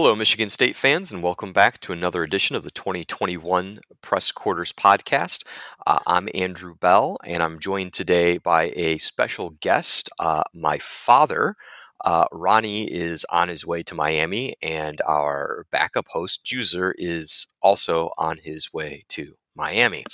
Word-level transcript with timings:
Hello, 0.00 0.14
Michigan 0.14 0.48
State 0.48 0.76
fans, 0.76 1.10
and 1.10 1.24
welcome 1.24 1.52
back 1.52 1.80
to 1.80 1.92
another 1.92 2.22
edition 2.22 2.54
of 2.54 2.62
the 2.62 2.70
2021 2.70 3.80
Press 4.00 4.30
Quarters 4.30 4.72
podcast. 4.72 5.44
Uh, 5.88 5.98
I'm 6.06 6.28
Andrew 6.36 6.76
Bell, 6.76 7.18
and 7.24 7.42
I'm 7.42 7.58
joined 7.58 7.94
today 7.94 8.38
by 8.38 8.72
a 8.76 8.98
special 8.98 9.56
guest. 9.60 10.08
Uh, 10.20 10.44
my 10.54 10.78
father, 10.78 11.56
uh, 12.04 12.26
Ronnie, 12.30 12.84
is 12.84 13.26
on 13.28 13.48
his 13.48 13.66
way 13.66 13.82
to 13.82 13.96
Miami, 13.96 14.54
and 14.62 15.00
our 15.04 15.66
backup 15.72 16.06
host, 16.06 16.44
Juicer, 16.44 16.92
is 16.96 17.48
also 17.60 18.12
on 18.16 18.36
his 18.36 18.72
way 18.72 19.02
to 19.08 19.34
Miami. 19.56 20.04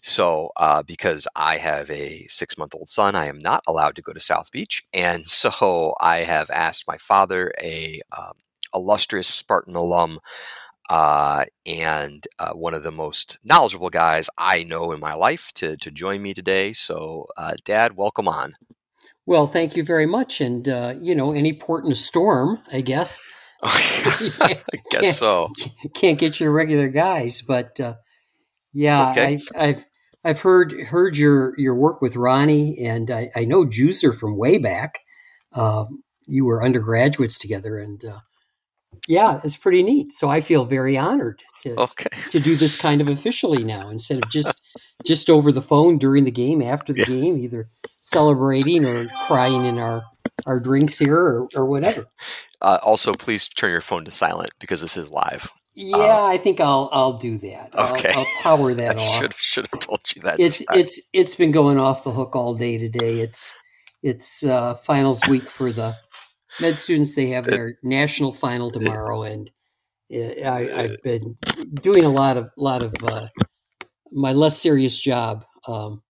So, 0.00 0.52
uh, 0.56 0.82
because 0.82 1.28
I 1.36 1.58
have 1.58 1.90
a 1.90 2.26
six 2.28 2.56
month 2.56 2.74
old 2.74 2.88
son, 2.88 3.14
I 3.14 3.26
am 3.26 3.40
not 3.40 3.62
allowed 3.68 3.94
to 3.96 4.02
go 4.02 4.14
to 4.14 4.20
South 4.20 4.50
Beach. 4.50 4.84
And 4.94 5.26
so 5.42 5.92
I 6.00 6.20
have 6.20 6.48
asked 6.48 6.88
my 6.88 6.96
father, 6.96 7.52
a 7.62 8.00
um, 8.16 8.32
illustrious 8.74 9.28
Spartan 9.28 9.76
alum 9.76 10.20
uh, 10.90 11.44
and 11.66 12.26
uh, 12.38 12.52
one 12.52 12.74
of 12.74 12.82
the 12.82 12.90
most 12.90 13.38
knowledgeable 13.44 13.90
guys 13.90 14.28
I 14.36 14.64
know 14.64 14.92
in 14.92 15.00
my 15.00 15.14
life 15.14 15.50
to, 15.54 15.76
to 15.78 15.90
join 15.90 16.22
me 16.22 16.34
today. 16.34 16.72
So, 16.72 17.26
uh, 17.36 17.54
Dad, 17.64 17.96
welcome 17.96 18.28
on. 18.28 18.56
Well, 19.26 19.46
thank 19.46 19.76
you 19.76 19.84
very 19.84 20.06
much. 20.06 20.40
And, 20.40 20.68
uh, 20.68 20.94
you 21.00 21.14
know, 21.14 21.32
any 21.32 21.54
port 21.54 21.84
in 21.84 21.92
a 21.92 21.96
storm, 21.96 22.60
I 22.72 22.82
guess. 22.82 23.20
I 23.62 24.62
guess 24.90 25.18
so. 25.18 25.48
Can't 25.94 26.18
get 26.18 26.38
your 26.38 26.52
regular 26.52 26.88
guys, 26.88 27.40
but 27.40 27.80
uh, 27.80 27.94
yeah, 28.74 29.10
okay. 29.12 29.24
I've, 29.24 29.42
I've 29.56 29.86
I've 30.24 30.40
heard 30.40 30.72
heard 30.72 31.16
your 31.16 31.54
your 31.58 31.74
work 31.74 32.02
with 32.02 32.16
Ronnie, 32.16 32.78
and 32.84 33.10
I, 33.10 33.30
I 33.36 33.44
know 33.44 33.64
Juicer 33.64 34.14
from 34.14 34.36
way 34.36 34.58
back. 34.58 34.98
Uh, 35.52 35.84
you 36.26 36.44
were 36.44 36.64
undergraduates 36.64 37.38
together, 37.38 37.78
and 37.78 38.04
uh, 38.04 38.20
yeah, 39.08 39.40
it's 39.44 39.56
pretty 39.56 39.82
neat. 39.82 40.12
So 40.12 40.28
I 40.28 40.40
feel 40.40 40.64
very 40.64 40.96
honored 40.96 41.42
to 41.62 41.80
okay. 41.80 42.08
to 42.30 42.40
do 42.40 42.56
this 42.56 42.76
kind 42.76 43.00
of 43.00 43.08
officially 43.08 43.64
now 43.64 43.88
instead 43.88 44.22
of 44.22 44.30
just 44.30 44.60
just 45.04 45.30
over 45.30 45.52
the 45.52 45.62
phone 45.62 45.98
during 45.98 46.24
the 46.24 46.30
game, 46.30 46.62
after 46.62 46.92
the 46.92 47.00
yeah. 47.00 47.06
game, 47.06 47.38
either 47.38 47.68
celebrating 48.00 48.84
or 48.84 49.08
crying 49.26 49.64
in 49.64 49.78
our 49.78 50.02
our 50.46 50.60
drinks 50.60 50.98
here 50.98 51.18
or, 51.18 51.48
or 51.54 51.66
whatever. 51.66 52.04
Uh, 52.60 52.78
also, 52.82 53.14
please 53.14 53.48
turn 53.48 53.70
your 53.70 53.80
phone 53.80 54.04
to 54.04 54.10
silent 54.10 54.50
because 54.58 54.80
this 54.80 54.96
is 54.96 55.10
live. 55.10 55.50
Yeah, 55.76 55.96
um, 55.96 56.30
I 56.30 56.36
think 56.36 56.60
I'll 56.60 56.88
I'll 56.92 57.14
do 57.14 57.36
that. 57.38 57.74
Okay, 57.74 58.12
I'll, 58.12 58.20
I'll 58.20 58.26
power 58.42 58.74
that 58.74 58.96
off. 58.96 59.20
Should 59.20 59.34
should 59.34 59.68
have 59.72 59.80
told 59.80 60.00
you 60.14 60.22
that. 60.22 60.38
It's 60.38 60.62
it's 60.72 61.00
it's 61.12 61.34
been 61.34 61.50
going 61.50 61.78
off 61.78 62.04
the 62.04 62.12
hook 62.12 62.36
all 62.36 62.54
day 62.54 62.78
today. 62.78 63.20
It's 63.20 63.56
it's 64.02 64.44
uh, 64.44 64.74
finals 64.74 65.22
week 65.28 65.42
for 65.42 65.72
the 65.72 65.96
med 66.60 66.78
students 66.78 67.14
they 67.14 67.28
have 67.28 67.44
their 67.44 67.78
national 67.82 68.32
final 68.32 68.70
tomorrow, 68.70 69.22
and 69.22 69.50
uh, 70.12 70.50
I, 70.50 70.82
have 70.82 71.02
been 71.02 71.36
doing 71.82 72.04
a 72.04 72.10
lot 72.10 72.36
of 72.36 72.50
lot 72.56 72.82
of 72.82 72.94
uh, 73.02 73.28
my 74.12 74.32
less 74.32 74.58
serious 74.58 74.98
job. 74.98 75.44
Um, 75.66 76.02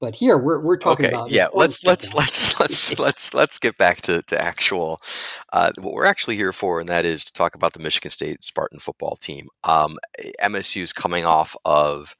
but 0.00 0.16
here 0.16 0.36
we're 0.36 0.60
we're 0.60 0.78
talking 0.78 1.06
okay, 1.06 1.14
about 1.14 1.30
yeah. 1.30 1.46
Let's 1.54 1.84
let's 1.84 2.12
let's 2.12 2.58
let's 2.60 2.98
let's 2.98 3.34
let's 3.34 3.58
get 3.58 3.78
back 3.78 4.00
to 4.02 4.22
to 4.22 4.40
actual 4.40 5.00
uh, 5.52 5.70
what 5.78 5.94
we're 5.94 6.04
actually 6.04 6.36
here 6.36 6.52
for, 6.52 6.80
and 6.80 6.88
that 6.88 7.04
is 7.04 7.24
to 7.26 7.32
talk 7.32 7.54
about 7.54 7.72
the 7.72 7.78
Michigan 7.78 8.10
State 8.10 8.42
Spartan 8.42 8.80
football 8.80 9.16
team. 9.16 9.48
Um, 9.62 9.98
MSU 10.42 10.82
is 10.82 10.92
coming 10.92 11.24
off 11.24 11.56
of 11.64 12.16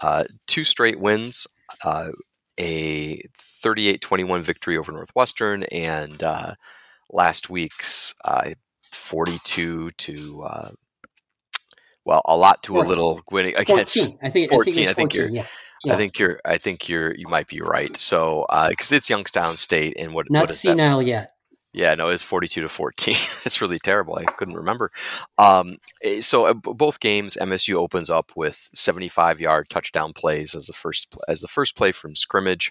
uh, 0.00 0.24
two 0.46 0.62
straight 0.62 1.00
wins. 1.00 1.46
Uh, 1.82 2.10
a 2.62 3.20
38-21 3.64 4.42
victory 4.42 4.78
over 4.78 4.92
Northwestern 4.92 5.64
and 5.64 6.22
uh, 6.22 6.54
last 7.10 7.50
week's 7.50 8.14
uh, 8.24 8.52
42 8.90 9.90
to 9.90 10.42
uh, 10.44 10.70
well 12.04 12.22
a 12.24 12.36
lot 12.36 12.62
to 12.64 12.74
14. 12.74 12.84
a 12.84 12.88
little 12.88 13.20
winning 13.30 13.56
against 13.56 13.98
14. 13.98 14.18
I 14.22 14.30
think 14.30 14.50
14 14.50 14.72
I 14.72 14.74
think, 14.74 14.88
I 14.88 14.92
think 14.92 15.14
you're 15.14 15.28
yeah. 15.28 15.46
Yeah. 15.84 15.94
I 15.94 15.96
think 15.96 16.18
you're. 16.18 16.40
I 16.44 16.58
think 16.58 16.88
you're. 16.88 17.12
You 17.12 17.26
might 17.28 17.48
be 17.48 17.60
right. 17.60 17.96
So, 17.96 18.46
because 18.68 18.92
uh, 18.92 18.94
it's 18.94 19.10
Youngstown 19.10 19.56
State, 19.56 19.96
and 19.98 20.14
what 20.14 20.30
not 20.30 20.42
what 20.42 20.54
senile 20.54 20.98
that? 20.98 21.06
yet. 21.06 21.31
Yeah, 21.72 21.94
no, 21.94 22.08
it's 22.08 22.22
forty-two 22.22 22.60
to 22.60 22.68
fourteen. 22.68 23.16
it's 23.44 23.60
really 23.60 23.78
terrible. 23.78 24.16
I 24.16 24.24
couldn't 24.24 24.56
remember. 24.56 24.90
Um, 25.38 25.78
eh, 26.02 26.20
so 26.20 26.46
uh, 26.46 26.54
both 26.54 27.00
games, 27.00 27.36
MSU 27.40 27.74
opens 27.76 28.10
up 28.10 28.32
with 28.36 28.68
seventy-five 28.74 29.40
yard 29.40 29.70
touchdown 29.70 30.12
plays 30.12 30.54
as 30.54 30.66
the 30.66 30.74
first 30.74 31.16
as 31.28 31.40
the 31.40 31.48
first 31.48 31.76
play 31.76 31.92
from 31.92 32.14
scrimmage. 32.14 32.70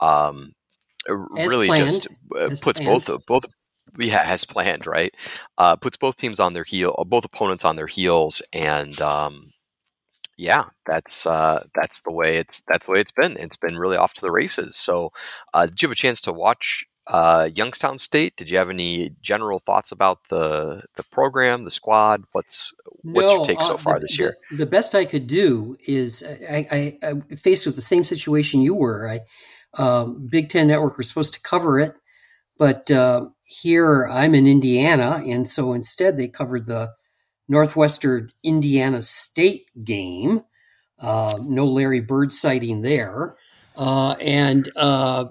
Um, 0.00 0.52
really 1.08 1.66
planned. 1.66 1.88
just 1.88 2.08
uh, 2.38 2.50
puts 2.60 2.80
planned. 2.80 3.04
both 3.06 3.26
both 3.26 3.44
yeah 3.98 4.24
has 4.24 4.44
planned 4.44 4.86
right. 4.86 5.14
Uh, 5.56 5.76
puts 5.76 5.96
both 5.96 6.16
teams 6.16 6.38
on 6.38 6.52
their 6.52 6.64
heel, 6.64 6.94
both 7.08 7.24
opponents 7.24 7.64
on 7.64 7.76
their 7.76 7.86
heels, 7.86 8.42
and 8.52 9.00
um, 9.00 9.52
yeah, 10.36 10.64
that's 10.86 11.26
uh, 11.26 11.64
that's 11.74 12.00
the 12.02 12.12
way 12.12 12.38
it's 12.38 12.62
that's 12.68 12.86
the 12.86 12.92
way 12.92 13.00
it's 13.00 13.12
been. 13.12 13.36
It's 13.38 13.56
been 13.56 13.78
really 13.78 13.96
off 13.96 14.14
to 14.14 14.20
the 14.20 14.32
races. 14.32 14.76
So, 14.76 15.12
uh, 15.52 15.66
did 15.66 15.80
you 15.80 15.88
have 15.88 15.92
a 15.92 15.96
chance 15.96 16.20
to 16.22 16.32
watch 16.32 16.84
uh, 17.06 17.48
Youngstown 17.54 17.98
State? 17.98 18.36
Did 18.36 18.50
you 18.50 18.58
have 18.58 18.70
any 18.70 19.10
general 19.20 19.58
thoughts 19.58 19.92
about 19.92 20.28
the 20.28 20.84
the 20.96 21.04
program, 21.04 21.64
the 21.64 21.70
squad? 21.70 22.24
What's 22.32 22.74
what's 23.02 23.26
no, 23.26 23.36
your 23.36 23.44
take 23.44 23.62
so 23.62 23.74
uh, 23.74 23.76
far 23.76 23.94
the, 23.94 24.00
this 24.00 24.18
year? 24.18 24.36
The, 24.50 24.58
the, 24.58 24.66
best 24.66 24.94
I 24.94 25.04
could 25.04 25.26
do 25.26 25.76
is 25.86 26.24
I, 26.50 26.66
I, 26.70 26.98
I, 27.02 27.34
faced 27.34 27.66
with 27.66 27.74
the 27.76 27.82
same 27.82 28.04
situation 28.04 28.62
you 28.62 28.74
were. 28.74 29.08
I 29.08 29.20
um, 29.80 30.28
Big 30.30 30.48
Ten 30.48 30.68
Network 30.68 30.96
was 30.96 31.08
supposed 31.08 31.34
to 31.34 31.40
cover 31.40 31.78
it, 31.78 31.98
but 32.58 32.90
uh, 32.90 33.26
here 33.42 34.08
I'm 34.08 34.34
in 34.34 34.46
Indiana, 34.46 35.22
and 35.26 35.48
so 35.48 35.72
instead 35.72 36.16
they 36.16 36.28
covered 36.28 36.66
the 36.66 36.92
Northwestern 37.48 38.30
Indiana 38.42 39.02
State 39.02 39.68
game. 39.84 40.42
Uh, 41.00 41.38
no 41.42 41.66
Larry 41.66 42.00
Bird 42.00 42.32
sighting 42.32 42.82
there. 42.82 43.36
Uh, 43.76 44.12
and 44.12 44.70
uh, 44.76 45.26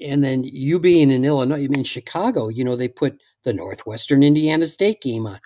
and 0.00 0.22
then 0.22 0.44
you 0.44 0.78
being 0.78 1.10
in 1.10 1.24
Illinois, 1.24 1.64
in 1.64 1.84
Chicago, 1.84 2.48
you 2.48 2.64
know 2.64 2.76
they 2.76 2.88
put 2.88 3.20
the 3.44 3.52
Northwestern 3.52 4.22
Indiana 4.22 4.66
State 4.66 5.00
game 5.00 5.26
on. 5.26 5.40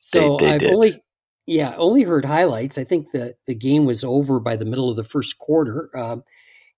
So 0.00 0.36
they, 0.38 0.46
they 0.46 0.54
I've 0.54 0.60
did. 0.60 0.70
only 0.72 1.02
yeah 1.46 1.74
only 1.76 2.02
heard 2.02 2.24
highlights. 2.24 2.78
I 2.78 2.84
think 2.84 3.12
the 3.12 3.34
the 3.46 3.54
game 3.54 3.84
was 3.86 4.04
over 4.04 4.40
by 4.40 4.56
the 4.56 4.64
middle 4.64 4.90
of 4.90 4.96
the 4.96 5.04
first 5.04 5.38
quarter. 5.38 5.90
Um, 5.96 6.22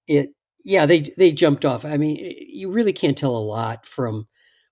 it 0.09 0.31
yeah 0.64 0.87
they 0.87 1.12
they 1.16 1.32
jumped 1.32 1.64
off. 1.64 1.84
I 1.84 1.97
mean 1.97 2.34
you 2.48 2.70
really 2.70 2.92
can't 2.92 3.19
tell 3.19 3.37
a 3.37 3.38
lot 3.38 3.87
from 3.87 4.26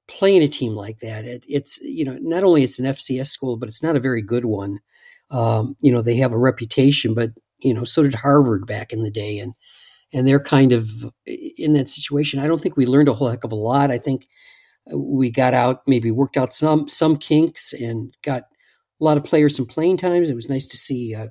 playing 0.07 0.43
a 0.43 0.49
team 0.49 0.75
like 0.75 0.99
that. 0.99 1.25
It, 1.25 1.45
it's 1.49 1.81
you 1.83 2.05
know 2.05 2.19
not 2.21 2.45
only 2.45 2.63
it's 2.63 2.79
an 2.79 2.87
FCS 2.87 3.29
school, 3.29 3.57
but 3.57 3.69
it's 3.69 3.83
not 3.83 3.97
a 3.97 4.01
very 4.01 4.23
good 4.23 4.45
one. 4.45 4.81
Um, 5.31 5.77
you 5.81 5.93
know 5.93 6.03
they 6.03 6.17
have 6.17 6.33
a 6.33 6.39
reputation, 6.39 7.15
but 7.15 7.31
you 7.59 7.75
know 7.75 7.85
so 7.85 8.03
did 8.03 8.15
Harvard 8.15 8.67
back 8.67 8.93
in 8.93 9.03
the 9.03 9.11
day, 9.11 9.39
and 9.39 9.55
and 10.15 10.27
they're 10.27 10.41
kind 10.41 10.73
of 10.73 10.89
in 11.27 11.75
that 11.75 11.91
situation. 11.91 12.41
I 12.41 12.47
don't 12.47 12.63
think 12.63 12.77
we 12.77 12.87
learned 12.87 13.09
a 13.09 13.15
whole 13.15 13.29
heck 13.29 13.45
of 13.45 13.53
a 13.53 13.57
lot. 13.57 13.91
I 13.91 13.99
think 13.99 14.29
we 14.95 15.31
got 15.31 15.55
out 15.55 15.83
maybe 15.87 16.11
worked 16.11 16.37
out 16.37 16.55
some 16.55 16.89
some 16.89 17.17
kinks 17.17 17.73
and 17.73 18.15
got 18.23 18.45
a 19.01 19.05
lot 19.05 19.17
of 19.17 19.25
players 19.25 19.57
some 19.57 19.67
playing 19.67 19.97
times. 19.99 20.31
It 20.31 20.37
was 20.37 20.49
nice 20.49 20.67
to 20.69 20.77
see 20.77 21.15
uh, 21.15 21.29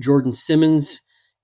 Jordan 0.00 0.32
Simmons 0.32 1.00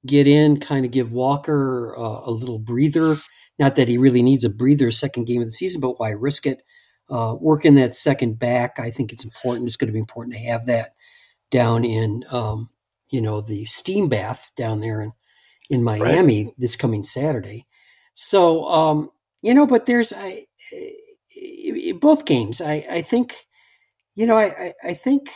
get 0.07 0.27
in, 0.27 0.59
kind 0.59 0.85
of 0.85 0.91
give 0.91 1.13
Walker 1.13 1.95
uh, 1.97 2.23
a 2.25 2.31
little 2.31 2.59
breather 2.59 3.17
not 3.59 3.77
that 3.77 3.89
he 3.89 3.99
really 3.99 4.23
needs 4.23 4.45
a 4.45 4.51
breather 4.51 4.91
second 4.91 5.25
game 5.25 5.41
of 5.41 5.47
the 5.47 5.53
season, 5.53 5.81
but 5.81 6.01
why 6.01 6.11
risk 6.11 6.47
it? 6.47 6.63
Uh, 7.11 7.37
working 7.39 7.75
that 7.75 7.95
second 7.95 8.39
back, 8.39 8.79
I 8.79 8.91
think 8.91 9.13
it's 9.13 9.25
important. 9.25 9.67
It's 9.67 9.77
going 9.77 9.89
to 9.89 9.93
be 9.93 9.99
important 9.99 10.35
to 10.35 10.41
have 10.41 10.67
that 10.67 10.91
down 11.51 11.85
in, 11.85 12.25
um, 12.33 12.71
you 13.11 13.21
know, 13.21 13.41
the 13.41 13.65
steam 13.67 14.09
bath 14.09 14.51
down 14.57 14.81
there 14.81 15.03
in, 15.03 15.13
in 15.71 15.83
Miami 15.83 16.45
right. 16.45 16.55
this 16.59 16.77
coming 16.77 17.05
Saturday. 17.05 17.67
So, 18.15 18.69
um, 18.69 19.11
you 19.43 19.55
know, 19.55 19.67
but 19.67 19.87
there's 19.87 20.13
I, 20.13 20.47
both 22.01 22.25
games. 22.25 22.61
I, 22.61 22.87
I 22.91 23.03
think, 23.03 23.47
you 24.15 24.27
know, 24.27 24.37
I, 24.37 24.73
I 24.83 24.95
think 24.95 25.31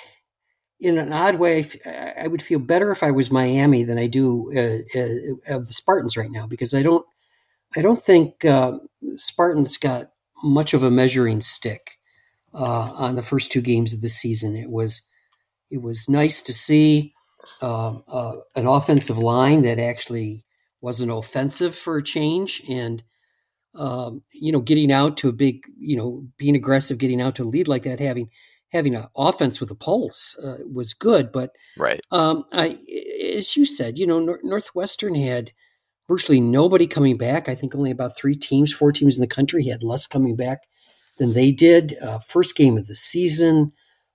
in 0.81 0.99
an 0.99 1.13
odd 1.13 1.37
way, 1.37 1.69
I 1.85 2.29
would 2.29 2.43
feel 2.43 2.61
better 2.61 2.93
if 2.93 3.03
I 3.03 3.11
was 3.11 3.31
Miami 3.31 3.83
than 3.83 3.99
I 3.99 4.07
do 4.07 4.53
uh, 4.57 4.99
uh, 4.99 5.57
of 5.57 5.67
the 5.67 5.73
Spartans 5.73 6.17
right 6.17 6.31
now 6.31 6.47
because 6.47 6.73
I 6.73 6.83
don't 6.83 7.05
I 7.77 7.83
don't 7.83 8.01
think 8.01 8.45
uh, 8.45 8.79
Spartans 9.17 9.77
got 9.77 10.11
much 10.43 10.75
of 10.75 10.83
a 10.83 10.91
measuring 10.91 11.41
stick 11.41 11.99
uh, 12.55 12.93
on 12.97 13.17
the 13.17 13.23
first 13.23 13.51
two 13.51 13.61
games 13.61 13.93
of 13.93 14.01
the 14.01 14.09
season. 14.09 14.57
It 14.57 14.71
was 14.71 15.03
it 15.71 15.83
was 15.83 16.09
nice 16.09 16.41
to 16.43 16.53
see 16.53 17.13
uh, 17.63 17.99
uh 18.09 18.37
an 18.57 18.67
offensive 18.67 19.19
line 19.19 19.63
that 19.63 19.79
actually 19.79 20.45
wasn't 20.81 21.11
offensive 21.11 21.75
for 21.75 21.99
a 21.99 22.03
change, 22.03 22.63
and 22.69 23.03
um, 23.75 24.23
you 24.33 24.53
know, 24.53 24.61
getting 24.61 24.91
out 24.93 25.17
to 25.19 25.29
a 25.29 25.33
big, 25.33 25.65
you 25.79 25.97
know, 25.97 26.27
being 26.37 26.57
aggressive, 26.57 26.99
getting 26.99 27.21
out 27.21 27.37
to 27.37 27.43
a 27.43 27.45
lead 27.45 27.69
like 27.69 27.85
that, 27.85 28.01
having 28.01 28.31
having 28.71 28.95
an 28.95 29.07
offense 29.17 29.61
with 29.61 29.71
a 29.71 29.75
pulse 29.75 30.39
uh, 30.45 30.59
was 30.71 30.95
good. 30.95 31.33
But 31.33 31.57
right, 31.77 32.01
um, 32.11 32.45
I, 32.53 32.79
as 33.37 33.57
you 33.57 33.65
said, 33.65 33.99
you 33.99 34.07
know, 34.07 34.19
Nor- 34.19 34.41
Northwestern 34.43 35.15
had 35.15 35.53
virtually 36.09 36.41
nobody 36.41 36.87
coming 36.87 37.17
back. 37.17 37.49
I 37.49 37.55
think 37.55 37.75
only 37.75 37.91
about 37.91 38.17
three 38.17 38.37
teams, 38.37 38.73
four 38.73 38.93
teams 38.93 39.17
in 39.17 39.21
the 39.21 39.27
country 39.27 39.65
had 39.67 39.83
less 39.83 40.07
coming 40.07 40.37
back 40.37 40.61
than 41.19 41.35
they 41.35 41.53
did. 41.53 41.97
Uh, 42.01 42.19
first 42.19 42.57
game 42.57 42.79
of 42.79 42.87
the 42.87 42.95
season, 42.95 43.73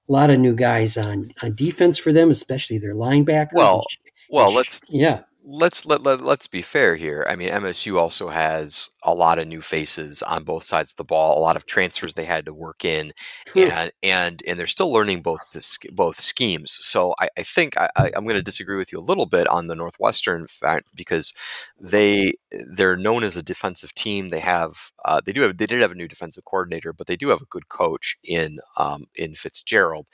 a 0.09 0.11
lot 0.11 0.29
of 0.29 0.39
new 0.39 0.55
guys 0.55 0.97
on 0.97 1.31
on 1.41 1.55
defense 1.55 1.97
for 1.97 2.11
them, 2.11 2.29
especially 2.31 2.77
their 2.77 2.95
linebackers. 2.95 3.53
Well, 3.53 3.83
well, 4.29 4.53
let's 4.53 4.81
yeah 4.89 5.21
let's 5.45 5.86
let, 5.86 6.01
let 6.04 6.22
let's 6.22 6.48
be 6.48 6.62
fair 6.62 6.95
here. 6.95 7.25
I 7.30 7.36
mean, 7.36 7.50
MSU 7.50 7.98
also 7.98 8.30
has 8.30 8.90
a 9.04 9.13
lot 9.13 9.40
of 9.40 9.48
new 9.48 9.62
faces 9.62 10.22
on 10.24 10.44
both 10.44 10.63
sides 10.63 10.92
of 10.92 10.98
the 10.98 11.04
ball, 11.04 11.38
a 11.38 11.42
lot 11.42 11.56
of 11.56 11.66
transfers 11.66 12.13
they 12.13 12.25
had 12.25 12.45
to 12.45 12.54
work 12.54 12.86
in, 12.86 13.13
and 13.56 13.92
and 14.01 14.42
and 14.48 14.60
they're 14.60 14.68
still 14.68 14.92
learning 14.92 15.22
both 15.22 15.51
the, 15.51 15.90
both 15.92 16.19
schemes. 16.22 16.78
So 16.81 17.13
I, 17.19 17.30
I 17.38 17.44
think 17.44 17.78
I, 17.78 17.90
am 18.16 18.24
going 18.24 18.36
to 18.36 18.42
disagree 18.42 18.78
with 18.78 18.92
you 18.92 19.00
a 19.00 19.01
little 19.01 19.25
bit 19.25 19.48
on 19.48 19.68
the 19.68 19.75
Northwestern 19.75 20.48
fact 20.48 20.90
because 20.95 21.34
they 21.80 22.34
they're 22.72 22.98
known 22.98 23.24
as 23.24 23.36
a 23.36 23.44
defensive 23.44 23.94
team. 23.94 24.30
They 24.30 24.40
have 24.40 24.92
uh, 25.06 25.22
they 25.25 25.34
do 25.34 25.42
have 25.42 25.57
they 25.57 25.66
did 25.66 25.81
have 25.81 25.92
a 25.92 25.95
new 25.95 26.07
defensive 26.07 26.45
coordinator, 26.45 26.94
but 26.94 27.07
they 27.07 27.18
do 27.18 27.30
have 27.30 27.42
a 27.42 27.45
good 27.45 27.69
coach 27.69 28.18
in 28.24 28.60
um, 28.78 29.06
in 29.16 29.36
Fitzgerald, 29.36 30.07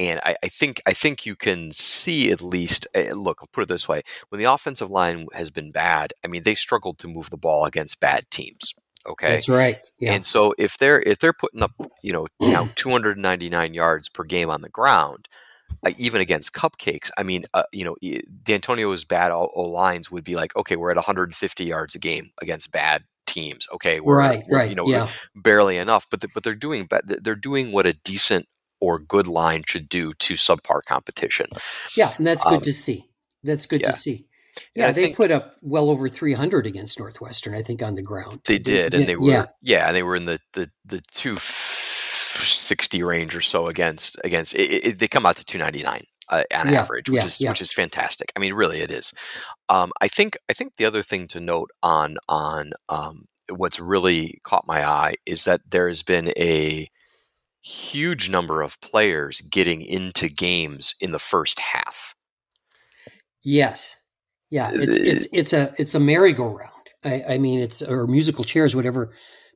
and 0.00 0.18
I, 0.24 0.34
I, 0.42 0.48
think 0.48 0.80
I 0.86 0.94
think 0.94 1.26
you 1.26 1.36
can 1.36 1.70
see 1.72 2.30
at 2.30 2.40
least. 2.40 2.86
Uh, 2.96 3.12
look, 3.14 3.38
I'll 3.40 3.50
put 3.52 3.62
it 3.62 3.68
this 3.68 3.86
way: 3.86 4.02
when 4.30 4.38
the 4.38 4.50
offensive 4.50 4.90
line 4.90 5.26
has 5.34 5.50
been 5.50 5.70
bad, 5.70 6.14
I 6.24 6.28
mean, 6.28 6.42
they 6.42 6.54
struggled 6.54 6.98
to 7.00 7.08
move 7.08 7.28
the 7.28 7.36
ball 7.36 7.66
against 7.66 8.00
bad 8.00 8.22
teams. 8.30 8.74
Okay, 9.06 9.28
that's 9.28 9.48
right. 9.48 9.78
Yeah. 9.98 10.14
And 10.14 10.24
so 10.24 10.54
if 10.58 10.78
they're 10.78 11.02
if 11.02 11.18
they're 11.18 11.34
putting 11.34 11.62
up 11.62 11.72
you 12.02 12.12
know 12.12 12.28
now 12.40 12.70
299 12.76 13.74
yards 13.74 14.08
per 14.08 14.24
game 14.24 14.48
on 14.48 14.62
the 14.62 14.70
ground, 14.70 15.28
uh, 15.84 15.92
even 15.98 16.22
against 16.22 16.54
cupcakes, 16.54 17.10
I 17.18 17.22
mean, 17.22 17.44
uh, 17.52 17.64
you 17.72 17.84
know, 17.84 17.96
Dantonio's 18.42 19.04
bad 19.04 19.32
O 19.32 19.48
lines 19.54 20.10
would 20.10 20.24
be 20.24 20.34
like, 20.34 20.56
okay, 20.56 20.76
we're 20.76 20.90
at 20.90 20.96
150 20.96 21.64
yards 21.64 21.94
a 21.94 21.98
game 21.98 22.30
against 22.40 22.72
bad 22.72 23.04
teams. 23.26 23.66
Okay, 23.74 24.00
we're, 24.00 24.18
right, 24.18 24.44
we're, 24.48 24.58
right, 24.58 24.70
you 24.70 24.76
know, 24.76 24.86
yeah. 24.86 25.08
barely 25.34 25.76
enough, 25.76 26.06
but 26.10 26.20
the, 26.22 26.28
but 26.32 26.42
they're 26.42 26.54
doing 26.54 26.86
but 26.88 27.04
they're 27.06 27.34
doing 27.34 27.72
what 27.72 27.86
a 27.86 27.92
decent 27.92 28.46
or 28.80 28.98
good 28.98 29.26
line 29.26 29.64
should 29.66 29.88
do 29.88 30.12
to 30.14 30.34
subpar 30.34 30.80
competition. 30.86 31.46
Yeah, 31.96 32.12
and 32.16 32.26
that's 32.26 32.44
good 32.44 32.54
um, 32.54 32.62
to 32.62 32.72
see. 32.72 33.06
That's 33.42 33.66
good 33.66 33.82
yeah. 33.82 33.90
to 33.90 33.96
see. 33.96 34.26
Yeah, 34.74 34.92
they 34.92 35.12
put 35.12 35.30
up 35.30 35.56
well 35.62 35.90
over 35.90 36.08
300 36.08 36.66
against 36.66 36.98
Northwestern, 36.98 37.54
I 37.54 37.62
think, 37.62 37.82
on 37.82 37.94
the 37.94 38.02
ground. 38.02 38.40
They 38.46 38.58
did, 38.58 38.94
and 38.94 39.06
they 39.06 39.16
were 39.16 39.30
yeah, 39.30 39.46
yeah 39.62 39.86
and 39.86 39.96
they 39.96 40.02
were 40.02 40.16
in 40.16 40.24
the 40.26 40.40
the 40.52 40.70
the 40.84 41.00
two 41.12 41.36
sixty 41.38 43.02
range 43.02 43.34
or 43.34 43.40
so 43.40 43.68
against 43.68 44.18
against. 44.24 44.54
It, 44.54 44.84
it, 44.84 44.98
they 44.98 45.08
come 45.08 45.26
out 45.26 45.36
to 45.36 45.44
299 45.44 46.02
uh, 46.28 46.42
on 46.54 46.72
yeah, 46.72 46.80
average, 46.80 47.08
which 47.08 47.24
is 47.24 47.40
which 47.40 47.62
is 47.62 47.72
fantastic. 47.72 48.32
I 48.36 48.40
mean, 48.40 48.54
really, 48.54 48.80
it 48.80 48.90
is. 48.90 49.12
Um, 49.68 49.92
I 50.00 50.08
think 50.08 50.36
I 50.48 50.52
think 50.52 50.76
the 50.76 50.84
other 50.84 51.02
thing 51.02 51.28
to 51.28 51.40
note 51.40 51.70
on 51.82 52.18
on 52.28 52.72
um, 52.88 53.26
what's 53.48 53.80
really 53.80 54.40
caught 54.44 54.66
my 54.66 54.84
eye 54.86 55.14
is 55.26 55.44
that 55.44 55.62
there 55.68 55.88
has 55.88 56.02
been 56.02 56.28
a 56.36 56.88
huge 57.62 58.30
number 58.30 58.62
of 58.62 58.80
players 58.80 59.40
getting 59.42 59.82
into 59.82 60.28
games 60.28 60.94
in 61.00 61.12
the 61.12 61.18
first 61.18 61.60
half. 61.60 62.14
Yes. 63.42 63.96
Yeah, 64.50 64.70
it's 64.74 64.96
it's 64.96 65.28
it's 65.32 65.52
a 65.52 65.72
it's 65.78 65.94
a 65.94 66.00
merry-go-round. 66.00 66.72
I, 67.04 67.34
I 67.34 67.38
mean, 67.38 67.60
it's 67.60 67.82
or 67.82 68.08
musical 68.08 68.44
chairs, 68.44 68.74
whatever 68.74 69.12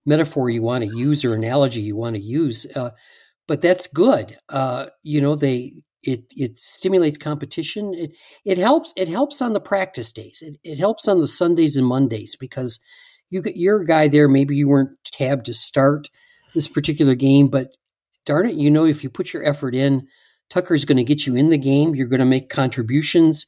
metaphor 0.07 0.51
you 0.51 0.63
want 0.63 0.85
to 0.85 0.97
use 0.97 1.25
or 1.25 1.35
analogy 1.35 1.81
you 1.81 1.97
want 1.97 2.15
to 2.15 2.23
use. 2.23 2.65
Uh, 2.77 2.91
but 3.49 3.61
that's 3.61 3.89
good. 3.89 4.37
Uh, 4.49 4.87
you 5.03 5.21
know, 5.21 5.35
they 5.35 5.73
it 6.03 6.25
it 6.37 6.59
stimulates 6.59 7.19
competition. 7.19 7.93
It 7.93 8.13
it 8.45 8.57
helps 8.57 8.93
it 8.97 9.09
helps 9.09 9.43
on 9.43 9.53
the 9.53 9.61
practice 9.61 10.13
days. 10.13 10.43
It 10.43 10.59
it 10.63 10.79
helps 10.79 11.09
on 11.09 11.21
the 11.21 11.27
Sundays 11.27 11.77
and 11.77 11.87
Mondays 11.87 12.37
because 12.37 12.79
you 13.31 13.43
you're 13.55 13.83
a 13.83 13.87
guy 13.87 14.07
there. 14.07 14.29
Maybe 14.29 14.55
you 14.55 14.69
weren't 14.69 14.97
tabbed 15.07 15.47
to 15.47 15.55
start 15.55 16.09
this 16.55 16.69
particular 16.69 17.17
game, 17.17 17.49
but 17.49 17.73
darn 18.27 18.47
it, 18.47 18.55
you 18.55 18.71
know, 18.71 18.85
if 18.85 19.03
you 19.03 19.11
put 19.11 19.33
your 19.33 19.45
effort 19.45 19.75
in, 19.75 20.07
Tucker's 20.51 20.85
going 20.85 20.99
to 20.99 21.05
get 21.05 21.27
you 21.27 21.37
in 21.37 21.51
the 21.51 21.59
game. 21.59 21.95
You're 21.95 22.09
going 22.09 22.21
to 22.21 22.27
make 22.27 22.49
contributions. 22.49 23.47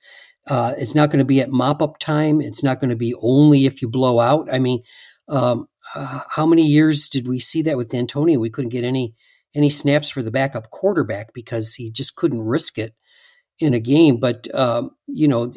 Uh, 0.49 0.73
it's 0.79 0.95
not 0.95 1.11
going 1.11 1.19
to 1.19 1.25
be 1.25 1.41
at 1.41 1.51
mop 1.51 1.83
up 1.83 1.99
time. 1.99 2.41
It's 2.41 2.63
not 2.63 2.81
going 2.81 2.91
to 2.91 2.97
be 2.97 3.15
only 3.21 3.67
if 3.67 3.83
you 3.83 3.89
blow 3.89 4.21
out. 4.21 4.49
I 4.53 4.59
mean, 4.59 4.83
um, 5.29 5.69
uh, 5.95 6.21
how 6.31 6.47
many 6.47 6.63
years 6.63 7.09
did 7.09 7.27
we 7.27 7.39
see 7.39 7.63
that 7.63 7.77
with 7.77 7.91
Dantonio? 7.91 8.39
We 8.39 8.51
couldn't 8.51 8.71
get 8.71 8.85
any 8.85 9.15
any 9.55 9.71
snaps 9.71 10.11
for 10.11 10.23
the 10.23 10.31
backup 10.31 10.71
quarterback 10.71 11.33
because 11.33 11.75
he 11.75 11.91
just 11.91 12.15
couldn't 12.17 12.43
risk 12.43 12.77
it 12.79 12.95
in 13.59 13.73
a 13.73 13.81
game. 13.81 14.19
But 14.19 14.53
um, 14.55 14.91
you 15.07 15.27
know, 15.27 15.53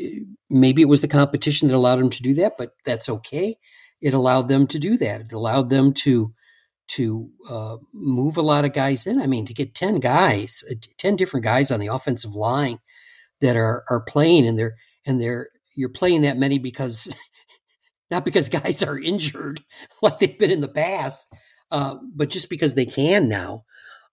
maybe 0.49 0.81
it 0.81 0.87
was 0.87 1.01
the 1.01 1.07
competition 1.07 1.67
that 1.67 1.75
allowed 1.75 1.99
him 1.99 2.09
to 2.11 2.23
do 2.23 2.33
that. 2.35 2.53
But 2.57 2.73
that's 2.85 3.09
okay. 3.09 3.57
It 4.01 4.13
allowed 4.13 4.47
them 4.47 4.67
to 4.67 4.79
do 4.79 4.97
that. 4.97 5.21
It 5.21 5.33
allowed 5.33 5.69
them 5.69 5.93
to 5.95 6.33
to 6.89 7.29
uh, 7.49 7.77
move 7.93 8.37
a 8.37 8.41
lot 8.41 8.65
of 8.65 8.73
guys 8.73 9.05
in. 9.05 9.21
I 9.21 9.27
mean, 9.27 9.45
to 9.45 9.53
get 9.53 9.75
ten 9.75 9.99
guys, 9.99 10.63
uh, 10.69 10.75
ten 10.97 11.15
different 11.15 11.43
guys 11.43 11.71
on 11.71 11.79
the 11.79 11.87
offensive 11.87 12.35
line 12.35 12.79
that 13.41 13.55
are 13.55 13.83
are 13.89 14.01
playing, 14.01 14.47
and 14.47 14.57
they're 14.57 14.75
and 15.05 15.21
they're 15.21 15.49
you're 15.75 15.89
playing 15.89 16.21
that 16.21 16.37
many 16.37 16.59
because 16.59 17.13
not 18.11 18.25
because 18.25 18.49
guys 18.49 18.83
are 18.83 18.97
injured 18.97 19.61
like 20.01 20.19
they've 20.19 20.39
been 20.39 20.51
in 20.51 20.61
the 20.61 20.67
past, 20.67 21.27
uh, 21.71 21.95
but 22.15 22.29
just 22.29 22.49
because 22.49 22.75
they 22.75 22.85
can 22.85 23.29
now. 23.29 23.63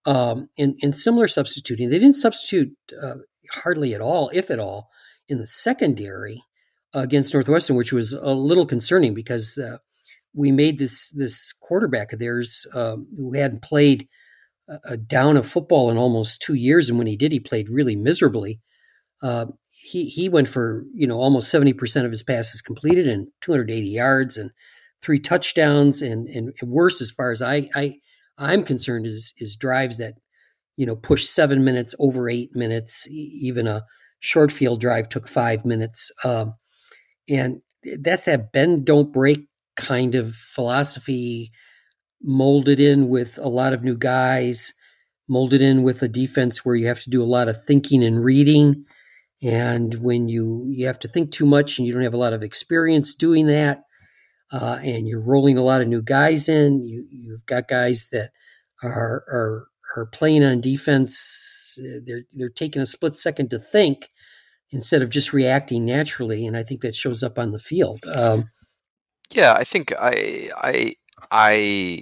Um, 0.05 0.47
and, 0.57 0.79
and 0.81 0.95
similar 0.95 1.27
substituting, 1.27 1.89
they 1.89 1.99
didn't 1.99 2.15
substitute 2.15 2.69
uh, 3.03 3.15
hardly 3.51 3.93
at 3.93 3.99
all, 3.99 4.29
if 4.33 4.49
at 4.49 4.57
all, 4.57 4.87
in 5.27 5.37
the 5.37 5.47
secondary 5.47 6.43
against 6.93 7.33
Northwestern, 7.33 7.75
which 7.75 7.91
was 7.91 8.13
a 8.13 8.33
little 8.33 8.65
concerning 8.65 9.13
because 9.13 9.57
uh, 9.57 9.79
we 10.37 10.51
made 10.51 10.77
this 10.77 11.09
this 11.09 11.51
quarterback 11.51 12.13
of 12.13 12.19
theirs 12.19 12.65
um, 12.75 13.07
who 13.17 13.33
hadn't 13.33 13.63
played 13.63 14.07
a, 14.69 14.77
a, 14.91 14.97
down 14.97 15.35
of 15.35 15.47
football 15.47 15.89
in 15.89 15.97
almost 15.97 16.41
two 16.41 16.53
years, 16.53 16.89
and 16.89 16.97
when 16.97 17.07
he 17.07 17.17
did, 17.17 17.31
he 17.31 17.39
played 17.39 17.69
really 17.69 17.95
miserably. 17.95 18.61
Uh, 19.23 19.47
he 19.67 20.05
he 20.05 20.29
went 20.29 20.47
for 20.47 20.85
you 20.93 21.07
know 21.07 21.19
almost 21.19 21.49
seventy 21.49 21.73
percent 21.73 22.05
of 22.05 22.11
his 22.11 22.23
passes 22.23 22.61
completed 22.61 23.07
and 23.07 23.27
280 23.41 23.87
yards 23.87 24.37
and 24.37 24.51
three 25.01 25.19
touchdowns, 25.19 26.03
and 26.03 26.27
and 26.29 26.53
worse 26.61 27.01
as 27.01 27.09
far 27.09 27.31
as 27.31 27.41
I 27.41 27.67
I 27.75 27.95
I'm 28.37 28.63
concerned 28.63 29.07
is 29.07 29.33
is 29.39 29.55
drives 29.55 29.97
that 29.97 30.13
you 30.75 30.85
know 30.85 30.95
push 30.95 31.25
seven 31.25 31.63
minutes 31.63 31.95
over 31.97 32.29
eight 32.29 32.55
minutes, 32.55 33.07
even 33.09 33.65
a 33.65 33.83
short 34.19 34.51
field 34.51 34.81
drive 34.81 35.09
took 35.09 35.27
five 35.27 35.65
minutes, 35.65 36.11
um, 36.23 36.53
and 37.27 37.61
that's 38.01 38.25
that 38.25 38.51
bend 38.51 38.85
don't 38.85 39.11
break 39.11 39.47
kind 39.77 40.15
of 40.15 40.35
philosophy 40.35 41.51
molded 42.21 42.79
in 42.79 43.07
with 43.07 43.37
a 43.37 43.47
lot 43.47 43.73
of 43.73 43.83
new 43.83 43.97
guys, 43.97 44.73
molded 45.29 45.61
in 45.61 45.83
with 45.83 46.01
a 46.01 46.07
defense 46.07 46.65
where 46.65 46.75
you 46.75 46.87
have 46.87 47.01
to 47.01 47.09
do 47.09 47.23
a 47.23 47.25
lot 47.25 47.47
of 47.47 47.63
thinking 47.63 48.03
and 48.03 48.23
reading. 48.23 48.85
And 49.41 49.95
when 49.95 50.27
you 50.27 50.65
you 50.67 50.87
have 50.87 50.99
to 50.99 51.07
think 51.07 51.31
too 51.31 51.45
much 51.45 51.77
and 51.77 51.87
you 51.87 51.93
don't 51.93 52.03
have 52.03 52.13
a 52.13 52.17
lot 52.17 52.33
of 52.33 52.41
experience 52.43 53.13
doing 53.13 53.45
that, 53.47 53.83
uh, 54.51 54.79
and 54.83 55.07
you're 55.07 55.21
rolling 55.21 55.57
a 55.57 55.63
lot 55.63 55.81
of 55.81 55.87
new 55.87 56.01
guys 56.01 56.49
in, 56.49 56.81
you 56.81 57.05
you've 57.11 57.45
got 57.45 57.67
guys 57.67 58.09
that 58.11 58.31
are 58.83 59.23
are 59.29 59.67
are 59.95 60.05
playing 60.07 60.43
on 60.43 60.59
defense. 60.59 61.77
They're 62.05 62.23
they're 62.33 62.49
taking 62.49 62.81
a 62.81 62.87
split 62.87 63.15
second 63.15 63.51
to 63.51 63.59
think 63.59 64.09
instead 64.71 65.03
of 65.03 65.11
just 65.11 65.33
reacting 65.33 65.85
naturally, 65.85 66.47
and 66.47 66.57
I 66.57 66.63
think 66.63 66.81
that 66.81 66.95
shows 66.95 67.21
up 67.21 67.37
on 67.37 67.51
the 67.51 67.59
field. 67.59 68.05
Um, 68.07 68.49
yeah, 69.31 69.53
I 69.53 69.63
think 69.63 69.93
I 69.99 70.49
I 70.57 70.95
I 71.31 72.01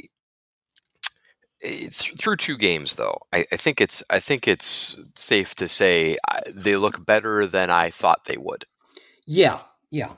eh, 1.63 1.89
through 1.91 2.37
two 2.37 2.57
games 2.57 2.95
though. 2.95 3.17
I, 3.33 3.45
I, 3.51 3.57
think 3.57 3.81
it's 3.81 4.03
I 4.09 4.19
think 4.19 4.47
it's 4.47 4.97
safe 5.15 5.55
to 5.55 5.67
say 5.67 6.17
uh, 6.29 6.41
they 6.53 6.75
look 6.75 7.05
better 7.05 7.47
than 7.47 7.69
I 7.69 7.89
thought 7.89 8.25
they 8.25 8.37
would. 8.37 8.65
Yeah, 9.25 9.59
yeah. 9.91 10.13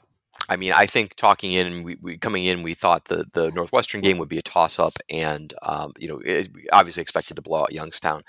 I 0.49 0.55
mean, 0.55 0.71
I 0.71 0.85
think 0.85 1.15
talking 1.15 1.53
in, 1.53 1.83
we, 1.83 1.97
we 2.01 2.17
coming 2.17 2.45
in, 2.45 2.63
we 2.63 2.73
thought 2.73 3.05
the 3.05 3.25
the 3.33 3.51
Northwestern 3.51 4.01
game 4.01 4.17
would 4.17 4.29
be 4.29 4.37
a 4.37 4.41
toss 4.41 4.79
up, 4.79 4.97
and 5.09 5.53
um, 5.61 5.93
you 5.97 6.07
know, 6.07 6.19
it, 6.23 6.49
obviously 6.71 7.01
expected 7.01 7.35
to 7.35 7.41
blow 7.41 7.63
out 7.63 7.73
Youngstown, 7.73 8.23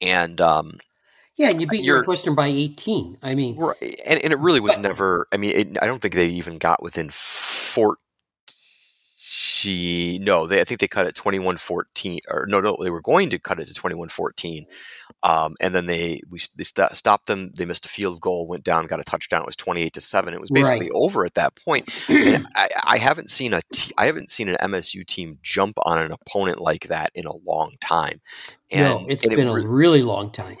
and 0.00 0.40
um, 0.40 0.78
yeah, 1.36 1.50
and 1.50 1.60
you 1.60 1.66
beat 1.66 1.84
Northwestern 1.84 2.34
by 2.34 2.46
eighteen. 2.46 3.18
I 3.22 3.34
mean, 3.34 3.56
right, 3.56 3.76
and, 4.06 4.22
and 4.22 4.32
it 4.32 4.38
really 4.38 4.60
was 4.60 4.78
never. 4.78 5.28
I 5.32 5.36
mean, 5.36 5.52
it, 5.54 5.82
I 5.82 5.86
don't 5.86 6.00
think 6.00 6.14
they 6.14 6.28
even 6.28 6.58
got 6.58 6.82
within 6.82 7.10
four 7.10 7.98
she 9.40 10.18
no 10.20 10.48
they 10.48 10.60
i 10.60 10.64
think 10.64 10.80
they 10.80 10.88
cut 10.88 11.06
it 11.06 11.14
2114 11.14 12.18
or 12.28 12.44
no 12.48 12.60
no 12.60 12.76
they 12.82 12.90
were 12.90 13.00
going 13.00 13.30
to 13.30 13.38
cut 13.38 13.60
it 13.60 13.68
to 13.68 13.72
2114 13.72 14.66
um, 15.22 15.54
and 15.60 15.76
then 15.76 15.86
they 15.86 16.20
we 16.28 16.40
they 16.56 16.64
st- 16.64 16.96
stopped 16.96 17.26
them 17.26 17.52
they 17.54 17.64
missed 17.64 17.86
a 17.86 17.88
field 17.88 18.20
goal 18.20 18.48
went 18.48 18.64
down 18.64 18.88
got 18.88 18.98
a 18.98 19.04
touchdown 19.04 19.42
it 19.42 19.46
was 19.46 19.54
28 19.54 19.92
to 19.92 20.00
7 20.00 20.34
it 20.34 20.40
was 20.40 20.50
basically 20.50 20.86
right. 20.86 20.90
over 20.92 21.24
at 21.24 21.34
that 21.34 21.54
point 21.54 21.88
and 22.08 22.48
I, 22.56 22.68
I 22.82 22.98
haven't 22.98 23.30
seen 23.30 23.54
a 23.54 23.60
t- 23.72 23.92
i 23.96 24.06
haven't 24.06 24.28
seen 24.28 24.48
an 24.48 24.56
msu 24.60 25.06
team 25.06 25.38
jump 25.40 25.78
on 25.84 25.98
an 25.98 26.10
opponent 26.10 26.60
like 26.60 26.88
that 26.88 27.10
in 27.14 27.24
a 27.24 27.36
long 27.36 27.76
time 27.80 28.20
and, 28.72 28.80
no 28.80 29.06
it's 29.08 29.24
and 29.24 29.36
been 29.36 29.46
it, 29.46 29.52
a 29.52 29.68
really 29.68 30.02
long 30.02 30.32
time 30.32 30.56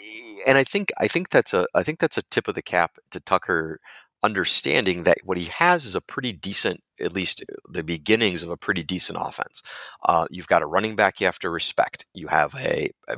and 0.46 0.56
i 0.56 0.62
think 0.62 0.92
i 0.98 1.08
think 1.08 1.30
that's 1.30 1.52
a 1.52 1.66
i 1.74 1.82
think 1.82 1.98
that's 1.98 2.16
a 2.16 2.22
tip 2.22 2.46
of 2.46 2.54
the 2.54 2.62
cap 2.62 2.92
to 3.10 3.18
tucker 3.18 3.80
understanding 4.22 5.02
that 5.02 5.18
what 5.24 5.36
he 5.36 5.46
has 5.46 5.84
is 5.84 5.96
a 5.96 6.00
pretty 6.00 6.32
decent 6.32 6.80
at 7.00 7.12
least 7.12 7.44
the 7.68 7.84
beginnings 7.84 8.42
of 8.42 8.50
a 8.50 8.56
pretty 8.56 8.82
decent 8.82 9.18
offense. 9.20 9.62
Uh, 10.04 10.26
you've 10.30 10.46
got 10.46 10.62
a 10.62 10.66
running 10.66 10.96
back 10.96 11.20
you 11.20 11.26
have 11.26 11.38
to 11.40 11.50
respect. 11.50 12.06
You 12.14 12.28
have 12.28 12.54
a, 12.54 12.88
a 13.08 13.16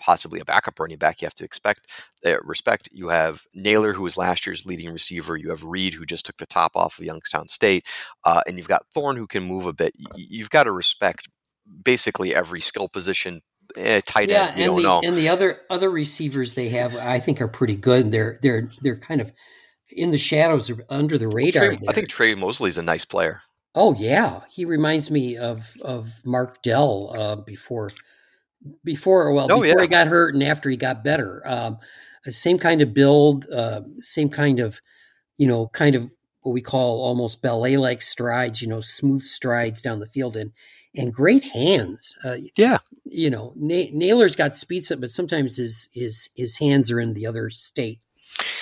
possibly 0.00 0.40
a 0.40 0.44
backup 0.44 0.78
running 0.78 0.98
back 0.98 1.20
you 1.20 1.26
have 1.26 1.34
to 1.34 1.44
expect 1.44 1.86
uh, 2.24 2.36
respect. 2.42 2.88
You 2.92 3.08
have 3.08 3.42
Nailor, 3.54 3.92
who 3.92 4.02
was 4.02 4.16
last 4.16 4.46
year's 4.46 4.66
leading 4.66 4.90
receiver. 4.90 5.36
You 5.36 5.50
have 5.50 5.64
Reed, 5.64 5.94
who 5.94 6.06
just 6.06 6.26
took 6.26 6.36
the 6.36 6.46
top 6.46 6.72
off 6.74 6.98
of 6.98 7.04
Youngstown 7.04 7.48
State, 7.48 7.86
uh, 8.24 8.42
and 8.46 8.56
you've 8.58 8.68
got 8.68 8.86
Thorne, 8.92 9.16
who 9.16 9.26
can 9.26 9.44
move 9.44 9.66
a 9.66 9.72
bit. 9.72 9.92
You've 10.16 10.50
got 10.50 10.64
to 10.64 10.72
respect 10.72 11.28
basically 11.84 12.34
every 12.34 12.60
skill 12.60 12.88
position 12.88 13.42
eh, 13.76 14.00
tight 14.04 14.28
yeah, 14.28 14.46
end. 14.46 14.56
We 14.56 14.62
and 14.62 14.68
don't 14.68 14.76
the, 14.76 14.82
know. 14.82 15.00
And 15.04 15.16
the 15.16 15.28
other 15.28 15.60
other 15.70 15.90
receivers 15.90 16.54
they 16.54 16.68
have, 16.70 16.94
I 16.96 17.18
think, 17.18 17.40
are 17.40 17.48
pretty 17.48 17.76
good. 17.76 18.10
They're 18.10 18.38
they're 18.42 18.70
they're 18.82 18.98
kind 18.98 19.20
of 19.20 19.32
in 19.92 20.10
the 20.10 20.18
shadows 20.18 20.68
or 20.70 20.84
under 20.90 21.18
the 21.18 21.28
radar. 21.28 21.68
Tre, 21.74 21.78
I 21.88 21.92
think 21.92 22.08
Tre 22.08 22.34
Mosley's 22.34 22.78
a 22.78 22.82
nice 22.82 23.04
player. 23.04 23.42
Oh 23.74 23.94
yeah, 23.98 24.40
he 24.50 24.64
reminds 24.64 25.10
me 25.10 25.36
of 25.36 25.74
of 25.82 26.10
Mark 26.24 26.62
Dell 26.62 27.12
uh, 27.16 27.36
before 27.36 27.90
before 28.84 29.32
well 29.32 29.46
Oh, 29.50 29.60
before 29.60 29.78
yeah. 29.78 29.82
he 29.82 29.88
got 29.88 30.06
hurt 30.08 30.34
and 30.34 30.42
after 30.42 30.68
he 30.70 30.76
got 30.76 31.04
better. 31.04 31.42
Um, 31.46 31.78
same 32.24 32.58
kind 32.58 32.82
of 32.82 32.92
build, 32.92 33.46
uh, 33.50 33.82
same 34.00 34.28
kind 34.28 34.60
of 34.60 34.80
you 35.36 35.46
know 35.46 35.68
kind 35.68 35.94
of 35.94 36.10
what 36.40 36.52
we 36.52 36.60
call 36.60 37.02
almost 37.02 37.42
ballet 37.42 37.76
like 37.76 38.02
strides. 38.02 38.62
You 38.62 38.68
know, 38.68 38.80
smooth 38.80 39.22
strides 39.22 39.80
down 39.82 40.00
the 40.00 40.06
field 40.06 40.36
and 40.36 40.52
and 40.94 41.12
great 41.12 41.44
hands. 41.44 42.16
Uh, 42.24 42.36
Yeah. 42.56 42.78
you 43.04 43.28
know, 43.30 43.52
Na- 43.56 43.90
Nailor's 43.92 44.34
got 44.34 44.56
speed, 44.56 44.84
set, 44.84 45.00
but 45.00 45.10
sometimes 45.10 45.56
his 45.58 45.88
his 45.92 46.30
his 46.34 46.58
hands 46.58 46.90
are 46.90 46.98
in 47.00 47.12
the 47.12 47.26
other 47.26 47.50
state, 47.50 48.00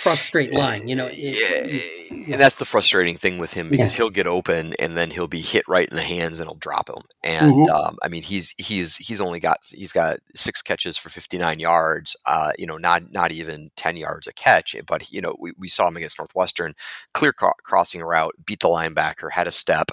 cross 0.03 0.21
straight 0.21 0.53
line. 0.53 0.87
You 0.89 0.95
know, 0.97 1.07
it- 1.11 1.17
yeah, 1.19 2.15
yeah. 2.17 2.35
and 2.35 2.41
that's 2.41 2.57
the 2.57 2.65
frustrating 2.65 3.17
thing 3.17 3.39
with 3.39 3.53
him 3.55 3.69
because 3.69 3.93
Yeah. 3.93 3.97
he'll 3.99 4.11
get 4.11 4.27
open 4.27 4.73
and 4.79 4.97
then 4.97 5.11
he'll 5.11 5.27
be 5.29 5.41
hit 5.41 5.65
right 5.69 5.89
in 5.89 5.97
the 5.97 6.03
hands 6.03 6.39
and 6.41 6.49
he'll 6.49 6.57
drop 6.59 6.89
him. 6.89 7.03
And 7.23 7.53
Mhm. 7.53 7.69
um, 7.71 7.99
I 8.03 8.09
mean, 8.09 8.23
he's 8.23 8.55
he's 8.59 8.97
he's 8.97 9.21
only 9.21 9.41
got 9.41 9.59
he's 9.69 9.93
got 9.93 10.19
six 10.35 10.63
catches 10.63 10.97
for 10.97 11.09
59 11.11 11.59
yards. 11.59 12.17
Uh, 12.27 12.53
you 12.59 12.67
know, 12.67 12.77
not 12.77 13.11
not 13.13 13.33
even 13.33 13.71
10 13.77 13.97
yards 13.97 14.27
a 14.27 14.33
catch. 14.33 14.77
But 14.87 15.11
you 15.11 15.21
know, 15.21 15.35
we, 15.39 15.53
we 15.59 15.69
saw 15.69 15.89
him 15.89 15.97
against 15.97 16.19
Northwestern, 16.19 16.75
clear 17.13 17.33
cro- 17.33 17.53
crossing 17.65 18.03
route, 18.03 18.35
beat 18.47 18.61
the 18.61 18.69
linebacker, 18.69 19.31
had 19.33 19.47
a 19.47 19.53
step. 19.53 19.91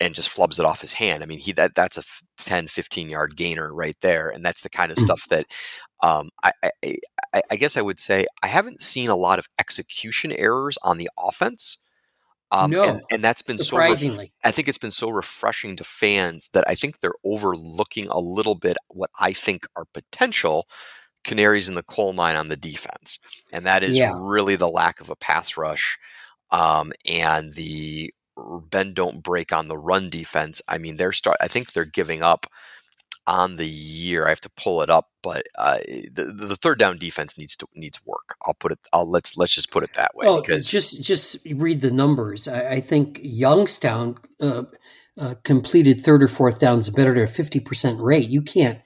And 0.00 0.14
just 0.14 0.30
flubs 0.30 0.60
it 0.60 0.64
off 0.64 0.80
his 0.80 0.92
hand. 0.92 1.24
I 1.24 1.26
mean, 1.26 1.40
he 1.40 1.50
that 1.54 1.74
that's 1.74 1.98
a 1.98 2.04
10, 2.36 2.68
15 2.68 3.10
yard 3.10 3.34
gainer 3.36 3.74
right 3.74 3.96
there, 4.00 4.30
and 4.30 4.44
that's 4.46 4.60
the 4.60 4.70
kind 4.70 4.92
of 4.92 4.98
Mhm. 4.98 5.02
stuff 5.02 5.24
that 5.28 5.46
um, 6.02 6.30
I, 6.42 6.52
I, 6.84 7.42
I, 7.50 7.56
guess 7.56 7.76
I 7.76 7.82
would 7.82 7.98
say 7.98 8.26
I 8.42 8.46
haven't 8.46 8.80
seen 8.80 9.08
a 9.10 9.16
lot 9.16 9.38
of 9.38 9.48
execution 9.58 10.32
errors 10.32 10.78
on 10.82 10.98
the 10.98 11.10
offense. 11.18 11.78
Um, 12.50 12.70
No, 12.70 12.84
and, 12.84 13.00
and 13.10 13.24
that's 13.24 13.42
been 13.42 13.56
so 13.56 13.76
ref- 13.76 13.98
surprisingly. 13.98 14.32
I 14.44 14.50
think 14.52 14.68
it's 14.68 14.78
been 14.78 14.90
so 14.90 15.10
refreshing 15.10 15.76
to 15.76 15.84
fans 15.84 16.48
that 16.52 16.64
I 16.66 16.74
think 16.74 17.00
they're 17.00 17.12
overlooking 17.24 18.08
a 18.08 18.18
little 18.18 18.54
bit 18.54 18.76
what 18.88 19.10
I 19.18 19.32
think 19.32 19.66
are 19.76 19.84
potential 19.92 20.66
canaries 21.24 21.68
in 21.68 21.74
the 21.74 21.82
coal 21.82 22.12
mine 22.12 22.36
on 22.36 22.48
the 22.48 22.56
defense, 22.56 23.18
and 23.52 23.66
that 23.66 23.82
is 23.82 23.96
Yeah. 23.96 24.16
really 24.16 24.56
the 24.56 24.68
lack 24.68 25.00
of 25.00 25.10
a 25.10 25.16
pass 25.16 25.56
rush 25.56 25.98
um, 26.50 26.92
and 27.06 27.52
the 27.52 28.14
bend 28.70 28.94
don't 28.94 29.22
break 29.22 29.52
on 29.52 29.68
the 29.68 29.78
run 29.78 30.08
defense. 30.10 30.62
I 30.68 30.78
mean, 30.78 30.96
they're 30.96 31.12
start. 31.12 31.36
I 31.40 31.48
think 31.48 31.72
they're 31.72 31.84
giving 31.84 32.22
up 32.22 32.46
on 33.28 33.56
the 33.56 33.68
year. 33.68 34.26
I 34.26 34.30
have 34.30 34.40
to 34.40 34.50
pull 34.50 34.80
it 34.80 34.88
up, 34.88 35.10
but 35.22 35.42
uh, 35.58 35.78
the, 36.10 36.32
the 36.34 36.56
third 36.56 36.78
down 36.78 36.98
defense 36.98 37.36
needs 37.36 37.54
to 37.56 37.66
needs 37.74 38.00
work. 38.04 38.36
I'll 38.46 38.54
put 38.54 38.72
it. 38.72 38.78
I'll 38.92 39.08
let's 39.08 39.36
let's 39.36 39.54
just 39.54 39.70
put 39.70 39.84
it 39.84 39.92
that 39.94 40.12
way. 40.14 40.26
Well, 40.26 40.40
because 40.40 40.68
just 40.68 41.02
just 41.02 41.46
read 41.54 41.82
the 41.82 41.90
numbers. 41.90 42.48
I, 42.48 42.72
I 42.72 42.80
think 42.80 43.20
Youngstown 43.22 44.16
uh, 44.40 44.64
uh, 45.20 45.34
completed 45.44 46.00
third 46.00 46.22
or 46.22 46.28
fourth 46.28 46.58
downs 46.58 46.88
better 46.90 47.12
at 47.14 47.18
a 47.18 47.26
fifty 47.26 47.60
percent 47.60 48.00
rate. 48.00 48.28
You 48.28 48.40
can't 48.40 48.80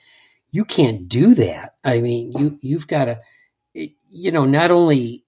you 0.51 0.65
can't 0.65 1.09
do 1.09 1.35
that. 1.37 1.77
I 1.85 2.01
mean, 2.01 2.33
you 2.33 2.59
you've 2.61 2.89
got 2.89 3.05
to 3.05 3.21
you 3.75 4.33
know 4.33 4.45
not 4.45 4.73
only 4.73 5.22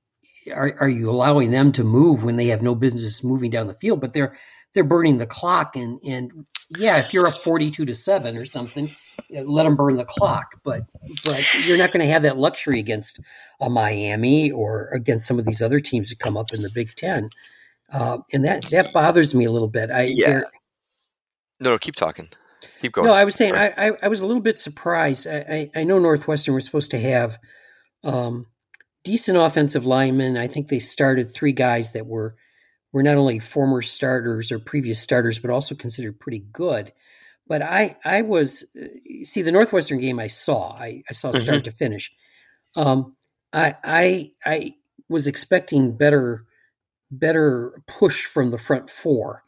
are, 0.52 0.74
are 0.80 0.88
you 0.88 1.10
allowing 1.10 1.50
them 1.50 1.72
to 1.72 1.84
move 1.84 2.24
when 2.24 2.36
they 2.36 2.46
have 2.46 2.62
no 2.62 2.74
business 2.74 3.22
moving 3.24 3.50
down 3.50 3.66
the 3.66 3.74
field, 3.74 4.00
but 4.00 4.12
they're 4.12 4.36
they're 4.72 4.84
burning 4.84 5.18
the 5.18 5.26
clock 5.26 5.76
and 5.76 6.00
and 6.04 6.46
yeah, 6.76 6.98
if 6.98 7.14
you're 7.14 7.26
up 7.26 7.34
forty 7.34 7.70
two 7.70 7.84
to 7.84 7.94
seven 7.94 8.36
or 8.36 8.44
something, 8.44 8.90
let 9.30 9.64
them 9.64 9.76
burn 9.76 9.96
the 9.96 10.04
clock. 10.04 10.60
But 10.62 10.82
but 11.24 11.44
you're 11.64 11.78
not 11.78 11.92
going 11.92 12.04
to 12.04 12.12
have 12.12 12.22
that 12.22 12.38
luxury 12.38 12.78
against 12.78 13.20
a 13.60 13.70
Miami 13.70 14.50
or 14.50 14.88
against 14.92 15.26
some 15.26 15.38
of 15.38 15.44
these 15.44 15.62
other 15.62 15.80
teams 15.80 16.10
that 16.10 16.18
come 16.18 16.36
up 16.36 16.52
in 16.52 16.62
the 16.62 16.70
Big 16.70 16.94
Ten, 16.96 17.30
uh, 17.92 18.18
and 18.32 18.44
that 18.44 18.64
that 18.70 18.92
bothers 18.92 19.34
me 19.34 19.44
a 19.44 19.50
little 19.50 19.68
bit. 19.68 19.90
I 19.90 20.08
Yeah. 20.10 20.40
no, 21.60 21.70
no, 21.70 21.78
keep 21.78 21.94
talking. 21.94 22.28
Keep 22.80 22.92
going. 22.92 23.06
no, 23.06 23.14
I 23.14 23.24
was 23.24 23.34
saying 23.34 23.54
I, 23.54 23.72
I, 23.76 23.92
I 24.02 24.08
was 24.08 24.20
a 24.20 24.26
little 24.26 24.42
bit 24.42 24.58
surprised. 24.58 25.26
I, 25.26 25.70
I, 25.74 25.80
I 25.80 25.84
know 25.84 25.98
Northwestern 25.98 26.54
was 26.54 26.64
supposed 26.64 26.90
to 26.90 26.98
have 26.98 27.38
um, 28.02 28.46
decent 29.04 29.38
offensive 29.38 29.86
linemen. 29.86 30.36
I 30.36 30.46
think 30.46 30.68
they 30.68 30.78
started 30.78 31.32
three 31.32 31.52
guys 31.52 31.92
that 31.92 32.06
were 32.06 32.36
were 32.92 33.02
not 33.02 33.16
only 33.16 33.38
former 33.38 33.82
starters 33.82 34.52
or 34.52 34.58
previous 34.58 35.00
starters, 35.00 35.38
but 35.38 35.50
also 35.50 35.74
considered 35.74 36.18
pretty 36.18 36.44
good. 36.52 36.92
But 37.46 37.62
I 37.62 37.96
I 38.04 38.22
was 38.22 38.64
uh, 38.80 38.86
see 39.24 39.42
the 39.42 39.52
Northwestern 39.52 40.00
game 40.00 40.18
I 40.18 40.28
saw 40.28 40.72
I, 40.72 41.02
I 41.08 41.12
saw 41.12 41.32
start 41.32 41.64
to 41.64 41.70
finish. 41.70 42.12
Um, 42.76 43.14
I 43.52 43.74
I 43.84 44.30
I 44.44 44.74
was 45.08 45.26
expecting 45.26 45.96
better 45.96 46.46
better 47.10 47.82
push 47.86 48.24
from 48.24 48.50
the 48.50 48.58
front 48.58 48.88
four, 48.88 49.44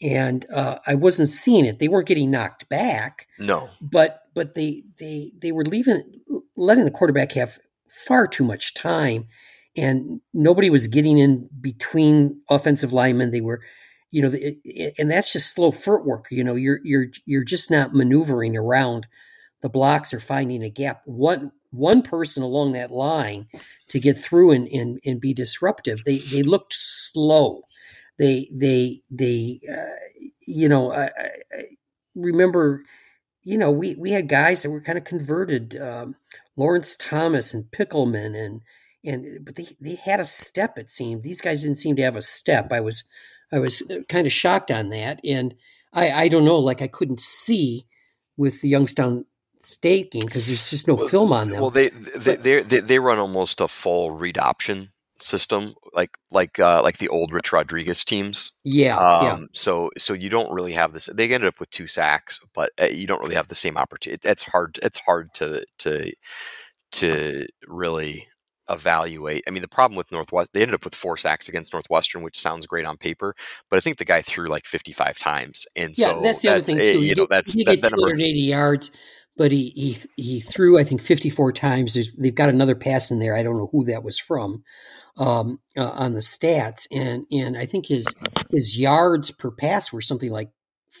and 0.00 0.46
uh, 0.54 0.78
I 0.86 0.94
wasn't 0.94 1.28
seeing 1.28 1.66
it. 1.66 1.78
They 1.78 1.88
weren't 1.88 2.06
getting 2.06 2.30
knocked 2.30 2.68
back, 2.68 3.26
no. 3.38 3.68
but 3.80 4.22
but 4.34 4.54
they 4.54 4.84
they 4.98 5.32
they 5.36 5.52
were 5.52 5.64
leaving 5.64 6.02
letting 6.56 6.84
the 6.84 6.90
quarterback 6.90 7.32
have 7.32 7.58
far 8.06 8.26
too 8.26 8.44
much 8.44 8.74
time, 8.74 9.26
and 9.76 10.20
nobody 10.34 10.70
was 10.70 10.86
getting 10.86 11.18
in 11.18 11.48
between 11.60 12.40
offensive 12.50 12.92
linemen. 12.92 13.30
They 13.30 13.40
were. 13.40 13.62
You 14.12 14.22
know, 14.22 14.32
and 14.98 15.08
that's 15.08 15.32
just 15.32 15.54
slow 15.54 15.70
footwork. 15.70 16.26
You 16.32 16.42
know, 16.42 16.56
you're 16.56 16.80
you're 16.82 17.06
you're 17.26 17.44
just 17.44 17.70
not 17.70 17.94
maneuvering 17.94 18.56
around 18.56 19.06
the 19.60 19.68
blocks 19.68 20.12
or 20.12 20.20
finding 20.20 20.62
a 20.62 20.68
gap. 20.70 21.02
One 21.04 21.52
one 21.70 22.02
person 22.02 22.42
along 22.42 22.72
that 22.72 22.90
line 22.90 23.46
to 23.88 24.00
get 24.00 24.18
through 24.18 24.50
and 24.50 24.68
and, 24.68 24.98
and 25.04 25.20
be 25.20 25.32
disruptive. 25.32 26.04
They 26.04 26.18
they 26.18 26.42
looked 26.42 26.74
slow. 26.74 27.62
They 28.18 28.48
they 28.52 29.02
they 29.10 29.60
uh, 29.70 30.24
you 30.46 30.68
know 30.68 30.92
I 30.92 31.10
I 31.52 31.62
remember 32.14 32.84
you 33.42 33.58
know 33.58 33.70
we 33.70 33.94
we 33.96 34.10
had 34.10 34.28
guys 34.28 34.62
that 34.62 34.70
were 34.70 34.80
kind 34.80 34.98
of 34.98 35.04
converted. 35.04 35.80
Um, 35.80 36.16
Lawrence 36.56 36.96
Thomas 36.96 37.54
and 37.54 37.70
Pickleman 37.70 38.34
and 38.34 38.60
and 39.04 39.44
but 39.44 39.54
they 39.56 39.68
they 39.80 39.94
had 39.94 40.20
a 40.20 40.24
step. 40.24 40.78
It 40.78 40.90
seemed 40.90 41.22
these 41.22 41.40
guys 41.40 41.62
didn't 41.62 41.78
seem 41.78 41.96
to 41.96 42.02
have 42.02 42.16
a 42.16 42.22
step. 42.22 42.72
I 42.72 42.80
was 42.80 43.04
I 43.52 43.58
was 43.58 43.82
kind 44.08 44.26
of 44.26 44.32
shocked 44.32 44.70
on 44.70 44.90
that, 44.90 45.20
and 45.24 45.54
I 45.92 46.10
I 46.12 46.28
don't 46.28 46.44
know 46.44 46.58
like 46.58 46.82
I 46.82 46.88
couldn't 46.88 47.20
see 47.20 47.86
with 48.36 48.60
the 48.60 48.68
Youngstown 48.68 49.24
State 49.62 50.12
game 50.12 50.22
because 50.24 50.46
there's 50.46 50.68
just 50.70 50.88
no 50.88 50.94
Well, 50.94 51.08
film 51.08 51.32
on 51.32 51.48
them. 51.48 51.60
Well, 51.60 51.70
they 51.70 51.88
they, 51.88 52.36
they 52.36 52.62
they 52.62 52.80
they 52.80 52.98
run 52.98 53.18
almost 53.18 53.60
a 53.60 53.68
full 53.68 54.10
read 54.10 54.38
option 54.38 54.90
system, 55.22 55.74
like 55.94 56.10
like 56.30 56.58
uh, 56.58 56.82
like 56.82 56.98
the 56.98 57.08
old 57.08 57.32
Rich 57.32 57.52
Rodriguez 57.52 58.04
teams. 58.04 58.52
yeah, 58.64 58.96
Um, 58.98 59.06
yeah. 59.20 59.38
So 59.52 59.90
so 59.98 60.12
you 60.14 60.28
don't 60.30 60.52
really 60.52 60.72
have 60.72 60.92
this. 60.92 61.06
They 61.06 61.32
ended 61.32 61.48
up 61.48 61.60
with 61.60 61.70
two 61.70 61.86
sacks, 61.86 62.40
but 62.54 62.70
uh, 62.80 62.86
you 62.86 63.06
don't 63.06 63.20
really 63.20 63.34
have 63.36 63.48
the 63.48 63.54
same 63.54 63.76
opportunity. 63.76 64.28
It's 64.28 64.42
hard. 64.44 64.78
It's 64.82 64.98
hard 64.98 65.32
to 65.34 65.64
to 65.80 66.12
to 66.92 67.46
really 67.66 68.26
evaluate. 68.68 69.42
I 69.48 69.50
mean, 69.50 69.62
the 69.62 69.68
problem 69.68 69.96
with 69.96 70.12
Northwest, 70.12 70.50
they 70.52 70.62
ended 70.62 70.74
up 70.74 70.84
with 70.84 70.94
four 70.94 71.16
sacks 71.16 71.48
against 71.48 71.72
Northwestern, 71.72 72.22
which 72.22 72.38
sounds 72.38 72.66
great 72.66 72.86
on 72.86 72.96
paper, 72.96 73.34
but 73.68 73.76
I 73.76 73.80
think 73.80 73.98
the 73.98 74.04
guy 74.04 74.22
threw 74.22 74.48
like 74.48 74.66
55 74.66 75.18
times, 75.18 75.66
and 75.76 75.96
Yeah, 75.96 76.06
so 76.06 76.20
that's 76.22 76.42
the 76.42 76.48
other 76.50 76.62
thing 76.62 76.78
eh, 76.78 76.92
too. 76.92 77.02
You 77.04 77.14
He 77.14 77.14
know, 77.16 77.26
that's 77.28 77.54
he 77.54 77.64
that, 77.64 77.80
that 77.82 77.90
number. 77.92 78.12
280 78.14 78.40
yards, 78.40 78.90
but 79.40 79.52
he 79.52 79.70
he 79.70 79.96
he 80.22 80.38
threw 80.38 80.78
I 80.78 80.84
think 80.84 81.00
54 81.00 81.52
times. 81.52 81.94
There's, 81.94 82.12
they've 82.12 82.34
got 82.34 82.50
another 82.50 82.74
pass 82.74 83.10
in 83.10 83.20
there. 83.20 83.34
I 83.34 83.42
don't 83.42 83.56
know 83.56 83.70
who 83.72 83.86
that 83.86 84.04
was 84.04 84.18
from 84.18 84.64
um, 85.16 85.60
uh, 85.78 85.88
on 85.92 86.12
the 86.12 86.20
stats, 86.20 86.86
and 86.92 87.24
and 87.32 87.56
I 87.56 87.64
think 87.64 87.86
his 87.86 88.06
his 88.50 88.78
yards 88.78 89.30
per 89.30 89.50
pass 89.50 89.94
were 89.94 90.02
something 90.02 90.30
like 90.30 90.50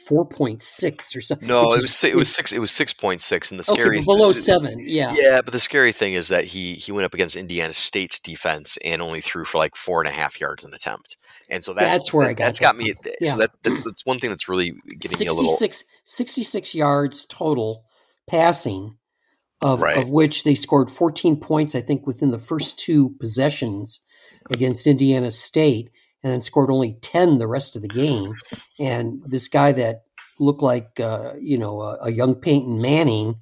4.6 0.08 1.14
or 1.14 1.20
something. 1.20 1.46
No, 1.46 1.74
it 1.74 1.82
was 1.82 2.02
it 2.02 2.16
was 2.16 2.34
six. 2.34 2.50
It 2.50 2.60
was 2.60 2.70
six 2.70 2.94
point 2.94 3.20
six, 3.20 3.50
and 3.50 3.60
the 3.60 3.64
scary 3.64 3.98
but 3.98 4.06
below 4.06 4.32
seven. 4.32 4.78
Yeah, 4.80 5.14
Yeah, 5.14 5.42
but 5.42 5.52
the 5.52 5.60
scary 5.60 5.92
thing 5.92 6.14
is 6.14 6.28
that 6.28 6.44
he 6.46 6.76
he 6.76 6.92
went 6.92 7.04
up 7.04 7.12
against 7.12 7.36
Indiana 7.36 7.74
State's 7.74 8.18
defense 8.18 8.78
and 8.82 9.02
only 9.02 9.20
threw 9.20 9.44
for 9.44 9.58
like 9.58 9.76
four 9.76 10.00
and 10.00 10.08
a 10.08 10.12
half 10.12 10.40
yards 10.40 10.64
an 10.64 10.72
attempt, 10.72 11.18
and 11.50 11.62
so 11.62 11.74
that's 11.74 11.90
That's 11.90 12.12
where 12.14 12.26
I 12.26 12.32
got 12.32 12.46
that's 12.46 12.58
that 12.58 12.64
got 12.64 12.76
me. 12.78 12.94
Yeah. 13.20 13.32
So 13.32 13.36
that 13.36 13.50
that's, 13.62 13.84
that's 13.84 14.06
one 14.06 14.18
thing 14.18 14.30
that's 14.30 14.48
really 14.48 14.72
getting 14.98 15.18
me 15.18 15.26
a 15.26 15.34
little 15.34 15.50
66, 15.50 15.84
66 16.04 16.74
yards 16.74 17.26
total 17.26 17.84
passing, 18.30 18.96
of, 19.60 19.82
Right. 19.82 19.98
of 19.98 20.08
which 20.08 20.44
they 20.44 20.54
scored 20.54 20.90
14 20.90 21.36
points, 21.36 21.74
I 21.74 21.80
think, 21.80 22.06
within 22.06 22.30
the 22.30 22.38
first 22.38 22.78
two 22.78 23.10
possessions 23.20 24.00
against 24.50 24.86
Indiana 24.86 25.30
State. 25.30 25.90
and 26.22 26.30
then 26.30 26.42
scored 26.42 26.70
only 26.70 26.92
10 27.00 27.38
the 27.38 27.46
rest 27.46 27.76
of 27.76 27.80
the 27.80 27.88
game. 27.88 28.34
And 28.78 29.22
this 29.26 29.48
guy 29.48 29.72
that 29.72 30.02
looked 30.38 30.60
like, 30.60 31.00
uh, 31.00 31.32
you 31.40 31.56
know, 31.56 31.80
a, 31.80 31.96
a, 32.02 32.10
young 32.10 32.34
Peyton 32.34 32.78
Manning 32.78 33.36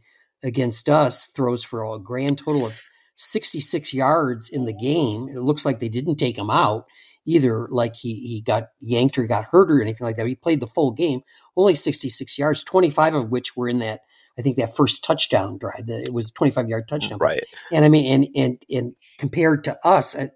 against 0.44 0.88
us 0.88 1.26
throws 1.26 1.64
for 1.64 1.82
a 1.82 1.98
grand 1.98 2.38
total 2.38 2.64
of 2.64 2.80
66 3.16 3.92
yards 3.92 4.48
in 4.48 4.64
the 4.64 4.72
game. 4.72 5.28
It 5.28 5.40
looks 5.40 5.64
like 5.64 5.80
they 5.80 5.88
didn't 5.88 6.18
take 6.18 6.38
him 6.38 6.50
out 6.50 6.84
either, 7.26 7.66
like 7.72 7.96
he, 7.96 8.14
he 8.28 8.40
got 8.40 8.68
yanked 8.80 9.18
or 9.18 9.26
got 9.26 9.46
hurt 9.50 9.72
or 9.72 9.82
anything 9.82 10.04
like 10.04 10.14
that. 10.14 10.28
He 10.28 10.36
played 10.36 10.60
the 10.60 10.68
full 10.68 10.92
game, 10.92 11.22
only 11.56 11.74
66 11.74 12.38
yards, 12.38 12.62
25 12.62 13.14
of 13.16 13.30
which 13.30 13.56
were 13.56 13.68
in 13.68 13.80
that 13.80 14.02
I 14.38 14.42
think 14.42 14.56
that 14.56 14.74
first 14.74 15.02
touchdown 15.04 15.58
drive, 15.58 15.86
the, 15.86 16.02
it 16.02 16.12
was 16.12 16.30
a 16.30 16.32
25 16.32 16.68
yard 16.68 16.88
touchdown. 16.88 17.18
Right. 17.18 17.42
And 17.72 17.84
I 17.84 17.88
mean, 17.88 18.12
and, 18.12 18.36
and, 18.36 18.64
and 18.70 18.94
compared 19.18 19.64
to 19.64 19.76
us, 19.84 20.14
uh, 20.14 20.28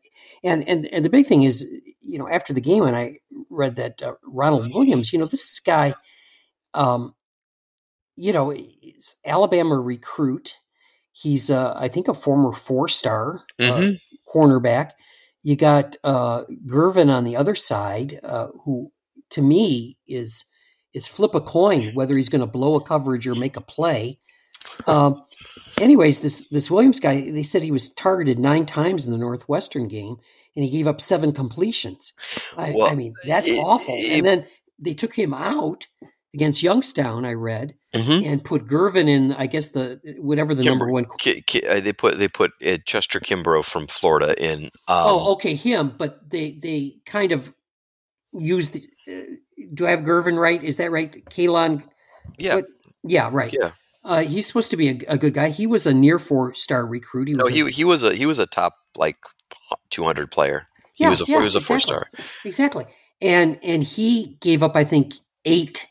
and, 0.43 0.69
and, 0.69 0.87
and 0.87 1.05
the 1.05 1.11
big 1.11 1.27
thing 1.27 1.45
is, 1.45 1.67
you 2.01 2.19
know, 2.19 2.29
after 2.29 2.53
the 2.53 2.61
game, 2.61 2.83
and 2.83 2.97
I 2.97 3.19
read 3.49 3.77
that 3.77 4.03
uh, 4.03 4.15
Ronald 4.25 4.75
Williams, 4.75 5.13
you 5.13 5.19
know, 5.19 5.27
this 5.27 5.61
guy, 5.61 5.95
um, 6.75 7.15
you 8.17 8.33
know, 8.33 8.55
Alabama 9.25 9.79
recruit. 9.79 10.57
He's, 11.13 11.51
uh, 11.51 11.75
I 11.77 11.89
think, 11.89 12.09
a 12.09 12.15
former 12.15 12.53
four 12.53 12.89
star 12.89 13.45
uh, 13.61 13.63
mm-hmm. 13.63 14.39
cornerback. 14.39 14.93
You 15.43 15.57
got 15.57 15.97
uh, 16.03 16.45
Gervin 16.67 17.11
on 17.11 17.25
the 17.25 17.37
other 17.37 17.55
side, 17.55 18.19
uh, 18.23 18.49
who 18.65 18.91
to 19.31 19.43
me 19.43 19.99
is 20.07 20.45
is 20.95 21.07
flip 21.07 21.35
a 21.35 21.41
coin 21.41 21.83
whether 21.95 22.17
he's 22.17 22.29
going 22.29 22.41
to 22.41 22.47
blow 22.47 22.75
a 22.77 22.85
coverage 22.85 23.27
or 23.27 23.35
make 23.35 23.57
a 23.57 23.61
play. 23.61 24.19
Um, 24.87 25.21
anyways, 25.81 26.21
this 26.21 26.49
this 26.49 26.71
Williams 26.71 27.01
guy, 27.01 27.31
they 27.31 27.43
said 27.43 27.63
he 27.63 27.71
was 27.71 27.93
targeted 27.93 28.39
nine 28.39 28.67
times 28.67 29.05
in 29.05 29.13
the 29.13 29.19
Northwestern 29.19 29.89
game, 29.89 30.17
and 30.57 30.65
he 30.65 30.71
gave 30.71 30.87
up 30.87 31.01
seven 31.01 31.33
completions. 31.33 32.13
I, 32.57 32.73
well, 32.73 32.91
I 32.91 32.95
mean, 32.95 33.15
that's 33.27 33.51
it, 33.51 33.59
awful. 33.59 33.95
It, 33.97 34.19
and 34.19 34.27
then 34.27 34.47
they 34.79 34.95
took 34.95 35.15
him 35.15 35.35
out 35.35 35.87
against 36.35 36.63
Youngstown. 36.63 37.25
I 37.25 37.35
read 37.35 37.75
mm-hmm. 37.95 38.27
and 38.27 38.45
put 38.45 38.67
Gervin 38.67 39.09
in. 39.09 39.33
I 39.33 39.47
guess 39.47 39.69
the 39.69 40.01
whatever 40.19 40.55
the 40.55 40.63
Kimber, 40.63 40.87
number 40.87 40.93
one. 40.93 41.07
Ki, 41.19 41.43
Ki, 41.43 41.67
uh, 41.67 41.81
they 41.81 41.93
put 41.93 42.19
they 42.19 42.29
put 42.29 42.53
uh, 42.65 42.79
Chester 42.87 43.21
Kimbrough 43.21 43.65
from 43.65 43.87
Florida 43.87 44.35
in. 44.43 44.65
Um, 44.65 44.71
oh, 44.89 45.33
okay, 45.35 45.55
him. 45.55 45.95
But 45.97 46.31
they 46.31 46.53
they 46.53 46.97
kind 47.07 47.33
of 47.33 47.53
used. 48.33 48.73
The, 48.73 48.87
uh, 49.09 49.37
do 49.73 49.87
I 49.87 49.91
have 49.91 50.01
Gervin 50.01 50.39
right? 50.39 50.63
Is 50.63 50.77
that 50.77 50.91
right? 50.91 51.25
Kalon? 51.31 51.83
Yeah. 52.39 52.57
What? 52.57 52.67
Yeah, 53.05 53.31
right. 53.33 53.55
Yeah. 53.59 53.73
Uh, 54.05 54.23
he's 54.23 54.47
supposed 54.47 54.71
to 54.71 54.77
be 54.77 54.89
a, 54.89 54.99
a, 55.09 55.17
good 55.17 55.33
guy. 55.33 55.49
He 55.49 55.67
was 55.67 55.87
a 55.87 55.95
near 55.95 56.19
four 56.19 56.55
star 56.55 56.85
recruit. 56.85 57.29
He 57.29 57.35
was 57.35 57.49
no, 57.49 57.55
he, 57.55 57.61
a, 57.61 57.71
he 57.71 57.85
was 57.85 58.03
a 58.03 58.15
he 58.15 58.27
was 58.27 58.39
a 58.39 58.47
top 58.47 58.75
like 58.97 59.17
200 59.91 60.31
player. 60.31 60.67
He 60.95 61.05
yeah, 61.05 61.11
was 61.11 61.21
a 61.21 61.25
yeah, 61.29 61.39
he 61.39 61.45
was 61.45 61.55
a 61.55 61.59
exactly. 61.59 61.75
four 61.75 61.81
star. 61.81 62.07
Exactly. 62.45 62.85
And 63.21 63.59
and 63.63 63.85
he 63.85 64.39
gave 64.41 64.63
up 64.63 64.75
I 64.75 64.83
think 64.83 65.15
8 65.45 65.87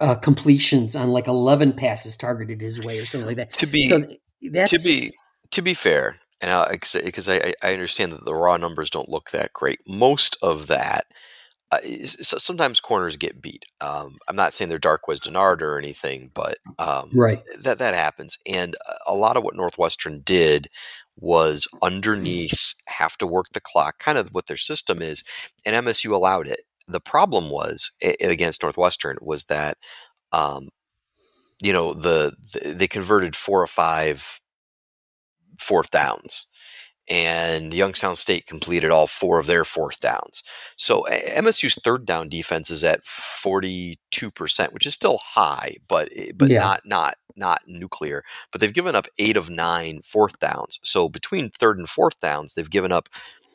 uh, 0.00 0.14
completions 0.16 0.96
on 0.96 1.10
like 1.10 1.28
11 1.28 1.74
passes 1.74 2.16
targeted 2.16 2.60
his 2.60 2.80
way 2.80 2.98
or 2.98 3.06
something 3.06 3.26
like 3.26 3.36
that. 3.36 3.52
To 3.54 3.66
be 3.66 3.84
so 3.84 4.06
that's 4.50 4.70
to 4.70 4.78
be 4.78 5.00
just, 5.00 5.14
to 5.52 5.62
be 5.62 5.74
fair, 5.74 6.16
and 6.40 6.70
because 7.04 7.28
I, 7.28 7.54
I 7.62 7.72
understand 7.72 8.12
that 8.12 8.24
the 8.24 8.34
raw 8.34 8.56
numbers 8.56 8.90
don't 8.90 9.08
look 9.08 9.30
that 9.30 9.52
great. 9.52 9.80
Most 9.86 10.36
of 10.42 10.66
that 10.68 11.06
uh, 11.72 11.78
sometimes 11.82 12.80
corners 12.80 13.16
get 13.16 13.40
beat. 13.40 13.64
Um, 13.80 14.18
I'm 14.26 14.36
not 14.36 14.52
saying 14.52 14.68
they're 14.68 14.78
Darqueze 14.78 15.20
Dennard 15.20 15.62
or 15.62 15.78
anything, 15.78 16.30
but 16.34 16.58
um, 16.78 17.10
right 17.14 17.38
that 17.62 17.78
that 17.78 17.94
happens. 17.94 18.38
And 18.46 18.74
a 19.06 19.14
lot 19.14 19.36
of 19.36 19.44
what 19.44 19.54
Northwestern 19.54 20.22
did 20.24 20.68
was 21.16 21.68
underneath 21.82 22.74
have 22.86 23.16
to 23.18 23.26
work 23.26 23.46
the 23.52 23.60
clock, 23.60 23.98
kind 23.98 24.18
of 24.18 24.30
what 24.30 24.46
their 24.46 24.56
system 24.56 25.00
is, 25.00 25.22
and 25.64 25.86
MSU 25.86 26.12
allowed 26.12 26.48
it. 26.48 26.60
The 26.88 27.00
problem 27.00 27.50
was 27.50 27.92
against 28.20 28.62
Northwestern 28.64 29.18
was 29.20 29.44
that, 29.44 29.78
um, 30.32 30.70
you 31.62 31.72
know, 31.72 31.94
the, 31.94 32.34
the 32.52 32.74
they 32.74 32.88
converted 32.88 33.36
four 33.36 33.62
or 33.62 33.68
five 33.68 34.40
fourth 35.60 35.90
downs 35.90 36.46
and 37.10 37.74
Youngstown 37.74 38.14
State 38.14 38.46
completed 38.46 38.90
all 38.90 39.08
four 39.08 39.40
of 39.40 39.46
their 39.46 39.64
fourth 39.64 40.00
downs. 40.00 40.44
So 40.76 41.04
MSU's 41.10 41.74
third 41.74 42.06
down 42.06 42.28
defense 42.28 42.70
is 42.70 42.84
at 42.84 43.04
42%, 43.04 44.72
which 44.72 44.86
is 44.86 44.94
still 44.94 45.18
high, 45.18 45.76
but 45.88 46.08
eh, 46.14 46.30
but 46.34 46.48
yeah. 46.48 46.60
not 46.60 46.80
not 46.84 47.14
not 47.36 47.62
nuclear. 47.66 48.22
But 48.52 48.60
they've 48.60 48.72
given 48.72 48.94
up 48.94 49.08
8 49.18 49.36
of 49.36 49.50
9 49.50 50.00
fourth 50.04 50.38
downs. 50.38 50.78
So 50.82 51.08
between 51.08 51.50
third 51.50 51.78
and 51.78 51.88
fourth 51.88 52.20
downs, 52.20 52.54
they've 52.54 52.70
given 52.70 52.92
up 52.92 53.08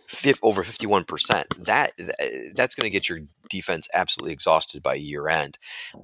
fifth, 0.08 0.40
over 0.44 0.64
51%. 0.64 1.66
That 1.66 1.92
that's 2.56 2.76
going 2.76 2.86
to 2.86 2.90
get 2.90 3.08
your 3.08 3.20
defense 3.50 3.88
absolutely 3.94 4.34
exhausted 4.34 4.84
by 4.84 4.96
year 4.96 5.28
end. 5.28 5.58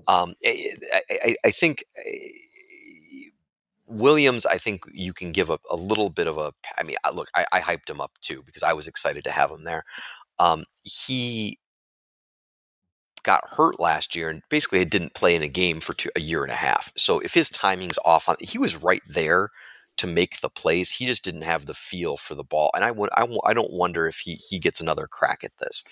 Um, 0.07 0.35
eh, 0.43 0.75
I, 0.93 1.01
I, 1.25 1.35
I 1.45 1.51
think 1.51 1.83
eh, 2.05 2.29
Williams, 3.91 4.45
I 4.45 4.57
think 4.57 4.83
you 4.91 5.13
can 5.13 5.31
give 5.31 5.49
a, 5.49 5.59
a 5.69 5.75
little 5.75 6.09
bit 6.09 6.27
of 6.27 6.37
a. 6.37 6.53
I 6.77 6.83
mean, 6.83 6.95
look, 7.13 7.29
I, 7.35 7.45
I, 7.51 7.59
hyped 7.59 7.89
him 7.89 8.01
up 8.01 8.11
too 8.21 8.43
because 8.45 8.63
I 8.63 8.73
was 8.73 8.87
excited 8.87 9.23
to 9.25 9.31
have 9.31 9.51
him 9.51 9.63
there. 9.63 9.83
Um, 10.39 10.65
he 10.83 11.59
got 13.23 13.47
hurt 13.49 13.79
last 13.79 14.15
year 14.15 14.29
and 14.29 14.41
basically 14.49 14.83
didn't 14.85 15.13
play 15.13 15.35
in 15.35 15.43
a 15.43 15.47
game 15.47 15.79
for 15.79 15.93
two, 15.93 16.09
a 16.15 16.21
year 16.21 16.43
and 16.43 16.51
a 16.51 16.55
half. 16.55 16.91
So 16.97 17.19
if 17.19 17.33
his 17.33 17.49
timing's 17.49 17.99
off 18.03 18.27
on, 18.27 18.35
he 18.39 18.57
was 18.57 18.81
right 18.81 19.01
there 19.07 19.49
to 19.97 20.07
make 20.07 20.39
the 20.39 20.49
plays. 20.49 20.91
He 20.91 21.05
just 21.05 21.23
didn't 21.23 21.43
have 21.43 21.65
the 21.65 21.73
feel 21.73 22.17
for 22.17 22.33
the 22.33 22.43
ball, 22.43 22.71
and 22.75 22.83
I 22.83 22.91
would 22.91 23.09
I, 23.15 23.27
I 23.45 23.53
don't 23.53 23.71
wonder 23.71 24.07
if 24.07 24.19
he 24.19 24.39
he 24.49 24.59
gets 24.59 24.81
another 24.81 25.07
crack 25.07 25.43
at 25.43 25.57
this. 25.59 25.83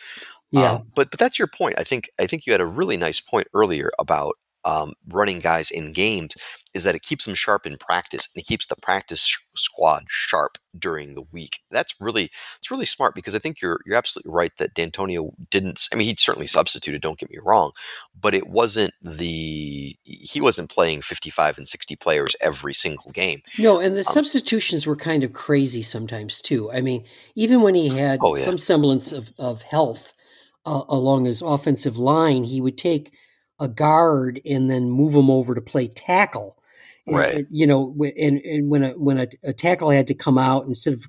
Yeah, 0.52 0.74
um, 0.74 0.88
but 0.96 1.12
but 1.12 1.20
that's 1.20 1.38
your 1.38 1.48
point. 1.48 1.76
I 1.78 1.84
think 1.84 2.10
I 2.20 2.26
think 2.26 2.46
you 2.46 2.54
had 2.54 2.62
a 2.62 2.66
really 2.66 2.98
nice 2.98 3.20
point 3.20 3.48
earlier 3.54 3.92
about 4.00 4.36
um, 4.66 4.94
running 5.08 5.40
guys 5.40 5.72
in 5.72 5.94
games 5.94 6.36
is 6.74 6.84
that 6.84 6.96
it 6.96 7.02
keeps 7.02 7.26
them 7.26 7.34
sharp 7.34 7.66
in 7.66 7.78
practice 7.78 8.28
and 8.34 8.42
it 8.42 8.46
keeps 8.46 8.68
the 8.68 8.76
practice 8.76 9.38
squad 9.56 10.04
sharp 10.08 10.58
during 10.78 11.14
the 11.14 11.24
week. 11.34 11.60
That's 11.72 11.96
really 12.00 12.30
it's 12.58 12.70
really 12.70 12.86
smart 12.86 13.16
because 13.16 13.34
I 13.34 13.40
think 13.40 13.62
you're 13.62 13.80
you're 13.86 13.96
absolutely 13.96 14.32
right 14.32 14.56
that 14.58 14.76
Dantonio 14.76 15.32
didn't. 15.50 15.88
I 15.92 15.96
mean, 15.96 16.08
he 16.08 16.16
certainly 16.18 16.48
substituted. 16.48 17.02
Don't 17.02 17.18
get 17.18 17.32
me 17.32 17.40
wrong, 17.44 17.72
but 18.20 18.36
it 18.36 18.48
wasn't 18.48 18.94
the 19.02 19.98
he 20.04 20.42
wasn't 20.42 20.70
playing 20.70 21.02
55 21.02 21.58
and 21.58 21.68
60 21.68 21.96
players 21.96 22.36
every 22.42 22.74
single 22.74 23.12
game. 23.12 23.42
No, 23.58 23.80
and 23.80 23.96
the 23.96 24.00
um, 24.00 24.04
substitutions 24.04 24.86
were 24.86 24.96
kind 24.96 25.24
of 25.24 25.34
crazy 25.34 25.82
sometimes 25.82 26.42
too. 26.42 26.72
I 26.72 26.82
mean, 26.82 27.06
even 27.36 27.62
when 27.62 27.76
he 27.76 27.90
had 27.90 28.20
oh, 28.22 28.36
yeah. 28.36 28.46
some 28.46 28.58
semblance 28.58 29.12
of 29.12 29.32
of 29.40 29.64
health 29.64 30.14
uh, 30.66 30.84
along 30.88 31.26
his 31.26 31.42
offensive 31.42 31.98
line, 31.98 32.44
he 32.44 32.62
would 32.62 32.78
take 32.78 33.12
a 33.60 33.68
guard 33.68 34.42
and 34.46 34.70
then 34.70 34.90
move 34.90 35.14
him 35.14 35.30
over 35.30 35.56
to 35.56 35.62
play 35.62 35.88
tackle. 35.88 36.58
Right. 37.08 37.36
And, 37.36 37.48
you 37.50 37.66
know, 37.66 37.96
and, 38.18 38.40
and 38.40 38.70
when 38.70 38.84
a 38.84 38.90
when 38.92 39.18
a, 39.18 39.28
a, 39.44 39.54
tackle 39.54 39.90
had 39.90 40.08
to 40.08 40.14
come 40.14 40.38
out 40.38 40.66
instead 40.66 40.94
of 40.94 41.08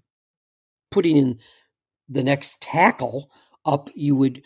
putting 0.91 1.17
in 1.17 1.39
the 2.09 2.25
next 2.25 2.63
tackle 2.63 3.31
up, 3.67 3.91
you 3.95 4.17
would 4.17 4.43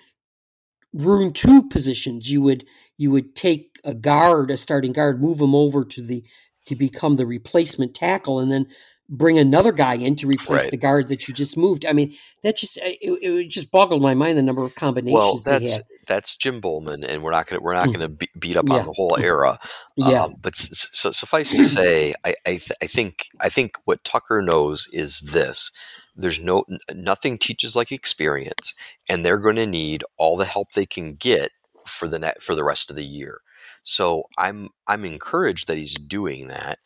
ruin 0.92 1.32
two 1.32 1.62
positions. 1.68 2.30
You 2.30 2.42
would 2.42 2.64
you 2.96 3.10
would 3.10 3.34
take 3.34 3.78
a 3.84 3.94
guard, 3.94 4.50
a 4.50 4.56
starting 4.56 4.92
guard, 4.92 5.20
move 5.22 5.40
him 5.40 5.54
over 5.54 5.84
to 5.84 6.02
the 6.02 6.24
to 6.66 6.74
become 6.74 7.16
the 7.16 7.26
replacement 7.26 7.94
tackle, 7.94 8.40
and 8.40 8.50
then 8.50 8.66
bring 9.08 9.38
another 9.38 9.72
guy 9.72 9.94
in 9.94 10.16
to 10.16 10.26
replace 10.26 10.62
right. 10.62 10.70
the 10.70 10.76
guard 10.76 11.08
that 11.08 11.28
you 11.28 11.34
just 11.34 11.56
moved. 11.56 11.84
I 11.84 11.92
mean, 11.92 12.14
that 12.42 12.56
just 12.56 12.78
it, 12.78 12.98
it 13.00 13.48
just 13.48 13.70
boggled 13.70 14.02
my 14.02 14.14
mind 14.14 14.38
the 14.38 14.42
number 14.42 14.64
of 14.64 14.74
combinations 14.74 15.44
well, 15.44 15.58
they 15.60 15.68
had 15.68 15.84
that's 16.06 16.36
Jim 16.36 16.60
Bollman, 16.60 17.04
and 17.06 17.22
we're 17.22 17.30
not 17.30 17.46
going 17.46 17.58
to 17.58 17.64
we're 17.64 17.74
not 17.74 17.88
mm. 17.88 17.94
going 17.94 18.16
to 18.16 18.28
beat 18.38 18.56
up 18.56 18.68
yeah. 18.68 18.76
on 18.76 18.86
the 18.86 18.92
whole 18.92 19.16
era. 19.18 19.58
Yeah. 19.96 20.24
Um, 20.24 20.34
but 20.40 20.54
so, 20.54 21.10
suffice 21.10 21.54
to 21.56 21.64
say, 21.64 22.14
I 22.24 22.34
I, 22.46 22.50
th- 22.50 22.72
I, 22.82 22.86
think 22.86 23.26
I 23.40 23.48
think 23.48 23.76
what 23.84 24.04
Tucker 24.04 24.42
knows 24.42 24.86
is 24.92 25.20
this: 25.20 25.70
there's 26.16 26.40
no 26.40 26.64
nothing 26.94 27.38
teaches 27.38 27.76
like 27.76 27.92
experience, 27.92 28.74
and 29.08 29.24
they're 29.24 29.38
going 29.38 29.56
to 29.56 29.66
need 29.66 30.04
all 30.18 30.36
the 30.36 30.44
help 30.44 30.72
they 30.72 30.86
can 30.86 31.14
get 31.14 31.50
for 31.86 32.08
the 32.08 32.18
net 32.18 32.42
for 32.42 32.54
the 32.54 32.64
rest 32.64 32.90
of 32.90 32.96
the 32.96 33.04
year. 33.04 33.40
So 33.82 34.24
I'm 34.38 34.70
I'm 34.86 35.04
encouraged 35.04 35.66
that 35.68 35.78
he's 35.78 35.94
doing 35.94 36.48
that, 36.48 36.78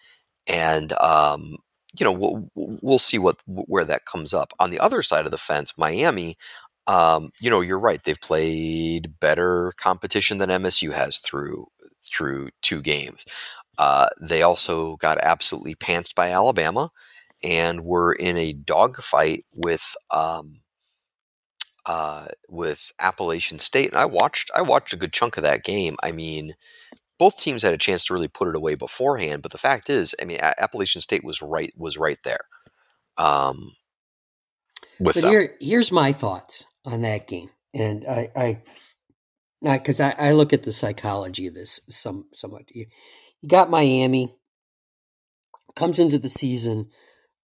and 0.47 0.93
um, 0.95 1.57
you 1.99 2.05
know 2.05 2.13
we'll 2.13 2.51
we'll 2.55 2.99
see 2.99 3.19
what 3.19 3.43
where 3.47 3.85
that 3.85 4.05
comes 4.07 4.35
up. 4.35 4.53
On 4.61 4.71
the 4.71 4.81
other 4.81 5.03
side 5.03 5.25
of 5.25 5.31
the 5.31 5.39
fence, 5.39 5.77
Miami, 5.79 6.37
um, 6.87 7.31
you 7.41 7.51
know, 7.51 7.61
you're 7.61 7.79
right. 7.79 8.03
They've 8.03 8.21
played 8.21 9.19
better 9.21 9.73
competition 9.77 10.39
than 10.39 10.51
MSU 10.51 10.93
has 10.93 11.19
through 11.19 11.67
through 12.03 12.49
two 12.63 12.81
games. 12.83 13.25
Uh, 13.79 14.09
they 14.21 14.43
also 14.43 14.97
got 14.97 15.19
absolutely 15.19 15.75
pantsed 15.75 16.15
by 16.15 16.31
Alabama, 16.31 16.91
and 17.45 17.85
were 17.85 18.13
in 18.15 18.37
a 18.37 18.55
dogfight 18.55 19.45
with 19.55 19.95
um, 20.11 20.61
uh, 21.87 22.27
with 22.49 22.93
Appalachian 23.01 23.59
State. 23.59 23.89
And 23.91 23.99
I 23.99 24.07
watched 24.07 24.51
I 24.55 24.63
watched 24.63 24.93
a 24.93 24.97
good 24.97 25.13
chunk 25.13 25.37
of 25.37 25.43
that 25.43 25.65
game. 25.65 25.97
I 26.03 26.13
mean, 26.13 26.55
both 27.19 27.37
teams 27.39 27.63
had 27.63 27.75
a 27.75 27.79
chance 27.79 28.05
to 28.07 28.15
really 28.15 28.29
put 28.29 28.49
it 28.49 28.57
away 28.57 28.75
beforehand. 28.75 29.43
But 29.43 29.53
the 29.53 29.59
fact 29.59 29.91
is, 29.91 30.15
I 30.21 30.25
mean, 30.25 30.39
Appalachian 30.41 31.01
State 31.01 31.25
was 31.25 31.43
right 31.43 31.73
was 31.77 31.99
right 31.99 32.19
there. 32.25 32.41
Um, 33.17 33.73
with 35.01 35.15
but 35.15 35.23
them. 35.23 35.31
here 35.31 35.57
here's 35.61 35.93
my 35.93 36.13
thoughts 36.13 36.65
on 36.85 37.03
that 37.03 37.27
game. 37.27 37.51
and 37.75 38.07
I, 38.07 38.31
I, 38.35 38.63
because 39.63 40.01
I, 40.01 40.15
I, 40.19 40.33
look 40.33 40.53
at 40.53 40.63
the 40.63 40.73
psychology 40.73 41.49
of 41.49 41.55
this 41.55 41.81
some 41.89 42.27
somewhat. 42.33 42.63
You, 42.73 42.87
you 43.43 43.49
got 43.49 43.71
Miami 43.71 44.35
comes 45.75 45.99
into 45.99 46.19
the 46.19 46.29
season 46.29 46.89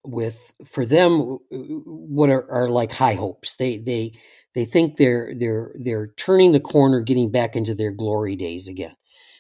with 0.05 0.55
for 0.67 0.87
them 0.87 1.39
what 1.51 2.31
are, 2.31 2.51
are 2.51 2.69
like 2.69 2.93
high 2.93 3.15
hopes. 3.15 3.57
They 3.57 3.79
they 3.79 4.13
they 4.55 4.65
think 4.65 4.97
they're 4.97 5.33
they're 5.37 5.75
they're 5.75 6.09
turning 6.17 6.53
the 6.53 6.61
corner, 6.61 7.01
getting 7.01 7.31
back 7.31 7.57
into 7.57 7.75
their 7.75 7.91
glory 7.91 8.37
days 8.37 8.69
again. 8.69 8.95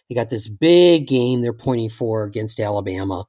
They 0.09 0.15
got 0.15 0.31
this 0.31 0.49
big 0.49 1.07
game 1.07 1.41
they're 1.41 1.53
pointing 1.53 1.91
for 1.91 2.25
against 2.25 2.61
Alabama, 2.61 3.27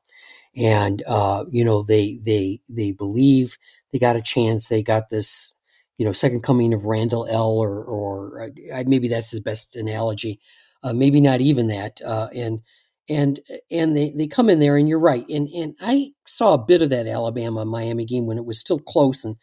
and 0.56 1.04
uh, 1.08 1.46
you 1.52 1.64
know 1.64 1.84
they 1.84 2.20
they 2.24 2.60
they 2.70 2.92
believe 2.92 3.58
they 3.92 4.00
got 4.00 4.16
a 4.16 4.22
chance. 4.22 4.68
They 4.68 4.84
got 4.84 5.10
this 5.10 5.56
you 5.98 6.06
know 6.06 6.14
second 6.14 6.42
coming 6.44 6.74
of 6.74 6.86
Randle 6.86 7.28
El, 7.30 7.52
or 7.52 7.84
or 7.84 8.52
uh, 8.74 8.84
maybe 8.88 9.08
that's 9.08 9.32
his 9.32 9.40
best 9.42 9.76
analogy. 9.76 10.40
Uh, 10.84 10.94
maybe 10.94 11.22
not 11.22 11.42
even 11.42 11.68
that. 11.68 12.02
Uh, 12.06 12.28
and 12.36 12.62
and 13.10 13.40
and 13.72 13.96
they, 13.96 14.12
they 14.12 14.28
come 14.28 14.50
in 14.50 14.60
there 14.60 14.78
and 14.78 14.90
you're 14.90 15.00
right 15.00 15.26
and 15.30 15.48
and 15.50 15.76
I 15.80 16.12
saw 16.26 16.54
a 16.54 16.66
bit 16.66 16.82
of 16.82 16.90
that 16.90 17.08
Alabama 17.08 17.66
Miami 17.66 18.06
game 18.06 18.26
when 18.26 18.38
it 18.38 18.46
was 18.46 18.60
still 18.60 18.80
close 18.80 19.24
and 19.24 19.36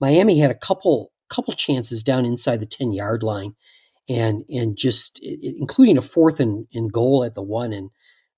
Miami 0.00 0.38
had 0.38 0.50
a 0.50 0.54
couple 0.54 1.12
couple 1.28 1.52
chances 1.54 2.02
down 2.02 2.24
inside 2.24 2.60
the 2.60 2.66
10 2.66 2.92
yard 2.92 3.22
line 3.22 3.54
and 4.10 4.44
and 4.50 4.76
just 4.76 5.18
it, 5.22 5.54
including 5.58 5.96
a 5.96 6.02
fourth 6.02 6.40
and, 6.40 6.66
and 6.74 6.92
goal 6.92 7.24
at 7.24 7.34
the 7.34 7.42
one 7.42 7.72
and 7.72 7.90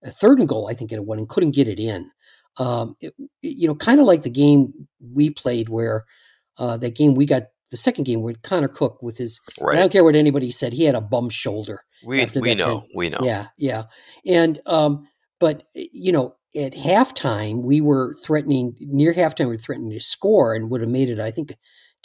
a 0.05 0.11
third 0.11 0.39
and 0.39 0.49
goal 0.49 0.69
I 0.69 0.75
think 0.75 0.93
at 0.93 0.99
a 0.99 1.03
one 1.03 1.19
and 1.19 1.29
couldn't 1.29 1.55
get 1.55 1.69
it 1.69 1.81
in 1.81 2.11
um, 2.59 2.97
it, 3.01 3.15
you 3.41 3.67
know 3.67 3.75
kind 3.75 3.99
of 3.99 4.07
like 4.07 4.23
the 4.23 4.31
game 4.31 4.73
we 5.01 5.31
played 5.31 5.69
where 5.69 6.05
uh, 6.59 6.77
that 6.77 6.95
game 6.95 7.15
we 7.15 7.27
got 7.27 7.45
the 7.71 7.77
second 7.77 8.05
game 8.05 8.21
with 8.21 8.43
Connor 8.43 8.69
Cook 8.69 9.03
with 9.03 9.17
his 9.17 9.41
right. 9.59 9.79
I 9.79 9.81
don't 9.81 9.91
care 9.91 10.05
what 10.05 10.15
anybody 10.15 10.51
said 10.51 10.75
he 10.75 10.85
had 10.85 10.95
a 10.95 11.01
bum 11.01 11.31
shoulder 11.31 11.85
we 12.05 12.25
we 12.37 12.55
know, 12.55 12.81
game. 12.81 12.91
we 12.95 13.09
know. 13.09 13.21
Yeah, 13.23 13.47
yeah. 13.57 13.85
And 14.27 14.61
um, 14.67 15.09
but 15.39 15.65
you 15.75 16.13
know, 16.13 16.37
at 16.55 16.75
halftime 16.75 17.63
we 17.63 17.81
were 17.81 18.15
threatening 18.25 18.77
near 18.81 19.15
halftime 19.15 19.47
we 19.47 19.53
were 19.53 19.59
threatening 19.59 19.91
to 19.93 20.01
score 20.01 20.55
and 20.55 20.71
would 20.71 20.81
have 20.81 20.91
made 20.91 21.09
it, 21.09 21.21
I 21.21 21.31
think, 21.31 21.55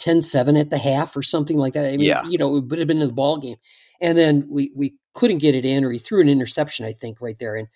10-7 0.00 0.60
at 0.60 0.70
the 0.70 0.78
half 0.78 1.16
or 1.16 1.22
something 1.22 1.58
like 1.58 1.72
that. 1.74 1.86
I 1.86 1.96
mean, 1.96 2.00
yeah. 2.00 2.24
you 2.24 2.38
know, 2.38 2.56
it 2.56 2.64
would 2.64 2.78
have 2.78 2.88
been 2.88 3.02
in 3.02 3.08
the 3.08 3.14
ball 3.14 3.38
game. 3.38 3.56
And 4.00 4.16
then 4.16 4.46
we 4.48 4.70
we 4.76 4.94
couldn't 5.14 5.38
get 5.38 5.56
it 5.56 5.64
in, 5.64 5.84
or 5.84 5.90
he 5.90 5.98
threw 5.98 6.20
an 6.20 6.28
interception, 6.28 6.86
I 6.86 6.92
think, 6.92 7.20
right 7.20 7.38
there. 7.38 7.56
And 7.56 7.68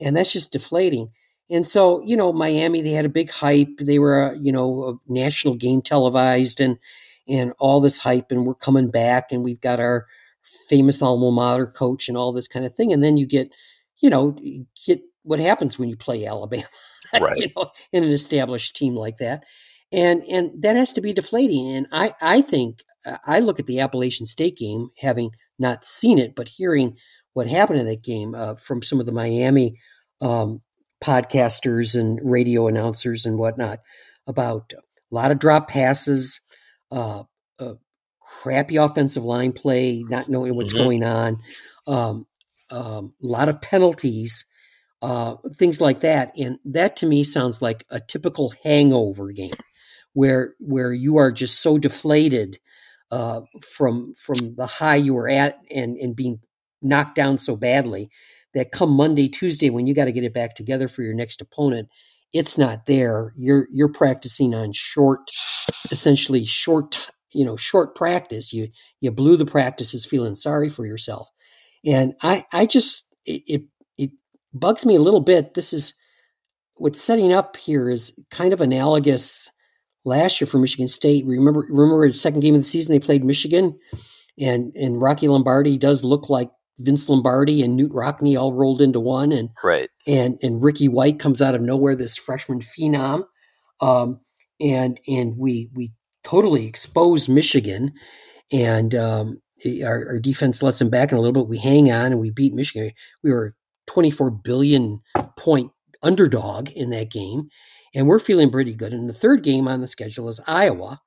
and 0.00 0.16
that's 0.16 0.32
just 0.32 0.52
deflating. 0.52 1.10
And 1.50 1.66
so, 1.66 2.02
you 2.04 2.16
know, 2.16 2.32
Miami, 2.32 2.80
they 2.80 2.92
had 2.92 3.04
a 3.04 3.10
big 3.10 3.30
hype. 3.30 3.78
They 3.78 3.98
were, 3.98 4.34
you 4.38 4.52
know, 4.52 4.84
a 4.84 5.12
national 5.12 5.54
game 5.54 5.82
televised 5.82 6.60
and 6.60 6.78
and 7.28 7.52
all 7.58 7.80
this 7.80 8.00
hype, 8.00 8.30
and 8.30 8.44
we're 8.44 8.54
coming 8.54 8.90
back, 8.90 9.30
and 9.30 9.42
we've 9.42 9.60
got 9.60 9.80
our 9.80 10.06
famous 10.68 11.00
alma 11.00 11.30
mater 11.30 11.66
coach 11.66 12.08
and 12.08 12.16
all 12.16 12.32
this 12.32 12.48
kind 12.48 12.64
of 12.64 12.74
thing. 12.74 12.92
And 12.92 13.02
then 13.02 13.16
you 13.16 13.26
get, 13.26 13.52
you 13.98 14.10
know, 14.10 14.36
get 14.86 15.00
what 15.22 15.40
happens 15.40 15.78
when 15.78 15.88
you 15.88 15.96
play 15.96 16.26
Alabama, 16.26 16.64
right. 17.20 17.36
you 17.36 17.48
know, 17.56 17.70
in 17.92 18.04
an 18.04 18.10
established 18.10 18.74
team 18.76 18.94
like 18.94 19.18
that. 19.18 19.44
And 19.92 20.22
and 20.24 20.62
that 20.62 20.76
has 20.76 20.92
to 20.92 21.00
be 21.00 21.12
deflating. 21.12 21.68
And 21.68 21.86
I 21.92 22.14
I 22.20 22.42
think 22.42 22.84
uh, 23.04 23.18
I 23.24 23.40
look 23.40 23.58
at 23.58 23.66
the 23.66 23.80
Appalachian 23.80 24.26
State 24.26 24.56
game, 24.56 24.90
having 24.98 25.32
not 25.58 25.84
seen 25.84 26.18
it, 26.18 26.34
but 26.34 26.48
hearing 26.48 26.96
what 27.32 27.46
happened 27.46 27.80
in 27.80 27.86
that 27.86 28.02
game 28.02 28.34
uh, 28.34 28.54
from 28.54 28.82
some 28.82 29.00
of 29.00 29.06
the 29.06 29.12
Miami 29.12 29.76
um, 30.20 30.60
podcasters 31.02 31.98
and 31.98 32.20
radio 32.22 32.66
announcers 32.66 33.24
and 33.24 33.38
whatnot 33.38 33.78
about 34.26 34.72
a 34.76 35.14
lot 35.14 35.30
of 35.30 35.38
drop 35.38 35.68
passes, 35.68 36.40
uh, 36.92 37.22
uh, 37.58 37.74
crappy 38.20 38.76
offensive 38.76 39.24
line 39.24 39.52
play, 39.52 40.04
not 40.08 40.28
knowing 40.28 40.54
what's 40.54 40.72
mm-hmm. 40.72 40.84
going 40.84 41.04
on, 41.04 41.38
um, 41.86 42.26
um, 42.70 43.12
a 43.22 43.26
lot 43.26 43.48
of 43.48 43.60
penalties, 43.60 44.44
uh, 45.02 45.36
things 45.56 45.80
like 45.80 46.00
that. 46.00 46.32
And 46.38 46.58
that 46.64 46.96
to 46.96 47.06
me 47.06 47.24
sounds 47.24 47.60
like 47.62 47.84
a 47.90 48.00
typical 48.00 48.52
hangover 48.62 49.32
game 49.32 49.54
where 50.14 50.54
where 50.58 50.92
you 50.92 51.16
are 51.16 51.32
just 51.32 51.60
so 51.60 51.78
deflated 51.78 52.58
uh, 53.10 53.40
from 53.62 54.14
from 54.14 54.54
the 54.56 54.66
high 54.66 54.96
you 54.96 55.14
were 55.14 55.28
at 55.28 55.58
and 55.70 55.96
and 55.96 56.16
being 56.16 56.40
knocked 56.82 57.14
down 57.14 57.38
so 57.38 57.56
badly 57.56 58.08
that 58.54 58.72
come 58.72 58.90
Monday 58.90 59.28
Tuesday 59.28 59.70
when 59.70 59.86
you 59.86 59.94
got 59.94 60.06
to 60.06 60.12
get 60.12 60.24
it 60.24 60.34
back 60.34 60.54
together 60.54 60.88
for 60.88 61.02
your 61.02 61.14
next 61.14 61.40
opponent 61.40 61.88
it's 62.32 62.56
not 62.56 62.86
there. 62.86 63.32
You're 63.36 63.66
you're 63.70 63.92
practicing 63.92 64.54
on 64.54 64.72
short 64.72 65.30
essentially 65.90 66.44
short 66.44 67.10
you 67.32 67.44
know 67.44 67.56
short 67.56 67.94
practice. 67.94 68.52
You 68.52 68.68
you 69.00 69.10
blew 69.10 69.36
the 69.36 69.46
practices 69.46 70.06
feeling 70.06 70.36
sorry 70.36 70.68
for 70.68 70.86
yourself. 70.86 71.28
And 71.84 72.14
i 72.22 72.44
i 72.52 72.66
just 72.66 73.06
it, 73.24 73.42
it, 73.46 73.62
it 73.98 74.10
bugs 74.54 74.86
me 74.86 74.94
a 74.94 75.00
little 75.00 75.20
bit. 75.20 75.54
This 75.54 75.72
is 75.72 75.94
what's 76.76 77.00
setting 77.00 77.32
up 77.32 77.56
here 77.56 77.90
is 77.90 78.18
kind 78.30 78.52
of 78.52 78.60
analogous 78.60 79.50
last 80.04 80.40
year 80.40 80.48
for 80.48 80.58
michigan 80.58 80.88
state 80.88 81.24
remember 81.26 81.66
remember 81.68 82.06
the 82.08 82.14
second 82.14 82.40
game 82.40 82.54
of 82.54 82.60
the 82.62 82.68
season 82.68 82.92
they 82.92 83.00
played 83.00 83.24
michigan 83.24 83.78
and 84.38 84.72
and 84.74 85.00
rocky 85.00 85.28
lombardi 85.28 85.76
does 85.78 86.04
look 86.04 86.30
like 86.30 86.50
vince 86.78 87.08
lombardi 87.08 87.62
and 87.62 87.78
Knute 87.78 87.92
Rockne 87.92 88.38
all 88.38 88.54
rolled 88.54 88.80
into 88.80 89.00
one 89.00 89.32
and 89.32 89.50
right 89.62 89.88
and 90.06 90.38
and 90.42 90.62
ricky 90.62 90.88
white 90.88 91.18
comes 91.18 91.42
out 91.42 91.54
of 91.54 91.60
nowhere 91.60 91.94
this 91.94 92.16
freshman 92.16 92.60
phenom 92.60 93.24
um, 93.80 94.20
and 94.60 95.00
and 95.08 95.36
we 95.36 95.70
we 95.74 95.92
totally 96.22 96.66
expose 96.66 97.28
Michigan, 97.28 97.92
and 98.52 98.94
um, 98.94 99.40
our, 99.84 100.06
our, 100.08 100.18
defense 100.18 100.62
lets 100.62 100.78
them 100.78 100.90
back 100.90 101.12
in 101.12 101.18
a 101.18 101.20
little 101.20 101.44
bit. 101.44 101.48
We 101.48 101.58
hang 101.58 101.90
on 101.90 102.12
and 102.12 102.20
we 102.20 102.30
beat 102.30 102.54
Michigan. 102.54 102.92
We 103.22 103.32
were 103.32 103.54
24 103.86 104.30
billion 104.30 105.00
point 105.38 105.72
underdog 106.02 106.70
in 106.70 106.90
that 106.90 107.10
game, 107.10 107.48
and 107.94 108.06
we're 108.06 108.18
feeling 108.18 108.50
pretty 108.50 108.74
good. 108.74 108.92
And 108.92 109.08
the 109.08 109.14
third 109.14 109.42
game 109.42 109.68
on 109.68 109.80
the 109.80 109.88
schedule 109.88 110.28
is 110.28 110.40
Iowa. 110.46 111.00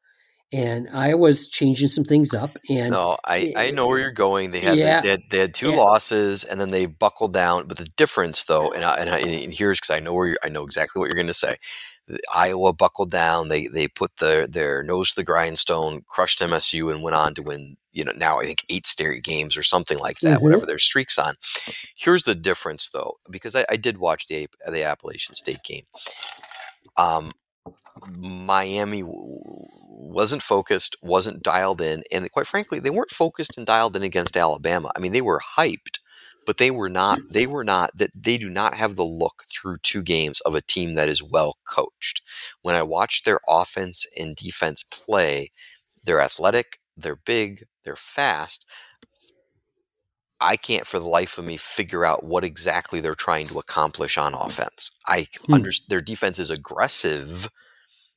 And 0.51 0.87
Iowa's 0.93 1.47
changing 1.47 1.87
some 1.87 2.03
things 2.03 2.31
up. 2.31 2.59
And 2.69 2.91
no, 2.91 3.17
I, 3.25 3.53
I 3.57 3.71
know 3.71 3.87
where 3.87 3.97
you're 3.97 4.11
going. 4.11 4.51
They 4.51 4.59
had 4.59 4.77
yeah, 4.77 5.01
they, 5.01 5.09
had, 5.09 5.21
they 5.31 5.39
had 5.39 5.53
two 5.55 5.71
yeah. 5.71 5.77
losses, 5.77 6.43
and 6.43 6.61
then 6.61 6.69
they 6.69 6.85
buckled 6.85 7.33
down. 7.33 7.65
But 7.65 7.79
the 7.79 7.87
difference, 7.97 8.43
though, 8.43 8.71
and 8.71 8.83
I, 8.83 8.97
and, 8.97 9.09
I, 9.09 9.17
and 9.17 9.51
here's 9.51 9.79
because 9.79 9.95
I 9.95 9.99
know 9.99 10.13
where 10.13 10.37
I 10.43 10.49
know 10.49 10.63
exactly 10.63 10.99
what 10.99 11.07
you're 11.07 11.15
going 11.15 11.25
to 11.25 11.33
say. 11.33 11.57
Iowa 12.33 12.73
buckled 12.73 13.11
down. 13.11 13.47
They 13.47 13.67
they 13.67 13.87
put 13.87 14.17
their 14.17 14.45
their 14.45 14.83
nose 14.83 15.09
to 15.09 15.15
the 15.15 15.23
grindstone, 15.23 16.03
crushed 16.07 16.39
MSU, 16.39 16.91
and 16.91 17.01
went 17.01 17.15
on 17.15 17.33
to 17.35 17.41
win. 17.41 17.77
You 17.91 18.03
know, 18.03 18.11
now 18.15 18.39
I 18.39 18.43
think 18.43 18.63
eight 18.69 18.85
straight 18.85 19.23
games 19.23 19.55
or 19.55 19.63
something 19.63 19.97
like 19.97 20.19
that. 20.19 20.35
Mm-hmm. 20.35 20.43
Whatever 20.43 20.65
their 20.65 20.79
streaks 20.79 21.17
on. 21.17 21.35
Here's 21.95 22.23
the 22.23 22.35
difference, 22.35 22.89
though, 22.89 23.17
because 23.29 23.55
I, 23.55 23.65
I 23.69 23.77
did 23.77 23.97
watch 23.97 24.27
the 24.27 24.47
the 24.69 24.83
Appalachian 24.83 25.35
State 25.35 25.63
game. 25.63 25.83
Um, 26.97 27.31
Miami 28.07 29.03
wasn't 29.05 30.43
focused, 30.43 30.95
wasn't 31.01 31.43
dialed 31.43 31.81
in, 31.81 32.03
and 32.11 32.29
quite 32.31 32.47
frankly, 32.47 32.79
they 32.79 32.89
weren't 32.89 33.11
focused 33.11 33.57
and 33.57 33.65
dialed 33.65 33.95
in 33.95 34.03
against 34.03 34.37
Alabama. 34.37 34.91
I 34.95 34.99
mean, 34.99 35.11
they 35.11 35.21
were 35.21 35.41
hyped 35.57 35.99
but 36.45 36.57
they 36.57 36.71
were 36.71 36.89
not 36.89 37.19
they 37.31 37.47
were 37.47 37.63
not 37.63 37.91
that 37.95 38.11
they 38.15 38.37
do 38.37 38.49
not 38.49 38.75
have 38.75 38.95
the 38.95 39.03
look 39.03 39.43
through 39.49 39.77
two 39.77 40.01
games 40.01 40.39
of 40.41 40.55
a 40.55 40.61
team 40.61 40.95
that 40.95 41.09
is 41.09 41.23
well 41.23 41.57
coached 41.67 42.21
when 42.61 42.75
i 42.75 42.83
watch 42.83 43.23
their 43.23 43.39
offense 43.47 44.05
and 44.17 44.35
defense 44.35 44.83
play 44.91 45.49
they're 46.03 46.21
athletic 46.21 46.79
they're 46.97 47.15
big 47.15 47.65
they're 47.83 47.95
fast 47.95 48.65
I 50.43 50.57
can't 50.57 50.85
for 50.85 50.99
the 50.99 51.07
life 51.07 51.37
of 51.37 51.45
me 51.45 51.55
figure 51.57 52.05
out 52.05 52.23
what 52.23 52.43
exactly 52.43 52.99
they're 52.99 53.15
trying 53.15 53.47
to 53.47 53.59
accomplish 53.59 54.17
on 54.17 54.33
offense. 54.33 54.91
I 55.07 55.27
hmm. 55.45 55.53
understand 55.53 55.89
their 55.89 56.01
defense 56.01 56.37
is 56.37 56.49
aggressive, 56.49 57.49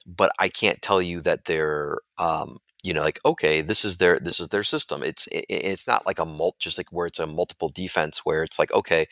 but 0.04 0.32
I 0.38 0.48
can't 0.48 0.82
tell 0.82 1.00
you 1.00 1.20
that 1.20 1.44
they're 1.44 1.98
um, 2.18 2.58
you 2.86 2.94
know 2.94 3.02
like 3.02 3.18
okay 3.24 3.60
this 3.62 3.84
is 3.84 3.96
their 3.96 4.18
this 4.20 4.38
is 4.38 4.48
their 4.48 4.62
system. 4.62 5.02
It's 5.02 5.26
it, 5.28 5.44
it's 5.48 5.86
not 5.86 6.06
like 6.06 6.18
a 6.20 6.24
mult 6.24 6.58
just 6.58 6.78
like 6.78 6.92
where 6.92 7.06
it's 7.06 7.18
a 7.18 7.26
multiple 7.26 7.68
defense 7.68 8.20
where 8.24 8.42
it's 8.44 8.58
like 8.58 8.72
okay 8.72 9.06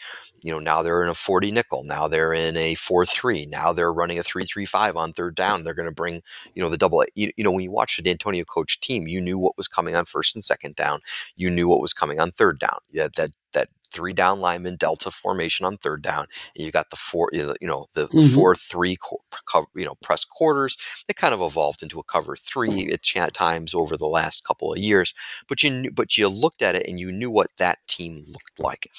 you 0.44 0.52
know 0.52 0.60
now 0.60 0.82
they're 0.82 1.02
in 1.02 1.08
a 1.08 1.14
40 1.14 1.50
nickel 1.50 1.82
now 1.84 2.06
they're 2.06 2.32
in 2.32 2.56
a 2.56 2.74
4-3 2.76 3.48
now 3.48 3.72
they're 3.72 3.92
running 3.92 4.18
a 4.18 4.22
3-3-5 4.22 4.94
on 4.96 5.12
third 5.12 5.34
down 5.34 5.64
they're 5.64 5.74
going 5.74 5.88
to 5.88 5.92
bring 5.94 6.22
you 6.54 6.62
know 6.62 6.68
the 6.68 6.78
double 6.78 7.04
you, 7.14 7.32
you 7.36 7.42
know 7.42 7.50
when 7.50 7.64
you 7.64 7.72
watch 7.72 7.96
the 7.96 8.02
Dantonio 8.02 8.46
coach 8.46 8.80
team 8.80 9.08
you 9.08 9.20
knew 9.20 9.38
what 9.38 9.56
was 9.56 9.68
coming 9.68 9.96
on 9.96 10.04
first 10.04 10.36
and 10.36 10.44
second 10.44 10.76
down 10.76 11.00
you 11.36 11.50
knew 11.50 11.68
what 11.68 11.80
was 11.80 11.92
coming 11.92 12.20
on 12.20 12.30
third 12.30 12.58
down 12.60 12.78
that 12.94 13.14
that 13.16 13.30
that 13.54 13.68
three 13.90 14.12
down 14.12 14.40
lineman 14.40 14.76
delta 14.76 15.10
formation 15.10 15.64
on 15.64 15.76
third 15.76 16.02
down, 16.02 16.26
and 16.56 16.66
you 16.66 16.72
got 16.72 16.90
the 16.90 16.96
four, 16.96 17.30
you 17.32 17.54
know, 17.62 17.86
the 17.94 18.08
mm-hmm. 18.08 18.34
four 18.34 18.54
three, 18.54 18.96
you 19.74 19.84
know, 19.84 19.94
press 20.02 20.24
quarters. 20.24 20.76
It 21.08 21.16
kind 21.16 21.32
of 21.32 21.40
evolved 21.40 21.82
into 21.82 21.98
a 21.98 22.04
cover 22.04 22.36
three 22.36 22.90
at 22.92 23.34
times 23.34 23.74
over 23.74 23.96
the 23.96 24.06
last 24.06 24.44
couple 24.44 24.72
of 24.72 24.78
years. 24.78 25.14
But 25.48 25.62
you, 25.62 25.70
knew, 25.70 25.90
but 25.90 26.18
you 26.18 26.28
looked 26.28 26.62
at 26.62 26.74
it 26.74 26.86
and 26.86 26.98
you 27.00 27.10
knew 27.10 27.30
what 27.30 27.48
that 27.58 27.78
team 27.88 28.22
looked 28.26 28.58
like. 28.58 28.90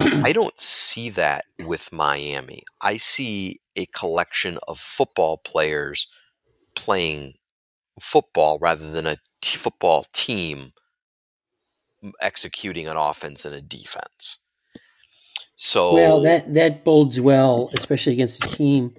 I 0.00 0.32
don't 0.34 0.58
see 0.58 1.08
that 1.10 1.46
with 1.64 1.92
Miami. 1.92 2.62
I 2.80 2.96
see 2.96 3.60
a 3.76 3.86
collection 3.86 4.58
of 4.68 4.78
football 4.78 5.38
players 5.38 6.08
playing 6.74 7.34
football 8.00 8.58
rather 8.60 8.90
than 8.90 9.06
a 9.06 9.16
t- 9.40 9.56
football 9.56 10.06
team 10.12 10.72
executing 12.20 12.86
an 12.86 12.96
offense 12.96 13.44
and 13.44 13.54
a 13.54 13.60
defense. 13.60 14.38
So 15.56 15.94
well, 15.94 16.20
that 16.22 16.52
that 16.54 16.84
bodes 16.84 17.20
well, 17.20 17.70
especially 17.74 18.12
against 18.14 18.44
a 18.44 18.48
team. 18.48 18.94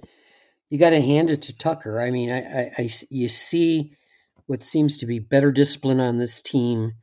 You 0.70 0.78
got 0.78 0.90
to 0.90 1.00
hand 1.00 1.30
it 1.30 1.42
to 1.42 1.56
Tucker. 1.56 2.00
I 2.00 2.10
mean, 2.10 2.30
I, 2.30 2.40
I, 2.40 2.72
I, 2.78 2.88
you 3.10 3.28
see 3.28 3.92
what 4.46 4.64
seems 4.64 4.96
to 4.98 5.06
be 5.06 5.18
better 5.18 5.52
discipline 5.52 6.00
on 6.00 6.16
this 6.18 6.40
team, 6.40 6.94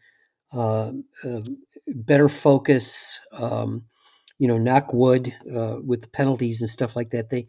uh, 0.52 0.92
uh, 1.24 1.42
better 1.88 2.30
focus. 2.30 3.20
Um, 3.32 3.86
you 4.40 4.48
know, 4.48 4.58
knock 4.58 4.94
wood 4.94 5.34
uh, 5.56 5.78
with 5.86 6.02
the 6.02 6.10
penalties 6.10 6.60
and 6.62 6.70
stuff 6.70 6.96
like 6.96 7.12
that. 7.12 7.30
They 7.30 7.48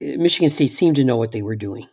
Michigan 0.00 0.48
State 0.48 0.70
seemed 0.70 0.96
to 0.96 1.04
know 1.04 1.16
what 1.16 1.32
they 1.32 1.42
were 1.42 1.56
doing. 1.56 1.86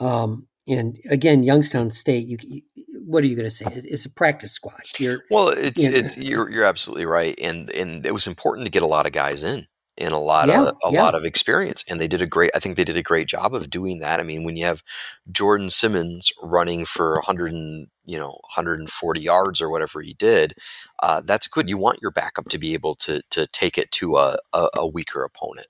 Um, 0.00 0.46
and 0.68 0.98
again, 1.10 1.42
Youngstown 1.42 1.90
State, 1.90 2.28
you, 2.28 2.62
what 3.06 3.22
are 3.22 3.26
you 3.26 3.36
going 3.36 3.48
to 3.48 3.54
say? 3.54 3.66
It's 3.68 4.04
a 4.04 4.10
practice 4.10 4.52
squad. 4.52 4.80
You're, 4.98 5.22
well, 5.30 5.48
it's 5.48 5.82
you 5.82 5.90
know, 5.90 5.96
it's 5.96 6.16
you're 6.16 6.50
you're 6.50 6.64
absolutely 6.64 7.06
right, 7.06 7.38
and 7.42 7.70
and 7.70 8.04
it 8.04 8.12
was 8.12 8.26
important 8.26 8.66
to 8.66 8.70
get 8.70 8.82
a 8.82 8.86
lot 8.86 9.06
of 9.06 9.12
guys 9.12 9.42
in 9.42 9.66
and 9.98 10.12
a 10.12 10.18
lot 10.18 10.48
yeah, 10.48 10.62
of 10.62 10.76
a 10.84 10.92
yeah. 10.92 11.02
lot 11.02 11.14
of 11.14 11.24
experience, 11.24 11.84
and 11.88 12.00
they 12.00 12.08
did 12.08 12.20
a 12.20 12.26
great. 12.26 12.50
I 12.54 12.58
think 12.58 12.76
they 12.76 12.84
did 12.84 12.96
a 12.96 13.02
great 13.02 13.28
job 13.28 13.54
of 13.54 13.70
doing 13.70 14.00
that. 14.00 14.18
I 14.18 14.24
mean, 14.24 14.44
when 14.44 14.56
you 14.56 14.66
have 14.66 14.82
Jordan 15.30 15.70
Simmons 15.70 16.32
running 16.42 16.84
for 16.84 17.14
100 17.14 17.52
and 17.52 17.86
you 18.04 18.18
know 18.18 18.30
140 18.54 19.20
yards 19.20 19.60
or 19.60 19.70
whatever 19.70 20.02
he 20.02 20.14
did, 20.14 20.54
uh, 21.02 21.22
that's 21.24 21.46
good. 21.46 21.70
You 21.70 21.78
want 21.78 22.00
your 22.02 22.10
backup 22.10 22.48
to 22.48 22.58
be 22.58 22.74
able 22.74 22.96
to 22.96 23.22
to 23.30 23.46
take 23.46 23.78
it 23.78 23.90
to 23.92 24.16
a 24.16 24.36
a, 24.52 24.68
a 24.76 24.86
weaker 24.86 25.22
opponent. 25.22 25.68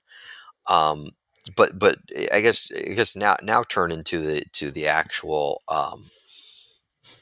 Um, 0.67 1.11
but 1.55 1.77
but 1.77 1.99
eh, 2.15 2.27
I 2.33 2.41
guess 2.41 2.71
I 2.75 2.93
guess 2.93 3.15
now 3.15 3.37
now 3.43 3.63
turn 3.63 3.91
into 3.91 4.21
the 4.21 4.43
to 4.53 4.71
the 4.71 4.87
actual 4.87 5.61
um, 5.69 6.09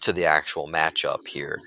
to 0.06 0.14
the 0.14 0.26
actual 0.26 0.68
matchup 0.68 1.28
here. 1.28 1.60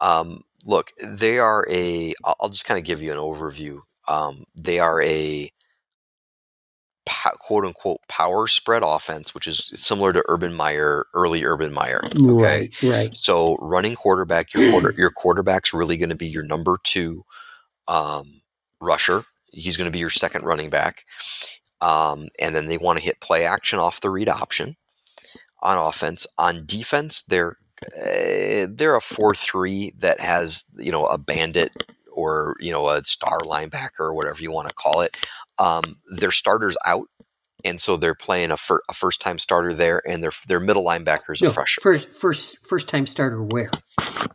Um, 0.00 0.42
look, 0.64 0.92
they 1.02 1.38
are 1.38 1.66
a. 1.70 2.14
I'll 2.24 2.48
just 2.48 2.64
kind 2.64 2.78
of 2.78 2.84
give 2.84 3.02
you 3.02 3.12
an 3.12 3.18
overview. 3.18 3.80
Um, 4.06 4.44
they 4.60 4.78
are 4.78 5.02
a 5.02 5.50
quote 7.38 7.64
unquote 7.64 8.00
power 8.08 8.46
spread 8.46 8.82
offense, 8.84 9.34
which 9.34 9.46
is 9.46 9.70
similar 9.74 10.12
to 10.12 10.24
Urban 10.28 10.54
Meyer, 10.54 11.06
early 11.14 11.44
Urban 11.44 11.72
Meyer. 11.72 12.02
Okay? 12.04 12.18
Right, 12.24 12.82
right. 12.82 13.10
So 13.16 13.56
running 13.60 13.94
quarterback, 13.94 14.52
your 14.54 14.70
quarter, 14.70 14.94
your 14.98 15.10
quarterback's 15.10 15.72
really 15.72 15.96
going 15.96 16.10
to 16.10 16.14
be 16.14 16.28
your 16.28 16.44
number 16.44 16.78
two 16.82 17.24
um, 17.88 18.42
rusher. 18.80 19.24
He's 19.52 19.76
going 19.76 19.86
to 19.86 19.92
be 19.92 19.98
your 19.98 20.10
second 20.10 20.44
running 20.44 20.70
back. 20.70 21.04
Um, 21.80 22.28
and 22.40 22.54
then 22.54 22.66
they 22.66 22.78
want 22.78 22.98
to 22.98 23.04
hit 23.04 23.20
play 23.20 23.44
action 23.44 23.78
off 23.78 24.00
the 24.00 24.10
read 24.10 24.28
option 24.28 24.76
on 25.62 25.78
offense. 25.78 26.26
On 26.38 26.64
defense, 26.66 27.22
they're 27.22 27.58
uh, 27.82 28.66
they're 28.70 28.96
a 28.96 29.00
four 29.00 29.34
three 29.34 29.92
that 29.98 30.20
has 30.20 30.64
you 30.78 30.92
know 30.92 31.06
a 31.06 31.18
bandit 31.18 31.72
or 32.12 32.56
you 32.60 32.72
know 32.72 32.88
a 32.88 33.04
star 33.04 33.40
linebacker 33.40 34.00
or 34.00 34.14
whatever 34.14 34.42
you 34.42 34.52
want 34.52 34.68
to 34.68 34.74
call 34.74 35.00
it. 35.00 35.16
Um, 35.58 35.96
their 36.06 36.30
starters 36.30 36.76
out, 36.84 37.08
and 37.64 37.80
so 37.80 37.96
they're 37.96 38.14
playing 38.14 38.50
a, 38.50 38.56
fir- 38.56 38.82
a 38.88 38.94
first 38.94 39.20
time 39.20 39.38
starter 39.38 39.74
there, 39.74 40.02
and 40.08 40.22
their 40.22 40.32
their 40.48 40.60
middle 40.60 40.84
linebacker 40.84 41.32
is 41.32 41.42
no, 41.42 41.50
a 41.50 41.52
freshman. 41.52 41.82
First 41.82 42.12
first 42.12 42.66
first 42.66 42.88
time 42.88 43.06
starter 43.06 43.42
where? 43.42 43.70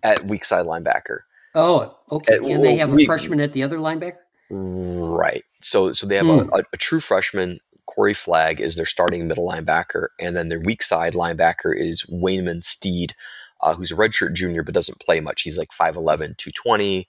At 0.04 0.25
weak 0.25 0.45
side 0.45 0.65
linebacker. 0.65 1.19
Oh, 1.56 1.97
okay. 2.12 2.36
At, 2.36 2.41
and 2.41 2.63
they 2.63 2.78
have 2.78 2.93
a 2.93 3.06
freshman 3.06 3.39
at 3.41 3.54
the 3.54 3.63
other 3.63 3.78
linebacker. 3.78 4.17
Right. 4.52 5.43
So 5.62 5.93
so 5.93 6.08
they 6.08 6.15
have 6.15 6.25
mm. 6.25 6.49
a, 6.52 6.63
a, 6.73 6.78
true 6.78 6.99
freshman. 6.99 7.60
Corey 7.89 8.13
Flagg 8.13 8.62
is 8.62 8.75
their 8.75 8.86
starting 8.86 9.28
middle 9.28 9.49
linebacker, 9.49 10.10
and 10.19 10.36
then 10.36 10.49
their 10.49 10.60
weak 10.60 10.84
side 10.84 11.13
linebacker 11.13 11.75
is 11.75 12.04
Waynmon 12.04 12.63
Steed, 12.63 13.15
uh, 13.62 13.73
who's 13.73 13.91
a 13.91 13.95
redshirt 13.95 14.34
junior 14.34 14.62
but 14.62 14.75
doesn't 14.75 14.99
play 14.99 15.19
much. 15.19 15.41
He's 15.41 15.58
like 15.58 15.69
5'11", 15.69 16.38
220. 16.38 17.08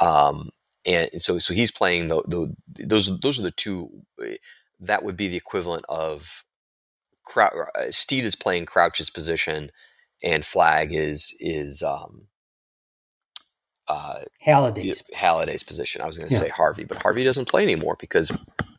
Um, 0.00 0.48
and, 0.86 1.10
so 1.20 1.38
so 1.38 1.52
he's 1.52 1.70
playing 1.70 2.08
the, 2.08 2.22
the 2.26 2.86
those 2.86 3.20
those 3.20 3.38
are 3.38 3.42
the 3.42 3.50
two. 3.50 3.90
That 4.80 5.02
would 5.02 5.16
be 5.16 5.28
the 5.28 5.36
equivalent 5.36 5.84
of 5.90 6.42
Crou- 7.24 7.66
uh, 7.74 7.90
Steed 7.90 8.24
is 8.24 8.34
playing 8.34 8.64
Crouch's 8.64 9.10
position, 9.10 9.70
and 10.24 10.42
Flagg 10.42 10.94
is 10.94 11.36
is 11.38 11.82
um, 11.82 12.28
uh, 13.88 14.20
Haladay's 14.44 15.02
Haladay's 15.14 15.62
position. 15.62 16.00
I 16.00 16.06
was 16.06 16.16
going 16.16 16.30
to 16.30 16.34
yeah. 16.34 16.40
say 16.40 16.48
Harvey, 16.48 16.84
but 16.84 17.02
Harvey 17.02 17.24
doesn't 17.24 17.48
play 17.48 17.62
anymore 17.62 17.98
because 18.00 18.32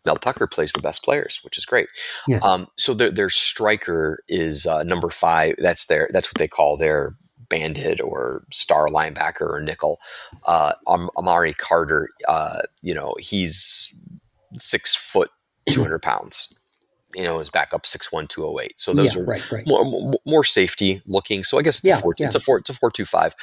Mel 0.05 0.15
Tucker 0.15 0.47
plays 0.47 0.71
the 0.71 0.81
best 0.81 1.03
players, 1.03 1.39
which 1.43 1.57
is 1.57 1.65
great. 1.65 1.87
Yeah. 2.27 2.39
Um, 2.39 2.67
so 2.77 2.93
their 2.93 3.11
their 3.11 3.29
striker 3.29 4.23
is 4.27 4.65
uh, 4.65 4.83
number 4.83 5.09
five. 5.09 5.55
That's 5.57 5.85
their 5.87 6.09
that's 6.11 6.27
what 6.27 6.37
they 6.37 6.47
call 6.47 6.77
their 6.77 7.15
bandit 7.49 7.99
or 7.99 8.43
star 8.51 8.87
linebacker 8.87 9.41
or 9.41 9.61
nickel. 9.61 9.99
Uh, 10.45 10.73
Amari 10.87 11.53
Carter, 11.53 12.09
uh, 12.27 12.61
you 12.81 12.93
know, 12.93 13.15
he's 13.19 13.93
six 14.57 14.95
foot, 14.95 15.29
two 15.69 15.81
hundred 15.81 16.01
pounds. 16.01 16.53
You 17.15 17.23
know, 17.23 17.39
his 17.39 17.49
backup 17.49 17.87
six 17.87 18.11
one 18.11 18.27
two 18.27 18.45
oh 18.45 18.59
eight. 18.59 18.79
So 18.79 18.93
those 18.93 19.15
yeah, 19.15 19.21
are 19.21 19.25
right, 19.25 19.51
right. 19.51 19.67
More, 19.67 20.13
more 20.25 20.43
safety 20.43 21.01
looking. 21.07 21.43
So 21.43 21.57
I 21.57 21.63
guess 21.63 21.79
it's 21.79 21.87
yeah, 21.87 21.97
a 21.97 22.01
four. 22.01 22.13
It's 22.17 22.35
a 22.35 22.39
four. 22.39 22.59
It's 22.59 22.69
a 22.69 22.73
four 22.73 22.91
two 22.91 23.05
five. 23.05 23.35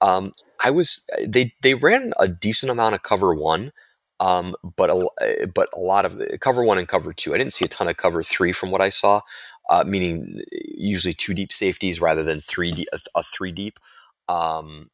Um, 0.00 0.32
I 0.62 0.70
was 0.70 1.08
they 1.24 1.54
they 1.62 1.74
ran 1.74 2.12
a 2.18 2.28
decent 2.28 2.70
amount 2.70 2.96
of 2.96 3.02
cover 3.02 3.32
one, 3.34 3.72
um, 4.20 4.54
but 4.76 4.90
a, 4.90 5.46
but 5.54 5.68
a 5.74 5.80
lot 5.80 6.04
of 6.04 6.20
cover 6.40 6.64
one 6.64 6.78
and 6.78 6.88
cover 6.88 7.12
two. 7.12 7.34
I 7.34 7.38
didn't 7.38 7.52
see 7.52 7.64
a 7.64 7.68
ton 7.68 7.88
of 7.88 7.96
cover 7.96 8.22
three 8.22 8.52
from 8.52 8.70
what 8.70 8.80
I 8.80 8.88
saw, 8.88 9.20
uh, 9.68 9.84
meaning 9.86 10.40
usually 10.52 11.14
two 11.14 11.34
deep 11.34 11.52
safeties 11.52 12.00
rather 12.00 12.22
than 12.22 12.40
three 12.40 12.72
deep, 12.72 12.88
a, 13.14 13.22
three 13.22 13.52
deep. 13.52 13.78
Um, 14.28 14.90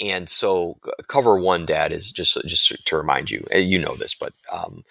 and 0.00 0.28
so 0.28 0.78
cover 1.08 1.38
one, 1.38 1.66
Dad, 1.66 1.92
is 1.92 2.12
just 2.12 2.38
just 2.46 2.84
to 2.86 2.96
remind 2.96 3.30
you. 3.30 3.44
Eh, 3.50 3.58
you 3.58 3.78
know 3.78 3.94
this, 3.94 4.14
but 4.14 4.32
um, 4.52 4.84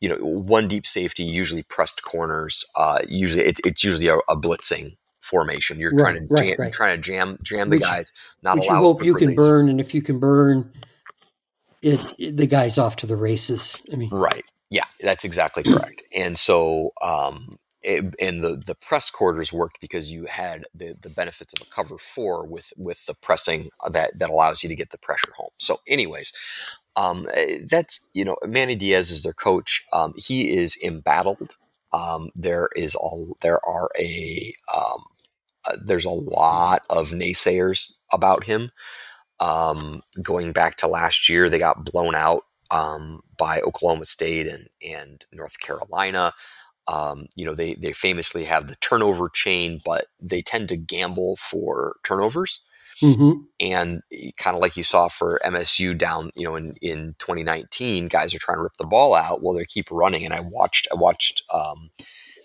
you 0.00 0.08
know 0.08 0.16
one 0.16 0.68
deep 0.68 0.86
safety 0.86 1.24
usually 1.24 1.62
pressed 1.62 2.02
corners. 2.02 2.64
Uh, 2.76 3.00
usually 3.08 3.44
it, 3.44 3.60
it's 3.64 3.84
usually 3.84 4.08
a, 4.08 4.16
a 4.28 4.36
blitzing 4.36 4.96
formation. 5.20 5.78
You're 5.78 5.90
right, 5.90 6.00
trying 6.00 6.14
to 6.28 6.34
right, 6.34 6.44
jam, 6.44 6.56
right. 6.58 6.72
trying 6.72 6.96
to 6.96 7.02
jam 7.02 7.38
jam 7.42 7.68
the 7.68 7.76
which, 7.76 7.84
guys, 7.84 8.12
not 8.42 8.56
which 8.56 8.68
allow. 8.68 8.76
You 8.76 8.82
hope 8.82 9.04
you 9.04 9.14
release. 9.14 9.28
can 9.28 9.36
burn, 9.36 9.68
and 9.68 9.80
if 9.80 9.94
you 9.94 10.02
can 10.02 10.18
burn, 10.18 10.72
it, 11.82 12.14
it, 12.18 12.36
the 12.36 12.46
guy's 12.46 12.78
off 12.78 12.96
to 12.96 13.06
the 13.06 13.16
races. 13.16 13.76
I 13.92 13.96
mean, 13.96 14.10
right? 14.10 14.44
Yeah, 14.70 14.84
that's 15.00 15.24
exactly 15.24 15.62
correct. 15.62 16.02
And 16.16 16.38
so, 16.38 16.90
um, 17.02 17.58
it, 17.82 18.14
and 18.20 18.44
the 18.44 18.62
the 18.64 18.74
press 18.74 19.10
quarters 19.10 19.52
worked 19.52 19.80
because 19.80 20.12
you 20.12 20.26
had 20.26 20.64
the 20.74 20.94
the 21.00 21.10
benefits 21.10 21.54
of 21.54 21.66
a 21.66 21.70
cover 21.70 21.98
four 21.98 22.46
with 22.46 22.72
with 22.76 23.06
the 23.06 23.14
pressing 23.14 23.70
that 23.90 24.18
that 24.18 24.30
allows 24.30 24.62
you 24.62 24.68
to 24.68 24.76
get 24.76 24.90
the 24.90 24.98
pressure 24.98 25.32
home. 25.36 25.50
So, 25.58 25.78
anyways. 25.88 26.32
Um, 26.94 27.26
that's 27.70 28.06
you 28.12 28.22
know 28.22 28.36
Manny 28.46 28.76
Diaz 28.76 29.10
is 29.10 29.22
their 29.22 29.32
coach. 29.32 29.82
Um, 29.94 30.12
he 30.18 30.54
is 30.54 30.76
embattled 30.84 31.56
um, 31.92 32.30
there 32.34 32.68
is 32.74 32.94
all 32.94 33.36
there 33.42 33.64
are 33.66 33.88
a 33.98 34.52
um, 34.74 35.04
uh, 35.66 35.76
there's 35.84 36.04
a 36.04 36.10
lot 36.10 36.82
of 36.90 37.10
naysayers 37.10 37.92
about 38.12 38.44
him. 38.44 38.70
Um, 39.42 40.02
going 40.22 40.52
back 40.52 40.76
to 40.76 40.86
last 40.86 41.28
year, 41.28 41.48
they 41.48 41.58
got 41.58 41.84
blown 41.84 42.14
out 42.14 42.42
um, 42.70 43.22
by 43.36 43.60
Oklahoma 43.60 44.04
State 44.04 44.46
and 44.46 44.68
and 44.86 45.24
North 45.32 45.58
Carolina. 45.60 46.32
Um, 46.86 47.26
you 47.36 47.44
know, 47.44 47.54
they 47.54 47.74
they 47.74 47.92
famously 47.92 48.44
have 48.44 48.68
the 48.68 48.76
turnover 48.76 49.28
chain, 49.28 49.80
but 49.84 50.06
they 50.20 50.42
tend 50.42 50.68
to 50.68 50.76
gamble 50.76 51.36
for 51.36 51.96
turnovers. 52.04 52.60
Mm-hmm. 53.02 53.42
And 53.58 54.02
kind 54.38 54.54
of 54.54 54.62
like 54.62 54.76
you 54.76 54.84
saw 54.84 55.08
for 55.08 55.40
MSU 55.44 55.98
down, 55.98 56.30
you 56.36 56.44
know, 56.44 56.54
in, 56.54 56.74
in 56.80 57.16
2019, 57.18 58.06
guys 58.06 58.32
are 58.32 58.38
trying 58.38 58.58
to 58.58 58.62
rip 58.62 58.76
the 58.78 58.86
ball 58.86 59.14
out. 59.16 59.42
Well, 59.42 59.54
they 59.54 59.64
keep 59.64 59.90
running. 59.90 60.24
And 60.24 60.32
I 60.32 60.40
watched, 60.40 60.86
I 60.92 60.94
watched, 60.94 61.42
um, 61.52 61.90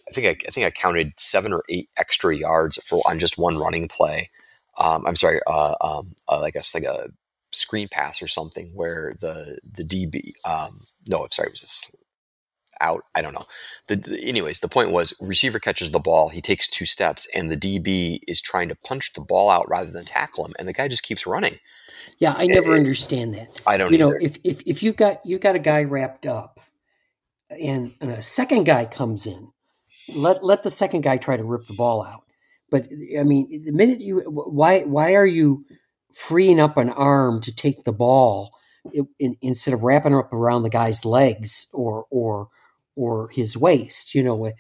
I 0.09 0.13
think 0.13 0.25
I, 0.25 0.47
I, 0.47 0.51
think 0.51 0.65
I 0.65 0.71
counted 0.71 1.13
seven 1.19 1.53
or 1.53 1.63
eight 1.69 1.89
extra 1.97 2.35
yards 2.35 2.79
for 2.83 3.01
on 3.07 3.19
just 3.19 3.37
one 3.37 3.59
running 3.59 3.87
play. 3.87 4.31
Um, 4.77 5.05
I'm 5.05 5.15
sorry, 5.15 5.39
uh, 5.47 5.75
um, 5.81 6.13
uh, 6.29 6.41
I 6.41 6.51
guess 6.51 6.73
like 6.73 6.83
a 6.83 7.09
screen 7.51 7.87
pass 7.89 8.21
or 8.21 8.27
something 8.27 8.71
where 8.73 9.13
the 9.19 9.57
the 9.69 9.83
DB. 9.83 10.33
Um, 10.45 10.79
no, 11.07 11.23
I'm 11.23 11.31
sorry, 11.31 11.47
it 11.47 11.53
was 11.53 11.93
a 11.93 12.83
out. 12.83 13.03
I 13.15 13.21
don't 13.21 13.33
know. 13.33 13.45
The, 13.87 13.95
the, 13.95 14.23
anyways, 14.23 14.59
the 14.59 14.67
point 14.67 14.91
was 14.91 15.13
receiver 15.19 15.59
catches 15.59 15.91
the 15.91 15.99
ball, 15.99 16.29
he 16.29 16.41
takes 16.41 16.67
two 16.67 16.85
steps, 16.85 17.27
and 17.33 17.49
the 17.49 17.57
DB 17.57 18.19
is 18.27 18.41
trying 18.41 18.69
to 18.69 18.75
punch 18.75 19.13
the 19.13 19.21
ball 19.21 19.49
out 19.49 19.67
rather 19.69 19.89
than 19.89 20.05
tackle 20.05 20.45
him, 20.45 20.53
and 20.59 20.67
the 20.67 20.73
guy 20.73 20.87
just 20.87 21.03
keeps 21.03 21.25
running. 21.25 21.57
Yeah, 22.19 22.33
I 22.37 22.45
never 22.45 22.75
it, 22.75 22.79
understand 22.79 23.33
that. 23.35 23.61
I 23.65 23.77
don't. 23.77 23.91
You 23.91 23.97
either. 23.97 24.11
know, 24.11 24.17
if 24.21 24.37
if 24.43 24.61
if 24.65 24.83
you 24.83 24.93
got 24.93 25.25
you 25.25 25.39
got 25.39 25.55
a 25.55 25.59
guy 25.59 25.83
wrapped 25.83 26.25
up, 26.25 26.59
and, 27.49 27.93
and 27.99 28.11
a 28.11 28.21
second 28.21 28.65
guy 28.65 28.85
comes 28.85 29.25
in 29.25 29.51
let 30.13 30.43
let 30.43 30.63
the 30.63 30.69
second 30.69 31.01
guy 31.01 31.17
try 31.17 31.37
to 31.37 31.43
rip 31.43 31.65
the 31.65 31.73
ball 31.73 32.03
out. 32.03 32.23
But 32.69 32.87
I 33.17 33.23
mean, 33.23 33.63
the 33.63 33.71
minute 33.71 34.01
you 34.01 34.19
why 34.19 34.81
why 34.81 35.15
are 35.15 35.25
you 35.25 35.65
freeing 36.13 36.59
up 36.59 36.77
an 36.77 36.89
arm 36.89 37.41
to 37.41 37.55
take 37.55 37.83
the 37.83 37.93
ball 37.93 38.53
in, 39.19 39.35
instead 39.41 39.73
of 39.73 39.83
wrapping 39.83 40.15
up 40.15 40.33
around 40.33 40.63
the 40.63 40.69
guy's 40.69 41.05
legs 41.05 41.67
or 41.73 42.05
or 42.09 42.49
or 42.95 43.29
his 43.31 43.55
waist? 43.55 44.13
You 44.13 44.23
know, 44.23 44.45
eh, 44.45 44.51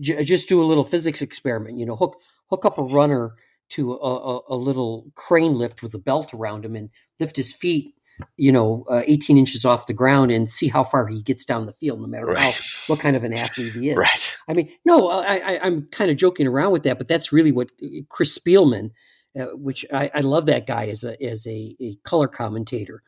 just 0.00 0.48
do 0.48 0.62
a 0.62 0.64
little 0.64 0.84
physics 0.84 1.22
experiment. 1.22 1.78
You 1.78 1.86
know, 1.86 1.96
hook 1.96 2.20
hook 2.50 2.64
up 2.64 2.78
a 2.78 2.82
runner 2.82 3.34
to 3.70 3.92
a, 3.92 3.96
a, 3.96 4.40
a, 4.48 4.56
little 4.56 5.12
crane 5.14 5.54
lift 5.54 5.80
with 5.80 5.94
a 5.94 5.98
belt 5.98 6.34
around 6.34 6.64
him 6.64 6.74
and 6.74 6.90
lift 7.20 7.36
his 7.36 7.52
feet, 7.52 7.94
you 8.36 8.52
know, 8.52 8.84
uh, 8.88 9.02
18 9.06 9.36
inches 9.36 9.64
off 9.64 9.86
the 9.86 9.92
ground 9.92 10.30
and 10.30 10.50
see 10.50 10.68
how 10.68 10.84
far 10.84 11.06
he 11.06 11.22
gets 11.22 11.44
down 11.44 11.66
the 11.66 11.72
field, 11.74 12.00
no 12.00 12.06
matter 12.06 12.26
right. 12.26 12.52
how, 12.52 12.92
what 12.92 13.00
kind 13.00 13.16
of 13.16 13.24
an 13.24 13.32
athlete 13.32 13.72
he 13.72 13.90
is. 13.90 13.96
Right. 13.96 14.36
I 14.48 14.54
mean, 14.54 14.70
no, 14.84 15.10
I, 15.10 15.58
am 15.66 15.88
kind 15.90 16.10
of 16.10 16.16
joking 16.16 16.46
around 16.46 16.72
with 16.72 16.82
that, 16.84 16.98
but 16.98 17.08
that's 17.08 17.32
really 17.32 17.52
what 17.52 17.70
uh, 17.82 18.02
Chris 18.08 18.38
Spielman, 18.38 18.90
uh, 19.38 19.46
which 19.54 19.84
I, 19.92 20.10
I, 20.14 20.20
love 20.20 20.46
that 20.46 20.66
guy 20.66 20.86
as 20.86 21.04
a 21.04 21.22
as 21.22 21.46
a, 21.46 21.76
a 21.80 21.96
color 22.04 22.28
commentator. 22.28 23.02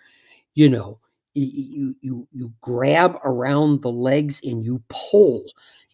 You 0.54 0.68
know, 0.68 1.00
you 1.34 1.94
you 2.00 2.28
you 2.32 2.52
grab 2.60 3.18
around 3.24 3.82
the 3.82 3.90
legs 3.90 4.40
and 4.44 4.64
you 4.64 4.82
pull 4.88 5.44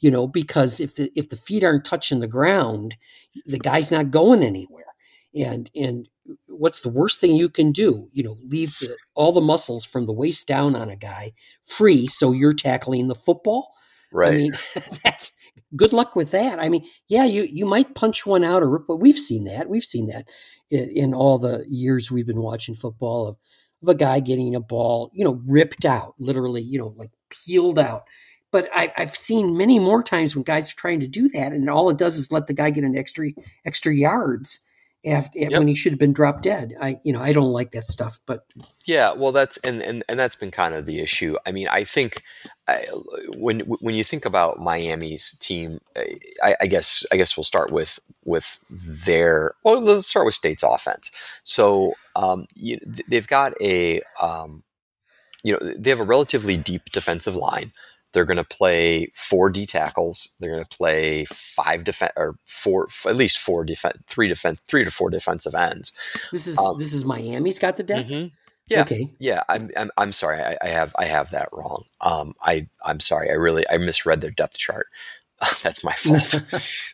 you 0.01 0.11
know 0.11 0.27
because 0.27 0.81
if 0.81 0.97
the 0.97 1.11
if 1.15 1.29
the 1.29 1.37
feet 1.37 1.63
aren't 1.63 1.85
touching 1.85 2.21
the 2.21 2.27
ground 2.27 2.97
the 3.47 3.59
guy's 3.59 3.91
not 3.91 4.11
going 4.11 4.43
anywhere 4.43 4.85
and 5.35 5.71
and 5.77 6.09
what's 6.59 6.81
the 6.81 6.89
worst 6.89 7.21
thing 7.21 7.35
you 7.35 7.49
can 7.49 7.73
do? 7.73 8.09
You 8.13 8.23
know 8.23 8.39
leave 8.47 8.79
the, 8.81 8.97
all 9.15 9.33
the 9.33 9.41
muscles 9.41 9.85
from 9.85 10.07
the 10.07 10.13
waist 10.13 10.47
down 10.47 10.77
on 10.77 10.91
a 10.91 10.97
guy 10.97 11.33
free 11.65 12.07
so 12.07 12.33
you're 12.33 12.55
tackling 12.55 13.09
the 13.09 13.15
football? 13.15 13.73
Right. 14.11 14.33
i 14.33 14.37
mean 14.37 14.53
that's 15.05 15.33
good 15.77 15.93
luck 15.93 16.17
with 16.17 16.31
that. 16.33 16.59
I 16.59 16.69
mean 16.69 16.85
yeah 17.09 17.25
you 17.25 17.43
you 17.51 17.67
might 17.67 17.95
punch 17.95 18.27
one 18.27 18.45
out 18.45 18.63
or 18.63 18.79
but 18.79 18.97
we've 18.97 19.19
seen 19.19 19.45
that. 19.45 19.69
We've 19.69 19.85
seen 19.85 20.07
that 20.07 20.29
in, 20.71 20.91
in 20.91 21.15
all 21.15 21.39
the 21.39 21.65
years 21.69 22.11
we've 22.11 22.27
been 22.27 22.43
watching 22.43 22.75
football 22.75 23.27
of 23.27 23.37
of 23.83 23.89
a 23.89 23.95
guy 23.95 24.21
getting 24.21 24.55
a 24.55 24.61
ball, 24.61 25.11
you 25.13 25.25
know, 25.25 25.41
ripped 25.47 25.85
out, 25.85 26.15
literally, 26.19 26.63
you 26.63 26.79
know, 26.79 26.95
like 26.97 27.11
peeled 27.31 27.79
out. 27.79 28.09
But 28.51 28.69
I, 28.75 28.93
have 28.97 29.15
seen 29.15 29.57
many 29.57 29.79
more 29.79 30.03
times 30.03 30.35
when 30.35 30.43
guys 30.43 30.73
are 30.73 30.77
trying 30.77 31.01
to 31.01 31.07
do 31.07 31.29
that, 31.29 31.53
and 31.53 31.69
all 31.69 31.91
it 31.91 31.99
does 31.99 32.17
is 32.17 32.33
let 32.33 32.47
the 32.47 32.55
guy 32.55 32.71
get 32.71 32.85
an 32.85 32.97
extra 32.97 33.29
extra 33.67 33.95
yards 33.95 34.61
after, 35.07 35.39
yep. 35.39 35.53
when 35.53 35.69
he 35.69 35.75
should 35.75 35.93
have 35.93 35.99
been 35.99 36.13
dropped 36.13 36.43
dead. 36.43 36.75
I, 36.81 36.99
you 37.05 37.13
know, 37.13 37.21
I 37.21 37.33
don't 37.33 37.53
like 37.53 37.71
that 37.73 37.87
stuff. 37.87 38.19
But 38.27 38.45
yeah, 38.87 39.13
well, 39.13 39.33
that's 39.33 39.57
and 39.59 39.81
and 39.83 40.03
and 40.09 40.19
that's 40.19 40.37
been 40.37 40.51
kind 40.51 40.75
of 40.75 40.87
the 40.87 41.01
issue. 41.01 41.37
I 41.47 41.53
mean, 41.53 41.69
I 41.69 41.85
think 41.85 42.23
I, 42.67 42.85
when 43.37 43.61
when 43.61 43.95
you 43.95 44.05
think 44.05 44.25
about 44.25 44.59
Miami's 44.59 45.37
team, 45.39 45.81
I, 46.43 46.57
I, 46.61 46.67
guess 46.67 47.07
I 47.13 47.17
guess 47.17 47.37
we'll 47.37 47.45
start 47.45 47.71
with 47.71 48.01
with 48.25 48.59
their 48.71 49.55
well, 49.65 49.81
let's 49.81 50.07
start 50.07 50.27
with 50.27 50.35
State's 50.35 50.63
offense. 50.63 51.11
So 51.45 51.95
um, 52.17 52.47
you, 52.55 52.79
they've 53.09 53.29
got 53.29 53.55
a 53.63 54.01
um, 54.23 54.65
you 55.45 55.53
know 55.53 55.75
they 55.77 55.91
have 55.91 56.01
a 56.01 56.05
relatively 56.05 56.57
deep 56.57 56.87
defensive 56.93 57.37
line. 57.37 57.73
They're 58.13 58.25
going 58.25 58.39
to 58.39 58.45
play 58.45 59.11
four 59.15 59.51
D 59.51 59.67
tackles. 59.67 60.29
They're 60.41 60.51
going 60.51 60.65
to 60.65 60.77
play 60.77 61.27
five 61.27 61.85
defense 61.85 62.13
or 62.17 62.37
four, 62.47 62.89
at 63.07 63.17
least 63.17 63.39
four 63.39 63.65
defense, 63.65 63.99
three 64.07 64.29
defense, 64.29 64.61
three 64.67 64.85
to 64.85 64.91
four 64.91 65.11
defensive 65.11 65.55
ends. 65.55 65.93
This 66.33 66.47
is 66.47 66.59
um, 66.59 66.79
this 66.79 66.93
is 66.93 67.05
Miami's 67.05 67.59
got 67.59 67.77
the 67.77 67.83
depth. 67.83 68.09
Mm-hmm. 68.09 68.29
Yeah. 68.69 68.83
Okay. 68.83 69.09
Yeah. 69.19 69.43
I'm, 69.49 69.71
I'm, 69.77 69.91
I'm 69.97 70.13
sorry. 70.13 70.43
I, 70.43 70.57
I, 70.63 70.69
have, 70.69 70.95
I 70.99 71.07
have 71.07 71.31
that 71.31 71.49
wrong. 71.53 71.85
Um, 72.01 72.35
I, 72.43 72.69
I'm 72.85 73.01
sorry. 73.01 73.31
I 73.31 73.35
really, 73.35 73.65
I 73.71 73.79
misread 73.79 74.21
their 74.21 74.31
depth 74.31 74.59
chart. 74.59 74.89
That's 75.63 75.83
my 75.85 75.93
fault. 75.97 76.43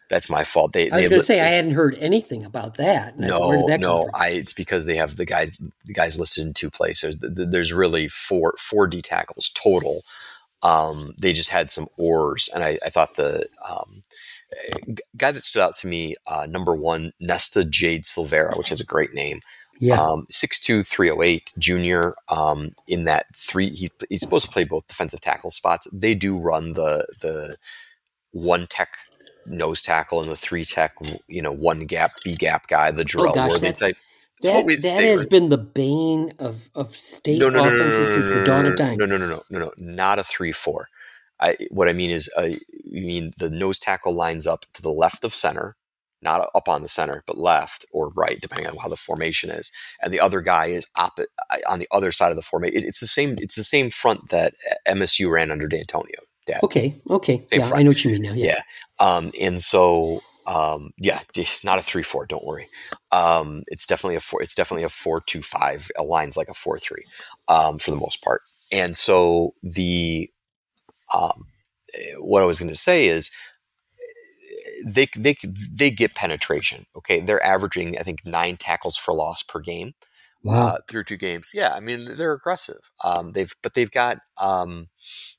That's 0.09 0.29
my 0.29 0.44
fault. 0.44 0.72
They, 0.72 0.90
I 0.90 0.96
was 0.96 1.09
going 1.09 1.20
to 1.20 1.27
say 1.27 1.40
I 1.40 1.46
hadn't 1.46 1.72
heard 1.72 1.96
anything 1.98 2.44
about 2.44 2.77
that. 2.77 3.18
No, 3.18 3.66
that 3.66 3.81
no. 3.81 4.09
I, 4.14 4.29
it's 4.31 4.53
because 4.53 4.85
they 4.85 4.96
have 4.96 5.16
the 5.16 5.24
guys, 5.24 5.59
the 5.85 5.94
guys 5.94 6.18
listed 6.18 6.46
in 6.46 6.55
two 6.55 6.70
places. 6.70 7.18
There's 7.20 7.72
really 7.72 8.09
four, 8.09 8.55
four 8.59 8.87
D 8.87 9.03
tackles 9.03 9.50
total. 9.50 10.03
Um, 10.64 11.14
they 11.20 11.33
just 11.33 11.50
had 11.50 11.70
some 11.70 11.88
oars, 11.98 12.48
and 12.55 12.64
I, 12.64 12.79
I 12.85 12.88
thought 12.88 13.16
the 13.16 13.46
um, 13.68 14.03
guy 15.16 15.31
that 15.31 15.44
stood 15.44 15.62
out 15.62 15.74
to 15.77 15.87
me, 15.87 16.16
uh, 16.27 16.46
number 16.48 16.74
one, 16.74 17.12
Nesta 17.20 17.64
Jade 17.64 18.05
Silvera, 18.05 18.57
which 18.57 18.72
is 18.72 18.81
a 18.81 18.85
great 18.85 19.14
name. 19.14 19.40
Yeah. 19.81 20.00
Um, 20.00 20.27
6'2", 20.33 20.87
308, 20.87 21.53
junior, 21.59 22.14
um, 22.29 22.72
in 22.87 23.05
that 23.05 23.27
three, 23.37 23.70
he, 23.70 23.90
he's 24.09 24.22
supposed 24.22 24.46
to 24.46 24.53
play 24.53 24.64
both 24.64 24.87
defensive 24.87 25.20
tackle 25.20 25.50
spots. 25.50 25.87
They 25.92 26.14
do 26.14 26.38
run 26.38 26.72
the, 26.72 27.07
the 27.20 27.57
one 28.31 28.66
tech 28.68 28.96
nose 29.46 29.83
tackle 29.83 30.20
and 30.20 30.31
the 30.31 30.37
three 30.37 30.64
tech, 30.64 30.94
you 31.29 31.42
know, 31.42 31.53
one 31.53 31.81
gap, 31.81 32.12
B 32.24 32.37
gap 32.37 32.68
guy, 32.68 32.90
the 32.90 33.05
drill. 33.05 33.35
oh 33.37 33.59
type. 33.72 33.96
That, 34.44 34.83
that 34.83 35.02
has 35.02 35.26
been 35.26 35.48
the 35.48 35.59
bane 35.59 36.33
of, 36.38 36.70
of 36.74 36.94
state 36.94 37.38
no, 37.38 37.48
no, 37.48 37.64
offenses 37.64 38.09
no, 38.09 38.14
since 38.14 38.28
the 38.28 38.44
dawn 38.44 38.66
of 38.66 38.76
time. 38.76 38.98
No, 38.98 39.07
no, 39.07 39.16
no, 39.16 39.26
no, 39.26 39.42
no, 39.50 39.59
no, 39.59 39.72
not 39.76 40.18
a 40.18 40.24
three 40.24 40.52
four. 40.52 40.88
I, 41.40 41.57
what 41.70 41.88
I 41.88 41.92
mean 41.92 42.11
is, 42.11 42.30
uh, 42.37 42.48
you 42.85 43.02
mean 43.02 43.33
the 43.38 43.50
nose 43.50 43.78
tackle 43.78 44.14
lines 44.14 44.46
up 44.46 44.64
to 44.74 44.83
the 44.83 44.90
left 44.90 45.24
of 45.24 45.35
center, 45.35 45.76
not 46.22 46.48
up 46.54 46.68
on 46.68 46.83
the 46.83 46.88
center, 46.88 47.22
but 47.26 47.37
left 47.37 47.85
or 47.92 48.11
right, 48.11 48.40
depending 48.40 48.68
on 48.68 48.76
how 48.76 48.88
the 48.88 48.96
formation 48.96 49.50
is. 49.50 49.70
And 50.02 50.12
the 50.12 50.20
other 50.20 50.40
guy 50.40 50.66
is 50.66 50.87
uh, 50.96 51.11
on 51.68 51.80
the 51.80 51.88
other 51.90 52.12
side 52.12 52.30
of 52.30 52.37
the 52.37 52.42
formation. 52.42 52.85
It's 52.85 53.00
the 53.00 53.07
same. 53.07 53.37
It's 53.38 53.57
the 53.57 53.64
same 53.64 53.90
front 53.90 54.30
that 54.30 54.54
MSU 54.87 55.30
ran 55.30 55.50
under 55.50 55.68
Dantonio. 55.68 56.22
Dad. 56.46 56.62
Okay. 56.62 57.00
Okay. 57.09 57.40
Same 57.40 57.61
yeah, 57.61 57.66
front. 57.66 57.80
I 57.80 57.83
know 57.83 57.90
what 57.90 58.04
you 58.04 58.11
mean 58.11 58.22
now. 58.22 58.33
Yeah. 58.35 58.57
yeah. 59.00 59.07
Um, 59.07 59.33
and 59.40 59.61
so, 59.61 60.20
um, 60.46 60.90
yeah, 60.98 61.20
it's 61.35 61.64
not 61.64 61.78
a 61.78 61.83
three 61.83 62.02
four. 62.02 62.26
Don't 62.26 62.44
worry. 62.44 62.68
Um, 63.12 63.62
it's 63.68 63.87
definitely 63.87 64.16
a 64.16 64.20
four. 64.20 64.42
It's 64.42 64.54
definitely 64.54 64.85
a 64.85 64.88
four 64.88 65.20
two 65.20 65.42
five. 65.42 65.90
Aligns 65.98 66.37
like 66.37 66.48
a 66.48 66.54
four 66.54 66.78
three, 66.78 67.04
um, 67.48 67.78
for 67.78 67.90
the 67.90 67.96
most 67.96 68.22
part. 68.22 68.42
And 68.72 68.96
so 68.96 69.54
the, 69.62 70.30
um, 71.14 71.46
eh, 71.94 72.14
what 72.18 72.42
I 72.42 72.46
was 72.46 72.59
going 72.59 72.72
to 72.72 72.76
say 72.78 73.07
is 73.07 73.30
they 74.85 75.07
they 75.16 75.37
they 75.72 75.90
get 75.90 76.14
penetration. 76.14 76.87
Okay, 76.96 77.20
they're 77.20 77.44
averaging 77.44 77.98
I 77.98 78.02
think 78.02 78.24
nine 78.24 78.57
tackles 78.57 78.96
for 78.96 79.14
loss 79.14 79.42
per 79.42 79.61
game. 79.61 79.94
Wow, 80.44 80.66
uh, 80.68 80.78
through 80.88 81.04
two 81.04 81.16
games. 81.16 81.52
Yeah, 81.54 81.72
I 81.74 81.80
mean 81.80 82.16
they're 82.16 82.35
aggressive. 82.35 82.90
Um, 83.02 83.33
they've 83.33 83.54
but 83.62 83.72
they've 83.74 83.90
got 83.90 84.18
um, 84.40 84.88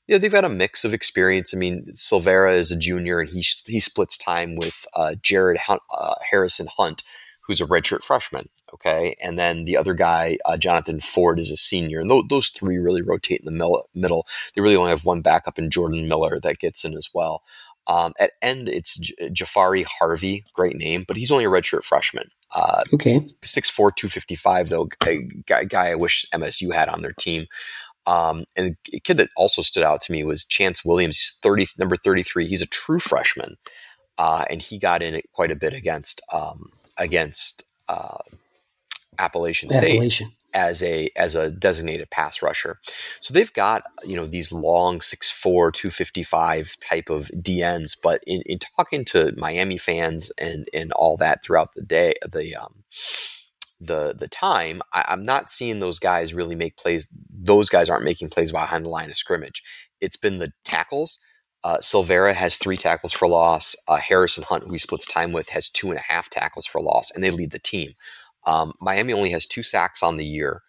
you 0.08 0.14
know 0.14 0.18
they've 0.18 0.32
got 0.32 0.44
a 0.44 0.48
mix 0.50 0.84
of 0.84 0.94
experience. 0.94 1.54
I 1.54 1.58
mean 1.58 1.86
Silvera 1.94 2.54
is 2.56 2.72
a 2.72 2.78
junior 2.78 3.20
and 3.20 3.28
he 3.28 3.44
he 3.66 3.80
splits 3.80 4.18
time 4.18 4.56
with 4.56 4.84
uh, 4.96 5.14
Jared 5.22 5.58
Hunt, 5.58 5.82
uh, 5.96 6.14
Harrison 6.30 6.68
Hunt, 6.76 7.02
who's 7.46 7.60
a 7.60 7.66
redshirt 7.66 8.04
freshman. 8.04 8.48
Okay, 8.74 9.14
and 9.24 9.38
then 9.38 9.64
the 9.64 9.76
other 9.76 9.94
guy, 9.94 10.38
uh, 10.44 10.56
Jonathan 10.56 11.00
Ford, 11.00 11.38
is 11.38 11.50
a 11.52 11.56
senior, 11.56 12.00
and 12.00 12.10
th- 12.10 12.24
those 12.30 12.48
three 12.48 12.78
really 12.78 13.02
rotate 13.02 13.40
in 13.40 13.46
the 13.46 13.86
middle. 13.94 14.26
They 14.54 14.60
really 14.62 14.76
only 14.76 14.90
have 14.90 15.04
one 15.04 15.22
backup 15.22 15.58
in 15.58 15.70
Jordan 15.70 16.08
Miller 16.08 16.40
that 16.40 16.58
gets 16.58 16.84
in 16.84 16.94
as 16.94 17.10
well. 17.14 17.42
Um, 17.88 18.12
at 18.20 18.32
end, 18.42 18.68
it's 18.68 18.98
J- 18.98 19.14
Jahfari 19.30 19.84
Harvey, 19.84 20.44
great 20.54 20.76
name, 20.76 21.04
but 21.06 21.16
he's 21.16 21.30
only 21.30 21.44
a 21.44 21.48
redshirt 21.48 21.84
freshman. 21.84 22.30
Uh, 22.54 22.82
okay. 22.92 23.16
6'4", 23.16 23.74
255, 23.74 24.68
though, 24.68 24.88
a 25.04 25.18
guy, 25.46 25.64
guy 25.64 25.88
I 25.88 25.94
wish 25.94 26.26
MSU 26.34 26.72
had 26.72 26.88
on 26.88 27.02
their 27.02 27.12
team. 27.12 27.46
Um, 28.06 28.44
and 28.56 28.76
a 28.92 29.00
kid 29.00 29.16
that 29.16 29.30
also 29.36 29.62
stood 29.62 29.82
out 29.82 30.00
to 30.02 30.12
me 30.12 30.24
was 30.24 30.44
Chantz 30.44 30.84
Williams. 30.84 31.18
He's 31.18 31.38
30, 31.42 31.66
number 31.78 31.96
33. 31.96 32.46
He's 32.46 32.62
a 32.62 32.66
true 32.66 33.00
freshman. 33.00 33.56
Uh, 34.18 34.44
and 34.48 34.62
he 34.62 34.78
got 34.78 35.02
in 35.02 35.14
it 35.14 35.30
quite 35.32 35.50
a 35.50 35.56
bit 35.56 35.74
against 35.74 36.22
um, 36.32 36.70
against 36.98 37.64
uh, 37.88 38.16
Appalachian 39.18 39.68
State. 39.68 39.96
Appalachian 39.96 40.32
as 40.56 40.82
a 40.82 41.10
as 41.16 41.34
a 41.34 41.50
designated 41.50 42.10
pass 42.10 42.42
rusher. 42.42 42.80
So 43.20 43.34
they've 43.34 43.52
got 43.52 43.82
you 44.04 44.16
know 44.16 44.26
these 44.26 44.50
long 44.50 44.98
6'4", 44.98 45.72
255 45.72 46.76
type 46.80 47.10
of 47.10 47.30
DNs. 47.36 47.96
But 48.02 48.22
in, 48.26 48.42
in 48.46 48.58
talking 48.58 49.04
to 49.06 49.32
Miami 49.36 49.76
fans 49.76 50.32
and 50.38 50.66
and 50.72 50.92
all 50.92 51.16
that 51.18 51.44
throughout 51.44 51.74
the 51.74 51.82
day, 51.82 52.14
the 52.26 52.56
um, 52.56 52.84
the 53.78 54.14
the 54.18 54.28
time, 54.28 54.80
I, 54.92 55.04
am 55.08 55.22
not 55.22 55.50
seeing 55.50 55.78
those 55.78 55.98
guys 55.98 56.34
really 56.34 56.56
make 56.56 56.76
plays. 56.78 57.08
Those 57.30 57.68
guys 57.68 57.90
aren't 57.90 58.04
making 58.04 58.30
plays 58.30 58.50
behind 58.50 58.86
the 58.86 58.90
line 58.90 59.10
of 59.10 59.16
scrimmage. 59.16 59.62
It's 60.00 60.16
been 60.16 60.38
the 60.38 60.52
tackles. 60.64 61.18
Uh, 61.64 61.78
Silvera 61.78 62.32
has 62.32 62.56
three 62.56 62.76
tackles 62.76 63.12
for 63.12 63.26
loss. 63.26 63.74
Uh, 63.88 63.96
Harrison 63.96 64.44
Hunt, 64.44 64.64
who 64.64 64.72
he 64.72 64.78
splits 64.78 65.06
time 65.06 65.32
with, 65.32 65.48
has 65.48 65.68
two 65.68 65.90
and 65.90 65.98
a 65.98 66.12
half 66.12 66.30
tackles 66.30 66.64
for 66.66 66.80
loss, 66.80 67.10
and 67.10 67.24
they 67.24 67.30
lead 67.30 67.50
the 67.50 67.58
team. 67.58 67.92
Um, 68.46 68.74
Miami 68.80 69.12
only 69.12 69.30
has 69.30 69.46
two 69.46 69.62
sacks 69.62 70.02
on 70.02 70.16
the 70.16 70.24
year. 70.24 70.62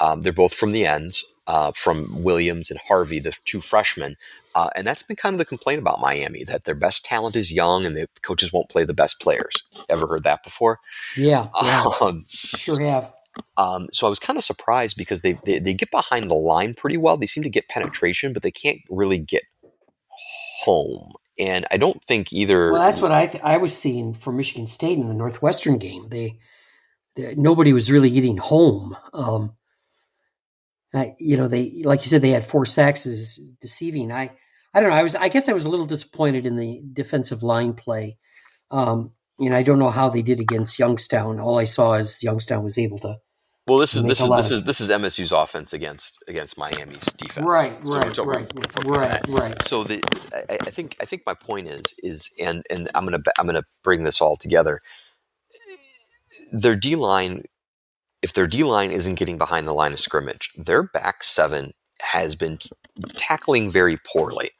Um, 0.00 0.22
they're 0.22 0.32
both 0.32 0.54
from 0.54 0.70
the 0.70 0.86
ends, 0.86 1.24
uh, 1.48 1.72
from 1.72 2.22
Williams 2.22 2.70
and 2.70 2.78
Harvey, 2.86 3.18
the 3.18 3.34
two 3.44 3.60
freshmen. 3.60 4.16
Uh, 4.54 4.70
and 4.76 4.86
that's 4.86 5.02
been 5.02 5.16
kind 5.16 5.34
of 5.34 5.38
the 5.38 5.44
complaint 5.44 5.80
about 5.80 6.00
Miami 6.00 6.44
that 6.44 6.64
their 6.64 6.74
best 6.74 7.04
talent 7.04 7.34
is 7.34 7.52
young 7.52 7.84
and 7.84 7.96
the 7.96 8.06
coaches 8.22 8.52
won't 8.52 8.68
play 8.68 8.84
the 8.84 8.94
best 8.94 9.20
players. 9.20 9.64
Ever 9.88 10.06
heard 10.06 10.22
that 10.22 10.44
before? 10.44 10.78
Yeah, 11.16 11.48
yeah 11.62 11.84
um, 12.00 12.26
sure 12.28 12.80
have. 12.80 13.12
Um, 13.56 13.88
so 13.92 14.06
I 14.06 14.10
was 14.10 14.18
kind 14.18 14.36
of 14.36 14.44
surprised 14.44 14.96
because 14.96 15.22
they, 15.22 15.38
they, 15.44 15.58
they 15.58 15.74
get 15.74 15.90
behind 15.90 16.30
the 16.30 16.34
line 16.34 16.74
pretty 16.74 16.96
well. 16.96 17.16
They 17.16 17.26
seem 17.26 17.42
to 17.42 17.50
get 17.50 17.68
penetration, 17.68 18.32
but 18.32 18.42
they 18.42 18.50
can't 18.50 18.80
really 18.88 19.18
get 19.18 19.42
home. 20.62 21.12
And 21.38 21.66
I 21.70 21.76
don't 21.76 22.02
think 22.02 22.32
either. 22.32 22.72
Well, 22.72 22.82
that's 22.82 23.00
what 23.00 23.12
I 23.12 23.26
th- 23.26 23.42
I 23.44 23.58
was 23.58 23.76
seeing 23.76 24.12
for 24.12 24.32
Michigan 24.32 24.66
State 24.66 24.98
in 24.98 25.06
the 25.06 25.14
Northwestern 25.14 25.78
game. 25.78 26.08
They 26.08 26.40
nobody 27.36 27.72
was 27.72 27.90
really 27.90 28.10
getting 28.10 28.36
home. 28.36 28.96
Um, 29.12 29.54
I, 30.94 31.12
you 31.18 31.36
know, 31.36 31.48
they 31.48 31.82
like 31.84 32.00
you 32.02 32.08
said 32.08 32.22
they 32.22 32.30
had 32.30 32.44
four 32.44 32.64
sacks 32.64 33.06
is 33.06 33.38
deceiving. 33.60 34.10
I 34.10 34.30
I 34.72 34.80
don't 34.80 34.90
know. 34.90 34.96
I 34.96 35.02
was 35.02 35.14
I 35.14 35.28
guess 35.28 35.48
I 35.48 35.52
was 35.52 35.66
a 35.66 35.70
little 35.70 35.86
disappointed 35.86 36.46
in 36.46 36.56
the 36.56 36.82
defensive 36.92 37.42
line 37.42 37.74
play. 37.74 38.16
Um, 38.70 39.12
and 39.38 39.54
I 39.54 39.62
don't 39.62 39.78
know 39.78 39.90
how 39.90 40.08
they 40.08 40.22
did 40.22 40.40
against 40.40 40.78
Youngstown. 40.78 41.38
All 41.40 41.58
I 41.58 41.64
saw 41.64 41.94
is 41.94 42.22
Youngstown 42.22 42.64
was 42.64 42.78
able 42.78 42.98
to. 42.98 43.16
Well, 43.68 43.78
this 43.78 43.94
is 43.94 44.02
this 44.04 44.20
is 44.22 44.30
this 44.30 44.50
is 44.50 44.62
this 44.62 44.80
is 44.80 44.88
MSU's 44.88 45.30
offense 45.30 45.74
against 45.74 46.24
against 46.26 46.56
Miami's 46.56 47.04
defense. 47.12 47.46
Right, 47.46 47.76
So 48.16 48.24
right, 48.24 48.50
right, 48.54 48.84
right, 48.86 49.28
right. 49.28 49.62
So 49.62 49.84
the 49.84 50.02
I, 50.32 50.56
I 50.62 50.70
think 50.70 50.96
I 51.02 51.04
think 51.04 51.22
my 51.26 51.34
point 51.34 51.68
is 51.68 51.82
is 51.98 52.30
and 52.40 52.64
and 52.70 52.88
I'm 52.94 53.04
gonna 53.04 53.20
I'm 53.38 53.44
gonna 53.44 53.64
bring 53.84 54.04
this 54.04 54.22
all 54.22 54.38
together. 54.38 54.80
Their 56.52 56.76
D 56.76 56.96
line, 56.96 57.44
if 58.22 58.32
their 58.32 58.46
D 58.46 58.62
line 58.64 58.90
isn't 58.90 59.16
getting 59.16 59.38
behind 59.38 59.66
the 59.66 59.74
line 59.74 59.92
of 59.92 60.00
scrimmage, 60.00 60.50
their 60.56 60.82
back 60.82 61.22
seven 61.22 61.72
has 62.02 62.34
been 62.34 62.58
tackling 63.16 63.70
very 63.70 63.96
poorly, 63.96 64.50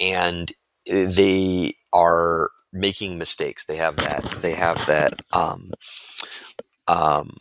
and 0.00 0.52
they 0.86 1.74
are 1.92 2.50
making 2.72 3.18
mistakes. 3.18 3.66
They 3.66 3.76
have 3.76 3.96
that. 3.96 4.24
They 4.42 4.54
have 4.54 4.84
that. 4.86 5.20
Um, 5.32 5.72
um, 6.88 7.38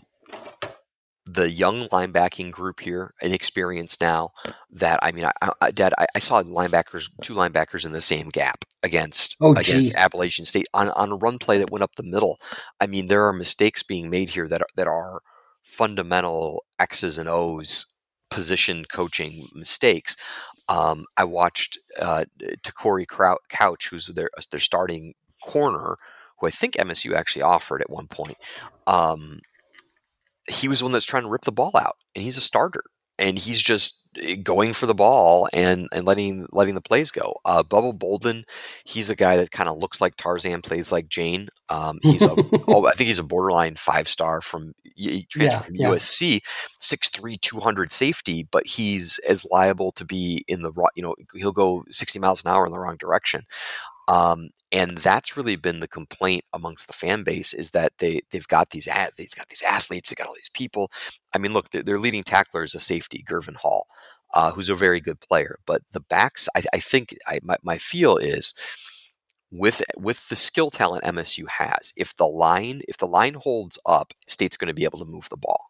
the 1.34 1.50
young 1.52 1.88
linebacking 1.90 2.52
group 2.52 2.82
here, 2.82 3.14
inexperienced 3.22 4.02
now. 4.02 4.32
That 4.72 5.00
I 5.04 5.12
mean, 5.12 5.26
I, 5.26 5.52
I, 5.62 5.72
Dad, 5.72 5.94
I, 5.98 6.08
I 6.16 6.20
saw 6.20 6.42
linebackers, 6.44 7.10
two 7.22 7.36
linebackers 7.36 7.86
in 7.86 7.94
the 7.94 8.02
same 8.02 8.30
gap 8.30 8.66
against 8.84 9.38
Oh, 9.42 9.54
against. 9.56 9.96
Appalachian 9.96 10.46
State 10.46 10.68
on, 10.74 10.90
on 10.90 11.12
a 11.14 11.16
run 11.16 11.40
play 11.40 11.58
that 11.60 11.72
went 11.72 11.84
up 11.84 11.96
the 11.96 12.04
middle. 12.04 12.40
I 12.82 12.88
mean, 12.88 13.08
there 13.08 13.26
are 13.26 13.34
mistakes 13.34 13.84
being 13.84 14.10
made 14.10 14.32
here 14.32 14.48
that 14.48 14.62
are, 14.62 14.68
that 14.76 14.88
are 14.88 15.22
fundamental 15.64 16.64
X's 16.80 17.18
and 17.18 17.30
O's 17.30 17.86
position 18.30 18.86
coaching 18.86 19.48
mistakes. 19.54 20.16
Um, 20.70 21.06
I 21.18 21.24
watched 21.26 21.78
uh, 22.02 22.26
Te'Cory 22.64 23.08
Crou- 23.08 23.38
Couch, 23.50 23.90
who's 23.90 24.08
their 24.08 24.30
their 24.52 24.60
starting 24.60 25.14
corner, 25.44 25.98
who 26.40 26.48
I 26.48 26.52
think 26.52 26.76
MSU 26.76 27.14
actually 27.14 27.42
offered 27.44 27.82
at 27.82 27.90
one 27.90 28.08
point. 28.08 28.38
Um, 28.88 29.42
he 30.50 30.68
was 30.68 30.80
the 30.80 30.86
one 30.86 30.92
that's 30.92 31.06
trying 31.06 31.24
to 31.24 31.30
rip 31.30 31.42
the 31.44 31.52
ball 31.52 31.72
out, 31.76 31.96
and 32.16 32.24
he's 32.24 32.38
a 32.38 32.42
starter, 32.42 32.84
and 33.20 33.38
he's 33.40 33.62
just 33.62 34.08
eh, 34.22 34.36
going 34.36 34.74
for 34.74 34.86
the 34.86 34.96
ball 34.96 35.48
and 35.54 35.88
and 35.94 36.06
letting 36.06 36.48
letting 36.52 36.76
the 36.76 36.82
plays 36.82 37.12
go. 37.12 37.34
Uh, 37.46 37.64
Bubba 37.64 37.98
Bolden, 37.98 38.46
he's 38.86 39.10
a 39.10 39.16
guy 39.16 39.38
that 39.38 39.52
kind 39.52 39.70
of 39.70 39.78
looks 39.78 40.02
like 40.02 40.16
Tarzan, 40.18 40.62
plays 40.62 40.92
like 40.92 41.10
Jane. 41.10 41.50
Um, 41.70 42.00
he's 42.04 42.26
a 42.26 42.38
oh, 42.68 42.88
I 42.88 42.92
think 42.94 43.08
he's 43.08 43.20
a 43.20 43.24
borderline 43.24 43.76
five 43.76 44.08
star 44.08 44.42
from 44.42 44.74
he 44.96 45.24
transferred 45.30 45.44
Yeah, 45.44 45.60
from 45.64 45.76
yeah. 45.78 45.90
USC, 45.90 46.42
6'3", 46.80 47.38
200 47.38 47.92
safety, 47.92 48.48
but 48.52 48.66
he's 48.68 49.20
as 49.28 49.46
liable 49.52 49.92
to 49.94 50.06
be 50.06 50.44
in 50.48 50.62
the 50.64 50.72
you 50.96 51.04
know 51.04 51.16
he'll 51.36 51.52
go 51.52 51.84
sixty 51.90 52.20
miles 52.20 52.44
an 52.44 52.52
hour 52.52 52.66
in 52.66 52.72
the 52.72 52.80
wrong 52.80 52.98
direction. 52.98 53.44
Um, 54.12 54.50
and 54.72 54.98
that's 54.98 55.38
really 55.38 55.56
been 55.56 55.80
the 55.80 55.88
complaint 55.88 56.44
amongst 56.54 56.88
the 56.88 56.94
fan 56.94 57.24
base 57.24 57.54
is 57.54 57.72
that 57.72 57.94
they 58.00 58.22
they've 58.32 58.48
got 58.48 58.72
these 58.72 58.88
ad, 58.88 59.12
they've 59.18 59.36
got 59.36 59.48
these 59.50 59.64
athletes, 59.64 60.10
they 60.10 60.16
got 60.16 60.28
all 60.28 60.36
these 60.36 60.52
people. 60.54 60.92
I 61.36 61.40
mean, 61.40 61.54
look, 61.54 61.70
their, 61.72 62.00
leading 62.00 62.24
tackler 62.24 62.64
is 62.64 62.76
a 62.76 62.80
safety, 62.80 63.24
Gurvan 63.30 63.56
Hall, 63.58 63.88
uh, 64.34 64.52
who's 64.52 64.70
a 64.70 64.76
very 64.76 65.02
good 65.02 65.20
player. 65.22 65.60
But 65.66 65.84
the 65.92 66.02
backs, 66.02 66.50
I, 66.56 66.64
I 66.74 66.80
think, 66.80 67.16
I, 67.28 67.40
my 67.44 67.58
my 67.64 67.78
feel 67.78 68.18
is 68.18 68.54
with 69.52 69.82
with 69.98 70.30
the 70.30 70.36
skill 70.36 70.72
talent 70.72 71.04
MSU 71.04 71.48
has, 71.50 71.94
if 71.98 72.16
the 72.16 72.28
line 72.28 72.82
if 72.88 72.98
the 72.98 73.08
line 73.08 73.36
holds 73.36 73.78
up, 73.86 74.14
State's 74.28 74.58
going 74.58 74.70
to 74.70 74.74
be 74.74 74.86
able 74.86 75.00
to 75.00 75.06
move 75.06 75.30
the 75.30 75.38
ball. 75.38 75.68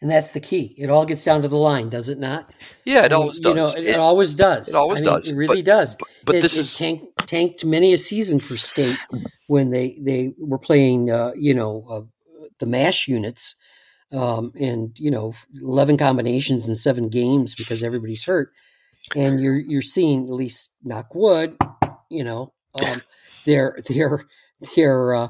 And 0.00 0.10
that's 0.10 0.32
the 0.32 0.40
key. 0.40 0.74
It 0.78 0.90
all 0.90 1.04
gets 1.04 1.24
down 1.24 1.42
to 1.42 1.48
the 1.48 1.56
line, 1.56 1.88
does 1.88 2.08
it 2.08 2.18
not? 2.18 2.52
Yeah, 2.84 3.04
it 3.04 3.12
always 3.12 3.40
does. 3.40 3.50
You 3.74 3.82
know, 3.82 3.88
it, 3.88 3.94
It- 3.94 3.96
always 3.98 4.34
does. 4.34 4.68
it 4.68 4.74
always 4.74 5.02
I 5.02 5.04
mean, 5.04 5.14
does, 5.14 5.28
It 5.28 5.34
really 5.36 5.62
but- 5.62 5.70
does. 5.70 5.96
but, 5.96 6.08
but 6.24 6.34
it, 6.36 6.42
this 6.42 6.56
it 6.56 6.60
is 6.60 6.76
tanked, 6.78 7.26
tanked 7.26 7.64
many 7.64 7.92
a 7.92 7.98
season 7.98 8.40
for 8.40 8.56
state 8.56 8.98
when 9.48 9.70
they 9.70 9.98
they 10.00 10.34
were 10.38 10.58
playing 10.58 11.10
uh, 11.10 11.32
you 11.36 11.54
know 11.54 11.84
uh, 11.90 12.00
the 12.60 12.66
mash 12.66 13.08
units 13.08 13.54
um, 14.12 14.52
and 14.58 14.96
you 14.98 15.10
know 15.10 15.32
11 15.60 15.96
combinations 15.98 16.68
in 16.68 16.74
seven 16.74 17.08
games 17.08 17.54
because 17.54 17.82
everybody's 17.82 18.24
hurt 18.24 18.52
and 19.16 19.40
you're 19.40 19.58
you're 19.58 19.82
seeing 19.82 20.24
at 20.24 20.32
least 20.32 20.74
knock 20.82 21.14
wood 21.14 21.56
you 22.10 22.24
know 22.24 22.52
um, 22.82 23.00
they're 23.44 23.76
they're 23.88 24.24
they're 24.76 25.14
uh, 25.14 25.28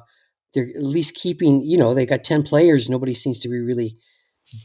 they're 0.55 0.69
at 0.75 0.83
least 0.83 1.15
keeping 1.15 1.61
you 1.63 1.77
know 1.79 1.93
they 1.95 2.07
got 2.07 2.23
10 2.25 2.43
players 2.45 2.89
nobody 2.89 3.15
seems 3.15 3.39
to 3.41 3.49
be 3.49 3.59
really 3.59 3.97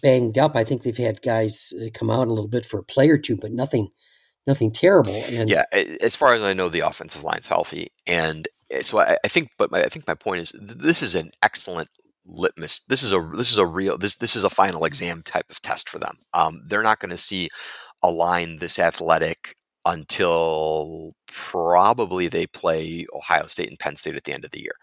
banged 0.01 0.37
up 0.37 0.55
i 0.55 0.63
think 0.63 0.83
they've 0.83 0.97
had 0.97 1.21
guys 1.21 1.73
uh, 1.81 1.87
come 1.93 2.09
out 2.09 2.27
a 2.27 2.33
little 2.33 2.47
bit 2.47 2.65
for 2.65 2.79
a 2.79 2.83
play 2.83 3.09
or 3.09 3.17
two 3.17 3.37
but 3.37 3.51
nothing 3.51 3.89
nothing 4.47 4.71
terrible 4.71 5.13
and 5.29 5.49
yeah. 5.49 5.63
As 6.01 6.15
far 6.15 6.33
as 6.33 6.41
I 6.41 6.53
know, 6.53 6.69
the 6.69 6.81
offensive 6.81 7.23
line's 7.23 7.47
healthy, 7.47 7.89
and 8.07 8.47
eh, 8.71 8.81
so 8.83 8.99
I, 8.99 9.17
I 9.23 9.27
think. 9.27 9.49
But 9.57 9.71
my, 9.71 9.81
I 9.81 9.89
think 9.89 10.07
my 10.07 10.15
point 10.15 10.41
is, 10.41 10.51
th- 10.51 10.79
this 10.79 11.01
is 11.01 11.15
an 11.15 11.31
excellent 11.41 11.89
litmus. 12.25 12.81
This 12.81 13.03
is 13.03 13.13
a 13.13 13.31
this 13.35 13.51
is 13.51 13.57
a 13.57 13.65
real 13.65 13.97
this 13.97 14.15
this 14.17 14.35
is 14.35 14.43
a 14.43 14.49
final 14.49 14.85
exam 14.85 15.23
type 15.23 15.49
of 15.49 15.61
test 15.61 15.89
for 15.89 15.99
them. 15.99 16.17
Um, 16.33 16.61
they're 16.67 16.83
not 16.83 16.99
going 16.99 17.11
to 17.11 17.17
see 17.17 17.49
a 18.01 18.09
line 18.09 18.57
this 18.57 18.79
athletic 18.79 19.55
until 19.85 21.15
probably 21.27 22.27
they 22.27 22.47
play 22.47 23.05
Ohio 23.13 23.47
State 23.47 23.69
and 23.69 23.79
Penn 23.79 23.95
State 23.95 24.15
at 24.15 24.23
the 24.23 24.33
end 24.33 24.45
of 24.45 24.51
the 24.51 24.61
year. 24.61 24.75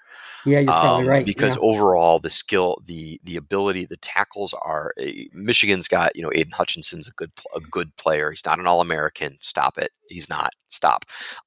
yeah 0.45 0.61
you're 0.61 0.77
probably 0.81 1.05
Um, 1.05 1.07
right 1.07 1.27
because 1.27 1.57
yeah. 1.57 1.63
overall 1.63 2.19
the 2.19 2.31
skill 2.31 2.79
the 2.87 3.21
the 3.25 3.37
ability 3.37 3.85
the 3.87 3.97
tackles 3.99 4.55
are 4.63 4.93
eh, 4.99 5.25
michigan's 5.33 5.87
got 5.89 6.15
you 6.17 6.23
know 6.23 6.31
aidan 6.35 6.53
hutchinson's 6.53 7.09
a 7.09 7.13
good 7.13 7.31
a 7.55 7.61
good 7.61 7.95
player. 7.97 8.31
He's 8.31 8.45
not 8.47 8.59
an 8.59 8.67
all-american. 8.67 9.37
Stop 9.41 9.79
it. 9.79 9.91
He's 10.09 10.29
not. 10.29 10.53
Stop. 10.69 11.05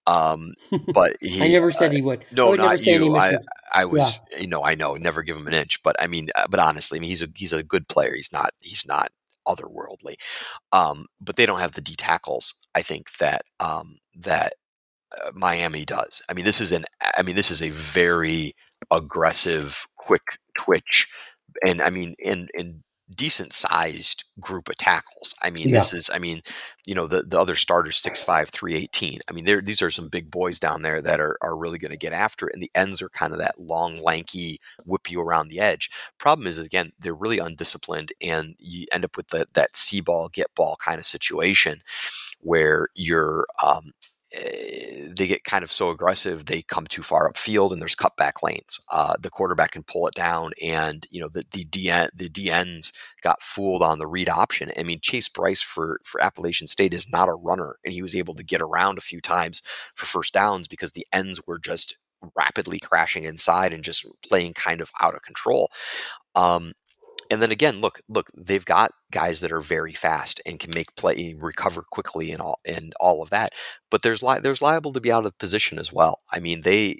Um 0.08 0.54
but 0.93 1.18
he 1.22 1.43
I 1.43 1.47
never 1.49 1.72
said 1.72 1.91
uh, 1.91 1.95
he 1.95 2.01
would. 2.01 2.26
No 2.32 2.49
would 2.49 2.60
never 2.60 2.74
not 2.74 2.86
you. 2.86 3.16
I 3.16 3.38
i 3.74 3.86
was 3.86 4.20
you 4.39 4.47
know 4.47 4.64
i 4.64 4.76
know 4.76 4.95
never 4.95 5.24
give 5.24 5.36
him 5.38 5.47
an 5.47 5.54
inch 5.54 5.82
but 5.84 5.95
i 5.99 6.06
mean 6.08 6.30
uh, 6.36 6.45
but 6.49 6.60
honestly 6.60 6.99
i 6.99 7.01
mean 7.01 7.10
he's 7.10 7.24
a 7.24 7.28
he's 7.36 7.54
a 7.54 7.64
good 7.64 7.88
player. 7.88 8.14
He's 8.16 8.32
not 8.32 8.51
he's 8.62 8.86
not 8.86 9.12
otherworldly 9.48 10.16
um 10.72 11.06
but 11.22 11.36
they 11.36 11.46
don't 11.46 11.60
have 11.60 11.74
the 11.74 11.82
d 11.82 11.96
tackles 11.96 12.54
i 12.76 12.82
think 12.82 13.08
that 13.20 13.41
um 13.60 13.98
that 14.16 14.54
uh, 15.26 15.32
Miami 15.34 15.86
does. 15.86 16.22
I 16.30 16.34
mean, 16.34 16.46
this 16.46 16.60
is 16.62 16.72
an. 16.72 16.86
I 17.18 17.22
mean, 17.22 17.36
this 17.36 17.52
is 17.52 17.62
a 17.62 17.70
very 17.70 18.54
aggressive, 18.91 19.86
quick 19.98 20.24
twitch, 20.58 21.08
and 21.66 21.82
I 21.82 21.89
mean, 21.89 22.16
in 22.20 22.48
in 22.54 22.84
decent 23.16 23.53
sized 23.53 24.24
group 24.39 24.70
of 24.70 24.78
tackles. 24.78 25.36
I 25.41 25.49
mean, 25.49 25.72
this 25.72 25.93
is. 25.93 26.09
I 26.14 26.20
mean, 26.20 26.41
you 26.86 26.95
know, 26.95 27.07
the 27.07 27.24
the 27.24 27.39
other 27.39 27.55
starters 27.55 27.99
six 27.99 28.22
five 28.22 28.49
three 28.49 28.76
eighteen. 28.76 29.20
I 29.30 29.34
mean, 29.34 29.45
these 29.45 29.82
are 29.82 29.91
some 29.91 30.09
big 30.09 30.30
boys 30.32 30.59
down 30.59 30.82
there 30.82 31.01
that 31.01 31.20
are 31.20 31.38
are 31.41 31.57
really 31.57 31.78
going 31.78 31.91
to 31.91 31.97
get 31.97 32.14
after 32.14 32.47
it, 32.47 32.53
and 32.53 32.61
the 32.61 32.72
ends 32.76 33.01
are 33.01 33.09
kind 33.09 33.34
of 33.34 33.39
that 33.39 33.59
long, 33.59 33.97
lanky, 33.97 34.59
whip 34.86 35.09
you 35.09 35.22
around 35.22 35.47
the 35.49 35.59
edge. 35.59 35.89
Problem 36.18 36.47
is, 36.47 36.57
again, 36.57 36.91
they're 36.99 37.14
really 37.14 37.39
undisciplined, 37.39 38.11
and 38.22 38.55
you 38.59 38.86
end 38.91 39.05
up 39.05 39.18
with 39.18 39.28
the, 39.30 39.47
that 39.53 39.78
see 39.78 40.01
ball 40.01 40.30
get 40.30 40.53
ball 40.55 40.76
kind 40.84 40.99
of 40.99 41.05
situation 41.05 41.82
where 42.39 42.88
you're 42.95 43.45
um, 43.66 43.93
they 45.16 45.28
get 45.28 45.44
kind 45.44 45.64
of 45.64 45.72
so 45.72 45.90
aggressive 45.90 46.46
they 46.46 46.62
come 46.64 46.88
too 46.88 47.04
far 47.04 47.32
upfield 47.32 47.72
and 47.72 47.82
there's 47.82 47.96
cutback 47.96 48.42
lanes. 48.42 48.80
Uh, 48.92 49.16
the 49.20 49.30
quarterback 49.30 49.72
can 49.72 49.84
pull 49.84 50.08
it 50.08 50.16
down, 50.16 50.52
and 50.64 51.06
you 51.12 51.20
know 51.20 51.30
the 51.30 51.46
the 51.52 51.66
DN, 51.66 52.10
the 52.16 52.30
DNs 52.30 52.92
got 53.22 53.42
fooled 53.42 53.84
on 53.84 54.00
the 54.00 54.08
read 54.08 54.30
option. 54.30 54.72
I 54.78 54.84
mean 54.84 55.00
Chase 55.02 55.30
Brice 55.30 55.62
for 55.62 56.00
for 56.04 56.22
Appalachian 56.22 56.68
State 56.68 56.94
is 56.94 57.08
not 57.10 57.30
a 57.30 57.34
runner, 57.34 57.78
and 57.84 57.94
he 57.94 58.02
was 58.02 58.16
able 58.16 58.36
to 58.36 58.44
get 58.44 58.62
around 58.62 58.98
a 58.98 59.02
few 59.02 59.22
times 59.22 59.62
for 59.96 60.06
first 60.06 60.34
downs 60.34 60.68
because 60.68 60.92
the 60.94 61.08
ends 61.14 61.42
were 61.46 61.60
just 61.60 61.98
rapidly 62.38 62.80
crashing 62.80 63.26
inside 63.26 63.74
and 63.74 63.84
just 63.84 64.06
playing 64.28 64.54
kind 64.54 64.82
of 64.82 64.92
out 65.02 65.16
of 65.16 65.22
control. 65.22 65.70
Um, 66.36 66.74
and 67.32 67.41
then 67.41 67.51
again, 67.51 67.82
look, 67.82 68.01
look, 68.07 68.30
they've 68.36 68.65
got 68.65 68.91
guys 69.11 69.41
that 69.41 69.51
are 69.51 69.61
very 69.61 69.93
fast 69.93 70.41
and 70.45 70.59
can 70.59 70.71
make 70.74 70.95
play, 70.95 71.36
recover 71.38 71.84
quickly, 71.91 72.32
and 72.32 72.41
all 72.41 72.59
and 72.65 72.93
all 72.99 73.21
of 73.21 73.30
that. 73.32 73.53
But 73.89 74.01
there's 74.01 74.24
li- 74.24 74.39
there's 74.41 74.61
liable 74.61 74.93
to 74.93 75.01
be 75.01 75.11
out 75.11 75.26
of 75.26 75.38
position 75.38 75.80
as 75.80 75.91
well. 75.93 76.21
I 76.32 76.39
mean, 76.39 76.61
they, 76.61 76.95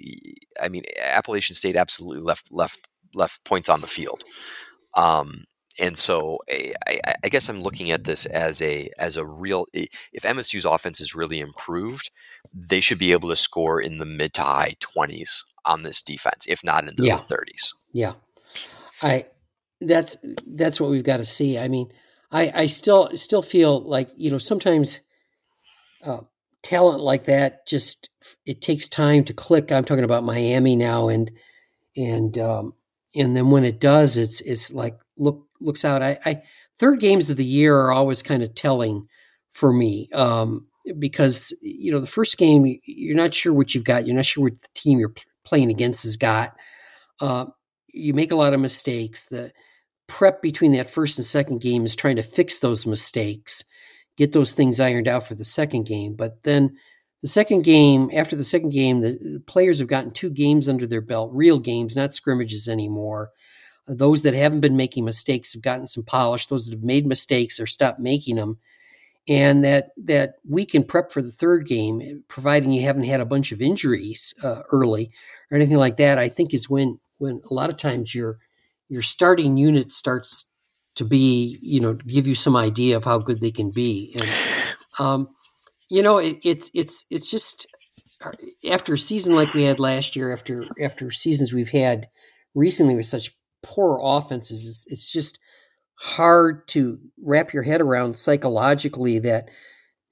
I 0.62 0.68
mean, 0.68 0.84
Appalachian 1.00 1.56
State 1.56 1.76
absolutely 1.76 2.22
left 2.22 2.50
left 2.52 2.86
left 3.14 3.44
points 3.44 3.68
on 3.68 3.80
the 3.80 3.86
field. 3.86 4.22
Um, 4.94 5.44
and 5.80 5.96
so 5.96 6.38
eh, 6.48 6.72
I, 6.86 7.00
I, 7.06 7.14
I 7.24 7.28
guess 7.28 7.48
I'm 7.48 7.62
looking 7.62 7.90
at 7.90 8.04
this 8.04 8.26
as 8.26 8.62
a 8.62 8.90
as 8.98 9.16
a 9.16 9.26
real. 9.26 9.66
If 9.72 10.22
MSU's 10.22 10.64
offense 10.64 11.00
is 11.00 11.14
really 11.14 11.40
improved, 11.40 12.10
they 12.52 12.80
should 12.80 12.98
be 12.98 13.12
able 13.12 13.28
to 13.30 13.36
score 13.36 13.80
in 13.80 13.98
the 13.98 14.06
mid 14.06 14.34
to 14.34 14.42
high 14.42 14.74
20s 14.80 15.42
on 15.66 15.82
this 15.82 16.02
defense, 16.02 16.44
if 16.48 16.62
not 16.62 16.86
in 16.88 16.94
the 16.96 17.06
Yeah. 17.06 17.18
30s. 17.18 17.72
Yeah, 17.92 18.12
I 19.02 19.26
that's 19.80 20.16
that's 20.46 20.80
what 20.80 20.90
we've 20.90 21.04
got 21.04 21.18
to 21.18 21.24
see. 21.24 21.58
I 21.58 21.68
mean, 21.68 21.90
I 22.30 22.52
I 22.54 22.66
still 22.66 23.10
still 23.16 23.42
feel 23.42 23.80
like 23.80 24.10
you 24.16 24.30
know 24.30 24.38
sometimes 24.38 25.00
uh, 26.04 26.20
talent 26.62 27.00
like 27.00 27.24
that 27.24 27.66
just 27.66 28.08
it 28.46 28.60
takes 28.60 28.88
time 28.88 29.24
to 29.24 29.32
click. 29.32 29.70
I'm 29.70 29.84
talking 29.84 30.04
about 30.04 30.24
Miami 30.24 30.76
now, 30.76 31.08
and 31.08 31.30
and 31.96 32.36
um, 32.38 32.74
and 33.14 33.36
then 33.36 33.50
when 33.50 33.64
it 33.64 33.80
does, 33.80 34.16
it's 34.16 34.40
it's 34.40 34.72
like 34.72 34.98
look 35.16 35.46
looks 35.60 35.84
out. 35.84 36.02
I, 36.02 36.18
I 36.24 36.42
third 36.78 37.00
games 37.00 37.30
of 37.30 37.36
the 37.36 37.44
year 37.44 37.76
are 37.76 37.92
always 37.92 38.22
kind 38.22 38.42
of 38.42 38.54
telling 38.54 39.08
for 39.50 39.72
me 39.72 40.08
um, 40.12 40.66
because 40.98 41.56
you 41.62 41.92
know 41.92 42.00
the 42.00 42.06
first 42.06 42.36
game 42.38 42.78
you're 42.84 43.16
not 43.16 43.34
sure 43.34 43.52
what 43.52 43.74
you've 43.74 43.84
got. 43.84 44.06
You're 44.06 44.16
not 44.16 44.26
sure 44.26 44.44
what 44.44 44.60
the 44.60 44.68
team 44.74 44.98
you're 44.98 45.14
playing 45.44 45.70
against 45.70 46.04
has 46.04 46.16
got. 46.16 46.54
Uh, 47.20 47.46
you 47.94 48.12
make 48.14 48.32
a 48.32 48.36
lot 48.36 48.54
of 48.54 48.60
mistakes. 48.60 49.24
The 49.24 49.52
prep 50.06 50.42
between 50.42 50.72
that 50.72 50.90
first 50.90 51.18
and 51.18 51.24
second 51.24 51.60
game 51.60 51.84
is 51.84 51.96
trying 51.96 52.16
to 52.16 52.22
fix 52.22 52.58
those 52.58 52.86
mistakes, 52.86 53.64
get 54.16 54.32
those 54.32 54.52
things 54.52 54.80
ironed 54.80 55.08
out 55.08 55.26
for 55.26 55.34
the 55.34 55.44
second 55.44 55.84
game. 55.84 56.14
But 56.14 56.42
then 56.42 56.76
the 57.22 57.28
second 57.28 57.62
game, 57.62 58.10
after 58.14 58.36
the 58.36 58.44
second 58.44 58.70
game, 58.70 59.00
the, 59.00 59.12
the 59.12 59.42
players 59.46 59.78
have 59.78 59.88
gotten 59.88 60.10
two 60.10 60.30
games 60.30 60.68
under 60.68 60.86
their 60.86 61.00
belt, 61.00 61.30
real 61.32 61.58
games, 61.58 61.96
not 61.96 62.12
scrimmages 62.12 62.68
anymore. 62.68 63.30
Those 63.86 64.22
that 64.22 64.34
haven't 64.34 64.60
been 64.60 64.76
making 64.76 65.04
mistakes 65.04 65.52
have 65.54 65.62
gotten 65.62 65.86
some 65.86 66.04
polish. 66.04 66.46
Those 66.46 66.66
that 66.66 66.74
have 66.74 66.84
made 66.84 67.06
mistakes 67.06 67.58
or 67.60 67.66
stopped 67.66 68.00
making 68.00 68.36
them. 68.36 68.58
And 69.26 69.64
that 69.64 69.92
that 69.96 70.34
week 70.46 70.74
in 70.74 70.84
prep 70.84 71.10
for 71.10 71.22
the 71.22 71.30
third 71.30 71.66
game, 71.66 72.24
providing 72.28 72.72
you 72.72 72.82
haven't 72.82 73.04
had 73.04 73.20
a 73.20 73.26
bunch 73.26 73.52
of 73.52 73.62
injuries 73.62 74.34
uh, 74.42 74.60
early 74.70 75.10
or 75.50 75.56
anything 75.56 75.78
like 75.78 75.96
that, 75.96 76.18
I 76.18 76.28
think 76.28 76.52
is 76.52 76.68
when 76.68 76.98
when 77.24 77.40
a 77.50 77.54
lot 77.54 77.70
of 77.70 77.76
times 77.76 78.14
your 78.14 78.38
your 78.88 79.02
starting 79.02 79.56
unit 79.56 79.90
starts 79.90 80.46
to 80.94 81.04
be 81.04 81.58
you 81.60 81.80
know 81.80 81.94
give 81.94 82.26
you 82.26 82.34
some 82.34 82.54
idea 82.54 82.96
of 82.96 83.04
how 83.04 83.18
good 83.18 83.40
they 83.40 83.50
can 83.50 83.70
be 83.70 84.14
and 84.18 84.28
um, 84.98 85.28
you 85.90 86.02
know 86.02 86.18
it, 86.18 86.36
it's 86.44 86.70
it's 86.74 87.06
it's 87.10 87.30
just 87.30 87.66
uh, 88.24 88.30
after 88.70 88.94
a 88.94 88.98
season 88.98 89.34
like 89.34 89.52
we 89.54 89.64
had 89.64 89.80
last 89.80 90.14
year 90.14 90.32
after 90.32 90.64
after 90.80 91.10
seasons 91.10 91.52
we've 91.52 91.70
had 91.70 92.08
recently 92.54 92.94
with 92.94 93.06
such 93.06 93.36
poor 93.62 93.98
offenses 94.02 94.66
it's, 94.66 94.92
it's 94.92 95.10
just 95.10 95.38
hard 95.96 96.66
to 96.68 96.98
wrap 97.22 97.52
your 97.52 97.62
head 97.62 97.80
around 97.80 98.16
psychologically 98.16 99.18
that 99.18 99.48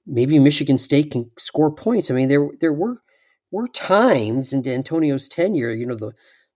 maybe 0.05 0.39
Michigan 0.39 0.77
State 0.77 1.11
can 1.11 1.29
score 1.37 1.71
points. 1.71 2.09
I 2.09 2.13
mean, 2.13 2.27
there 2.27 2.49
there 2.59 2.73
were 2.73 2.97
were 3.51 3.67
times 3.67 4.51
in 4.53 4.63
Dantonio's 4.63 5.27
tenure, 5.27 5.71
you 5.71 5.85
know, 5.85 5.95
the 5.95 6.13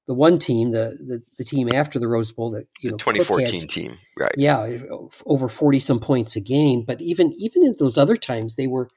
the 0.07 0.13
one 0.13 0.39
team, 0.39 0.71
the 0.71 0.97
the, 0.99 1.21
the 1.37 1.43
team 1.43 1.71
after 1.71 1.99
the 1.99 2.07
Rose 2.07 2.31
Bowl 2.31 2.51
that 2.51 2.67
you 2.81 2.91
know, 2.91 2.97
2014 2.97 3.61
had, 3.61 3.69
team, 3.69 3.97
right? 4.17 4.33
Yeah, 4.37 4.77
over 5.25 5.49
forty 5.49 5.79
some 5.79 5.99
points 5.99 6.35
a 6.35 6.39
game. 6.39 6.83
But 6.83 7.01
even 7.01 7.33
even 7.37 7.63
in 7.63 7.75
those 7.77 7.97
other 7.97 8.15
times, 8.15 8.55
they 8.55 8.67
were, 8.67 8.89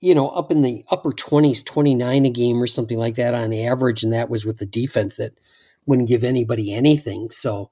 you 0.00 0.14
know, 0.14 0.28
up 0.28 0.50
in 0.50 0.62
the 0.62 0.84
upper 0.90 1.12
twenties, 1.12 1.62
twenty 1.62 1.94
nine 1.94 2.26
a 2.26 2.30
game 2.30 2.60
or 2.60 2.66
something 2.66 2.98
like 2.98 3.14
that 3.14 3.32
on 3.32 3.52
average, 3.52 4.02
and 4.02 4.12
that 4.12 4.28
was 4.28 4.44
with 4.44 4.58
the 4.58 4.66
defense 4.66 5.16
that 5.16 5.38
wouldn't 5.86 6.08
give 6.08 6.24
anybody 6.24 6.74
anything. 6.74 7.30
So, 7.30 7.70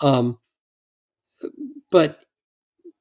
um, 0.00 0.38
but 1.90 2.20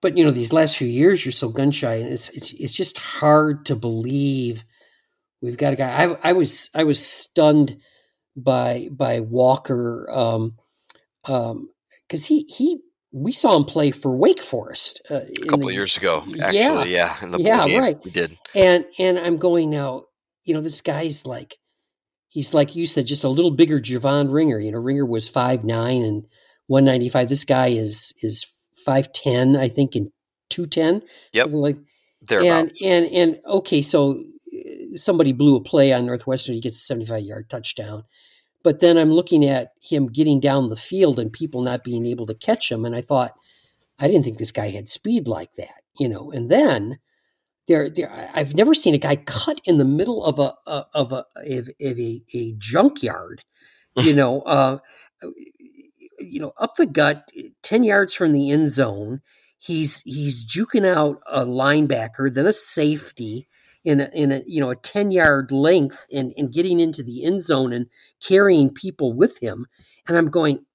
but 0.01 0.17
you 0.17 0.25
know, 0.25 0.31
these 0.31 0.51
last 0.51 0.75
few 0.75 0.87
years, 0.87 1.25
you're 1.25 1.31
so 1.31 1.47
gun 1.47 1.71
shy, 1.71 1.95
and 1.95 2.11
it's 2.11 2.27
it's 2.29 2.51
it's 2.53 2.75
just 2.75 2.97
hard 2.97 3.65
to 3.67 3.75
believe 3.77 4.65
we've 5.41 5.57
got 5.57 5.71
a 5.71 5.77
guy. 5.77 6.03
I 6.03 6.17
I 6.29 6.33
was 6.33 6.69
I 6.75 6.83
was 6.83 7.05
stunned 7.05 7.77
by 8.38 8.88
by 8.91 9.19
Walker 9.19 10.09
um, 10.11 10.55
um, 11.25 11.69
because 12.07 12.25
he 12.25 12.45
he 12.47 12.79
we 13.11 13.31
saw 13.31 13.55
him 13.55 13.65
play 13.65 13.91
for 13.91 14.15
Wake 14.15 14.41
Forest 14.41 15.01
uh, 15.09 15.21
a 15.41 15.45
couple 15.47 15.67
the, 15.67 15.73
years 15.73 15.97
ago. 15.97 16.23
Actually, 16.41 16.93
yeah, 16.93 17.17
yeah, 17.38 17.65
yeah, 17.65 17.79
right. 17.79 17.97
We 18.03 18.11
did, 18.11 18.38
and 18.55 18.85
and 18.99 19.17
I'm 19.19 19.38
going 19.38 19.69
now. 19.69 20.03
You 20.45 20.53
know, 20.53 20.61
this 20.61 20.79
guy's 20.79 21.25
like 21.25 21.57
he's 22.29 22.53
like 22.53 22.75
you 22.75 22.85
said, 22.85 23.07
just 23.07 23.23
a 23.23 23.29
little 23.29 23.51
bigger 23.51 23.81
Javon 23.81 24.31
Ringer. 24.31 24.59
You 24.59 24.71
know, 24.71 24.79
Ringer 24.79 25.05
was 25.05 25.27
five 25.27 25.63
nine 25.63 26.03
and 26.03 26.25
one 26.67 26.85
ninety 26.85 27.09
five. 27.09 27.27
This 27.27 27.43
guy 27.43 27.67
is 27.67 28.13
is 28.21 28.45
five 28.85 29.11
ten, 29.11 29.55
I 29.55 29.67
think, 29.67 29.95
and 29.95 30.11
two 30.49 30.67
ten. 30.67 31.01
Yep, 31.33 31.47
like 31.51 31.77
thereabouts. 32.21 32.81
And 32.83 33.05
and 33.05 33.13
and 33.13 33.39
okay, 33.45 33.81
so 33.81 34.23
somebody 34.95 35.31
blew 35.31 35.55
a 35.55 35.61
play 35.61 35.93
on 35.93 36.05
Northwestern, 36.05 36.55
he 36.55 36.61
gets 36.61 36.77
a 36.77 36.85
75 36.85 37.23
yard 37.23 37.49
touchdown. 37.49 38.03
But 38.63 38.79
then 38.79 38.97
I'm 38.97 39.11
looking 39.11 39.45
at 39.45 39.71
him 39.81 40.07
getting 40.07 40.39
down 40.39 40.69
the 40.69 40.75
field 40.75 41.19
and 41.19 41.31
people 41.31 41.61
not 41.61 41.83
being 41.83 42.05
able 42.05 42.25
to 42.25 42.33
catch 42.33 42.71
him. 42.71 42.85
And 42.85 42.95
I 42.95 43.01
thought, 43.01 43.33
I 43.99 44.07
didn't 44.07 44.23
think 44.23 44.38
this 44.38 44.51
guy 44.51 44.69
had 44.69 44.89
speed 44.89 45.27
like 45.27 45.53
that, 45.55 45.81
you 45.99 46.09
know. 46.09 46.31
And 46.31 46.51
then 46.51 46.99
there, 47.67 47.89
there 47.89 48.29
I've 48.33 48.55
never 48.55 48.73
seen 48.73 48.93
a 48.93 48.99
guy 48.99 49.15
cut 49.15 49.61
in 49.65 49.77
the 49.77 49.85
middle 49.85 50.23
of 50.23 50.39
a, 50.39 50.53
of 50.93 51.11
a, 51.11 51.25
of 51.45 51.69
a, 51.79 52.21
a 52.33 52.53
junkyard, 52.57 53.43
you 53.95 54.13
know, 54.13 54.41
uh, 54.41 54.79
you 56.19 56.39
know, 56.39 56.53
up 56.57 56.75
the 56.75 56.85
gut, 56.85 57.31
10 57.63 57.83
yards 57.83 58.13
from 58.13 58.31
the 58.31 58.51
end 58.51 58.71
zone. 58.71 59.21
He's, 59.59 60.01
he's 60.01 60.45
juking 60.45 60.85
out 60.85 61.21
a 61.25 61.45
linebacker, 61.45 62.33
then 62.33 62.45
a 62.45 62.53
safety, 62.53 63.47
in 63.88 64.01
a, 64.01 64.09
in 64.13 64.33
a 64.33 64.43
you 64.45 64.59
know 64.59 64.69
a 64.69 64.75
10 64.75 65.11
yard 65.11 65.49
length 65.49 66.07
and, 66.13 66.33
and 66.35 66.51
getting 66.51 66.81
into 66.81 67.01
the 67.01 67.23
end 67.23 67.41
zone 67.41 67.71
and 67.71 67.88
carrying 68.21 68.69
people 68.69 69.13
with 69.13 69.41
him. 69.41 69.65
And 70.07 70.17
i'm 70.17 70.29
going 70.29 70.65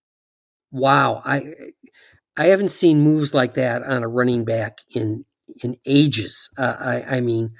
wow 0.71 1.21
i 1.25 1.53
i 2.39 2.47
haven't 2.47 2.71
seen 2.71 3.03
moves 3.03 3.35
like 3.35 3.53
that 3.55 3.83
on 3.83 4.03
a 4.03 4.09
running 4.09 4.45
back 4.45 4.79
in 4.95 5.27
in 5.63 5.77
ages. 5.85 6.49
Uh, 6.57 6.77
i 6.81 7.17
i 7.17 7.21
mean 7.21 7.53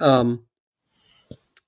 um 0.00 0.44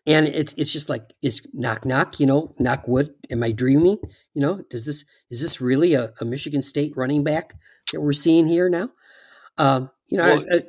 and 0.07 0.27
it's 0.27 0.53
it's 0.59 0.73
just 0.73 0.91
like 0.91 1.15
it's 1.23 1.47
knock 1.55 1.87
knock 1.87 2.21
you 2.21 2.27
know 2.27 2.55
knock 2.59 2.87
wood. 2.87 3.15
Am 3.31 3.43
i 3.43 3.53
dreaming? 3.53 3.97
You 4.35 4.43
know 4.43 4.63
does 4.69 4.85
this 4.85 5.07
is 5.31 5.41
this 5.41 5.63
really 5.63 5.95
a, 5.95 6.13
a 6.21 6.27
michigan 6.27 6.61
state 6.61 6.93
running 6.95 7.25
back 7.25 7.55
that 7.91 8.03
we're 8.03 8.13
seeing 8.13 8.47
here 8.47 8.69
now? 8.69 8.91
Um 9.57 9.91
you 10.09 10.19
know 10.19 10.25
well, 10.25 10.45
I, 10.53 10.57
I, 10.57 10.63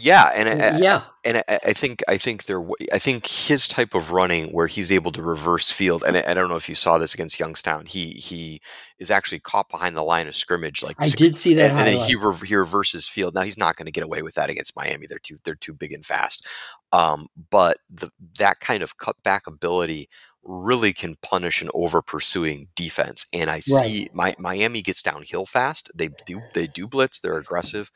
yeah, 0.00 0.32
and 0.34 0.48
I, 0.48 0.78
yeah, 0.78 1.02
and 1.24 1.42
I, 1.48 1.58
I, 1.66 1.72
think 1.72 2.02
I 2.08 2.16
think 2.16 2.44
there 2.44 2.64
I 2.92 2.98
think 2.98 3.26
his 3.26 3.68
type 3.68 3.94
of 3.94 4.10
running 4.10 4.48
where 4.48 4.66
he's 4.66 4.90
able 4.90 5.12
to 5.12 5.22
reverse 5.22 5.70
field, 5.70 6.02
and 6.06 6.16
I, 6.16 6.24
I, 6.28 6.34
don't 6.34 6.48
know 6.48 6.56
if 6.56 6.68
you 6.68 6.74
saw 6.74 6.98
this 6.98 7.12
against 7.12 7.38
Youngstown. 7.38 7.86
He 7.86 8.12
he 8.12 8.60
is 8.98 9.10
actually 9.10 9.40
caught 9.40 9.68
behind 9.68 9.96
the 9.96 10.02
line 10.02 10.28
of 10.28 10.34
scrimmage. 10.34 10.82
Like 10.82 10.96
I 10.98 11.06
six, 11.06 11.20
did 11.20 11.36
see 11.36 11.54
that, 11.54 11.70
and, 11.70 11.78
and 11.78 11.88
then 11.88 12.08
he 12.08 12.14
re, 12.14 12.34
he 12.44 12.56
reverses 12.56 13.08
field. 13.08 13.34
Now 13.34 13.42
he's 13.42 13.58
not 13.58 13.76
going 13.76 13.86
to 13.86 13.92
get 13.92 14.04
away 14.04 14.22
with 14.22 14.34
that 14.34 14.50
against 14.50 14.74
Miami. 14.76 15.06
They're 15.06 15.18
too 15.18 15.38
they're 15.44 15.54
too 15.54 15.74
big 15.74 15.92
and 15.92 16.04
fast. 16.04 16.46
Um, 16.92 17.28
but 17.50 17.78
the, 17.90 18.10
that 18.38 18.60
kind 18.60 18.82
of 18.82 18.98
cutback 18.98 19.40
ability 19.46 20.08
really 20.44 20.92
can 20.92 21.16
punish 21.22 21.62
an 21.62 21.70
over 21.72 22.02
pursuing 22.02 22.68
defense. 22.74 23.26
And 23.32 23.48
I 23.48 23.60
see 23.60 24.08
right. 24.12 24.14
my, 24.14 24.34
Miami 24.38 24.82
gets 24.82 25.00
downhill 25.00 25.46
fast. 25.46 25.90
They 25.94 26.10
do 26.26 26.40
they 26.54 26.66
do 26.66 26.86
blitz. 26.86 27.20
They're 27.20 27.38
aggressive 27.38 27.90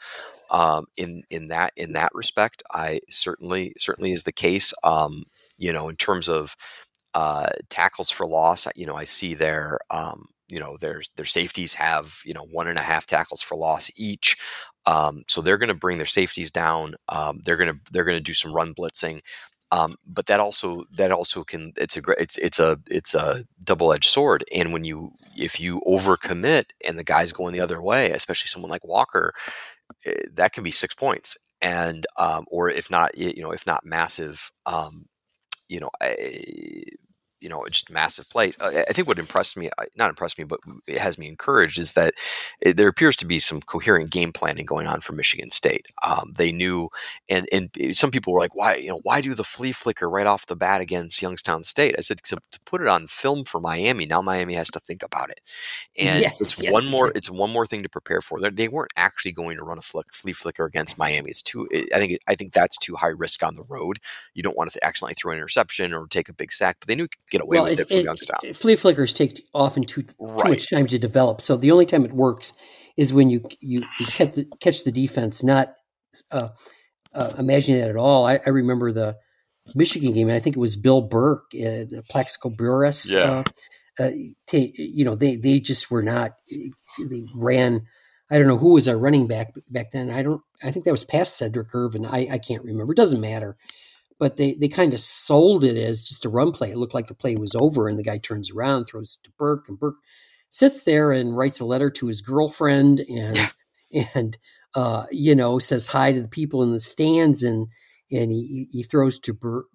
um, 0.51 0.87
in 0.97 1.23
in 1.31 1.49
that 1.49 1.73
in 1.77 1.93
that 1.95 2.11
respect. 2.15 2.63
I 2.73 3.01
certainly 3.09 3.75
certainly 3.79 4.13
is 4.13 4.25
the 4.25 4.33
case. 4.33 4.73
Um, 4.85 5.25
you 5.59 5.73
know, 5.73 5.89
in 5.89 5.97
terms 5.97 6.29
of 6.29 6.57
uh, 7.15 7.49
tackles 7.71 8.11
for 8.11 8.27
loss, 8.27 8.67
you 8.77 8.87
know, 8.87 8.97
I 8.97 9.05
see 9.05 9.35
their 9.35 9.79
um, 9.91 10.27
you 10.49 10.59
know 10.59 10.77
their 10.81 11.03
their 11.17 11.25
safeties 11.25 11.75
have 11.75 12.21
you 12.25 12.35
know 12.35 12.47
one 12.51 12.69
and 12.69 12.79
a 12.79 12.83
half 12.83 13.07
tackles 13.07 13.43
for 13.43 13.57
loss 13.57 13.91
each. 13.97 14.37
Um, 14.87 15.25
so 15.29 15.41
they're 15.41 15.59
going 15.59 15.69
to 15.69 15.75
bring 15.75 15.99
their 15.99 16.07
safeties 16.07 16.51
down. 16.51 16.95
Um, 17.09 17.41
they're 17.45 17.57
going 17.57 17.73
to 17.73 17.79
they're 17.93 18.05
going 18.05 18.19
to 18.19 18.23
do 18.23 18.35
some 18.35 18.53
run 18.53 18.75
blitzing. 18.75 19.21
Um, 19.73 19.95
but 20.07 20.27
that 20.27 20.39
also 20.39 20.85
that 20.93 21.11
also 21.11 21.43
can 21.43 21.73
it's 21.77 21.97
a 21.97 22.03
it's 22.19 22.39
it's 22.39 22.61
a 22.61 22.79
it's 22.89 23.15
a 23.15 23.45
double 23.65 23.93
edged 23.93 24.11
sword. 24.11 24.45
And 24.55 24.73
when 24.73 24.85
you 24.85 25.13
if 25.37 25.59
you 25.59 25.81
overcommit 25.87 26.67
and 26.87 26.99
the 26.99 27.05
guy's 27.05 27.33
going 27.33 27.53
the 27.53 27.61
other 27.61 27.83
way, 27.83 28.11
especially 28.13 28.49
someone 28.49 28.71
like 28.71 28.85
Walker, 28.85 29.35
that 30.33 30.53
can 30.53 30.65
be 30.65 30.71
six 30.71 30.95
points 30.95 31.37
and 31.61 32.07
um, 32.19 32.45
or 32.51 32.71
if 32.71 32.91
not 32.91 33.17
you 33.17 33.43
know 33.43 33.51
if 33.53 33.67
not 33.67 33.85
massive 33.85 34.51
um, 34.67 35.07
you 35.69 35.81
know 35.81 35.91
you 37.47 37.51
know, 37.51 37.65
just 37.71 37.93
massive 37.93 38.29
plate. 38.29 38.57
Uh, 38.59 38.83
I 38.89 38.93
think 38.93 39.07
what 39.07 39.21
impressed 39.21 39.57
me, 39.57 39.71
uh, 39.79 39.85
not 39.95 40.09
impressed 40.09 40.37
me, 40.37 40.43
but 40.43 40.59
it 40.89 40.99
has 40.99 41.17
me 41.17 41.29
encouraged 41.29 41.79
is 41.79 41.93
that 41.93 42.15
it, 42.61 42.77
there 42.77 42.89
appears 42.89 43.15
to 43.19 43.25
be 43.25 43.39
some 43.39 43.61
coherent 43.61 44.11
game 44.11 44.33
planning 44.33 44.67
going 44.67 44.89
on 44.89 45.01
for 45.01 45.13
Michigan 45.13 45.51
State. 45.51 45.87
Um, 46.05 46.33
they 46.35 46.51
knew, 46.51 46.89
and 47.29 47.47
and 47.53 47.71
some 47.97 48.11
people 48.11 48.33
were 48.33 48.41
like, 48.41 48.57
why, 48.57 48.75
you 48.75 48.89
know, 48.89 48.99
why 49.05 49.21
do 49.21 49.33
the 49.33 49.45
flea 49.45 49.71
flicker 49.71 50.11
right 50.11 50.27
off 50.27 50.47
the 50.47 50.57
bat 50.57 50.81
against 50.81 51.23
Youngstown 51.23 51.63
State? 51.63 51.95
I 51.97 52.01
said 52.01 52.19
to, 52.25 52.37
to 52.51 52.61
put 52.67 52.81
it 52.81 52.89
on 52.89 53.07
film 53.07 53.45
for 53.45 53.61
Miami. 53.61 54.07
Now 54.07 54.23
Miami 54.23 54.55
has 54.55 54.69
to 54.73 54.81
think 54.81 55.05
about 55.05 55.31
it, 55.31 55.41
and 55.97 56.21
yes, 56.21 56.41
it's 56.41 56.61
yes, 56.61 56.73
one 56.73 56.91
more. 56.91 57.13
It's 57.15 57.31
one 57.31 57.53
more 57.53 57.69
thing 57.69 57.85
to 57.85 57.89
prepare 57.89 58.23
for. 58.23 58.41
They're, 58.41 58.51
they 58.51 58.67
were 58.67 58.89
not 58.97 59.05
actually 59.05 59.33
going 59.33 59.57
to 59.57 59.63
run 59.63 59.79
a 59.79 59.83
flick, 59.83 60.07
flea 60.13 60.33
flicker 60.33 60.65
against 60.65 60.99
Miami. 60.99 61.31
It's 61.31 61.43
too. 61.43 61.69
It, 61.71 61.95
I 61.95 61.99
think. 61.99 62.19
I 62.27 62.35
think 62.35 62.53
that's 62.53 62.77
too 62.77 62.97
high 62.97 63.15
risk 63.17 63.45
on 63.45 63.55
the 63.55 63.63
road. 63.69 64.01
You 64.35 64.43
don't 64.43 64.57
want 64.57 64.73
to 64.73 64.85
accidentally 64.85 65.15
throw 65.15 65.31
an 65.31 65.39
interception 65.39 65.95
or 65.95 66.09
take 66.09 66.29
a 66.29 66.35
big 66.35 66.51
sack. 66.51 66.79
But 66.81 66.89
they 66.89 66.97
knew 66.97 67.07
get 67.39 67.45
away 67.45 67.57
well, 67.57 67.65
with 67.65 67.81
it, 67.81 68.09
it. 68.45 68.57
Flea 68.57 68.77
flickers 68.77 69.13
take 69.13 69.43
often 69.55 69.85
too, 69.85 70.05
right. 70.19 70.43
too 70.43 70.49
much 70.51 70.71
time 70.71 70.87
to 70.87 70.99
develop. 70.99 71.41
So 71.41 71.57
the 71.57 71.71
only 71.71 71.87
time 71.87 72.05
it 72.05 72.13
works 72.13 72.53
is 72.97 73.13
when 73.13 73.31
you 73.31 73.43
you, 73.61 73.85
you 73.99 74.07
catch, 74.07 74.33
the, 74.35 74.47
catch 74.61 74.85
the 74.85 74.93
defense, 74.93 75.43
not 75.43 75.75
uh, 76.31 76.49
uh, 77.15 77.33
imagining 77.39 77.81
that 77.81 77.91
at 77.91 77.97
all. 77.97 78.27
I, 78.27 78.41
I, 78.45 78.51
remember 78.51 78.93
the 78.93 79.17
Michigan 79.75 80.13
game, 80.13 80.31
I 80.31 80.39
think 80.39 80.57
it 80.57 80.61
was 80.61 80.77
Bill 80.77 81.03
Burke, 81.03 81.47
uh, 81.55 81.85
the 81.89 82.03
Plaxico. 82.09 82.55
Yeah. 82.59 83.19
Uh, 83.19 83.45
uh, 83.99 84.11
t- 84.47 84.75
you 84.77 85.05
know, 85.05 85.15
they 85.15 85.37
they 85.37 85.59
just 85.59 85.91
were 85.91 86.03
not. 86.03 86.33
They 86.99 87.25
ran. 87.35 87.83
I 88.31 88.39
don't 88.39 88.49
know 88.49 88.59
who 88.59 88.73
was 88.73 88.89
our 88.89 88.99
running 88.99 89.27
back 89.27 89.55
back 89.71 89.93
then. 89.93 90.11
I 90.11 90.23
don't. 90.23 90.43
I 90.63 90.71
think 90.71 90.85
that 90.85 90.93
was 90.93 91.05
past 91.05 91.41
Sedrick 91.41 91.69
Irvin. 91.73 92.05
I, 92.05 92.29
I 92.33 92.39
can't 92.39 92.65
remember. 92.65 92.93
It 92.93 92.97
doesn't 92.97 93.21
matter 93.21 93.57
but 94.19 94.37
they 94.37 94.55
they 94.55 94.69
kind 94.69 94.95
of 94.95 95.01
sold 95.01 95.65
it 95.65 95.77
as 95.77 96.03
just 96.03 96.25
a 96.25 96.29
run 96.29 96.53
play. 96.53 96.71
It 96.71 96.79
looked 96.79 96.95
like 96.95 97.09
the 97.09 97.15
play 97.15 97.37
was 97.37 97.55
over, 97.55 97.89
and 97.89 97.99
the 97.99 98.03
guy 98.05 98.19
turns 98.19 98.51
around, 98.51 98.85
throws 98.87 99.19
it 99.21 99.25
to 99.27 99.33
Burke, 99.39 99.69
and 99.69 99.79
Burke 99.79 99.97
sits 100.51 100.85
there 100.85 101.13
and 101.13 101.37
writes 101.37 101.61
a 101.61 101.65
letter 101.65 101.91
to 101.91 102.07
his 102.09 102.21
girlfriend, 102.21 103.01
and 103.01 103.53
and 104.15 104.39
uh, 104.75 105.07
you 105.11 105.35
know 105.35 105.59
says 105.59 105.89
hi 105.89 106.13
to 106.13 106.23
the 106.23 106.29
people 106.29 106.63
in 106.63 106.73
the 106.73 106.81
stands, 106.81 107.43
and 107.43 107.69
and 108.11 108.33
he 108.33 108.69
he 108.73 108.83
throws 108.83 109.19
to 109.21 109.33
Burke. 109.35 109.67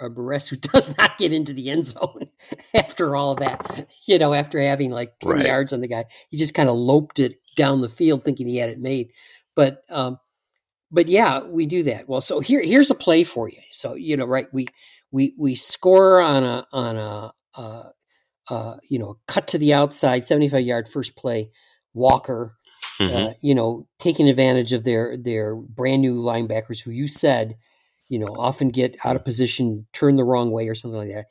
Uh, 0.00 0.08
Burress, 0.08 0.48
who 0.48 0.56
does 0.74 0.96
not 0.96 1.18
get 1.18 1.32
into 1.32 1.52
the 1.52 1.70
end 1.70 1.86
zone 1.86 2.26
after 2.74 3.16
all 3.16 3.34
that, 3.34 3.88
you 4.06 4.16
know, 4.18 4.32
after 4.32 4.60
having 4.60 4.92
like 4.92 5.18
10 5.20 5.32
Right. 5.32 5.46
yards 5.46 5.72
on 5.72 5.80
the 5.80 5.88
guy, 5.88 6.04
he 6.30 6.36
just 6.36 6.54
kind 6.54 6.68
of 6.68 6.76
loped 6.76 7.18
it 7.18 7.36
down 7.56 7.80
the 7.80 7.88
field 7.88 8.22
thinking 8.24 8.46
he 8.46 8.58
had 8.58 8.70
it 8.70 8.78
made. 8.78 9.10
But 9.56 9.82
um, 9.90 10.18
but 10.90 11.08
yeah, 11.08 11.40
we 11.44 11.66
do 11.66 11.82
that. 11.84 12.08
Well, 12.08 12.20
so 12.20 12.40
here 12.40 12.62
here's 12.62 12.90
a 12.90 12.94
play 12.94 13.24
for 13.24 13.48
you. 13.48 13.60
So 13.72 13.94
you 13.94 14.16
know, 14.16 14.24
right? 14.26 14.46
We 14.52 14.66
we 15.10 15.34
we 15.38 15.54
score 15.54 16.20
on 16.20 16.44
a 16.44 16.66
on 16.72 16.96
a 16.96 17.32
uh, 17.56 17.88
uh, 18.50 18.76
you 18.88 18.98
know 18.98 19.18
cut 19.26 19.48
to 19.48 19.58
the 19.58 19.74
outside, 19.74 20.24
seventy 20.24 20.48
five 20.48 20.64
yard 20.64 20.88
first 20.88 21.16
play. 21.16 21.50
Walker, 21.94 22.56
Mhm. 23.00 23.30
uh, 23.30 23.32
you 23.42 23.54
know, 23.54 23.86
taking 23.98 24.28
advantage 24.28 24.72
of 24.72 24.84
their 24.84 25.16
their 25.16 25.56
brand 25.56 26.02
new 26.02 26.20
linebackers 26.20 26.82
who 26.82 26.90
you 26.90 27.08
said, 27.08 27.56
you 28.08 28.18
know, 28.18 28.36
often 28.38 28.68
get 28.70 28.96
out 29.04 29.16
of 29.16 29.24
position, 29.24 29.86
turn 29.92 30.16
the 30.16 30.24
wrong 30.24 30.50
way 30.52 30.68
or 30.68 30.74
something 30.74 30.98
like 30.98 31.08
that. 31.12 31.26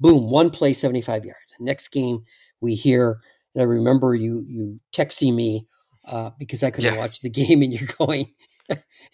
Boom, 0.00 0.30
one 0.30 0.50
play, 0.50 0.72
seventy 0.72 1.02
five 1.02 1.24
yards. 1.24 1.54
And 1.58 1.66
next 1.66 1.88
game, 1.88 2.24
we 2.60 2.74
hear. 2.74 3.20
And 3.54 3.62
I 3.62 3.64
remember 3.64 4.14
you 4.14 4.44
you 4.48 4.80
texting 4.96 5.34
me 5.34 5.66
uh, 6.06 6.30
because 6.38 6.62
I 6.62 6.70
couldn't 6.70 6.92
Yeah. 6.92 6.98
watch 6.98 7.20
the 7.20 7.30
game, 7.30 7.62
and 7.62 7.72
you're 7.72 7.88
going. 7.98 8.26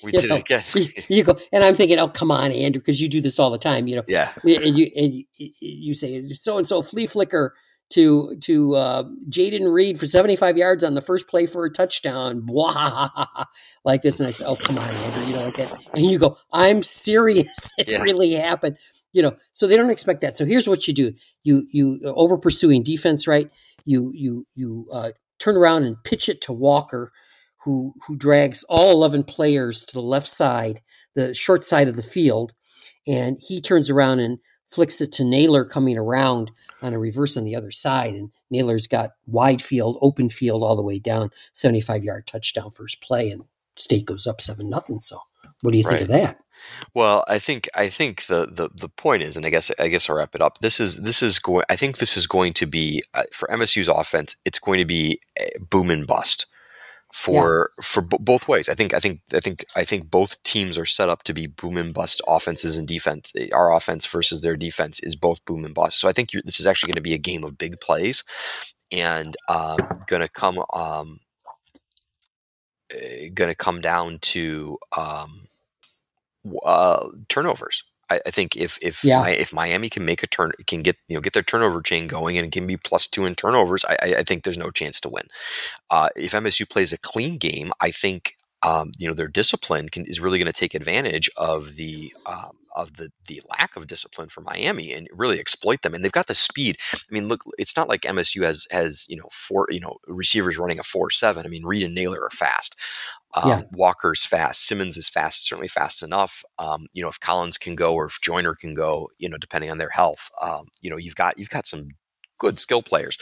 We 0.02 0.12
did 0.12 0.28
know, 0.30 0.36
it 0.36 0.40
again. 0.40 0.62
you, 0.74 0.86
you 1.08 1.24
go, 1.24 1.36
and 1.52 1.62
I'm 1.64 1.74
thinking, 1.74 1.98
oh 1.98 2.08
come 2.08 2.30
on, 2.30 2.50
Andrew, 2.52 2.80
because 2.80 3.00
you 3.00 3.08
do 3.08 3.20
this 3.20 3.38
all 3.38 3.50
the 3.50 3.58
time, 3.58 3.86
you 3.86 3.96
know. 3.96 4.04
yeah. 4.08 4.32
And 4.44 4.76
you 4.76 4.90
and 4.96 5.14
you, 5.14 5.24
you 5.36 5.94
say 5.94 6.26
so 6.28 6.58
and 6.58 6.66
so 6.68 6.82
flea 6.82 7.06
flicker 7.06 7.54
to 7.90 8.36
to 8.40 8.74
uh, 8.74 9.04
Jayden 9.30 9.72
Reed 9.72 10.00
for 10.00 10.06
75 10.06 10.56
yards 10.56 10.82
on 10.82 10.94
the 10.94 11.02
first 11.02 11.28
play 11.28 11.46
for 11.46 11.64
a 11.64 11.70
touchdown, 11.70 12.40
Blah, 12.40 13.08
like 13.84 14.02
this, 14.02 14.18
and 14.20 14.26
I 14.28 14.32
say, 14.32 14.44
oh 14.44 14.56
come 14.56 14.78
on, 14.78 14.88
Andrew, 14.88 15.24
you 15.26 15.36
know, 15.36 15.44
like 15.44 15.56
that, 15.56 15.72
and 15.94 16.04
you 16.10 16.18
go, 16.18 16.36
I'm 16.52 16.82
serious, 16.82 17.72
it 17.78 17.88
Yeah. 17.88 18.02
really 18.02 18.32
happened, 18.32 18.78
you 19.12 19.22
know. 19.22 19.36
So 19.52 19.66
they 19.66 19.76
don't 19.76 19.90
expect 19.90 20.22
that. 20.22 20.36
So 20.36 20.44
here's 20.44 20.66
what 20.68 20.88
you 20.88 20.94
do: 20.94 21.12
you 21.44 21.66
you 21.70 22.00
uh, 22.04 22.12
over 22.14 22.38
pursuing 22.38 22.82
defense, 22.82 23.26
right? 23.28 23.50
You 23.84 24.10
you 24.14 24.46
you 24.54 24.88
uh, 24.92 25.10
turn 25.38 25.56
around 25.56 25.84
and 25.84 26.02
pitch 26.04 26.28
it 26.28 26.40
to 26.42 26.52
Walker. 26.52 27.12
Who, 27.64 27.94
who 28.06 28.16
drags 28.16 28.62
all 28.64 28.92
11 28.92 29.24
players 29.24 29.84
to 29.86 29.94
the 29.94 30.02
left 30.02 30.28
side, 30.28 30.82
the 31.14 31.34
short 31.34 31.64
side 31.64 31.88
of 31.88 31.96
the 31.96 32.02
field, 32.02 32.52
and 33.06 33.38
he 33.40 33.60
turns 33.60 33.90
around 33.90 34.20
and 34.20 34.38
flicks 34.68 35.00
it 35.00 35.12
to 35.12 35.24
Nailor 35.24 35.64
coming 35.64 35.96
around 35.96 36.50
on 36.82 36.94
a 36.94 36.98
reverse 36.98 37.36
on 37.36 37.44
the 37.44 37.54
other 37.54 37.70
side. 37.70 38.14
And 38.14 38.30
Nailor's 38.50 38.86
got 38.86 39.12
wide 39.26 39.62
field, 39.62 39.98
open 40.00 40.28
field 40.28 40.62
all 40.62 40.76
the 40.76 40.82
way 40.82 40.98
down, 40.98 41.30
75 41.52 42.04
yard 42.04 42.26
touchdown 42.26 42.70
first 42.70 43.00
play, 43.00 43.30
and 43.30 43.44
state 43.76 44.04
goes 44.04 44.26
up 44.26 44.40
7 44.40 44.68
nothing. 44.68 45.00
So, 45.00 45.18
what 45.60 45.70
do 45.70 45.78
you 45.78 45.84
think 45.84 46.02
of 46.02 46.08
that? 46.08 46.38
Well, 46.94 47.24
I 47.28 47.38
think 47.38 47.68
I 47.74 47.88
think 47.88 48.26
the, 48.26 48.46
the 48.50 48.70
the 48.74 48.88
point 48.88 49.22
is, 49.22 49.36
and 49.36 49.44
I 49.44 49.50
guess 49.50 49.70
I 49.78 49.88
guess 49.88 50.08
I'll 50.08 50.16
wrap 50.16 50.34
it 50.34 50.40
up. 50.40 50.58
This 50.58 50.80
is 50.80 50.98
this 50.98 51.22
is 51.22 51.38
going. 51.38 51.64
I 51.68 51.76
think 51.76 51.98
this 51.98 52.16
is 52.16 52.26
going 52.26 52.52
to 52.54 52.66
be 52.66 53.02
uh, 53.12 53.24
for 53.32 53.48
MSU's 53.48 53.88
offense. 53.88 54.36
It's 54.44 54.58
going 54.58 54.78
to 54.78 54.84
be 54.84 55.20
a 55.38 55.58
boom 55.58 55.90
and 55.90 56.06
bust 56.06 56.46
for 57.14 57.70
for 57.80 58.02
b- 58.02 58.16
both 58.20 58.48
ways. 58.48 58.68
I 58.68 58.74
think 58.74 58.92
I 58.92 58.98
think 58.98 59.20
I 59.32 59.38
think 59.38 59.64
I 59.76 59.84
think 59.84 60.10
both 60.10 60.42
teams 60.42 60.76
are 60.76 60.84
set 60.84 61.08
up 61.08 61.22
to 61.22 61.32
be 61.32 61.46
boom 61.46 61.76
and 61.76 61.94
bust 61.94 62.20
offenses 62.26 62.76
and 62.76 62.88
defense. 62.88 63.32
Our 63.52 63.72
offense 63.72 64.04
versus 64.04 64.40
their 64.40 64.56
defense 64.56 64.98
is 64.98 65.14
both 65.14 65.42
boom 65.44 65.64
and 65.64 65.72
bust. 65.72 66.00
So 66.00 66.08
I 66.08 66.12
think 66.12 66.30
this 66.32 66.58
is 66.58 66.66
actually 66.66 66.88
going 66.88 66.96
to 66.96 67.02
be 67.02 67.14
a 67.14 67.18
game 67.18 67.44
of 67.44 67.56
big 67.56 67.80
plays, 67.80 68.24
and 68.90 69.36
um, 69.48 69.78
going 70.08 70.22
to 70.22 70.28
come 70.28 70.58
um, 70.74 71.20
going 73.32 73.48
to 73.50 73.54
come 73.54 73.80
down 73.80 74.18
to 74.20 74.76
um, 74.98 75.46
uh, 76.66 77.06
turnovers. 77.28 77.84
I, 78.10 78.20
I 78.26 78.30
think 78.30 78.56
if 78.56 78.78
if 78.82 79.04
Yeah. 79.04 79.26
If 79.28 79.52
Miami 79.52 79.88
can 79.88 80.04
make 80.04 80.22
a 80.22 80.26
turn, 80.26 80.52
can 80.66 80.82
get 80.82 80.96
you 81.08 81.16
know 81.16 81.20
get 81.20 81.32
their 81.32 81.42
turnover 81.42 81.82
chain 81.82 82.06
going 82.06 82.38
and 82.38 82.52
can 82.52 82.66
be 82.66 82.76
plus 82.76 83.06
two 83.06 83.24
in 83.24 83.34
turnovers, 83.34 83.84
I, 83.84 83.96
I, 84.02 84.14
I 84.18 84.22
think 84.22 84.44
there's 84.44 84.58
no 84.58 84.70
chance 84.70 85.00
to 85.00 85.08
win. 85.08 85.24
Uh, 85.90 86.08
if 86.16 86.32
MSU 86.32 86.68
plays 86.68 86.92
a 86.92 86.98
clean 86.98 87.38
game, 87.38 87.72
I 87.80 87.90
think 87.90 88.34
um, 88.64 88.92
you 88.98 89.06
know 89.06 89.14
their 89.14 89.28
discipline 89.28 89.88
can, 89.88 90.04
is 90.06 90.20
really 90.20 90.38
going 90.38 90.52
to 90.52 90.58
take 90.58 90.74
advantage 90.74 91.28
of 91.36 91.76
the 91.76 92.12
um, 92.26 92.52
of 92.74 92.96
the 92.96 93.10
the 93.28 93.42
lack 93.50 93.76
of 93.76 93.86
discipline 93.86 94.28
for 94.28 94.40
Miami 94.40 94.92
and 94.92 95.08
really 95.12 95.38
exploit 95.38 95.82
them. 95.82 95.94
And 95.94 96.04
they've 96.04 96.10
got 96.10 96.26
the 96.26 96.34
speed. 96.34 96.78
I 96.94 96.98
mean, 97.10 97.28
look, 97.28 97.42
it's 97.58 97.76
not 97.76 97.88
like 97.88 98.02
MSU 98.02 98.42
has 98.42 98.66
has 98.70 99.06
you 99.08 99.16
know 99.16 99.28
four 99.30 99.66
you 99.70 99.80
know 99.80 99.98
receivers 100.06 100.58
running 100.58 100.78
a 100.78 100.82
four 100.82 101.10
seven. 101.10 101.44
I 101.44 101.48
mean, 101.48 101.64
Reed 101.64 101.84
and 101.84 101.94
Nailor 101.94 102.22
are 102.22 102.30
fast. 102.30 102.76
Um, 103.34 103.48
Yeah. 103.48 103.60
Walker's 103.72 104.24
fast. 104.24 104.66
Simmons 104.66 104.96
is 104.96 105.08
fast, 105.08 105.46
certainly 105.46 105.68
fast 105.68 106.02
enough. 106.02 106.44
Um, 106.58 106.86
you 106.92 107.02
know, 107.02 107.08
if 107.08 107.18
Collins 107.20 107.58
can 107.58 107.74
go 107.74 107.94
or 107.94 108.06
if 108.06 108.20
Joyner 108.20 108.54
can 108.54 108.74
go, 108.74 109.10
you 109.18 109.28
know, 109.28 109.38
depending 109.38 109.70
on 109.70 109.78
their 109.78 109.90
health, 109.90 110.30
um, 110.40 110.66
you 110.80 110.90
know, 110.90 110.96
you've 110.96 111.16
got 111.16 111.38
you've 111.38 111.50
got 111.50 111.66
some 111.66 111.88
good 112.38 112.58
skill 112.58 112.82
players 112.82 113.16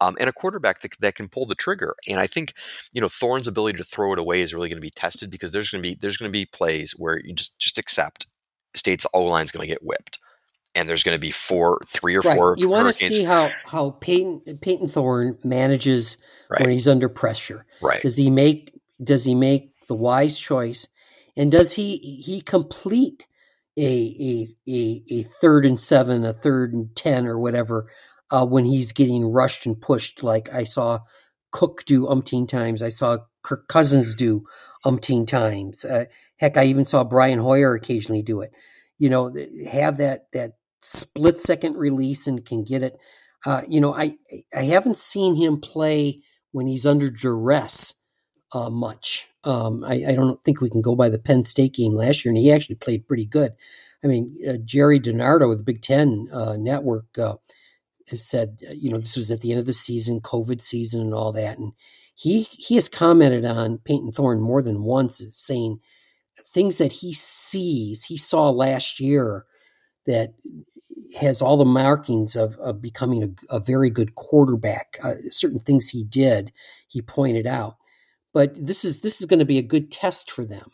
um, 0.00 0.16
and 0.18 0.28
a 0.28 0.32
quarterback 0.32 0.80
that, 0.80 0.92
that 1.00 1.14
can 1.14 1.28
pull 1.28 1.46
the 1.46 1.54
trigger. 1.54 1.94
And 2.08 2.20
I 2.20 2.26
think 2.26 2.52
you 2.92 3.00
know 3.00 3.08
Thorne's 3.08 3.46
ability 3.46 3.78
to 3.78 3.84
throw 3.84 4.12
it 4.12 4.18
away 4.18 4.40
is 4.40 4.52
really 4.54 4.68
going 4.68 4.76
to 4.76 4.82
be 4.82 4.90
tested 4.90 5.30
because 5.30 5.52
there's 5.52 5.70
going 5.70 5.82
to 5.82 5.88
be 5.88 5.94
there's 6.00 6.16
going 6.16 6.30
to 6.30 6.36
be 6.36 6.44
plays 6.44 6.92
where 6.92 7.18
you 7.24 7.34
just 7.34 7.58
just 7.58 7.78
accept 7.78 8.26
State's 8.74 9.06
O 9.14 9.24
line's 9.24 9.50
going 9.50 9.66
to 9.66 9.72
get 9.72 9.82
whipped, 9.82 10.18
and 10.74 10.88
there's 10.88 11.02
going 11.02 11.14
to 11.14 11.20
be 11.20 11.30
four, 11.30 11.80
three 11.86 12.16
or 12.16 12.20
Right. 12.22 12.36
four. 12.36 12.54
You 12.58 12.68
want 12.68 12.88
to 12.88 12.92
see 12.92 13.24
how, 13.24 13.48
how 13.66 13.90
Payton, 13.90 14.58
Payton 14.60 14.88
Thorne 14.88 15.38
manages 15.42 16.18
when 16.60 16.70
he's 16.70 16.86
under 16.88 17.08
pressure. 17.08 17.66
right, 17.80 18.00
Does 18.02 18.16
he 18.16 18.30
make 18.30 18.77
does 19.02 19.24
he 19.24 19.34
make 19.34 19.72
the 19.86 19.94
wise 19.94 20.38
choice? 20.38 20.88
And 21.36 21.50
does 21.52 21.74
he 21.74 21.98
he 21.98 22.40
complete 22.40 23.26
a 23.76 24.16
a 24.20 24.46
a, 24.70 25.02
a 25.10 25.22
third 25.22 25.64
and 25.64 25.78
seven, 25.78 26.24
a 26.24 26.32
third 26.32 26.72
and 26.72 26.94
ten, 26.96 27.26
or 27.26 27.38
whatever 27.38 27.90
uh, 28.30 28.44
when 28.44 28.64
he's 28.64 28.92
getting 28.92 29.24
rushed 29.24 29.66
and 29.66 29.80
pushed? 29.80 30.22
Like 30.22 30.52
I 30.52 30.64
saw 30.64 31.00
Cook 31.52 31.84
do 31.86 32.06
umpteen 32.06 32.48
times. 32.48 32.82
I 32.82 32.88
saw 32.88 33.18
Kirk 33.42 33.68
Cousins 33.68 34.14
do 34.14 34.44
umpteen 34.84 35.26
times. 35.26 35.84
Uh, 35.84 36.06
heck, 36.38 36.56
I 36.56 36.64
even 36.64 36.84
saw 36.84 37.04
Brian 37.04 37.38
Hoyer 37.38 37.74
occasionally 37.74 38.22
do 38.22 38.40
it. 38.40 38.50
You 38.98 39.08
know, 39.08 39.32
have 39.70 39.96
that 39.98 40.26
that 40.32 40.52
split 40.82 41.38
second 41.38 41.76
release 41.76 42.26
and 42.26 42.44
can 42.44 42.64
get 42.64 42.82
it. 42.82 42.96
Uh, 43.46 43.62
you 43.68 43.80
know, 43.80 43.94
I 43.94 44.16
I 44.54 44.64
haven't 44.64 44.98
seen 44.98 45.36
him 45.36 45.60
play 45.60 46.22
when 46.50 46.66
he's 46.66 46.84
under 46.84 47.10
duress 47.10 47.94
uh, 48.52 48.70
much. 48.70 49.28
Um, 49.44 49.84
I, 49.84 50.04
I 50.08 50.14
don't 50.14 50.42
think 50.42 50.60
we 50.60 50.70
can 50.70 50.82
go 50.82 50.94
by 50.94 51.08
the 51.08 51.18
Penn 51.18 51.44
State 51.44 51.74
game 51.74 51.92
last 51.92 52.24
year, 52.24 52.30
and 52.30 52.38
he 52.38 52.52
actually 52.52 52.76
played 52.76 53.06
pretty 53.06 53.26
good. 53.26 53.52
I 54.02 54.06
mean, 54.06 54.34
uh, 54.48 54.58
Jerry 54.64 55.00
DiNardo 55.00 55.50
of 55.50 55.58
the 55.58 55.64
Big 55.64 55.82
Ten 55.82 56.28
uh, 56.32 56.56
Network 56.58 57.18
uh, 57.18 57.36
has 58.08 58.24
said, 58.24 58.60
uh, 58.68 58.72
you 58.72 58.90
know, 58.90 58.98
this 58.98 59.16
was 59.16 59.30
at 59.30 59.40
the 59.40 59.50
end 59.50 59.60
of 59.60 59.66
the 59.66 59.72
season, 59.72 60.20
COVID 60.20 60.60
season, 60.62 61.00
and 61.00 61.14
all 61.14 61.32
that, 61.32 61.58
and 61.58 61.72
he 62.14 62.42
he 62.42 62.74
has 62.74 62.88
commented 62.88 63.44
on 63.44 63.78
Payton 63.78 64.12
Thorne 64.12 64.40
more 64.40 64.62
than 64.62 64.82
once, 64.82 65.22
saying 65.32 65.80
things 66.46 66.78
that 66.78 66.92
he 66.92 67.12
sees, 67.12 68.04
he 68.04 68.16
saw 68.16 68.50
last 68.50 69.00
year 69.00 69.44
that 70.06 70.34
has 71.18 71.40
all 71.40 71.56
the 71.56 71.64
markings 71.64 72.36
of, 72.36 72.56
of 72.56 72.82
becoming 72.82 73.22
a, 73.50 73.56
a 73.56 73.60
very 73.60 73.90
good 73.90 74.14
quarterback. 74.14 74.98
Uh, 75.02 75.14
certain 75.30 75.60
things 75.60 75.88
he 75.88 76.04
did, 76.04 76.52
he 76.86 77.00
pointed 77.00 77.46
out. 77.46 77.77
But 78.34 78.54
this 78.66 78.84
is 78.84 79.00
this 79.00 79.20
is 79.20 79.26
going 79.26 79.38
to 79.38 79.44
be 79.44 79.58
a 79.58 79.62
good 79.62 79.90
test 79.90 80.30
for 80.30 80.44
them. 80.44 80.70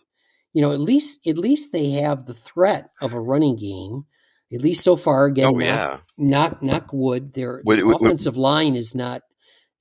You 0.52 0.62
know, 0.62 0.72
at 0.72 0.80
least 0.80 1.26
at 1.26 1.38
least 1.38 1.72
they 1.72 1.90
have 1.92 2.26
the 2.26 2.34
threat 2.34 2.90
of 3.00 3.12
a 3.12 3.20
running 3.20 3.56
game. 3.56 4.04
At 4.52 4.60
least 4.60 4.84
so 4.84 4.94
far, 4.94 5.24
again, 5.26 5.46
oh 5.46 5.50
knock, 5.52 5.60
yeah, 5.60 5.98
knock 6.16 6.62
knock 6.62 6.92
wood. 6.92 7.32
Their, 7.32 7.60
Would- 7.64 7.78
their 7.78 7.86
would- 7.86 8.00
would- 8.00 8.06
offensive 8.06 8.36
line 8.36 8.76
is 8.76 8.94
not 8.94 9.22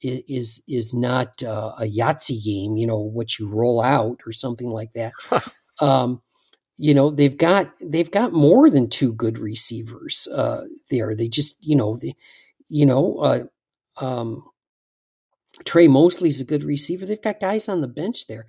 is 0.02 0.62
is 0.68 0.94
not 0.94 1.42
uh, 1.44 1.74
a 1.80 1.84
Yahtzee 1.84 2.44
game. 2.44 2.78
You 2.78 2.88
know 2.88 3.00
what 3.00 3.38
you 3.38 3.48
roll 3.50 3.82
out 3.82 4.20
or 4.26 4.32
something 4.32 4.70
like 4.70 4.94
that. 4.94 5.14
um, 5.80 6.22
you 6.78 6.94
know 6.94 7.10
they've 7.12 7.38
got 7.38 7.72
they've 7.82 8.10
got 8.12 8.34
more 8.34 8.70
than 8.70 8.90
two 8.90 9.14
good 9.14 9.38
receivers 9.38 10.28
uh, 10.34 10.64
there. 10.90 11.14
They 11.16 11.28
just 11.28 11.56
you 11.62 11.76
know 11.76 11.98
the, 11.98 12.14
you 12.68 12.86
know 12.86 13.18
uh, 13.18 13.44
um, 14.04 14.44
Tre 15.66 15.88
Mosley's 15.88 16.42
a 16.42 16.46
good 16.46 16.64
receiver. 16.64 17.06
They've 17.06 17.22
got 17.22 17.40
guys 17.40 17.68
on 17.70 17.82
the 17.82 17.88
bench 17.88 18.28
there, 18.28 18.46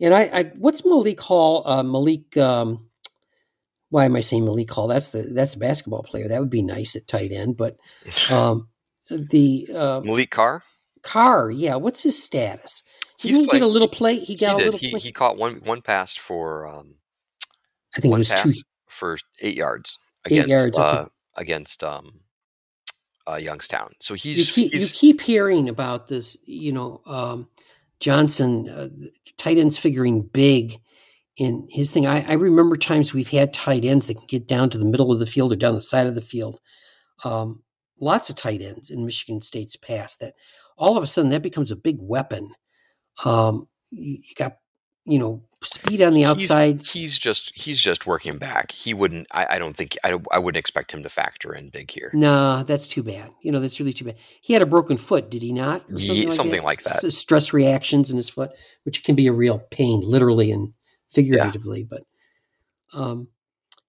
and 0.00 0.14
I, 0.14 0.22
I 0.32 0.42
what's 0.56 0.84
Malik 0.84 1.20
Hall? 1.20 1.62
Uh, 1.66 1.82
Malik. 1.82 2.36
Um, 2.36 2.88
why 3.90 4.04
am 4.04 4.16
I 4.16 4.20
saying 4.20 4.44
Malik 4.44 4.70
Hall? 4.70 4.86
That's 4.86 5.10
the 5.10 5.22
that's 5.22 5.54
a 5.54 5.58
basketball 5.58 6.02
player. 6.02 6.28
That 6.28 6.40
would 6.40 6.50
be 6.50 6.62
nice 6.62 6.94
at 6.96 7.08
tight 7.08 7.32
end, 7.32 7.56
but 7.56 7.76
um, 8.30 8.68
the 9.10 9.68
uh, 9.70 10.00
Maliq 10.02 10.30
Carr. 10.30 10.62
Carr, 11.02 11.50
yeah. 11.50 11.76
What's 11.76 12.02
his 12.02 12.22
status? 12.22 12.82
He's 13.18 13.32
Didn't 13.36 13.40
he 13.44 13.48
playing- 13.50 13.62
get 13.62 13.66
a 13.68 13.72
little 13.72 13.88
play? 13.88 14.16
He 14.18 14.34
He, 14.34 14.36
got 14.36 14.56
a 14.56 14.58
did. 14.58 14.64
little 14.66 14.78
He, 14.80 14.90
play. 14.90 15.00
he 15.00 15.12
caught 15.12 15.38
one 15.38 15.56
one 15.64 15.80
pass 15.82 16.16
for 16.16 16.66
um, 16.66 16.96
I 17.96 18.00
think 18.00 18.14
it 18.14 18.18
was 18.18 18.28
pass. 18.28 18.42
two. 18.42 18.52
for 18.88 19.16
eight 19.40 19.54
yards 19.56 19.98
against 20.24 20.44
Eight 20.50 20.54
yards, 20.54 20.78
okay. 20.78 20.88
uh, 20.98 21.04
against 21.36 21.82
um, 21.84 22.20
uh, 23.28 23.36
Youngstown. 23.36 23.92
So 24.00 24.14
You 24.14 24.34
he's, 24.34 24.50
keep, 24.50 24.72
you 24.72 24.86
keep 24.86 25.20
hearing 25.20 25.68
about 25.68 26.08
this, 26.08 26.36
you 26.46 26.72
know, 26.72 27.02
um, 27.06 27.48
Johnson, 28.00 28.68
uh, 28.68 28.88
tight 29.36 29.58
ends 29.58 29.76
figuring 29.78 30.22
big 30.22 30.80
in 31.36 31.68
his 31.70 31.92
thing. 31.92 32.06
I, 32.06 32.28
I 32.28 32.32
remember 32.34 32.76
times 32.76 33.12
we've 33.12 33.30
had 33.30 33.52
tight 33.52 33.84
ends 33.84 34.06
that 34.06 34.14
can 34.14 34.26
get 34.26 34.46
down 34.46 34.70
to 34.70 34.78
the 34.78 34.84
middle 34.84 35.12
of 35.12 35.18
the 35.18 35.26
field 35.26 35.52
or 35.52 35.56
down 35.56 35.74
the 35.74 35.80
side 35.80 36.06
of 36.06 36.14
the 36.14 36.20
field. 36.20 36.60
Um, 37.24 37.62
lots 38.00 38.30
of 38.30 38.36
tight 38.36 38.62
ends 38.62 38.90
in 38.90 39.04
Michigan 39.04 39.42
State's 39.42 39.76
past 39.76 40.20
that 40.20 40.34
all 40.76 40.96
of 40.96 41.02
a 41.02 41.06
sudden 41.06 41.30
that 41.30 41.42
becomes 41.42 41.70
a 41.70 41.76
big 41.76 41.98
weapon. 42.00 42.52
Um, 43.24 43.68
you, 43.90 44.18
you 44.28 44.34
got, 44.36 44.58
you 45.08 45.18
know, 45.18 45.42
speed 45.62 46.02
on 46.02 46.12
the 46.12 46.24
outside. 46.24 46.80
He's, 46.84 47.18
just 47.18 47.58
he's 47.58 47.80
just 47.80 48.06
working 48.06 48.38
back. 48.38 48.70
He 48.70 48.94
wouldn't. 48.94 49.26
I, 49.32 49.46
I 49.52 49.58
don't 49.58 49.76
think. 49.76 49.96
I, 50.04 50.18
I 50.30 50.38
wouldn't 50.38 50.58
expect 50.58 50.92
him 50.92 51.02
to 51.02 51.08
factor 51.08 51.54
in 51.54 51.70
big 51.70 51.90
here. 51.90 52.10
Nah, 52.14 52.62
that's 52.62 52.86
too 52.86 53.02
bad. 53.02 53.30
You 53.42 53.50
know, 53.50 53.60
that's 53.60 53.80
really 53.80 53.92
too 53.92 54.04
bad. 54.04 54.16
He 54.40 54.52
had 54.52 54.62
a 54.62 54.66
broken 54.66 54.96
foot, 54.96 55.30
did 55.30 55.42
he 55.42 55.52
not? 55.52 55.84
Or 55.90 55.96
something 56.30 56.62
like 56.62 56.82
that. 56.82 57.04
S- 57.04 57.16
stress 57.16 57.52
reactions 57.52 58.10
in 58.10 58.16
his 58.16 58.30
foot, 58.30 58.50
which 58.84 59.02
can 59.02 59.14
be 59.14 59.26
a 59.26 59.32
real 59.32 59.58
pain, 59.70 60.02
literally 60.02 60.52
and 60.52 60.74
figuratively. 61.10 61.84
But 61.84 62.04
um, 62.92 63.28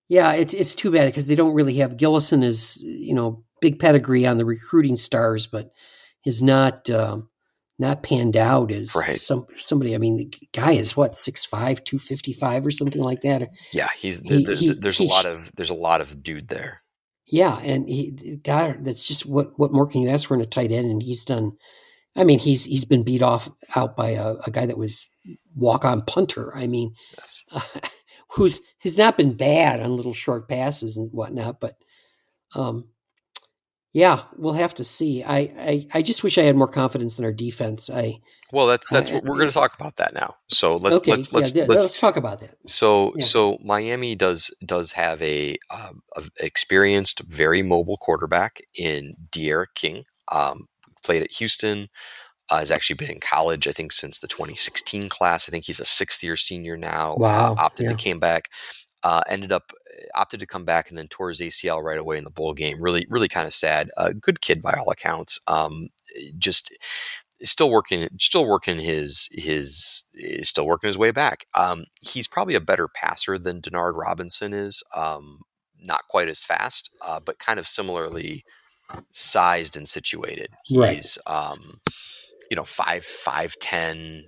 yeah, 0.08 0.34
it's 0.34 0.54
it's 0.54 0.76
too 0.76 0.92
bad 0.92 1.06
because 1.08 1.28
they 1.28 1.36
don't 1.36 1.54
really 1.54 1.76
have 1.76 1.98
Gillison 1.98 2.44
as 2.44 2.82
you 2.82 3.14
know 3.14 3.44
big 3.62 3.80
pedigree 3.80 4.26
on 4.26 4.38
the 4.38 4.46
recruiting 4.46 4.98
stars, 4.98 5.48
but 5.48 5.72
is 6.26 6.42
not 6.42 6.90
um, 6.90 7.29
not 7.80 8.04
panned 8.04 8.36
out 8.38 8.72
as 8.72 8.94
Right. 8.96 9.16
some 9.16 9.46
somebody. 9.58 9.96
I 9.96 9.98
mean, 9.98 10.18
the 10.18 10.32
guy 10.54 10.74
is 10.74 10.96
what 10.98 11.14
6'5", 11.16 11.84
255 11.84 12.66
or 12.66 12.72
something 12.72 13.02
like 13.02 13.22
that. 13.22 13.50
Yeah, 13.74 13.90
he's 13.98 14.20
He- 14.20 14.30
th- 14.30 14.46
th- 14.48 14.60
he- 14.60 14.74
there's 14.74 15.00
a 15.00 15.04
lot 15.06 15.26
of 15.26 15.52
there's 15.56 15.70
a 15.70 15.74
lot 15.76 16.02
of 16.02 16.22
dude 16.22 16.50
there. 16.50 16.82
Yeah, 17.32 17.60
and 17.60 17.88
he 17.88 18.40
God, 18.44 18.84
that's 18.86 19.08
just 19.08 19.26
what 19.26 19.58
what 19.58 19.72
more 19.72 19.88
can 19.88 20.02
you 20.02 20.10
ask 20.10 20.28
for 20.28 20.36
in 20.36 20.42
a 20.42 20.46
tight 20.46 20.72
end? 20.72 20.88
And 20.88 21.02
he's 21.02 21.24
done. 21.24 21.52
I 22.16 22.24
mean, 22.24 22.40
he's 22.40 22.66
he's 22.66 22.86
been 22.86 23.04
beat 23.04 23.22
off 23.22 23.50
out 23.76 23.96
by 23.96 24.10
a, 24.10 24.34
a 24.46 24.52
guy 24.52 24.66
that 24.66 24.78
was 24.80 25.08
walk 25.56 25.86
on 25.86 26.02
punter. 26.02 26.56
I 26.56 26.68
mean, 26.68 26.94
Yes. 27.18 27.46
who's 28.36 28.60
has 28.80 28.98
not 28.98 29.16
been 29.18 29.34
bad 29.38 29.80
on 29.80 29.96
little 29.96 30.14
short 30.14 30.50
passes 30.50 30.98
and 30.98 31.10
whatnot, 31.14 31.60
but 31.60 31.76
um, 32.56 32.90
yeah, 33.94 34.24
we'll 34.38 34.54
have 34.54 34.74
to 34.76 34.84
see. 34.84 35.24
I, 35.24 35.38
I 35.40 35.88
I 35.96 36.02
just 36.02 36.24
wish 36.24 36.38
I 36.38 36.44
had 36.44 36.56
more 36.56 36.68
confidence 36.68 37.18
in 37.18 37.26
our 37.26 37.32
defense. 37.32 37.90
I 37.90 38.16
Well, 38.52 38.68
that's 38.68 38.88
that's 38.90 39.10
Uh, 39.10 39.16
what 39.16 39.24
we're 39.26 39.36
going 39.38 39.48
to 39.50 39.54
talk 39.54 39.74
about 39.74 39.96
that 39.98 40.14
now. 40.14 40.36
So 40.50 40.78
let's 40.78 40.98
okay, 40.98 41.12
let's 41.12 41.34
let's 41.34 41.54
yeah, 41.56 41.66
let's 41.68 41.84
let's 41.84 42.00
talk 42.00 42.16
about 42.18 42.40
that. 42.42 42.56
So 42.68 43.14
Yeah. 43.16 43.26
so 43.26 43.58
Miami 43.64 44.16
does 44.16 44.52
does 44.66 44.92
have 44.94 45.22
a, 45.22 45.58
um, 45.72 46.02
a 46.16 46.24
experienced, 46.40 47.22
very 47.22 47.64
mobile 47.64 47.98
quarterback 47.98 48.62
in 48.78 49.16
D'Eriq 49.32 49.74
King. 49.76 50.04
Um, 50.32 50.68
played 51.04 51.24
at 51.24 51.32
Houston. 51.34 51.88
Uh, 52.52 52.58
has 52.58 52.72
actually 52.72 52.96
been 52.96 53.12
in 53.12 53.20
college, 53.20 53.68
I 53.68 53.72
think, 53.74 53.92
since 53.92 54.18
the 54.20 54.28
2016 54.28 55.08
class. 55.08 55.48
I 55.48 55.52
think 55.52 55.66
he's 55.66 55.80
a 55.80 55.86
sixth 55.86 56.24
year 56.24 56.36
senior 56.36 56.78
now. 56.78 57.16
Wow, 57.18 57.52
Uh, 57.54 57.56
opted 57.62 57.86
yeah. 57.86 57.92
to 57.92 57.96
came 57.96 58.20
back. 58.20 58.50
Uh, 59.04 59.22
ended 59.30 59.52
up 59.52 59.72
opted 60.16 60.40
to 60.40 60.46
come 60.48 60.66
back 60.66 60.90
and 60.90 60.98
then 60.98 61.08
tore 61.08 61.30
his 61.30 61.40
ACL 61.40 61.82
right 61.84 61.98
away 62.00 62.18
in 62.18 62.24
the 62.24 62.30
bowl 62.30 62.54
game. 62.54 62.82
Really, 62.82 63.06
really 63.10 63.28
kind 63.28 63.48
of 63.48 63.54
sad. 63.54 63.90
Uh, 63.98 64.12
good 64.20 64.42
kid 64.42 64.62
by 64.62 64.74
all 64.74 64.92
accounts. 64.92 65.40
Um, 65.48 65.90
just 66.38 66.76
still 67.44 67.70
working 67.70 68.08
still 68.20 68.46
working 68.46 68.80
his 68.80 69.30
his 69.32 70.04
is 70.14 70.50
still 70.50 70.66
working 70.66 70.88
his 70.90 70.98
way 70.98 71.10
back 71.10 71.46
um 71.56 71.86
he's 72.02 72.28
probably 72.28 72.54
a 72.54 72.60
better 72.60 72.90
passer 72.90 73.38
than 73.38 73.62
denard 73.62 73.94
robinson 73.96 74.52
is 74.52 74.84
um 74.94 75.40
not 75.86 76.02
quite 76.10 76.28
as 76.28 76.44
fast 76.44 76.90
uh, 77.02 77.18
but 77.26 77.40
kind 77.40 77.58
of 77.58 77.66
similarly 77.66 78.44
sized 79.12 79.78
and 79.78 79.88
situated 79.88 80.50
he's 80.66 81.18
Right. 81.26 81.34
um 81.34 81.80
you 82.52 82.58
know 82.58 82.66
5 82.66 83.06
5 83.06 83.56
10 83.62 84.26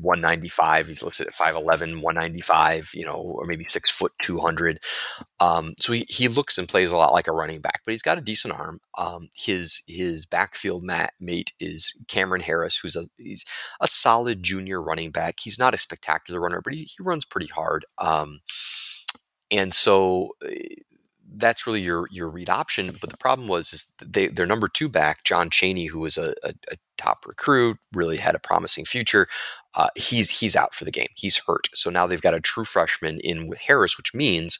195 0.00 0.88
he's 0.88 1.02
listed 1.02 1.26
at 1.26 1.34
5'11 1.34 2.02
195 2.02 2.90
you 2.94 3.04
know 3.04 3.14
or 3.14 3.46
maybe 3.46 3.64
6 3.64 3.90
foot 3.90 4.12
200 4.20 4.80
um, 5.40 5.74
so 5.80 5.92
he, 5.92 6.06
he 6.08 6.28
looks 6.28 6.58
and 6.58 6.68
plays 6.68 6.90
a 6.90 6.96
lot 6.96 7.12
like 7.12 7.28
a 7.28 7.32
running 7.32 7.60
back, 7.60 7.82
but 7.84 7.92
he's 7.92 8.02
got 8.02 8.18
a 8.18 8.22
decent 8.22 8.54
arm. 8.54 8.80
Um, 8.98 9.28
his 9.34 9.82
his 9.86 10.26
backfield 10.26 10.82
mat, 10.82 11.12
mate 11.20 11.52
is 11.60 11.94
Cam'Ron 12.08 12.42
Harris, 12.42 12.78
who's 12.78 12.96
a 12.96 13.04
he's 13.16 13.44
a 13.80 13.88
solid 13.88 14.42
junior 14.42 14.80
running 14.80 15.10
back. 15.10 15.36
He's 15.40 15.58
not 15.58 15.74
a 15.74 15.78
spectacular 15.78 16.40
runner, 16.40 16.60
but 16.62 16.74
he, 16.74 16.84
he 16.84 17.02
runs 17.02 17.24
pretty 17.24 17.48
hard. 17.48 17.84
Um, 17.98 18.40
and 19.50 19.74
so 19.74 20.30
eh, 20.46 20.76
that's 21.36 21.66
really 21.66 21.80
your 21.80 22.06
your 22.10 22.30
read 22.30 22.48
option. 22.50 22.96
But 23.00 23.10
the 23.10 23.16
problem 23.16 23.48
was 23.48 23.72
is 23.72 23.92
they 24.04 24.28
their 24.28 24.46
number 24.46 24.68
two 24.68 24.88
back, 24.88 25.24
Don 25.24 25.50
Chaney, 25.50 25.86
who 25.86 26.00
was 26.00 26.16
a, 26.18 26.34
a, 26.44 26.54
a 26.72 26.76
top 26.98 27.24
recruit, 27.26 27.78
really 27.92 28.16
had 28.16 28.34
a 28.34 28.38
promising 28.40 28.84
future. 28.84 29.26
Uh, 29.74 29.88
he's 29.94 30.40
he's 30.40 30.56
out 30.56 30.74
for 30.74 30.84
the 30.84 30.90
game. 30.90 31.08
He's 31.14 31.38
hurt. 31.46 31.68
So 31.74 31.90
now 31.90 32.06
they've 32.06 32.20
got 32.20 32.34
a 32.34 32.40
true 32.40 32.64
freshman 32.64 33.18
in 33.20 33.46
with 33.48 33.58
Harris, 33.60 33.96
which 33.96 34.14
means 34.14 34.58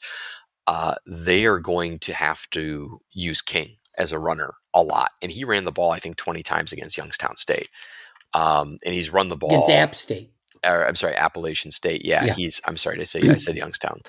uh, 0.67 0.95
they 1.05 1.45
are 1.45 1.59
going 1.59 1.99
to 1.99 2.13
have 2.13 2.49
to 2.51 2.99
use 3.11 3.41
King 3.41 3.77
as 3.97 4.11
a 4.11 4.19
runner 4.19 4.53
a 4.73 4.83
lot. 4.83 5.11
And 5.21 5.31
he 5.31 5.43
ran 5.43 5.63
the 5.65 5.71
ball, 5.71 5.91
I 5.91 5.99
think, 5.99 6.17
20 6.17 6.43
times 6.43 6.71
against 6.71 6.97
Youngstown 6.97 7.35
State. 7.35 7.69
Um, 8.33 8.77
and 8.85 8.93
he's 8.93 9.09
run 9.11 9.29
the 9.29 9.37
ball. 9.37 9.49
Against 9.49 9.69
App 9.71 9.95
State. 9.95 10.31
or, 10.65 10.85
I'm 10.87 10.95
sorry, 10.95 11.15
Appalachian 11.15 11.71
State. 11.71 12.05
Yeah, 12.05 12.25
Yeah. 12.25 12.33
he's. 12.33 12.61
I'm 12.65 12.77
sorry 12.77 12.97
to 12.97 13.05
say, 13.05 13.21
I 13.29 13.35
said 13.37 13.55
Youngstown. 13.55 14.01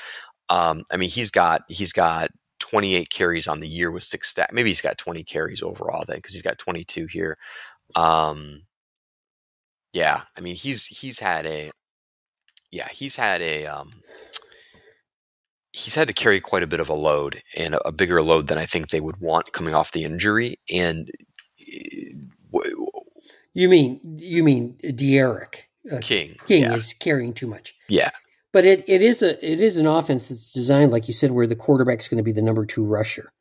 Um, 0.50 0.82
I 0.92 0.96
mean, 0.96 1.08
he's 1.08 1.30
got 1.30 1.62
he's 1.68 1.92
got 1.92 2.30
28 2.58 3.10
carries 3.10 3.46
on 3.48 3.60
the 3.60 3.68
year 3.68 3.90
with 3.90 4.02
six 4.02 4.28
stat. 4.28 4.50
Maybe 4.52 4.70
he's 4.70 4.80
got 4.82 4.98
20 4.98 5.24
carries 5.24 5.62
overall 5.62 6.04
then 6.06 6.16
because 6.16 6.32
he's 6.32 6.42
got 6.42 6.58
22 6.58 7.06
here. 7.06 7.36
Um, 7.94 8.62
yeah, 9.92 10.22
I 10.36 10.40
mean, 10.40 10.54
he's 10.54 10.86
he's 10.86 11.18
had 11.18 11.46
a 11.46 11.70
yeah 12.70 12.88
he's 12.90 13.16
had 13.16 13.40
a 13.40 13.66
um, 13.66 14.02
he's 15.72 15.94
had 15.94 16.08
to 16.08 16.14
carry 16.14 16.40
quite 16.40 16.62
a 16.62 16.66
bit 16.66 16.80
of 16.80 16.88
a 16.88 16.94
load 16.94 17.42
and 17.56 17.74
a, 17.74 17.88
a 17.88 17.92
bigger 17.92 18.22
load 18.22 18.48
than 18.48 18.58
I 18.58 18.66
think 18.66 18.88
they 18.88 19.00
would 19.00 19.18
want 19.18 19.52
coming 19.52 19.74
off 19.74 19.92
the 19.92 20.04
injury. 20.04 20.56
And 20.72 21.10
eh, 21.60 22.12
w- 22.52 22.86
You 23.54 23.68
mean 23.68 24.00
you 24.18 24.44
mean 24.44 24.76
D'Eriq 24.82 25.54
uh, 25.90 25.98
King, 26.02 26.36
King 26.46 26.64
yeah, 26.64 26.74
is 26.74 26.92
carrying 26.92 27.32
too 27.32 27.46
much. 27.46 27.74
yeah, 27.88 28.10
But 28.52 28.64
it, 28.64 28.84
it 28.88 29.02
is 29.02 29.22
a 29.22 29.32
it 29.44 29.60
is 29.60 29.76
an 29.76 29.86
offense 29.86 30.28
that's 30.30 30.50
designed, 30.50 30.90
like 30.90 31.06
you 31.06 31.14
said, 31.14 31.32
where 31.32 31.46
the 31.46 31.56
quarterback's 31.56 32.08
going 32.08 32.16
to 32.18 32.24
be 32.24 32.32
the 32.32 32.42
number 32.42 32.64
two 32.64 32.84
rusher. 32.84 33.32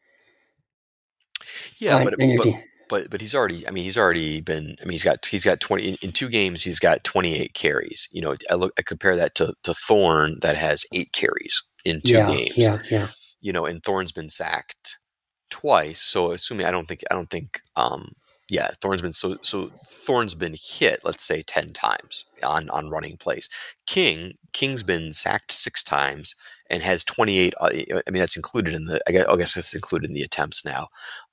yeah, 1.78 1.97
on- 1.97 2.03
but, 2.03 2.16
but 2.18 2.47
but 2.89 3.10
but 3.10 3.22
he's 3.22 3.34
already. 3.36 3.68
I 3.68 3.72
mean, 3.72 3.84
he's 3.84 3.97
already 3.97 4.41
been. 4.41 4.76
I 4.82 4.86
mean, 4.86 4.91
he's 4.93 5.03
got 5.03 5.26
he's 5.26 5.45
got 5.45 5.60
twenty 5.60 5.89
in, 5.89 5.95
in 6.01 6.12
two 6.12 6.30
games. 6.30 6.64
He's 6.64 6.80
got 6.80 7.03
twenty 7.03 7.36
eight 7.36 7.53
carries. 7.53 8.10
You 8.12 8.22
know, 8.22 8.36
I 8.49 8.55
look 8.55 8.74
I 8.78 8.82
compare 8.82 9.16
that 9.16 9.36
to 9.36 9.53
to 9.64 9.74
Thorne 9.74 10.38
that 10.41 10.58
has 10.58 10.86
eight 10.93 11.14
carries 11.14 11.64
in 11.86 12.01
two 12.01 12.14
yeah, 12.14 12.28
games. 12.30 12.58
yeah, 12.58 12.80
yeah. 12.91 13.08
You 13.39 13.53
know, 13.53 13.66
and 13.66 13.82
Thorne's 13.84 14.12
been 14.12 14.30
sacked 14.30 14.97
twice. 15.49 16.01
So 16.01 16.32
assuming 16.32 16.66
I 16.66 16.72
don't 16.72 16.88
think 16.88 17.01
I 17.10 17.16
don't 17.16 17.30
think. 17.30 17.62
um 17.76 18.12
yeah, 18.50 18.70
Thorne's 18.82 19.02
been 19.02 19.14
so 19.14 19.38
so 19.41 19.70
Thorne's 19.88 20.34
been 20.36 20.56
hit, 20.60 21.02
let's 21.04 21.24
say 21.24 21.41
ten 21.43 21.74
times 21.74 22.26
on 22.43 22.70
on 22.70 22.89
running 22.89 23.18
plays. 23.18 23.50
King 23.86 24.34
King's 24.54 24.84
been 24.84 25.12
sacked 25.14 25.52
six 25.52 25.84
times 25.84 26.34
and 26.70 26.84
has 26.84 27.04
twenty 27.04 27.38
eight. 27.39 27.54
Uh, 27.60 27.70
I 27.72 28.12
mean, 28.12 28.20
that's 28.20 28.38
included 28.38 28.74
in 28.74 28.86
the. 28.86 29.02
I 29.08 29.12
guess, 29.12 29.26
I 29.28 29.36
guess 29.36 29.54
that's 29.56 29.74
included 29.76 30.10
in 30.10 30.14
the 30.14 30.24
attempts 30.24 30.64
now. 30.66 30.88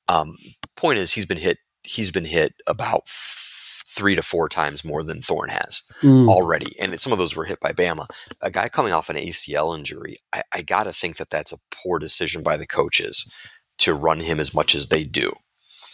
Um, 0.09 0.37
point 0.77 0.99
is, 0.99 1.13
he's 1.13 1.27
been 1.27 1.39
hit. 1.39 1.59
He's 1.83 2.11
been 2.11 2.25
hit 2.25 2.55
about 2.67 3.03
f- 3.07 3.83
three 3.87 4.15
to 4.17 4.23
four 4.23 4.49
times 4.49 4.85
more 4.85 5.05
than 5.05 5.21
Thorne 5.21 5.51
has 5.51 5.83
Mm. 6.03 6.29
already, 6.29 6.79
and 6.81 6.99
some 7.01 7.13
of 7.13 7.19
those 7.19 7.37
were 7.37 7.45
hit 7.45 7.61
by 7.61 7.73
Bama. 7.73 8.07
A 8.41 8.51
guy 8.51 8.69
coming 8.69 8.93
off 8.93 9.09
an 9.09 9.17
ACL 9.17 9.77
injury, 9.77 10.17
I, 10.35 10.43
I 10.53 10.63
got 10.63 10.85
to 10.85 10.93
think 10.93 11.17
that 11.19 11.31
that's 11.31 11.53
a 11.53 11.59
poor 11.71 11.99
decision 12.01 12.43
by 12.43 12.57
the 12.57 12.67
coaches 12.67 13.31
to 13.79 13.95
run 13.95 14.21
him 14.21 14.41
as 14.41 14.53
much 14.53 14.75
as 14.75 14.89
they 14.89 15.05
do. 15.05 15.33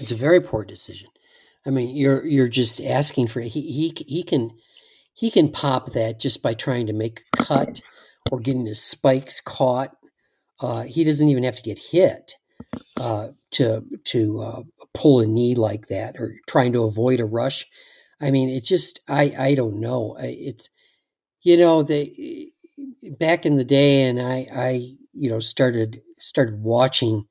It's 0.00 0.10
a 0.10 0.16
very 0.16 0.40
poor 0.40 0.64
decision. 0.64 1.08
I 1.66 1.70
mean, 1.70 1.94
you're 1.94 2.26
you're 2.26 2.48
just 2.48 2.80
asking 2.80 3.28
for 3.28 3.40
he 3.40 3.60
he 3.60 3.92
he 4.06 4.22
can 4.22 4.50
he 5.12 5.30
can 5.30 5.52
pop 5.52 5.92
that 5.92 6.18
just 6.18 6.42
by 6.42 6.54
trying 6.54 6.86
to 6.86 6.92
make 6.92 7.24
a 7.34 7.44
cut 7.44 7.82
or 8.32 8.40
getting 8.40 8.64
his 8.64 8.82
spikes 8.82 9.40
caught. 9.40 9.94
Uh, 10.60 10.82
he 10.82 11.04
doesn't 11.04 11.28
even 11.28 11.44
have 11.44 11.56
to 11.56 11.62
get 11.62 11.78
hit 11.92 12.34
uh, 12.96 13.28
to 13.52 13.84
to 14.04 14.40
uh, 14.40 14.62
pull 14.94 15.20
a 15.20 15.26
knee 15.26 15.54
like 15.54 15.88
that 15.88 16.16
or 16.18 16.36
trying 16.48 16.72
to 16.72 16.84
avoid 16.84 17.20
a 17.20 17.24
rush. 17.26 17.66
I 18.22 18.30
mean, 18.30 18.48
it 18.48 18.64
just 18.64 19.00
I 19.08 19.34
I 19.38 19.54
don't 19.54 19.80
know. 19.80 20.16
It's 20.18 20.70
you 21.42 21.58
know 21.58 21.82
they 21.82 22.52
back 23.18 23.44
in 23.44 23.56
the 23.56 23.64
day, 23.64 24.08
and 24.08 24.20
I 24.20 24.46
I 24.54 24.70
you 25.12 25.28
know 25.28 25.40
started 25.40 26.00
started 26.18 26.62
watching 26.62 27.26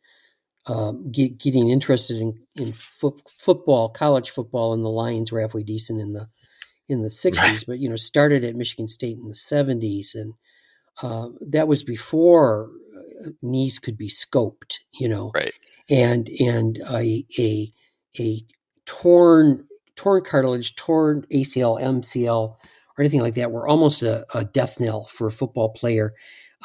um, 0.68 1.12
get, 1.12 1.40
getting 1.40 1.70
interested 1.70 2.18
in 2.18 2.40
in 2.60 2.72
fo- 2.72 3.18
football, 3.28 3.90
college 3.90 4.30
football, 4.30 4.74
and 4.74 4.84
the 4.84 4.90
Lions 4.90 5.32
were 5.32 5.42
halfway 5.42 5.64
decent 5.64 6.02
in 6.02 6.14
the 6.14 6.28
in 6.88 7.02
the 7.02 7.10
'60s. 7.10 7.38
Right. 7.42 7.64
But 7.68 7.80
you 7.80 7.90
know, 7.90 7.96
started 7.96 8.44
at 8.44 8.56
Michigan 8.56 8.88
State 8.88 9.18
in 9.18 9.28
the 9.28 9.34
'70s, 9.34 10.16
and 10.16 10.34
uh, 11.02 11.30
that 11.42 11.68
was 11.68 11.84
before 11.84 12.70
knees 13.42 13.80
could 13.80 13.98
be 13.98 14.10
scoped, 14.10 14.80
you 14.94 15.08
know, 15.08 15.32
right, 15.34 15.54
and 15.90 16.30
and 16.40 16.80
a 16.90 17.26
a 17.38 17.72
a 18.20 18.42
torn 18.86 19.66
torn 19.96 20.24
cartilage, 20.24 20.76
torn 20.76 21.26
ACL, 21.32 21.82
MCL, 21.82 22.56
or 22.58 22.58
anything 23.00 23.22
like 23.22 23.36
that 23.36 23.52
were 23.52 23.68
almost 23.68 24.02
a, 24.02 24.26
a 24.34 24.46
death 24.46 24.80
knell 24.80 25.06
for 25.06 25.28
a 25.28 25.32
football 25.32 25.70
player. 25.70 26.14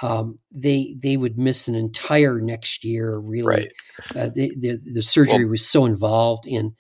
Um, 0.03 0.40
they 0.51 0.97
they 1.01 1.16
would 1.16 1.38
miss 1.38 1.68
an 1.68 1.74
entire 1.74 2.40
next 2.40 2.84
year. 2.84 3.18
Really, 3.18 3.47
right. 3.47 3.72
uh, 4.16 4.30
the, 4.34 4.55
the, 4.59 4.78
the 4.92 5.03
surgery 5.03 5.45
well, 5.45 5.53
was 5.53 5.66
so 5.66 5.84
involved 5.84 6.47
in 6.47 6.74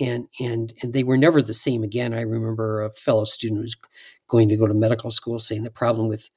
and 0.00 0.28
and 0.40 0.72
and 0.82 0.92
they 0.92 1.02
were 1.02 1.16
never 1.16 1.42
the 1.42 1.54
same 1.54 1.82
again. 1.82 2.14
I 2.14 2.20
remember 2.20 2.82
a 2.82 2.92
fellow 2.92 3.24
student 3.24 3.58
who 3.58 3.62
was 3.62 3.76
going 4.28 4.48
to 4.48 4.56
go 4.56 4.66
to 4.66 4.74
medical 4.74 5.10
school 5.10 5.38
saying 5.38 5.62
the 5.62 5.70
problem 5.70 6.08
with 6.08 6.30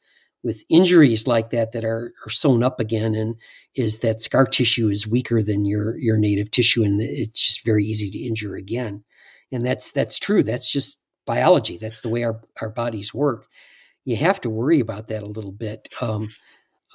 with 0.44 0.64
injuries 0.70 1.28
like 1.28 1.52
that 1.52 1.72
that 1.72 1.86
are, 1.86 2.14
are 2.26 2.30
sewn 2.30 2.64
up 2.64 2.80
again 2.80 3.14
and 3.14 3.36
is 3.76 4.00
that 4.00 4.22
scar 4.22 4.46
tissue 4.46 4.90
is 4.90 5.08
weaker 5.08 5.44
than 5.44 5.66
your 5.66 5.98
your 5.98 6.18
native 6.18 6.50
tissue 6.52 6.84
and 6.84 7.00
it's 7.02 7.46
just 7.46 7.66
very 7.66 7.86
easy 7.86 8.10
to 8.10 8.18
injure 8.18 8.56
again 8.56 9.04
and 9.52 9.66
that's 9.66 9.92
that's 9.92 10.18
true 10.18 10.44
that's 10.44 10.72
just 10.72 11.02
biology 11.26 11.78
that's 11.78 12.02
the 12.02 12.10
way 12.10 12.24
our, 12.24 12.42
our 12.62 12.70
bodies 12.70 13.14
work 13.14 13.48
you 14.06 14.16
have 14.16 14.42
to 14.42 14.50
worry 14.50 14.80
about 14.80 15.08
that 15.08 15.24
a 15.24 15.28
little 15.28 15.52
bit 15.52 15.90
um, 16.02 16.30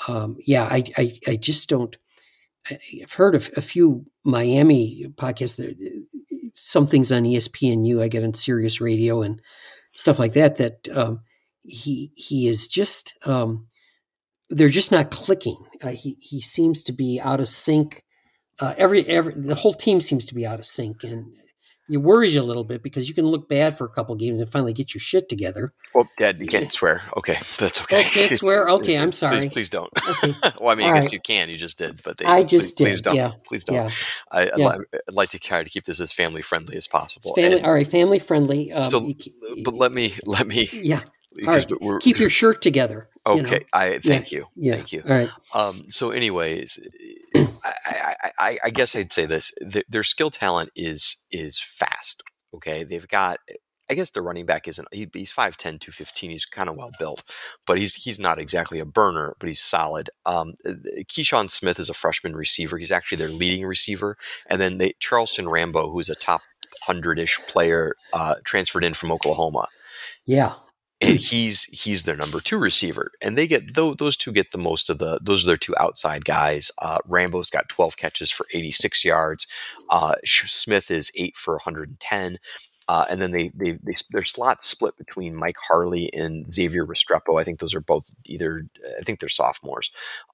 um, 0.09 0.37
yeah 0.47 0.65
I, 0.65 0.85
I, 0.97 1.19
I 1.29 1.37
just 1.37 1.69
don't 1.69 1.97
I've 2.71 3.13
heard 3.13 3.35
of 3.35 3.51
a 3.57 3.61
few 3.63 4.07
Miami 4.25 5.07
podcasts 5.15 5.57
that 5.57 5.77
some 6.55 6.87
things 6.87 7.13
on 7.13 7.23
ESPNU 7.23 8.03
I 8.03 8.09
get 8.09 8.25
on 8.25 8.35
Sirius 8.35 8.81
Radio 8.81 9.23
and 9.23 9.41
stuff 9.93 10.19
like 10.19 10.33
that 10.33 10.57
that 10.57 10.89
um, 10.93 11.21
he 11.63 12.13
he 12.17 12.49
is 12.49 12.67
just 12.67 13.15
um, 13.25 13.67
they're 14.49 14.69
just 14.69 14.93
not 14.93 15.11
clicking. 15.11 15.59
Uh, 15.83 15.91
he 15.91 16.17
he 16.21 16.41
seems 16.41 16.83
to 16.85 16.93
be 16.93 17.21
out 17.21 17.41
of 17.41 17.49
sync. 17.49 18.05
Uh, 18.61 18.75
every 18.77 19.07
every 19.07 19.35
the 19.37 19.55
whole 19.55 19.75
team 19.75 20.01
seems 20.01 20.27
to 20.27 20.35
be 20.35 20.47
out 20.47 20.59
of 20.59 20.65
sync, 20.65 21.05
and 21.05 21.27
it 21.89 21.99
worries 21.99 22.35
you 22.35 22.41
a 22.41 22.43
little 22.43 22.65
bit 22.65 22.83
because 22.83 23.09
you 23.09 23.15
can 23.15 23.27
look 23.27 23.49
bad 23.49 23.79
for 23.79 23.85
a 23.85 23.89
couple 23.89 24.15
games 24.17 24.41
and 24.41 24.51
finally 24.51 24.73
get 24.73 24.95
your 24.95 25.01
shit 25.01 25.29
together. 25.29 25.73
Well, 25.95 26.09
Dad, 26.19 26.39
you 26.39 26.47
can't 26.47 26.73
swear. 26.73 27.03
Okay, 27.17 27.37
that's 27.59 27.83
okay. 27.83 28.01
Oh, 28.01 28.11
can't 28.11 28.39
swear. 28.39 28.69
Okay, 28.69 28.99
I'm 28.99 29.13
sorry. 29.13 29.39
Please, 29.39 29.53
please 29.53 29.71
don't. 29.71 29.91
Okay. 30.11 30.35
well, 30.61 30.71
I 30.71 30.75
mean, 30.75 30.87
All 30.87 30.93
I 30.93 30.97
guess 30.97 31.07
right. 31.07 31.13
you 31.13 31.21
can. 31.21 31.49
You 31.49 31.57
just 31.57 31.79
did, 31.79 32.03
but 32.03 32.19
they, 32.19 32.25
I 32.25 32.43
just 32.43 32.77
please, 32.77 32.85
did. 32.85 32.85
Please 32.85 33.03
don't. 33.03 33.15
Yeah. 33.17 33.33
Please 33.45 33.65
don't. 33.65 33.77
Yeah. 33.77 33.91
I, 34.33 34.45
would 34.45 34.87
yeah. 34.93 34.99
like 35.11 35.29
to 35.31 35.39
try 35.39 35.63
to 35.63 35.71
keep 35.71 35.85
this 35.85 36.01
as 36.01 36.13
family 36.13 36.43
friendly 36.43 36.77
as 36.77 36.87
possible. 36.87 37.31
It's 37.31 37.41
family. 37.41 37.59
And, 37.59 37.67
all 37.67 37.73
right, 37.73 37.87
family 37.87 38.19
friendly. 38.19 38.73
Um, 38.73 38.83
so, 38.83 39.07
you, 39.07 39.63
but 39.65 39.75
let 39.75 39.93
me 39.93 40.15
let 40.25 40.47
me. 40.47 40.69
Yeah. 40.73 41.01
All 41.47 41.53
right. 41.53 42.01
Keep 42.01 42.19
your 42.19 42.31
shirt 42.31 42.63
together. 42.63 43.11
Okay. 43.27 43.41
You 43.41 43.59
know? 43.59 43.59
I 43.73 43.99
thank 43.99 44.31
yeah. 44.31 44.39
you. 44.39 44.47
Yeah. 44.55 44.75
Thank 44.75 44.93
you. 44.93 45.03
All 45.05 45.11
right. 45.11 45.31
Um, 45.55 45.83
so, 45.89 46.11
anyways, 46.11 46.79
I, 47.37 48.31
I, 48.39 48.59
I, 48.65 48.71
guess 48.71 48.95
I'd 48.95 49.13
say 49.13 49.27
this: 49.27 49.53
their 49.89 50.05
skill 50.05 50.31
talent 50.31 50.71
is 50.77 51.17
is 51.31 51.61
fast. 51.61 52.23
Okay, 52.55 52.85
they've 52.85 53.09
got. 53.09 53.39
I 53.89 53.95
guess 53.95 54.11
the 54.11 54.21
running 54.21 54.47
back 54.47 54.67
isn't. 54.67 54.89
He, 54.93 55.09
he's 55.13 55.33
5'10", 55.33 55.59
215. 55.59 56.31
He's 56.31 56.45
kind 56.45 56.69
of 56.69 56.75
well 56.75 56.91
built, 56.99 57.23
but 57.67 57.79
he's 57.79 57.95
he's 57.95 58.19
not 58.19 58.39
exactly 58.39 58.81
a 58.81 58.85
burner, 58.85 59.37
but 59.39 59.49
he's 59.49 59.63
solid. 59.63 60.11
Um, 60.25 60.55
Key'Shawn 61.09 61.49
Smith 61.51 61.79
is 61.79 61.89
a 61.89 61.95
freshman 61.95 62.35
receiver. 62.35 62.79
He's 62.79 62.91
actually 62.91 63.19
their 63.19 63.29
leading 63.29 63.65
receiver, 63.65 64.17
and 64.49 64.61
then 64.61 64.79
they, 64.79 64.95
Charleston 64.99 65.49
Rambo, 65.49 65.91
who 65.91 66.01
is 66.01 66.09
a 66.09 66.17
top 66.17 66.43
hundred 66.83 67.19
ish 67.19 67.39
player, 67.47 67.95
uh, 68.13 68.37
transferred 68.45 68.85
in 68.85 68.95
from 68.95 69.13
Oklahoma. 69.13 69.69
Yeah, 70.25 70.55
and 71.01 71.19
he's 71.21 71.65
he's 71.65 72.05
their 72.05 72.17
number 72.17 72.41
two 72.41 72.59
receiver, 72.59 73.13
and 73.23 73.37
they 73.37 73.47
get 73.47 73.75
those, 73.75 73.97
those 73.99 74.17
two 74.17 74.33
get 74.33 74.53
the 74.53 74.59
most 74.59 74.91
of 74.91 74.99
the 74.99 75.19
those 75.23 75.45
are 75.45 75.49
their 75.49 75.57
two 75.57 75.75
outside 75.79 76.25
guys. 76.25 76.71
Uh, 76.79 76.99
Rambo's 77.07 77.51
got 77.51 77.69
12 77.69 77.97
catches 77.97 78.31
for 78.31 78.47
86 78.53 79.05
yards. 79.05 79.47
Uh, 79.91 80.15
Smith 80.25 80.91
is 80.91 81.11
eight 81.17 81.37
for 81.37 81.55
110. 81.55 82.39
Uh, 82.89 83.05
and 83.11 83.21
then 83.21 83.33
they, 83.33 83.51
they, 83.53 83.73
they 83.73 83.95
their 84.13 84.25
slots 84.25 84.65
split 84.65 84.97
between 84.97 85.35
Mike 85.35 85.57
Harley 85.69 86.09
and 86.13 86.49
Xavier 86.49 86.87
Restrepo. 86.87 87.41
I 87.41 87.43
think 87.43 87.59
those 87.59 87.75
are 87.75 87.81
both 87.81 88.09
either 88.27 88.63
I 88.99 89.03
think 89.03 89.19
they're 89.19 89.29
sophomores. 89.29 89.91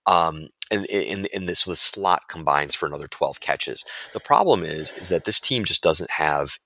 Um, 0.06 0.48
and 0.70 0.84
in, 0.86 1.26
in 1.32 1.46
this, 1.46 1.64
the 1.64 1.74
slot 1.74 2.24
combines 2.28 2.74
for 2.74 2.84
another 2.86 3.06
12 3.06 3.40
catches. 3.40 3.84
The 4.12 4.20
problem 4.20 4.64
is 4.64 4.90
is 4.92 5.08
that 5.08 5.24
this 5.24 5.40
team 5.40 5.64
just 5.64 5.82
doesn't 5.82 6.10
have 6.10 6.58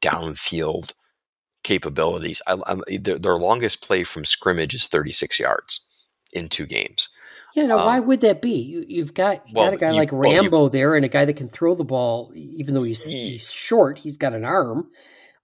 downfield 0.00 0.94
capabilities. 1.64 2.40
I, 2.46 2.56
their, 3.00 3.18
their, 3.18 3.36
longest 3.36 3.82
play 3.82 4.04
from 4.04 4.24
scrimmage 4.24 4.74
is 4.74 4.86
36 4.86 5.40
yards 5.40 5.80
in 6.32 6.48
two 6.48 6.66
games. 6.66 7.08
Yeah, 7.56 7.66
now 7.66 7.78
um, 7.78 7.86
why 7.86 8.00
would 8.00 8.20
that 8.20 8.40
be? 8.40 8.84
You, 8.88 9.02
have 9.02 9.14
got 9.14 9.46
you 9.48 9.54
well, 9.56 9.66
got 9.66 9.74
a 9.74 9.78
guy 9.78 9.90
you, 9.90 9.96
like 9.96 10.12
Rambo 10.12 10.50
well, 10.50 10.62
you, 10.64 10.70
there, 10.70 10.94
and 10.94 11.04
a 11.04 11.08
guy 11.08 11.24
that 11.24 11.36
can 11.36 11.48
throw 11.48 11.74
the 11.74 11.84
ball, 11.84 12.32
even 12.34 12.74
though 12.74 12.82
he's 12.82 13.10
he's 13.10 13.50
short. 13.50 13.98
He's 13.98 14.16
got 14.16 14.34
an 14.34 14.44
arm. 14.44 14.88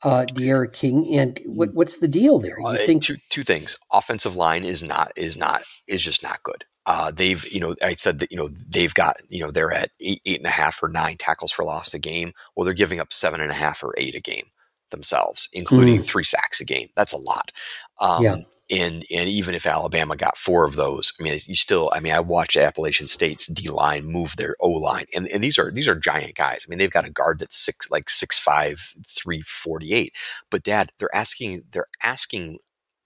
Uh, 0.03 0.25
D'Eriq 0.25 0.73
King, 0.73 1.19
and 1.19 1.39
what, 1.45 1.75
what's 1.75 1.99
the 1.99 2.09
deal 2.09 2.39
there? 2.39 2.59
You 2.59 2.67
uh, 2.69 2.77
think 2.79 3.03
two 3.03 3.17
two 3.29 3.43
things? 3.43 3.79
Offensive 3.93 4.35
line 4.35 4.65
is 4.65 4.83
not 4.83 5.13
is 5.15 5.37
not 5.37 5.63
is 5.87 6.03
just 6.03 6.23
not 6.23 6.43
good. 6.43 6.65
Uh, 6.87 7.11
they've, 7.11 7.47
you 7.53 7.61
know, 7.61 7.75
I 7.83 7.95
said 7.95 8.19
that, 8.21 8.33
you 8.33 8.39
know, 8.39 8.49
they've 8.67 8.95
got, 8.95 9.17
you 9.29 9.39
know, 9.39 9.51
they're 9.51 9.71
at 9.71 9.91
eight, 10.01 10.23
eight 10.25 10.39
and 10.39 10.47
a 10.47 10.51
half 10.51 10.83
or 10.83 10.89
nine 10.89 11.19
tackles 11.19 11.53
for 11.53 11.63
loss 11.63 11.93
a 11.93 11.99
game. 11.99 12.33
Well, 12.57 12.65
they're 12.65 12.73
giving 12.73 12.99
up 12.99 13.13
seven 13.13 13.43
and 13.43 13.51
a 13.51 13.55
half 13.55 13.85
or 13.85 13.95
eight 13.99 14.15
a 14.15 14.21
game 14.21 14.47
themselves, 14.91 15.49
including 15.53 15.99
mm. 15.99 16.05
three 16.05 16.25
sacks 16.25 16.61
a 16.61 16.65
game. 16.65 16.89
That's 16.97 17.13
a 17.13 17.19
lot. 17.19 17.53
Um, 18.01 18.23
yeah. 18.23 18.37
And, 18.73 19.05
and 19.13 19.29
even 19.29 19.57
if 19.57 19.67
Alabama 19.67 20.17
got 20.17 20.39
four 20.39 20.65
of 20.65 20.77
those, 20.77 21.13
I 21.19 21.25
mean, 21.25 21.37
you 21.47 21.57
still, 21.57 21.91
I 21.93 21.99
mean, 21.99 22.13
I 22.13 22.21
watched 22.21 22.57
Appalachian 22.57 23.09
State's 23.09 23.49
D 23.49 23.69
line 23.69 24.05
move 24.07 24.37
their 24.37 24.55
O 24.61 24.69
line, 24.69 25.07
and, 25.13 25.27
and 25.27 25.43
these 25.43 25.59
are 25.59 25.73
these 25.73 25.89
are 25.89 25.97
giant 25.97 26.37
guys. 26.37 26.65
I 26.65 26.71
mean, 26.71 26.79
they've 26.79 26.89
got 26.89 27.05
a 27.05 27.11
guard 27.11 27.41
that's 27.41 27.57
six 27.57 27.91
like 27.91 28.09
six 28.09 28.39
five, 28.39 28.95
three 29.05 29.41
forty 29.41 29.93
eight. 29.93 30.15
But 30.53 30.63
Dad, 30.63 30.93
they're 31.01 31.13
asking 31.13 31.63
they're 31.73 31.89
asking 32.05 32.59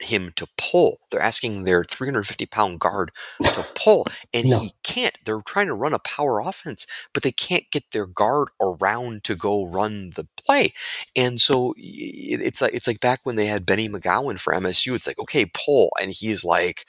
him 0.04 0.32
to 0.36 0.46
pull. 0.56 1.00
They're 1.10 1.20
asking 1.20 1.64
their 1.64 1.84
350 1.84 2.46
pound 2.46 2.80
guard 2.80 3.10
to 3.42 3.66
pull, 3.74 4.06
and 4.32 4.50
no. 4.50 4.60
he 4.60 4.72
can't. 4.82 5.16
They're 5.24 5.42
trying 5.42 5.66
to 5.66 5.74
run 5.74 5.94
a 5.94 5.98
power 5.98 6.40
offense, 6.40 6.86
but 7.12 7.22
they 7.22 7.32
can't 7.32 7.64
get 7.70 7.90
their 7.92 8.06
guard 8.06 8.48
around 8.60 9.24
to 9.24 9.34
go 9.34 9.66
run 9.66 10.12
the 10.14 10.26
play. 10.36 10.72
And 11.16 11.40
so 11.40 11.74
it's 11.76 12.60
like 12.60 12.74
it's 12.74 12.86
like 12.86 13.00
back 13.00 13.20
when 13.24 13.36
they 13.36 13.46
had 13.46 13.66
Benny 13.66 13.88
McGowan 13.88 14.38
for 14.38 14.54
MSU. 14.54 14.94
It's 14.94 15.06
like 15.06 15.18
okay, 15.18 15.46
pull, 15.46 15.90
and 16.00 16.10
he's 16.10 16.44
like. 16.44 16.84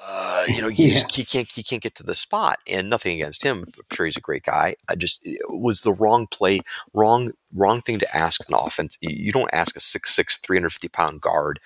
Uh, 0.00 0.44
you 0.46 0.62
know, 0.62 0.68
he, 0.68 0.92
yeah. 0.92 1.02
he 1.10 1.24
can't 1.24 1.50
he 1.50 1.62
can't 1.62 1.82
get 1.82 1.94
to 1.96 2.04
the 2.04 2.14
spot, 2.14 2.58
and 2.70 2.88
nothing 2.88 3.16
against 3.16 3.42
him. 3.42 3.64
I'm 3.66 3.84
sure 3.92 4.06
he's 4.06 4.16
a 4.16 4.20
great 4.20 4.44
guy. 4.44 4.76
I 4.88 4.94
just 4.94 5.20
it 5.24 5.40
was 5.48 5.80
the 5.80 5.92
wrong 5.92 6.26
play, 6.28 6.60
wrong 6.94 7.32
wrong 7.54 7.80
thing 7.80 7.98
to 7.98 8.16
ask 8.16 8.40
an 8.48 8.54
offense. 8.54 8.96
You 9.00 9.32
don't 9.32 9.52
ask 9.52 9.76
a 9.76 9.80
6'6", 9.80 10.40
350 10.40 10.88
pound 10.88 11.20
guard 11.20 11.58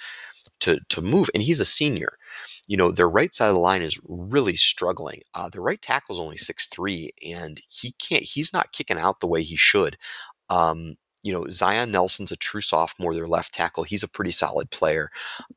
to 0.62 0.80
to 0.88 1.02
move, 1.02 1.28
and 1.34 1.42
he's 1.42 1.60
a 1.60 1.64
senior. 1.64 2.18
You 2.66 2.76
know, 2.76 2.90
their 2.90 3.08
right 3.08 3.34
side 3.34 3.48
of 3.48 3.54
the 3.54 3.60
line 3.60 3.82
is 3.82 4.00
really 4.08 4.56
struggling. 4.56 5.22
Uh, 5.34 5.48
their 5.48 5.62
right 5.62 5.82
tackle 5.82 6.14
is 6.14 6.20
only 6.20 6.36
six 6.36 6.66
three, 6.68 7.10
and 7.26 7.60
he 7.68 7.92
can't. 7.92 8.22
He's 8.22 8.52
not 8.52 8.72
kicking 8.72 8.98
out 8.98 9.20
the 9.20 9.26
way 9.26 9.42
he 9.42 9.56
should. 9.56 9.96
Um, 10.50 10.96
you 11.22 11.32
know, 11.32 11.46
Zion 11.50 11.92
Nelson's 11.92 12.32
a 12.32 12.36
true 12.36 12.60
sophomore, 12.60 13.14
their 13.14 13.28
left 13.28 13.54
tackle. 13.54 13.84
He's 13.84 14.02
a 14.02 14.08
pretty 14.08 14.32
solid 14.32 14.70
player. 14.70 15.08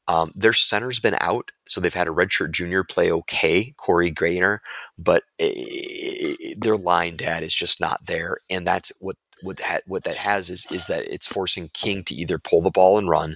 Um, 0.08 0.32
their 0.36 0.54
center's 0.54 1.00
been 1.00 1.18
out, 1.20 1.52
so 1.68 1.82
they've 1.82 1.94
had 1.94 2.08
a 2.08 2.12
redshirt 2.12 2.52
junior 2.52 2.84
play 2.84 3.12
okay, 3.12 3.74
Corey 3.78 4.12
Gaynor, 4.12 4.62
but 4.98 5.24
it, 5.40 6.62
their 6.62 6.78
line 6.78 7.18
dad 7.18 7.44
is 7.44 7.54
just 7.56 7.82
not 7.82 8.06
there. 8.06 8.38
And 8.50 8.66
that's 8.68 8.92
what 9.00 9.18
what 9.42 9.58
that, 9.58 9.84
what 9.86 10.04
that 10.06 10.18
has 10.18 10.50
is, 10.50 10.66
is 10.72 10.88
that 10.88 11.06
it's 11.14 11.28
forcing 11.28 11.70
King 11.74 12.04
to 12.06 12.16
either 12.16 12.40
pull 12.40 12.62
the 12.62 12.72
ball 12.72 12.98
and 12.98 13.10
run 13.10 13.36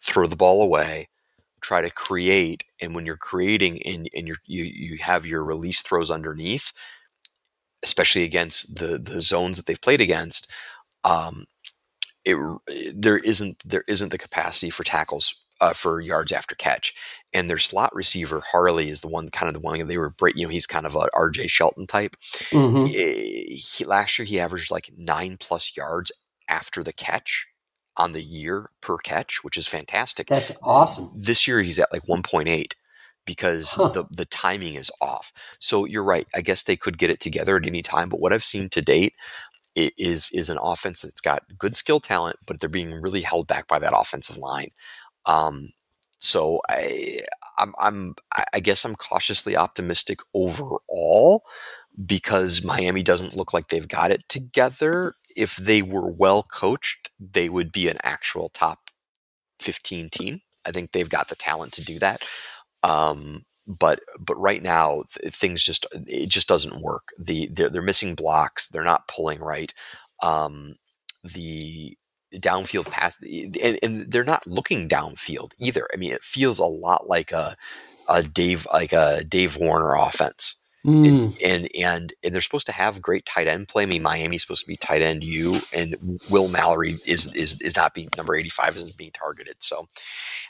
throw 0.00 0.26
the 0.26 0.36
ball 0.36 0.62
away, 0.62 1.08
try 1.60 1.80
to 1.80 1.90
create. 1.90 2.64
And 2.80 2.94
when 2.94 3.06
you're 3.06 3.16
creating 3.16 3.82
and, 3.84 4.08
and 4.14 4.28
you 4.28 4.36
you 4.46 4.98
have 4.98 5.26
your 5.26 5.44
release 5.44 5.82
throws 5.82 6.10
underneath, 6.10 6.72
especially 7.82 8.24
against 8.24 8.76
the, 8.76 8.98
the 8.98 9.20
zones 9.20 9.56
that 9.56 9.66
they've 9.66 9.80
played 9.80 10.00
against, 10.00 10.50
um, 11.04 11.46
it, 12.24 12.36
there 12.94 13.18
isn't 13.18 13.62
there 13.64 13.84
isn't 13.88 14.10
the 14.10 14.18
capacity 14.18 14.70
for 14.70 14.84
tackles 14.84 15.34
uh, 15.60 15.72
for 15.72 16.00
yards 16.00 16.32
after 16.32 16.54
catch. 16.54 16.94
And 17.32 17.48
their 17.48 17.58
slot 17.58 17.94
receiver 17.94 18.42
Harley 18.50 18.90
is 18.90 19.00
the 19.00 19.08
one, 19.08 19.28
kind 19.28 19.48
of 19.48 19.54
the 19.54 19.60
one 19.60 19.86
they 19.86 19.98
were. 19.98 20.14
You 20.34 20.46
know, 20.46 20.50
he's 20.50 20.66
kind 20.66 20.86
of 20.86 20.94
a 20.94 21.08
R.J. 21.14 21.48
Shelton 21.48 21.86
type. 21.86 22.16
Mm-hmm. 22.50 22.86
He, 22.86 23.56
he, 23.56 23.84
last 23.84 24.18
year 24.18 24.26
he 24.26 24.40
averaged 24.40 24.70
like 24.70 24.90
nine 24.96 25.36
plus 25.38 25.76
yards 25.76 26.12
after 26.48 26.82
the 26.82 26.92
catch 26.92 27.47
on 27.98 28.12
the 28.12 28.22
year 28.22 28.70
per 28.80 28.96
catch, 28.98 29.42
which 29.42 29.56
is 29.56 29.68
fantastic. 29.68 30.28
That's 30.28 30.52
awesome. 30.62 31.10
This 31.16 31.46
year 31.46 31.60
he's 31.62 31.78
at 31.78 31.92
like 31.92 32.02
1.8 32.02 32.72
because 33.26 33.72
huh. 33.72 33.88
the 33.88 34.04
the 34.10 34.24
timing 34.24 34.74
is 34.74 34.90
off. 35.02 35.32
So 35.58 35.84
you're 35.84 36.04
right. 36.04 36.26
I 36.34 36.40
guess 36.40 36.62
they 36.62 36.76
could 36.76 36.98
get 36.98 37.10
it 37.10 37.20
together 37.20 37.56
at 37.56 37.66
any 37.66 37.82
time, 37.82 38.08
but 38.08 38.20
what 38.20 38.32
I've 38.32 38.44
seen 38.44 38.68
to 38.70 38.80
date 38.80 39.14
is 39.74 40.30
is 40.32 40.50
an 40.50 40.58
offense 40.60 41.02
that's 41.02 41.20
got 41.20 41.42
good 41.58 41.76
skill 41.76 42.00
talent, 42.00 42.36
but 42.46 42.60
they're 42.60 42.68
being 42.68 42.92
really 42.92 43.20
held 43.20 43.46
back 43.46 43.68
by 43.68 43.78
that 43.78 43.96
offensive 43.96 44.36
line. 44.38 44.70
Um, 45.26 45.70
so 46.18 46.60
I, 46.68 47.18
I'm, 47.58 47.74
I'm, 47.78 48.14
I 48.52 48.60
guess 48.60 48.84
I'm 48.84 48.96
cautiously 48.96 49.56
optimistic 49.56 50.20
overall 50.34 51.42
because 52.06 52.64
Miami 52.64 53.02
doesn't 53.02 53.36
look 53.36 53.52
like 53.52 53.68
they've 53.68 53.88
got 53.88 54.10
it 54.10 54.28
together. 54.28 55.14
If 55.38 55.56
they 55.56 55.82
were 55.82 56.10
well 56.10 56.42
coached, 56.42 57.10
they 57.18 57.48
would 57.48 57.72
be 57.72 57.88
an 57.88 57.98
actual 58.02 58.50
top 58.50 58.90
15 59.60 60.10
team. 60.10 60.40
I 60.66 60.70
think 60.70 60.92
they've 60.92 61.08
got 61.08 61.28
the 61.28 61.36
talent 61.36 61.72
to 61.74 61.84
do 61.84 61.98
that. 62.00 62.22
Um, 62.82 63.44
but 63.66 64.00
but 64.18 64.38
right 64.40 64.62
now 64.62 65.02
things 65.26 65.62
just 65.62 65.86
it 65.92 66.30
just 66.30 66.48
doesn't 66.48 66.80
work. 66.80 67.08
The 67.18 67.48
they're, 67.52 67.68
they're 67.68 67.82
missing 67.82 68.14
blocks. 68.14 68.66
They're 68.66 68.82
not 68.82 69.08
pulling 69.08 69.40
right. 69.40 69.72
Um, 70.22 70.76
the 71.22 71.96
downfield 72.34 72.90
pass 72.90 73.18
and, 73.22 73.78
and, 73.82 74.12
they're 74.12 74.24
not 74.24 74.46
looking 74.46 74.88
downfield 74.88 75.52
either. 75.58 75.88
I 75.92 75.96
mean, 75.96 76.12
it 76.12 76.22
feels 76.22 76.58
a 76.58 76.64
lot 76.64 77.08
like 77.08 77.32
a 77.32 77.56
a 78.08 78.22
Dave 78.22 78.66
like 78.72 78.92
a 78.92 79.22
Dave 79.24 79.56
Warner 79.58 79.94
offense. 79.94 80.56
Mm. 80.88 81.38
And, 81.44 81.68
and 81.78 82.14
and 82.24 82.34
they're 82.34 82.40
supposed 82.40 82.66
to 82.66 82.72
have 82.72 83.02
great 83.02 83.26
tight 83.26 83.46
end 83.46 83.68
play. 83.68 83.82
I 83.82 83.86
mean, 83.86 84.02
Miami's 84.02 84.42
supposed 84.42 84.62
to 84.62 84.66
be 84.66 84.76
tight 84.76 85.02
end 85.02 85.22
you, 85.22 85.60
and 85.74 86.20
Will 86.30 86.48
Mallory 86.48 86.96
is 87.06 87.26
is 87.34 87.60
is 87.60 87.76
not 87.76 87.92
being 87.92 88.08
number 88.16 88.34
eighty 88.34 88.48
five 88.48 88.76
isn't 88.76 88.96
being 88.96 89.10
targeted. 89.10 89.56
So 89.58 89.86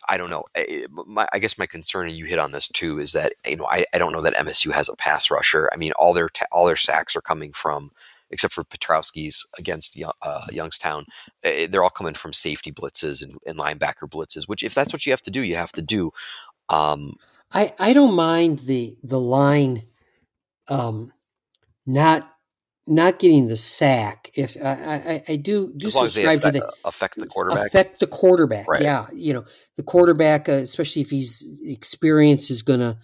I 0.08 0.16
don't 0.16 0.30
know. 0.30 0.44
I, 0.56 0.86
my, 1.06 1.26
I, 1.32 1.40
guess 1.40 1.58
my 1.58 1.66
concern, 1.66 2.08
and 2.08 2.16
you 2.16 2.24
hit 2.24 2.38
on 2.38 2.52
this 2.52 2.68
too, 2.68 3.00
is 3.00 3.12
that 3.12 3.32
you 3.46 3.56
know 3.56 3.66
I, 3.66 3.84
I 3.92 3.98
don't 3.98 4.12
know 4.12 4.22
that 4.22 4.34
MSU 4.34 4.72
has 4.72 4.88
a 4.88 4.96
pass 4.96 5.30
rusher. 5.30 5.68
I 5.72 5.76
mean, 5.76 5.92
all 5.92 6.14
their 6.14 6.28
ta- 6.28 6.46
all 6.52 6.66
their 6.66 6.76
sacks 6.76 7.16
are 7.16 7.20
coming 7.20 7.52
from 7.52 7.90
except 8.30 8.52
for 8.52 8.62
Pietrowski's 8.62 9.46
against 9.58 9.98
uh, 10.22 10.44
Youngstown, 10.50 11.06
eh, 11.44 11.66
they're 11.66 11.82
all 11.82 11.88
coming 11.88 12.12
from 12.12 12.34
safety 12.34 12.70
blitzes 12.70 13.22
and, 13.22 13.36
and, 13.46 13.58
linebacker 13.58 14.06
blitzes. 14.06 14.46
Which, 14.46 14.62
if 14.62 14.74
that's 14.74 14.92
what 14.92 15.06
you 15.06 15.12
have 15.12 15.22
to 15.22 15.30
do, 15.30 15.40
you 15.40 15.56
have 15.56 15.72
to 15.72 15.82
do. 15.82 16.10
Um, 16.68 17.14
I 17.52 17.72
I 17.78 17.92
don't 17.92 18.14
mind 18.14 18.60
the 18.60 18.96
the 19.02 19.20
line 19.20 19.84
um, 20.68 21.12
not 21.86 22.30
not 22.86 23.18
getting 23.18 23.48
the 23.48 23.56
sack. 23.56 24.30
If 24.34 24.56
I, 24.62 25.22
I, 25.28 25.32
I 25.32 25.36
do 25.36 25.72
do 25.76 25.88
subscribe 25.88 26.38
affect, 26.38 26.54
to 26.54 26.60
the 26.60 26.72
affect 26.84 27.16
the 27.16 27.26
quarterback, 27.26 27.66
affect 27.66 28.00
the 28.00 28.06
quarterback. 28.06 28.68
Right. 28.68 28.82
Yeah, 28.82 29.06
you 29.12 29.34
know 29.34 29.44
the 29.76 29.82
quarterback, 29.82 30.48
uh, 30.48 30.52
especially 30.52 31.02
if 31.02 31.10
he's 31.10 31.46
experience 31.64 32.50
is 32.50 32.62
going 32.62 32.80
to, 32.80 32.96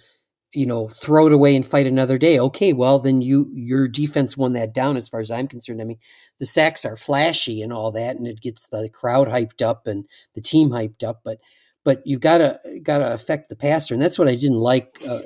you 0.55 0.67
know, 0.67 0.89
throw 0.89 1.27
it 1.27 1.33
away 1.33 1.55
and 1.55 1.67
fight 1.67 1.87
another 1.87 2.19
day. 2.19 2.39
Okay, 2.39 2.73
well 2.73 2.99
then 2.99 3.21
you 3.21 3.51
your 3.53 3.87
defense 3.89 4.37
won 4.37 4.55
that 4.55 4.75
down 4.75 4.97
as 4.97 5.09
far 5.09 5.21
as 5.21 5.31
I'm 5.31 5.49
concerned. 5.49 5.81
I 5.81 5.85
mean, 5.85 5.99
the 6.39 6.47
sacks 6.47 6.85
are 6.85 6.97
flashy 6.97 7.61
and 7.61 7.73
all 7.73 7.91
that, 7.93 8.17
and 8.17 8.27
it 8.27 8.41
gets 8.41 8.67
the 8.67 8.89
crowd 8.89 9.29
hyped 9.29 9.63
up 9.63 9.87
and 9.87 10.07
the 10.35 10.41
team 10.41 10.71
hyped 10.71 11.05
up, 11.05 11.21
but 11.25 11.39
but 11.85 12.03
you 12.07 12.19
gotta 12.19 12.59
gotta 12.83 13.13
affect 13.13 13.51
the 13.51 13.57
passer, 13.57 13.95
and 13.95 14.03
that's 14.03 14.19
what 14.19 14.29
I 14.29 14.35
didn't 14.35 14.61
like. 14.61 14.99
Uh, 15.07 15.21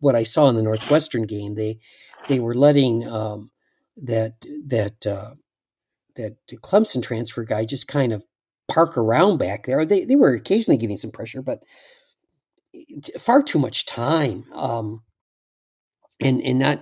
what 0.00 0.16
I 0.16 0.24
saw 0.24 0.48
in 0.48 0.56
the 0.56 0.62
Northwestern 0.62 1.24
game. 1.24 1.54
They 1.54 1.78
they 2.28 2.40
were 2.40 2.54
letting 2.54 3.06
um, 3.08 3.50
that 3.96 4.34
that 4.66 5.06
uh, 5.06 5.34
that 6.16 6.36
Clemson 6.62 7.02
transfer 7.02 7.44
guy 7.44 7.64
just 7.64 7.88
kind 7.88 8.12
of 8.12 8.24
park 8.68 8.96
around 8.96 9.38
back 9.38 9.66
there. 9.66 9.84
They 9.84 10.04
they 10.04 10.16
were 10.16 10.34
occasionally 10.34 10.78
giving 10.78 10.96
some 10.96 11.10
pressure, 11.10 11.42
but 11.42 11.62
far 13.18 13.42
too 13.42 13.58
much 13.58 13.86
time. 13.86 14.44
Um, 14.54 15.02
and 16.20 16.42
and 16.42 16.58
not 16.58 16.80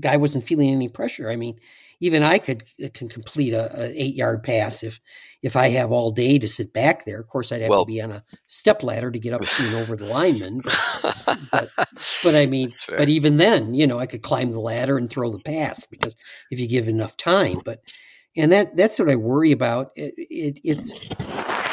guy 0.00 0.16
wasn't 0.16 0.44
feeling 0.44 0.70
any 0.70 0.88
pressure. 0.88 1.30
I 1.30 1.36
mean, 1.36 1.58
even 2.00 2.22
I 2.22 2.38
could 2.38 2.64
uh, 2.82 2.88
can 2.94 3.08
complete 3.08 3.52
a, 3.52 3.70
a 3.82 3.92
eight 3.94 4.14
yard 4.14 4.42
pass 4.42 4.82
if 4.82 5.00
if 5.42 5.56
I 5.56 5.68
have 5.68 5.92
all 5.92 6.10
day 6.10 6.38
to 6.38 6.48
sit 6.48 6.72
back 6.72 7.04
there. 7.04 7.20
Of 7.20 7.28
course, 7.28 7.52
I'd 7.52 7.62
have 7.62 7.70
well, 7.70 7.84
to 7.84 7.88
be 7.88 8.00
on 8.00 8.12
a 8.12 8.24
step 8.46 8.82
ladder 8.82 9.10
to 9.10 9.18
get 9.18 9.32
up 9.32 9.40
and 9.40 9.74
over 9.74 9.96
the 9.96 10.06
lineman. 10.06 10.62
But, 11.02 11.38
but, 11.50 11.68
but 12.24 12.34
I 12.34 12.46
mean, 12.46 12.72
but 12.88 13.08
even 13.08 13.36
then, 13.36 13.74
you 13.74 13.86
know, 13.86 13.98
I 13.98 14.06
could 14.06 14.22
climb 14.22 14.52
the 14.52 14.60
ladder 14.60 14.96
and 14.96 15.10
throw 15.10 15.30
the 15.30 15.42
pass 15.44 15.84
because 15.84 16.14
if 16.50 16.58
you 16.58 16.68
give 16.68 16.88
enough 16.88 17.16
time. 17.16 17.60
But 17.64 17.82
and 18.36 18.52
that 18.52 18.76
that's 18.76 18.98
what 18.98 19.10
I 19.10 19.16
worry 19.16 19.52
about. 19.52 19.92
It, 19.96 20.14
it, 20.16 20.60
it's 20.64 20.94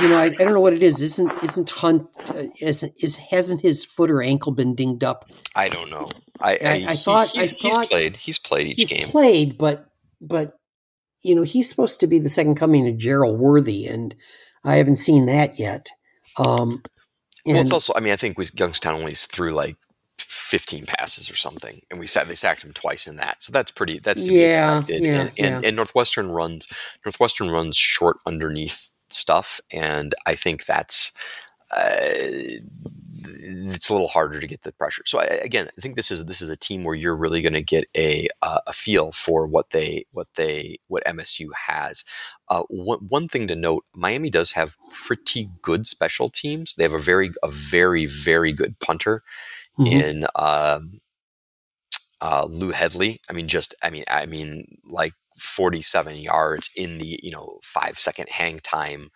you 0.02 0.10
know 0.10 0.18
I, 0.18 0.26
I, 0.26 0.30
don't 0.30 0.54
know 0.54 0.60
what 0.60 0.74
it 0.74 0.84
is. 0.84 1.02
Isn't 1.02 1.32
isn't 1.43 1.70
Hunt 1.70 2.08
uh, 2.30 2.46
isn't 2.62 2.93
is 3.02 3.18
hasn't 3.18 3.62
his 3.62 3.86
foot 3.86 4.12
or 4.12 4.22
ankle 4.22 4.52
been 4.52 4.76
dinged 4.76 5.04
up? 5.04 5.30
I 5.56 5.70
don't 5.70 5.89
know. 5.89 6.10
I, 6.41 6.52
I, 6.52 6.58
I, 6.64 6.86
I 6.89 6.96
thought 6.96 7.30
he's, 7.30 7.66
I 7.66 7.70
thought 7.70 7.80
he's 7.82 7.89
played. 7.89 8.18
He's 8.18 8.39
played 8.39 8.68
each 8.68 8.78
game. 8.78 8.88
he's 8.88 8.91
game. 8.91 9.08
Played, 9.08 9.58
but 9.58 9.89
but 10.22 10.60
you 11.24 11.36
know 11.36 11.43
he's 11.43 11.70
supposed 11.70 12.00
to 12.02 12.08
be 12.08 12.20
the 12.20 12.30
second 12.30 12.56
coming 12.56 12.88
of 12.88 12.96
Jerel 12.96 13.38
Worthy, 13.38 13.86
and 13.86 14.16
I 14.64 14.76
haven't 14.76 14.98
seen 14.98 15.26
that 15.28 15.60
yet. 15.60 15.89
Um, 16.38 16.82
and, 17.46 17.56
well, 17.56 17.62
it's 17.62 17.72
also. 17.72 17.93
I 17.96 18.00
mean, 18.00 18.14
I 18.14 18.18
think 18.18 18.38
we, 18.38 18.46
Youngstown 18.58 18.96
only 18.96 19.14
threw 19.14 19.52
like 19.52 19.78
15 20.18 20.86
passes 20.86 21.30
or 21.30 21.36
something, 21.36 21.82
and 21.89 22.00
we 22.00 22.08
said 22.08 22.28
they 22.28 22.36
sacked 22.36 22.64
him 22.64 22.74
twice 22.74 23.08
in 23.08 23.16
that. 23.18 23.43
So 23.43 23.52
that's 23.52 23.72
pretty. 23.72 24.00
That's 24.00 24.26
to 24.26 24.34
yeah, 24.34 24.39
be 24.39 24.50
expected. 24.50 25.04
Yeah, 25.04 25.12
and, 25.12 25.30
and, 25.39 25.64
yeah. 25.64 25.68
and 25.68 25.76
Northwestern 25.76 26.32
runs 26.32 26.68
Northwestern 27.06 27.50
runs 27.50 27.78
short 27.78 28.18
underneath 28.26 28.91
stuff, 29.16 29.61
and 29.72 30.13
I 30.26 30.36
think 30.36 30.66
that's. 30.66 31.11
Uh, 31.72 32.59
it's 33.28 33.89
a 33.89 33.93
little 33.93 34.07
harder 34.07 34.39
to 34.39 34.47
get 34.47 34.63
the 34.63 34.72
pressure. 34.72 35.03
So 35.05 35.20
I, 35.20 35.26
again, 35.26 35.70
I 35.78 35.82
think 35.82 35.95
this 35.95 36.11
is 36.11 36.26
this 36.26 36.41
is 36.41 36.49
a 36.49 36.55
team 36.55 36.84
where 36.84 36.95
you're 36.95 37.16
really 37.16 37.41
going 37.41 37.53
to 37.53 37.61
get 37.61 37.86
a 37.95 38.28
uh, 38.41 38.59
a 38.68 38.74
feel 38.74 39.11
for 39.11 39.47
what 39.47 39.72
they 39.72 40.05
what 40.11 40.28
they 40.36 40.80
what 40.88 41.05
MSU 41.05 41.47
has. 41.68 42.03
Uh, 42.49 42.63
one, 42.70 42.99
one 43.07 43.28
thing 43.28 43.47
to 43.47 43.55
note: 43.55 43.86
Miami 43.93 44.30
does 44.30 44.53
have 44.53 44.78
pretty 44.91 45.49
good 45.61 45.88
special 45.88 46.30
teams. 46.30 46.76
They 46.76 46.84
have 46.84 46.93
a 46.93 46.99
very 46.99 47.32
a 47.43 47.49
very 47.49 48.05
very 48.05 48.51
good 48.51 48.80
punter 48.80 49.24
mm-hmm. 49.80 49.91
in 49.91 50.26
um, 50.36 50.99
uh, 52.22 52.45
Lou 52.49 52.72
Hedley. 52.72 53.22
I 53.30 53.34
mean, 53.34 53.47
just 53.47 53.76
I 53.82 53.89
mean 53.89 54.03
I 54.07 54.26
mean 54.26 54.78
like 54.86 55.13
47 55.38 56.16
yards 56.16 56.70
in 56.76 56.98
the 56.98 57.20
you 57.22 57.32
know 57.32 57.60
five 57.64 58.00
second 58.00 58.28
hang 58.30 58.60
time 58.60 59.10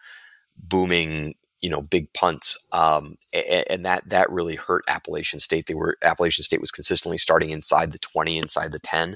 booming 0.57 1.35
you 1.61 1.69
know 1.69 1.81
big 1.81 2.11
punts 2.13 2.57
um, 2.71 3.15
and, 3.33 3.65
and, 3.69 3.85
that 3.85 4.07
that 4.09 4.29
really 4.31 4.55
hurt 4.55 4.83
Appalachian 4.87 5.39
State. 5.39 5.67
They 5.67 5.73
were 5.73 5.97
Appalachian 6.03 6.43
State 6.43 6.61
was 6.61 6.71
consistently 6.71 7.17
starting 7.17 7.49
inside 7.49 7.91
the 7.91 7.99
twenty, 7.99 8.37
inside 8.37 8.71
the 8.71 8.79
ten, 8.79 9.15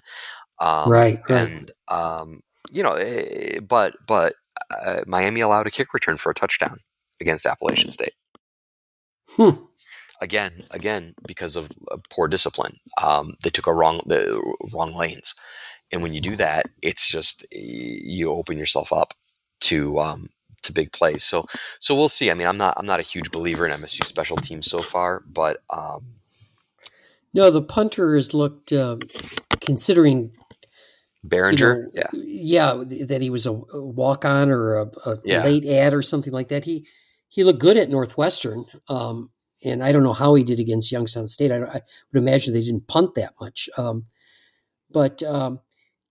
um, 0.60 0.89
right, 0.89 1.20
right, 1.30 1.47
and 1.47 1.72
um, 1.89 2.41
you 2.72 2.84
know, 2.84 2.93
eh, 2.93 3.60
but 3.60 3.95
but 4.08 4.36
uh, 4.72 5.01
Miami 5.08 5.41
allowed 5.41 5.68
a 5.68 5.72
kick 5.72 5.93
return 5.93 6.18
for 6.18 6.32
a 6.32 6.36
touchdown 6.36 6.80
against 7.22 7.45
Appalachian 7.45 7.91
State. 7.91 8.14
Hmm. 9.30 9.51
Again, 10.22 10.64
again, 10.72 11.16
because 11.28 11.56
of 11.56 11.72
uh, 11.91 11.97
poor 12.10 12.28
discipline, 12.28 12.78
um, 13.01 13.36
they 13.43 13.49
took 13.49 13.68
a 13.68 13.74
wrong 13.74 13.99
the 14.06 14.56
wrong 14.74 14.93
lanes, 14.93 15.36
and 15.93 16.01
when 16.01 16.13
you 16.13 16.19
do 16.19 16.35
that, 16.35 16.65
it's 16.81 17.07
just 17.07 17.45
you 17.51 18.31
open 18.31 18.57
yourself 18.57 18.91
up 18.91 19.13
to 19.61 19.99
um, 19.99 20.29
to 20.63 20.73
big 20.73 20.91
plays. 20.91 21.23
So 21.23 21.45
so 21.79 21.95
we'll 21.95 22.09
see. 22.09 22.31
I 22.31 22.33
mean, 22.33 22.47
I'm 22.47 22.57
not 22.57 22.73
I'm 22.77 22.85
not 22.85 22.99
a 22.99 23.03
huge 23.03 23.31
believer 23.31 23.65
in 23.65 23.71
MSU 23.79 24.03
special 24.05 24.37
teams 24.37 24.69
so 24.69 24.81
far, 24.81 25.23
but 25.27 25.61
um, 25.69 26.15
no, 27.33 27.51
the 27.51 27.61
punter 27.61 28.15
has 28.15 28.33
looked 28.33 28.73
uh, 28.73 28.97
considering 29.61 30.31
Baringer, 31.25 31.87
you 31.93 32.01
know, 32.01 32.09
yeah, 32.13 32.73
yeah, 32.83 33.05
that 33.05 33.21
he 33.21 33.29
was 33.29 33.45
a 33.45 33.53
walk 33.53 34.25
on 34.25 34.49
or 34.49 34.77
a, 34.77 34.91
a 35.05 35.19
yeah. 35.23 35.43
late 35.43 35.65
ad 35.65 35.93
or 35.93 36.01
something 36.01 36.33
like 36.33 36.49
that. 36.49 36.65
He 36.65 36.87
he 37.29 37.43
looked 37.43 37.59
good 37.59 37.77
at 37.77 37.89
Northwestern, 37.89 38.65
um, 38.89 39.29
and 39.63 39.83
I 39.83 39.91
don't 39.91 40.03
know 40.03 40.13
how 40.13 40.33
he 40.33 40.43
did 40.43 40.59
against 40.59 40.91
Youngstown 40.91 41.27
State. 41.27 41.51
I, 41.51 41.57
I 41.57 41.81
would 42.11 42.19
imagine 42.19 42.53
they 42.53 42.61
didn't 42.61 42.87
punt 42.87 43.15
that 43.15 43.33
much, 43.39 43.69
um, 43.77 44.05
but 44.91 45.23
um, 45.23 45.59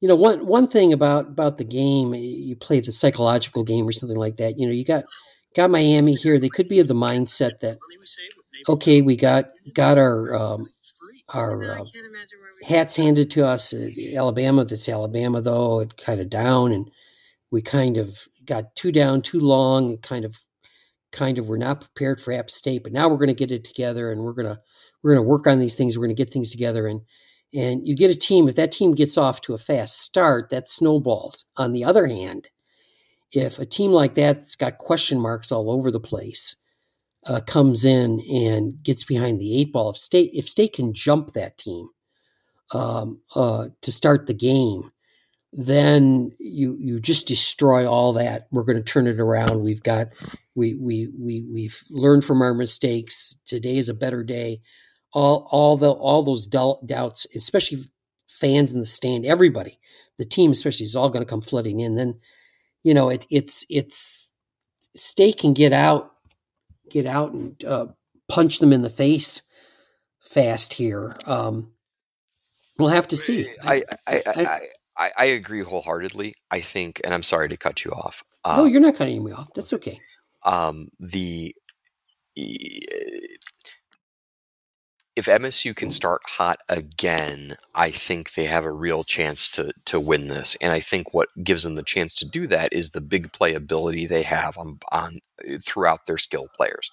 you 0.02 0.08
know 0.08 0.16
one 0.16 0.44
one 0.44 0.66
thing 0.66 0.92
about 0.92 1.28
about 1.28 1.56
the 1.56 1.64
game 1.64 2.12
you 2.12 2.56
play 2.56 2.80
the 2.80 2.92
psychological 2.92 3.62
game 3.62 3.88
or 3.88 3.92
something 3.92 4.18
like 4.18 4.36
that 4.36 4.58
you 4.58 4.66
know 4.66 4.72
you 4.72 4.84
got 4.84 5.04
got 5.54 5.70
miami 5.70 6.14
here 6.14 6.38
they 6.38 6.48
could 6.48 6.68
be 6.68 6.80
of 6.80 6.88
the 6.88 6.94
mindset 6.94 7.60
that 7.60 7.78
okay 8.68 9.00
we 9.00 9.16
got 9.16 9.50
got 9.72 9.96
our 9.96 10.34
um, 10.34 10.68
our 11.32 11.62
uh, 11.78 11.84
hats 12.66 12.96
handed 12.96 13.30
to 13.30 13.46
us 13.46 13.72
alabama 14.14 14.64
that's 14.64 14.88
alabama 14.88 15.40
though 15.40 15.80
it 15.80 15.96
kind 15.96 16.20
of 16.20 16.28
down 16.28 16.72
and 16.72 16.90
we 17.52 17.62
kind 17.62 17.96
of 17.96 18.18
got 18.44 18.74
too 18.74 18.90
down 18.90 19.22
too 19.22 19.40
long 19.40 19.96
kind 19.98 20.24
of 20.24 20.40
kind 21.12 21.38
of 21.38 21.46
we're 21.46 21.58
not 21.58 21.80
prepared 21.80 22.20
for 22.20 22.32
app 22.32 22.50
state 22.50 22.82
but 22.82 22.92
now 22.92 23.08
we're 23.08 23.16
going 23.16 23.28
to 23.28 23.34
get 23.34 23.52
it 23.52 23.64
together 23.64 24.10
and 24.10 24.22
we're 24.22 24.32
going 24.32 24.46
to 24.46 24.58
we're 25.02 25.14
going 25.14 25.24
to 25.24 25.28
work 25.28 25.46
on 25.46 25.60
these 25.60 25.76
things 25.76 25.96
we're 25.96 26.06
going 26.06 26.16
to 26.16 26.20
get 26.20 26.32
things 26.32 26.50
together 26.50 26.88
and 26.88 27.02
and 27.54 27.86
you 27.86 27.96
get 27.96 28.10
a 28.10 28.16
team, 28.16 28.48
if 28.48 28.56
that 28.56 28.72
team 28.72 28.94
gets 28.94 29.18
off 29.18 29.40
to 29.42 29.54
a 29.54 29.58
fast 29.58 29.98
start, 30.00 30.50
that 30.50 30.68
snowballs. 30.68 31.46
On 31.56 31.72
the 31.72 31.84
other 31.84 32.06
hand, 32.06 32.50
if 33.32 33.58
a 33.58 33.66
team 33.66 33.92
like 33.92 34.14
that's 34.14 34.56
got 34.56 34.78
question 34.78 35.20
marks 35.20 35.52
all 35.52 35.70
over 35.70 35.90
the 35.90 36.00
place, 36.00 36.56
uh, 37.26 37.40
comes 37.40 37.84
in 37.84 38.20
and 38.32 38.82
gets 38.82 39.04
behind 39.04 39.40
the 39.40 39.60
eight 39.60 39.72
ball, 39.72 39.90
if 39.90 39.96
state 39.96 40.30
if 40.34 40.48
state 40.48 40.72
can 40.74 40.92
jump 40.94 41.32
that 41.32 41.58
team 41.58 41.88
um, 42.74 43.20
uh, 43.36 43.68
to 43.82 43.92
start 43.92 44.26
the 44.26 44.34
game, 44.34 44.90
then 45.52 46.32
you 46.38 46.76
you 46.80 47.00
just 47.00 47.28
destroy 47.28 47.86
all 47.86 48.12
that. 48.14 48.48
We're 48.50 48.64
going 48.64 48.78
to 48.78 48.92
turn 48.92 49.06
it 49.06 49.20
around. 49.20 49.62
We've 49.62 49.82
got 49.82 50.08
We 50.54 50.74
we 50.74 51.08
we 51.18 51.42
we've 51.50 51.82
learned 51.90 52.24
from 52.24 52.42
our 52.42 52.54
mistakes. 52.54 53.38
Today 53.46 53.78
is 53.78 53.88
a 53.88 53.94
better 53.94 54.22
day. 54.24 54.60
All 55.12 55.46
all 55.50 55.76
the 55.76 55.90
all 55.90 56.22
those 56.22 56.46
doubts, 56.46 57.26
especially 57.34 57.84
fans 58.26 58.72
in 58.72 58.80
the 58.80 58.86
stand, 58.86 59.26
everybody, 59.26 59.78
the 60.18 60.24
team 60.24 60.52
especially, 60.52 60.84
is 60.84 60.96
all 60.96 61.10
going 61.10 61.24
to 61.24 61.28
come 61.28 61.42
flooding 61.42 61.80
in. 61.80 61.96
Then, 61.96 62.18
you 62.82 62.94
know, 62.94 63.10
it, 63.10 63.26
it's 63.30 63.66
it's 63.68 64.32
State 64.94 65.38
can 65.38 65.54
get 65.54 65.72
out, 65.72 66.12
get 66.90 67.06
out 67.06 67.32
and 67.32 67.62
uh, 67.64 67.86
punch 68.28 68.58
them 68.58 68.72
in 68.72 68.82
the 68.82 68.90
face 68.90 69.42
fast 70.20 70.74
here. 70.74 71.16
Um, 71.26 71.72
we'll 72.78 72.88
have 72.88 73.08
to 73.08 73.16
see. 73.16 73.48
I 73.62 73.82
I, 74.06 74.22
I, 74.26 74.60
I, 74.96 75.10
I 75.18 75.24
agree 75.24 75.62
wholeheartedly. 75.62 76.34
I 76.50 76.60
think, 76.60 77.00
and 77.04 77.14
I'm 77.14 77.22
sorry 77.22 77.48
to 77.48 77.56
cut 77.56 77.84
you 77.84 77.90
off. 77.92 78.22
Um, 78.44 78.58
no, 78.58 78.64
you're 78.66 78.80
not 78.80 78.96
cutting 78.96 79.24
me 79.24 79.32
off. 79.32 79.48
That's 79.54 79.72
okay. 79.72 80.00
Um, 80.44 80.88
the 80.98 81.54
if 85.14 85.26
MSU 85.26 85.76
can 85.76 85.90
start 85.90 86.22
hot 86.26 86.58
again, 86.68 87.56
I 87.74 87.90
think 87.90 88.32
they 88.32 88.46
have 88.46 88.64
a 88.64 88.72
real 88.72 89.04
chance 89.04 89.48
to 89.50 89.72
to 89.86 90.00
win 90.00 90.28
this. 90.28 90.56
And 90.62 90.72
I 90.72 90.80
think 90.80 91.12
what 91.12 91.28
gives 91.42 91.64
them 91.64 91.74
the 91.74 91.82
chance 91.82 92.14
to 92.16 92.28
do 92.28 92.46
that 92.46 92.72
is 92.72 92.90
the 92.90 93.00
big 93.00 93.32
playability 93.32 94.08
they 94.08 94.22
have 94.22 94.56
on 94.56 94.78
on 94.90 95.20
throughout 95.60 96.06
their 96.06 96.18
skill 96.18 96.46
players. 96.56 96.90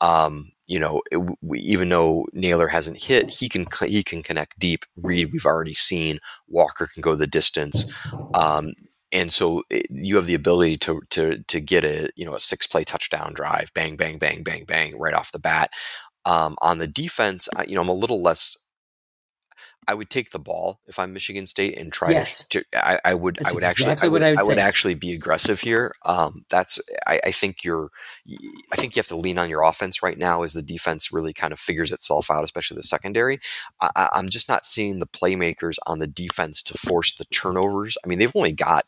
Um, 0.00 0.50
you 0.66 0.80
know, 0.80 1.02
it, 1.12 1.20
we, 1.40 1.60
even 1.60 1.88
though 1.88 2.26
Nailor 2.32 2.68
hasn't 2.68 3.04
hit, 3.04 3.30
he 3.30 3.48
can 3.48 3.66
he 3.86 4.02
can 4.02 4.22
connect 4.22 4.58
deep. 4.58 4.84
Reed, 4.96 5.30
we've 5.32 5.46
already 5.46 5.74
seen. 5.74 6.18
Walker 6.48 6.88
can 6.92 7.00
go 7.00 7.14
the 7.14 7.28
distance. 7.28 7.86
Um, 8.34 8.72
and 9.12 9.32
so 9.32 9.62
it, 9.70 9.86
you 9.90 10.16
have 10.16 10.26
the 10.26 10.34
ability 10.34 10.78
to 10.78 11.02
to 11.10 11.44
to 11.46 11.60
get 11.60 11.84
a 11.84 12.10
you 12.16 12.24
know 12.24 12.34
a 12.34 12.40
six 12.40 12.66
play 12.66 12.82
touchdown 12.82 13.34
drive, 13.34 13.70
bang 13.74 13.96
bang 13.96 14.18
bang 14.18 14.42
bang 14.42 14.64
bang 14.64 14.98
right 14.98 15.14
off 15.14 15.32
the 15.32 15.38
bat. 15.38 15.70
Um, 16.24 16.56
on 16.62 16.78
the 16.78 16.86
defense, 16.86 17.48
I, 17.56 17.64
you 17.64 17.74
know, 17.74 17.80
I'm 17.80 17.88
a 17.88 17.94
little 17.94 18.22
less. 18.22 18.56
I 19.88 19.94
would 19.94 20.10
take 20.10 20.30
the 20.30 20.38
ball 20.38 20.78
if 20.86 21.00
I'm 21.00 21.12
Michigan 21.12 21.44
State 21.44 21.76
and 21.76 21.92
try 21.92 22.10
yes. 22.10 22.46
to. 22.48 22.62
I, 22.72 23.00
I 23.04 23.14
would. 23.14 23.36
That's 23.36 23.50
I 23.50 23.54
would 23.54 23.64
exactly 23.64 23.90
actually. 23.90 24.06
I 24.06 24.10
would, 24.10 24.22
I 24.22 24.30
would, 24.30 24.38
I 24.38 24.42
would 24.44 24.58
actually 24.58 24.94
be 24.94 25.12
aggressive 25.12 25.60
here. 25.60 25.96
Um, 26.04 26.44
that's. 26.48 26.78
I, 27.04 27.18
I, 27.26 27.30
think 27.32 27.64
you're. 27.64 27.90
I 28.72 28.76
think 28.76 28.94
you 28.94 29.00
have 29.00 29.08
to 29.08 29.16
lean 29.16 29.38
on 29.38 29.50
your 29.50 29.62
offense 29.62 30.00
right 30.00 30.16
now 30.16 30.42
as 30.42 30.52
the 30.52 30.62
defense 30.62 31.12
really 31.12 31.32
kind 31.32 31.52
of 31.52 31.58
figures 31.58 31.92
itself 31.92 32.30
out, 32.30 32.44
especially 32.44 32.76
the 32.76 32.84
secondary. 32.84 33.40
I, 33.80 34.10
I'm 34.12 34.28
just 34.28 34.48
not 34.48 34.64
seeing 34.64 35.00
the 35.00 35.06
playmakers 35.06 35.78
on 35.86 35.98
the 35.98 36.06
defense 36.06 36.62
to 36.64 36.78
force 36.78 37.14
the 37.16 37.24
turnovers. 37.24 37.98
I 38.04 38.06
mean, 38.06 38.20
they've 38.20 38.36
only 38.36 38.52
got 38.52 38.86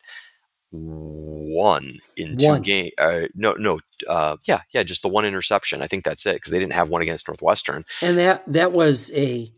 one 0.75 1.99
in 2.17 2.37
two 2.37 2.61
games. 2.61 2.91
Uh, 2.99 3.27
no, 3.35 3.55
no, 3.59 3.81
uh, 4.09 4.37
yeah, 4.45 4.61
yeah, 4.73 4.83
just 4.83 5.03
the 5.03 5.09
one 5.09 5.25
interception. 5.25 5.83
I 5.83 5.87
think 5.87 6.05
that's 6.05 6.27
it 6.27 6.35
because 6.35 6.53
they 6.53 6.59
didn't 6.59 6.75
have 6.75 6.89
one 6.89 7.03
against 7.03 7.29
Northwestern. 7.29 7.85
And 8.03 8.19
that 8.19 8.43
that 8.47 8.73
was 8.73 9.13
a 9.15 9.53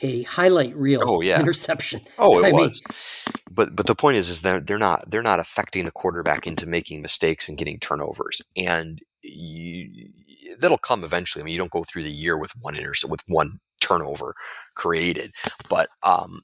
a 0.00 0.22
highlight 0.22 0.76
reel. 0.76 1.02
Oh 1.04 1.20
yeah, 1.20 1.40
interception. 1.40 2.02
Oh, 2.18 2.38
it 2.42 2.46
I 2.46 2.52
was. 2.52 2.82
Mean, 2.88 3.34
but 3.50 3.74
but 3.74 3.86
the 3.86 3.94
point 3.94 4.16
is, 4.16 4.28
is 4.28 4.42
that 4.42 4.66
they're 4.66 4.78
not 4.78 5.10
they're 5.10 5.22
not 5.22 5.40
affecting 5.40 5.84
the 5.84 5.90
quarterback 5.90 6.46
into 6.46 6.66
making 6.66 7.02
mistakes 7.02 7.48
and 7.48 7.58
getting 7.58 7.78
turnovers, 7.78 8.42
and 8.56 9.00
you, 9.22 10.10
that'll 10.60 10.78
come 10.78 11.04
eventually. 11.04 11.42
I 11.42 11.44
mean, 11.44 11.52
you 11.52 11.58
don't 11.58 11.70
go 11.70 11.84
through 11.84 12.04
the 12.04 12.12
year 12.12 12.38
with 12.38 12.52
one 12.60 12.76
intercept 12.76 13.10
with 13.10 13.22
one 13.26 13.60
turnover 13.80 14.34
created, 14.74 15.32
but 15.68 15.88
um, 16.02 16.42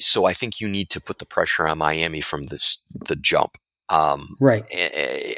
so 0.00 0.24
I 0.24 0.32
think 0.32 0.60
you 0.60 0.68
need 0.68 0.90
to 0.90 1.00
put 1.00 1.18
the 1.18 1.26
pressure 1.26 1.66
on 1.66 1.78
Miami 1.78 2.20
from 2.20 2.42
this 2.44 2.84
the 3.08 3.16
jump. 3.16 3.56
Um, 3.88 4.36
right. 4.40 4.64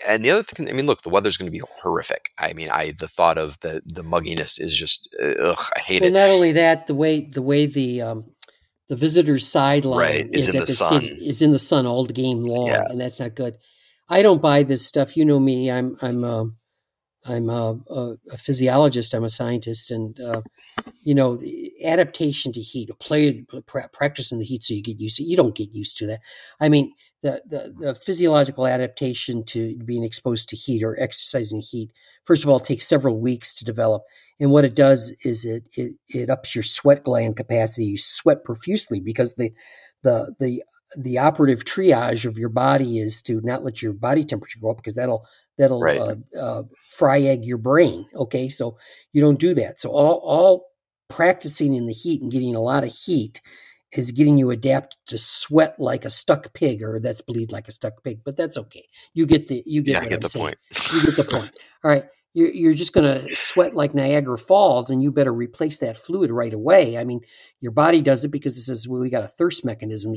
And, 0.08 0.24
the 0.24 0.30
other 0.30 0.42
thing, 0.42 0.68
I 0.70 0.72
mean, 0.72 0.86
look, 0.86 1.02
the 1.02 1.10
weather's 1.10 1.36
going 1.36 1.52
to 1.52 1.58
be 1.58 1.62
horrific. 1.82 2.30
I 2.38 2.54
mean, 2.54 2.70
I 2.70 2.92
the 2.92 3.08
thought 3.08 3.36
of 3.36 3.60
the 3.60 3.82
the 3.84 4.02
mugginess 4.02 4.60
is 4.60 4.74
just, 4.74 5.14
ugh, 5.20 5.64
I 5.76 5.80
hate 5.80 6.00
well, 6.00 6.10
it. 6.10 6.14
Not 6.14 6.30
only 6.30 6.52
that, 6.52 6.86
the 6.86 6.94
way 6.94 7.20
the 7.20 7.42
way 7.42 7.66
the 7.66 8.02
um, 8.02 8.24
the 8.88 8.96
visitors' 8.96 9.46
sideline 9.46 9.98
right, 9.98 10.28
is, 10.32 10.48
is 10.48 10.54
in 10.54 10.62
at 10.62 10.66
the, 10.66 10.72
the 10.72 10.76
sun. 10.76 11.02
City, 11.04 11.28
is 11.28 11.42
in 11.42 11.52
the 11.52 11.58
sun 11.58 11.86
all 11.86 12.06
game 12.06 12.42
long, 12.42 12.68
yeah. 12.68 12.86
and 12.88 13.00
that's 13.00 13.20
not 13.20 13.34
good. 13.34 13.56
I 14.08 14.22
don't 14.22 14.40
buy 14.40 14.62
this 14.62 14.86
stuff. 14.86 15.16
You 15.16 15.24
know 15.26 15.38
me. 15.38 15.70
I'm 15.70 15.96
I'm 16.00 16.24
um, 16.24 16.56
I'm 17.26 17.50
a, 17.50 17.78
a, 17.90 18.16
a, 18.32 18.38
physiologist. 18.38 19.12
I'm 19.12 19.24
a 19.24 19.30
scientist, 19.30 19.90
and 19.90 20.18
uh, 20.20 20.42
you 21.02 21.14
know, 21.14 21.36
the 21.36 21.72
adaptation 21.84 22.52
to 22.52 22.60
heat, 22.60 22.90
play 23.00 23.44
practice 23.92 24.30
in 24.30 24.38
the 24.38 24.44
heat 24.44 24.64
so 24.64 24.74
you 24.74 24.82
get 24.82 25.00
used 25.00 25.16
to. 25.16 25.24
You 25.24 25.36
don't 25.36 25.54
get 25.54 25.74
used 25.74 25.96
to 25.98 26.06
that. 26.06 26.20
I 26.60 26.68
mean, 26.68 26.92
the, 27.22 27.42
the, 27.46 27.74
the 27.78 27.94
physiological 27.94 28.66
adaptation 28.66 29.44
to 29.46 29.76
being 29.84 30.04
exposed 30.04 30.48
to 30.50 30.56
heat 30.56 30.82
or 30.82 30.98
exercising 31.00 31.60
heat. 31.60 31.90
First 32.24 32.44
of 32.44 32.50
all, 32.50 32.60
takes 32.60 32.86
several 32.86 33.18
weeks 33.18 33.54
to 33.56 33.64
develop, 33.64 34.04
and 34.38 34.50
what 34.50 34.64
it 34.64 34.74
does 34.74 35.14
is 35.24 35.44
it 35.44 35.64
it 35.76 35.94
it 36.08 36.30
ups 36.30 36.54
your 36.54 36.64
sweat 36.64 37.04
gland 37.04 37.36
capacity. 37.36 37.86
You 37.86 37.98
sweat 37.98 38.44
profusely 38.44 39.00
because 39.00 39.34
the 39.34 39.52
the 40.02 40.34
the 40.38 40.62
the 40.96 41.18
operative 41.18 41.64
triage 41.64 42.24
of 42.24 42.38
your 42.38 42.48
body 42.48 42.98
is 42.98 43.20
to 43.22 43.40
not 43.42 43.62
let 43.62 43.82
your 43.82 43.92
body 43.92 44.24
temperature 44.24 44.58
go 44.60 44.70
up 44.70 44.78
because 44.78 44.94
that'll 44.94 45.26
that'll 45.58 45.80
right. 45.80 46.00
uh, 46.00 46.16
uh, 46.38 46.62
fry 46.80 47.20
egg 47.20 47.44
your 47.44 47.58
brain. 47.58 48.06
Okay, 48.14 48.48
so 48.48 48.78
you 49.12 49.20
don't 49.20 49.38
do 49.38 49.54
that. 49.54 49.80
So 49.80 49.90
all 49.90 50.20
all 50.24 50.68
practicing 51.08 51.74
in 51.74 51.86
the 51.86 51.92
heat 51.92 52.22
and 52.22 52.30
getting 52.30 52.54
a 52.54 52.60
lot 52.60 52.84
of 52.84 52.94
heat 52.94 53.40
is 53.96 54.10
getting 54.10 54.36
you 54.38 54.50
adapted 54.50 54.98
to 55.06 55.16
sweat 55.18 55.74
like 55.78 56.04
a 56.04 56.10
stuck 56.10 56.52
pig, 56.52 56.82
or 56.82 57.00
that's 57.00 57.22
bleed 57.22 57.52
like 57.52 57.68
a 57.68 57.72
stuck 57.72 58.02
pig. 58.04 58.20
But 58.24 58.36
that's 58.36 58.58
okay. 58.58 58.84
You 59.14 59.26
get 59.26 59.48
the 59.48 59.62
you 59.66 59.82
get 59.82 59.92
yeah, 59.94 60.00
I 60.00 60.04
get 60.04 60.14
I'm 60.14 60.20
the 60.20 60.28
saying. 60.28 60.44
point. 60.44 60.58
you 60.94 61.02
get 61.02 61.16
the 61.16 61.24
point. 61.30 61.56
All 61.84 61.90
right. 61.90 62.04
You're, 62.34 62.50
you're 62.50 62.74
just 62.74 62.92
going 62.92 63.06
to 63.06 63.26
sweat 63.34 63.74
like 63.74 63.94
Niagara 63.94 64.38
Falls, 64.38 64.90
and 64.90 65.02
you 65.02 65.10
better 65.10 65.32
replace 65.32 65.78
that 65.78 65.96
fluid 65.96 66.30
right 66.30 66.52
away. 66.52 66.98
I 66.98 67.02
mean, 67.02 67.20
your 67.60 67.72
body 67.72 68.02
does 68.02 68.22
it 68.22 68.28
because 68.28 68.56
it 68.56 68.62
says, 68.62 68.86
"Well, 68.86 69.00
we 69.00 69.10
got 69.10 69.24
a 69.24 69.28
thirst 69.28 69.64
mechanism." 69.64 70.14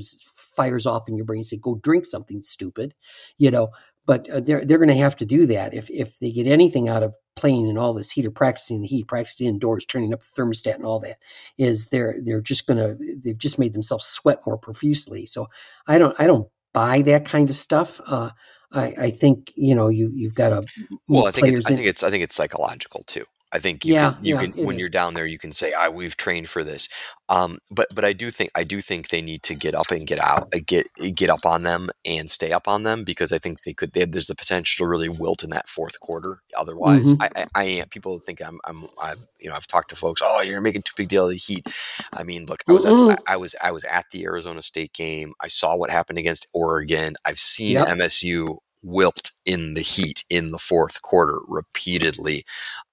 fires 0.51 0.85
off 0.85 1.07
in 1.07 1.15
your 1.15 1.25
brain. 1.25 1.45
Say, 1.45 1.57
"Go 1.57 1.75
drink 1.75 2.05
something 2.05 2.41
stupid," 2.41 2.93
you 3.37 3.49
know 3.49 3.69
but 4.05 4.29
uh, 4.29 4.39
they're 4.39 4.65
they're 4.65 4.77
going 4.77 4.87
to 4.87 4.95
have 4.95 5.15
to 5.17 5.25
do 5.25 5.45
that 5.45 5.73
if 5.73 5.89
if 5.89 6.17
they 6.19 6.31
get 6.31 6.47
anything 6.47 6.89
out 6.89 7.03
of 7.03 7.15
playing 7.35 7.67
in 7.67 7.77
all 7.77 7.93
this 7.93 8.11
heat 8.11 8.25
or 8.25 8.31
practicing 8.31 8.81
the 8.81 8.87
heat, 8.87 9.07
practicing 9.07 9.47
indoors, 9.47 9.85
turning 9.85 10.13
up 10.13 10.19
the 10.19 10.41
thermostat 10.41 10.75
and 10.75 10.85
all 10.85 10.99
that 10.99 11.17
is 11.57 11.87
they're 11.87 12.15
they're 12.23 12.41
just 12.41 12.67
going 12.67 12.77
to 12.77 12.97
they've 13.23 13.37
just 13.37 13.59
made 13.59 13.73
themselves 13.73 14.05
sweat 14.05 14.39
more 14.45 14.57
profusely. 14.57 15.25
So 15.25 15.47
I 15.87 15.97
don't 15.97 16.19
I 16.19 16.27
don't 16.27 16.49
buy 16.73 17.01
that 17.03 17.25
kind 17.25 17.49
of 17.49 17.55
stuff. 17.55 18.01
Uh, 18.05 18.31
I, 18.73 18.93
I 18.99 19.09
think 19.11 19.51
you 19.55 19.75
know 19.75 19.89
you 19.89 20.11
you've 20.13 20.35
got 20.35 20.49
to 20.49 20.63
well 21.07 21.27
I 21.27 21.31
think 21.31 21.47
it's, 21.47 21.67
I 21.67 21.75
think 21.75 21.87
it's 21.87 22.03
I 22.03 22.09
think 22.09 22.23
it's 22.23 22.35
psychological 22.35 23.03
too. 23.05 23.25
I 23.53 23.59
think 23.59 23.85
you 23.85 23.93
yeah, 23.93 24.13
can, 24.13 24.23
you 24.23 24.35
yeah, 24.35 24.41
can 24.41 24.65
when 24.65 24.75
is. 24.75 24.79
you're 24.79 24.89
down 24.89 25.13
there, 25.13 25.25
you 25.25 25.37
can 25.37 25.51
say, 25.51 25.73
"I 25.73 25.89
we've 25.89 26.15
trained 26.15 26.49
for 26.49 26.63
this." 26.63 26.87
Um, 27.27 27.59
but 27.69 27.87
but 27.93 28.05
I 28.05 28.13
do 28.13 28.31
think 28.31 28.51
I 28.55 28.63
do 28.63 28.81
think 28.81 29.09
they 29.09 29.21
need 29.21 29.43
to 29.43 29.55
get 29.55 29.75
up 29.75 29.91
and 29.91 30.07
get 30.07 30.19
out, 30.19 30.53
uh, 30.55 30.59
get 30.65 30.87
get 31.15 31.29
up 31.29 31.45
on 31.45 31.63
them 31.63 31.89
and 32.05 32.31
stay 32.31 32.51
up 32.51 32.67
on 32.67 32.83
them 32.83 33.03
because 33.03 33.32
I 33.32 33.39
think 33.39 33.63
they 33.63 33.73
could. 33.73 33.93
They 33.93 34.01
have, 34.01 34.11
there's 34.11 34.28
the 34.28 34.36
potential 34.36 34.86
to 34.86 34.89
really 34.89 35.09
wilt 35.09 35.43
in 35.43 35.49
that 35.49 35.67
fourth 35.67 35.99
quarter. 35.99 36.41
Otherwise, 36.57 37.13
mm-hmm. 37.13 37.21
I, 37.21 37.29
I, 37.36 37.45
I 37.55 37.63
am. 37.63 37.89
People 37.89 38.17
think 38.19 38.41
I'm, 38.41 38.59
I'm 38.65 38.87
I'm 39.01 39.17
you 39.39 39.49
know 39.49 39.55
I've 39.55 39.67
talked 39.67 39.89
to 39.89 39.95
folks. 39.95 40.21
Oh, 40.23 40.41
you're 40.41 40.61
making 40.61 40.83
too 40.83 40.93
big 40.95 41.09
deal 41.09 41.25
of 41.25 41.32
the 41.32 41.37
Heat. 41.37 41.67
I 42.13 42.23
mean, 42.23 42.45
look, 42.45 42.63
I 42.67 42.71
was 42.71 42.86
at, 42.86 43.19
I 43.28 43.37
was 43.37 43.55
I 43.61 43.71
was 43.71 43.83
at 43.86 44.05
the 44.11 44.23
Arizona 44.25 44.61
State 44.61 44.93
game. 44.93 45.33
I 45.41 45.47
saw 45.47 45.75
what 45.75 45.89
happened 45.89 46.19
against 46.19 46.47
Oregon. 46.53 47.15
I've 47.25 47.39
seen 47.39 47.73
yep. 47.73 47.87
MSU 47.87 48.57
wilt 48.83 49.32
in 49.45 49.73
the 49.73 49.82
heat 49.82 50.23
in 50.29 50.51
the 50.51 50.57
fourth 50.57 51.01
quarter 51.01 51.39
repeatedly 51.47 52.43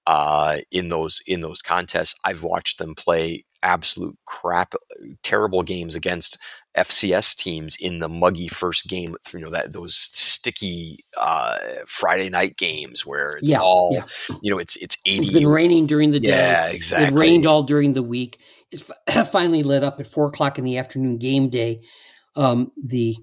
uh, 0.09 0.57
in 0.71 0.89
those 0.89 1.21
in 1.27 1.41
those 1.41 1.61
contests. 1.61 2.15
I've 2.23 2.41
watched 2.41 2.79
them 2.79 2.95
play 2.95 3.45
absolute 3.61 4.17
crap, 4.25 4.73
terrible 5.21 5.61
games 5.61 5.95
against 5.95 6.39
FCS 6.75 7.35
teams 7.35 7.77
in 7.79 7.99
the 7.99 8.09
muggy 8.09 8.47
first 8.47 8.87
game. 8.87 9.15
You 9.31 9.41
know 9.41 9.51
that 9.51 9.71
those 9.71 9.95
sticky 9.95 11.05
uh, 11.15 11.59
Friday 11.85 12.29
night 12.29 12.57
games 12.57 13.05
where 13.05 13.33
it's 13.33 13.51
yeah, 13.51 13.59
all 13.61 13.93
yeah. 13.93 14.35
you 14.41 14.49
know 14.49 14.57
it's 14.57 14.77
it's 14.77 14.97
eighty. 15.05 15.19
It's 15.19 15.29
been 15.29 15.47
raining 15.47 15.85
during 15.85 16.09
the 16.09 16.19
day. 16.19 16.29
Yeah, 16.29 16.69
exactly. 16.69 17.15
It 17.15 17.19
rained 17.19 17.45
all 17.45 17.61
during 17.61 17.93
the 17.93 18.01
week. 18.01 18.39
It 18.71 18.81
finally 19.27 19.61
lit 19.61 19.83
up 19.83 19.99
at 19.99 20.07
four 20.07 20.25
o'clock 20.25 20.57
in 20.57 20.63
the 20.63 20.79
afternoon 20.79 21.19
game 21.19 21.49
day. 21.49 21.83
Um, 22.35 22.71
the 22.83 23.15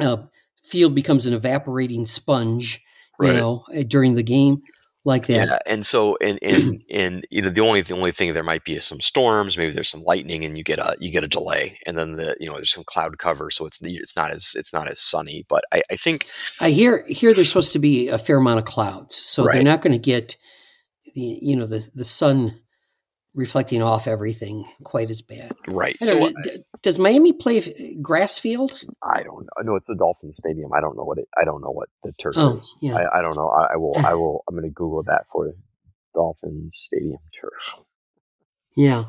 uh, 0.00 0.16
field 0.64 0.96
becomes 0.96 1.26
an 1.26 1.32
evaporating 1.32 2.06
sponge, 2.06 2.82
you 3.20 3.32
know, 3.32 3.62
uh, 3.72 3.84
during 3.86 4.16
the 4.16 4.24
game 4.24 4.62
like 5.06 5.26
that. 5.26 5.48
Yeah, 5.48 5.58
and 5.66 5.86
so 5.86 6.18
and 6.20 6.38
and 6.42 6.82
and 6.90 7.26
you 7.30 7.40
know 7.40 7.48
the 7.48 7.60
only 7.60 7.80
the 7.80 7.94
only 7.94 8.10
thing 8.10 8.34
there 8.34 8.42
might 8.42 8.64
be 8.64 8.74
is 8.74 8.84
some 8.84 9.00
storms, 9.00 9.56
maybe 9.56 9.72
there's 9.72 9.88
some 9.88 10.02
lightning, 10.02 10.44
and 10.44 10.58
you 10.58 10.64
get 10.64 10.78
a 10.78 10.96
you 10.98 11.10
get 11.10 11.24
a 11.24 11.28
delay, 11.28 11.78
and 11.86 11.96
then 11.96 12.12
the 12.12 12.36
you 12.40 12.46
know 12.46 12.54
there's 12.54 12.72
some 12.72 12.84
cloud 12.84 13.16
cover, 13.18 13.50
so 13.50 13.64
it's 13.64 13.80
it's 13.80 14.16
not 14.16 14.30
as 14.30 14.54
it's 14.56 14.72
not 14.72 14.88
as 14.88 15.00
sunny. 15.00 15.46
But 15.48 15.64
I, 15.72 15.82
I 15.90 15.96
think 15.96 16.26
I 16.60 16.70
hear 16.70 17.04
here 17.08 17.32
there's 17.32 17.48
supposed 17.48 17.72
to 17.72 17.78
be 17.78 18.08
a 18.08 18.18
fair 18.18 18.38
amount 18.38 18.58
of 18.58 18.64
clouds, 18.64 19.14
so 19.14 19.44
they're 19.50 19.62
not 19.62 19.80
going 19.80 19.92
to 19.92 19.98
get 19.98 20.36
the 21.14 21.38
you 21.40 21.56
know 21.56 21.66
the 21.66 21.88
the 21.94 22.04
sun 22.04 22.60
reflecting 23.36 23.82
off 23.82 24.08
everything 24.08 24.64
quite 24.82 25.10
as 25.10 25.22
bad. 25.22 25.52
right. 25.68 25.96
So 26.02 26.30
d- 26.30 26.50
does 26.82 26.98
Miami 26.98 27.32
play 27.32 27.96
grass 28.02 28.38
field? 28.38 28.82
I 29.04 29.22
don't 29.22 29.42
know. 29.44 29.62
No, 29.62 29.76
it's 29.76 29.86
the 29.86 29.94
Dolphins 29.94 30.38
Stadium. 30.38 30.72
I 30.72 30.80
don't 30.80 30.96
know 30.96 31.04
what 31.04 31.18
it. 31.18 31.28
I 31.40 31.44
don't 31.44 31.60
know 31.60 31.70
what 31.70 31.88
the 32.02 32.12
turf 32.20 32.34
Oh, 32.36 32.56
is. 32.56 32.76
yeah. 32.82 32.96
I, 32.96 33.18
I 33.18 33.22
don't 33.22 33.36
know. 33.36 33.48
I, 33.48 33.74
I 33.74 33.76
will. 33.76 33.94
I 34.04 34.14
will. 34.14 34.42
I'm 34.48 34.56
going 34.56 34.64
to 34.68 34.74
Google 34.74 35.02
that 35.04 35.26
for 35.30 35.46
you. 35.46 35.54
Dolphins 36.14 36.74
Stadium 36.86 37.18
turf. 37.40 37.76
Yeah, 38.76 39.04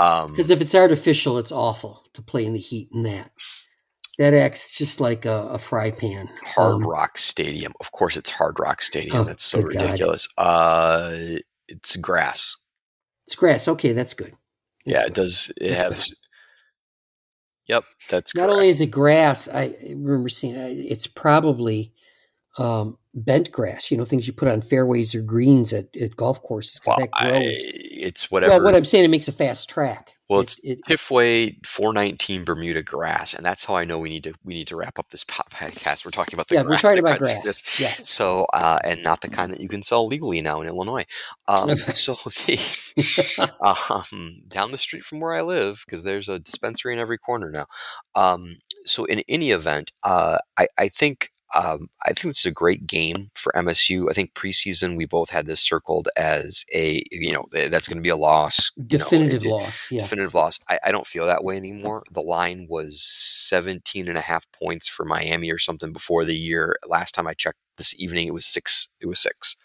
Um, 0.00 0.30
because 0.32 0.50
if 0.50 0.60
it's 0.60 0.74
artificial, 0.74 1.38
it's 1.38 1.50
awful 1.52 2.04
to 2.14 2.22
play 2.22 2.44
in 2.44 2.52
the 2.52 2.58
heat 2.60 2.88
in 2.92 3.02
that. 3.04 3.30
That 4.18 4.32
acts 4.32 4.70
just 4.76 5.00
like 5.00 5.24
a, 5.24 5.48
a 5.48 5.58
fry 5.58 5.90
pan. 5.90 6.30
Hard 6.44 6.74
Um, 6.76 6.82
Rock 6.86 7.18
Stadium. 7.18 7.72
Of 7.80 7.90
course, 7.90 8.16
it's 8.16 8.30
Hard 8.30 8.60
Rock 8.60 8.80
Stadium. 8.80 9.16
Oh, 9.16 9.24
That's 9.24 9.44
so 9.44 9.58
God. 9.60 9.68
ridiculous. 9.68 10.28
Uh, 10.38 11.16
it's 11.68 11.96
grass. 11.96 12.56
It's 13.26 13.36
grass. 13.36 13.68
Okay, 13.68 13.92
that's 13.92 14.14
good. 14.14 14.34
That's 14.84 14.86
yeah, 14.86 15.00
it 15.02 15.08
good. 15.08 15.14
does. 15.14 15.52
It 15.60 15.70
That's 15.70 15.82
has. 15.82 16.14
Yep, 17.66 17.84
that's 18.10 18.34
Not 18.34 18.42
correct. 18.42 18.52
only 18.54 18.68
is 18.68 18.80
it 18.82 18.90
grass, 18.90 19.48
I 19.48 19.74
remember 19.88 20.28
seeing 20.28 20.54
it's 20.56 21.06
probably 21.06 21.94
um, 22.58 22.98
bent 23.14 23.50
grass. 23.50 23.90
You 23.90 23.96
know, 23.96 24.04
things 24.04 24.26
you 24.26 24.34
put 24.34 24.48
on 24.48 24.60
fairways 24.60 25.14
or 25.14 25.22
greens 25.22 25.72
at, 25.72 25.86
at 25.96 26.16
golf 26.16 26.42
courses 26.42 26.78
because 26.80 26.96
well, 26.98 27.06
that 27.06 27.10
I, 27.14 27.40
it's 27.44 28.30
whatever. 28.30 28.52
Well, 28.52 28.64
what 28.64 28.74
I'm 28.74 28.84
saying, 28.84 29.04
it 29.04 29.08
makes 29.08 29.28
a 29.28 29.32
fast 29.32 29.70
track. 29.70 30.13
Well, 30.34 30.42
it's 30.42 30.62
it- 30.64 30.82
Tifway 30.88 31.64
419 31.66 32.44
Bermuda 32.44 32.82
grass, 32.82 33.34
and 33.34 33.44
that's 33.44 33.64
how 33.64 33.76
I 33.76 33.84
know 33.84 33.98
we 33.98 34.08
need 34.08 34.24
to 34.24 34.34
we 34.44 34.54
need 34.54 34.66
to 34.68 34.76
wrap 34.76 34.98
up 34.98 35.10
this 35.10 35.24
podcast. 35.24 36.04
We're 36.04 36.10
talking 36.10 36.34
about 36.34 36.48
the 36.48 36.56
yeah, 36.56 36.62
grass. 36.62 36.82
we're 36.82 36.90
talking 36.90 37.04
about 37.04 37.18
grass. 37.20 37.42
grass. 37.42 37.80
Yes. 37.80 38.10
So, 38.10 38.46
uh, 38.52 38.78
and 38.84 39.02
not 39.02 39.20
the 39.20 39.28
kind 39.28 39.52
that 39.52 39.60
you 39.60 39.68
can 39.68 39.82
sell 39.82 40.06
legally 40.06 40.40
now 40.40 40.60
in 40.60 40.66
Illinois. 40.66 41.04
Um, 41.48 41.76
so 41.76 42.14
the 42.14 43.52
um, 44.10 44.42
down 44.48 44.72
the 44.72 44.78
street 44.78 45.04
from 45.04 45.20
where 45.20 45.34
I 45.34 45.42
live, 45.42 45.84
because 45.86 46.04
there's 46.04 46.28
a 46.28 46.38
dispensary 46.38 46.92
in 46.92 46.98
every 46.98 47.18
corner 47.18 47.50
now. 47.50 47.66
Um, 48.14 48.56
so 48.84 49.04
in 49.04 49.22
any 49.28 49.50
event, 49.50 49.92
uh, 50.02 50.38
I, 50.58 50.66
I 50.78 50.88
think 50.88 51.30
um, 51.54 51.88
I 52.04 52.08
think 52.08 52.34
this 52.34 52.40
is 52.40 52.46
a 52.46 52.52
great 52.52 52.86
game 52.86 53.30
for 53.34 53.52
MSU. 53.54 54.10
I 54.10 54.12
think 54.12 54.34
preseason 54.34 54.96
we 54.96 55.06
both 55.06 55.30
had 55.30 55.46
this 55.46 55.60
circled 55.60 56.08
as 56.16 56.64
a 56.74 57.02
you 57.10 57.32
know 57.32 57.44
that's 57.52 57.88
going 57.88 57.98
to 57.98 58.02
be 58.02 58.08
a 58.08 58.16
loss. 58.16 58.72
You 58.76 58.98
know, 58.98 59.04
Definitive 59.04 59.44
loss. 59.44 59.90
Yeah. 59.90 60.02
definitive 60.02 60.34
loss. 60.34 60.58
I, 60.68 60.78
I 60.84 60.92
don't 60.92 61.06
feel 61.06 61.26
that 61.26 61.44
way 61.44 61.56
anymore. 61.56 62.04
The 62.10 62.20
line 62.20 62.66
was 62.68 63.02
17 63.02 64.08
and 64.08 64.18
a 64.18 64.22
half 64.22 64.46
points 64.52 64.88
for 64.88 65.04
Miami 65.04 65.50
or 65.50 65.58
something 65.58 65.92
before 65.92 66.24
the 66.24 66.36
year. 66.36 66.76
Last 66.86 67.12
time 67.12 67.26
I 67.26 67.34
checked 67.34 67.58
this 67.76 67.98
evening, 68.00 68.26
it 68.26 68.34
was 68.34 68.46
six. 68.46 68.88
It 69.00 69.06
was 69.06 69.20
six. 69.20 69.56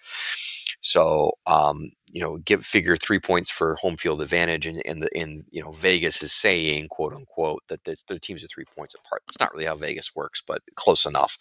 So, 0.81 1.31
um, 1.45 1.91
you 2.11 2.21
know, 2.21 2.37
give 2.37 2.65
figure 2.65 2.95
three 2.95 3.19
points 3.19 3.51
for 3.51 3.75
home 3.81 3.97
field 3.97 4.21
advantage, 4.21 4.65
and, 4.65 4.81
and 4.85 5.03
the 5.03 5.09
in 5.13 5.43
you 5.51 5.61
know 5.61 5.71
Vegas 5.71 6.23
is 6.23 6.33
saying 6.33 6.87
quote 6.89 7.13
unquote 7.13 7.63
that 7.67 7.83
the, 7.83 7.95
the 8.07 8.19
teams 8.19 8.43
are 8.43 8.47
three 8.47 8.65
points 8.65 8.95
apart. 8.95 9.23
It's 9.27 9.39
not 9.39 9.51
really 9.53 9.65
how 9.65 9.75
Vegas 9.75 10.15
works, 10.15 10.41
but 10.45 10.61
close 10.75 11.05
enough. 11.05 11.37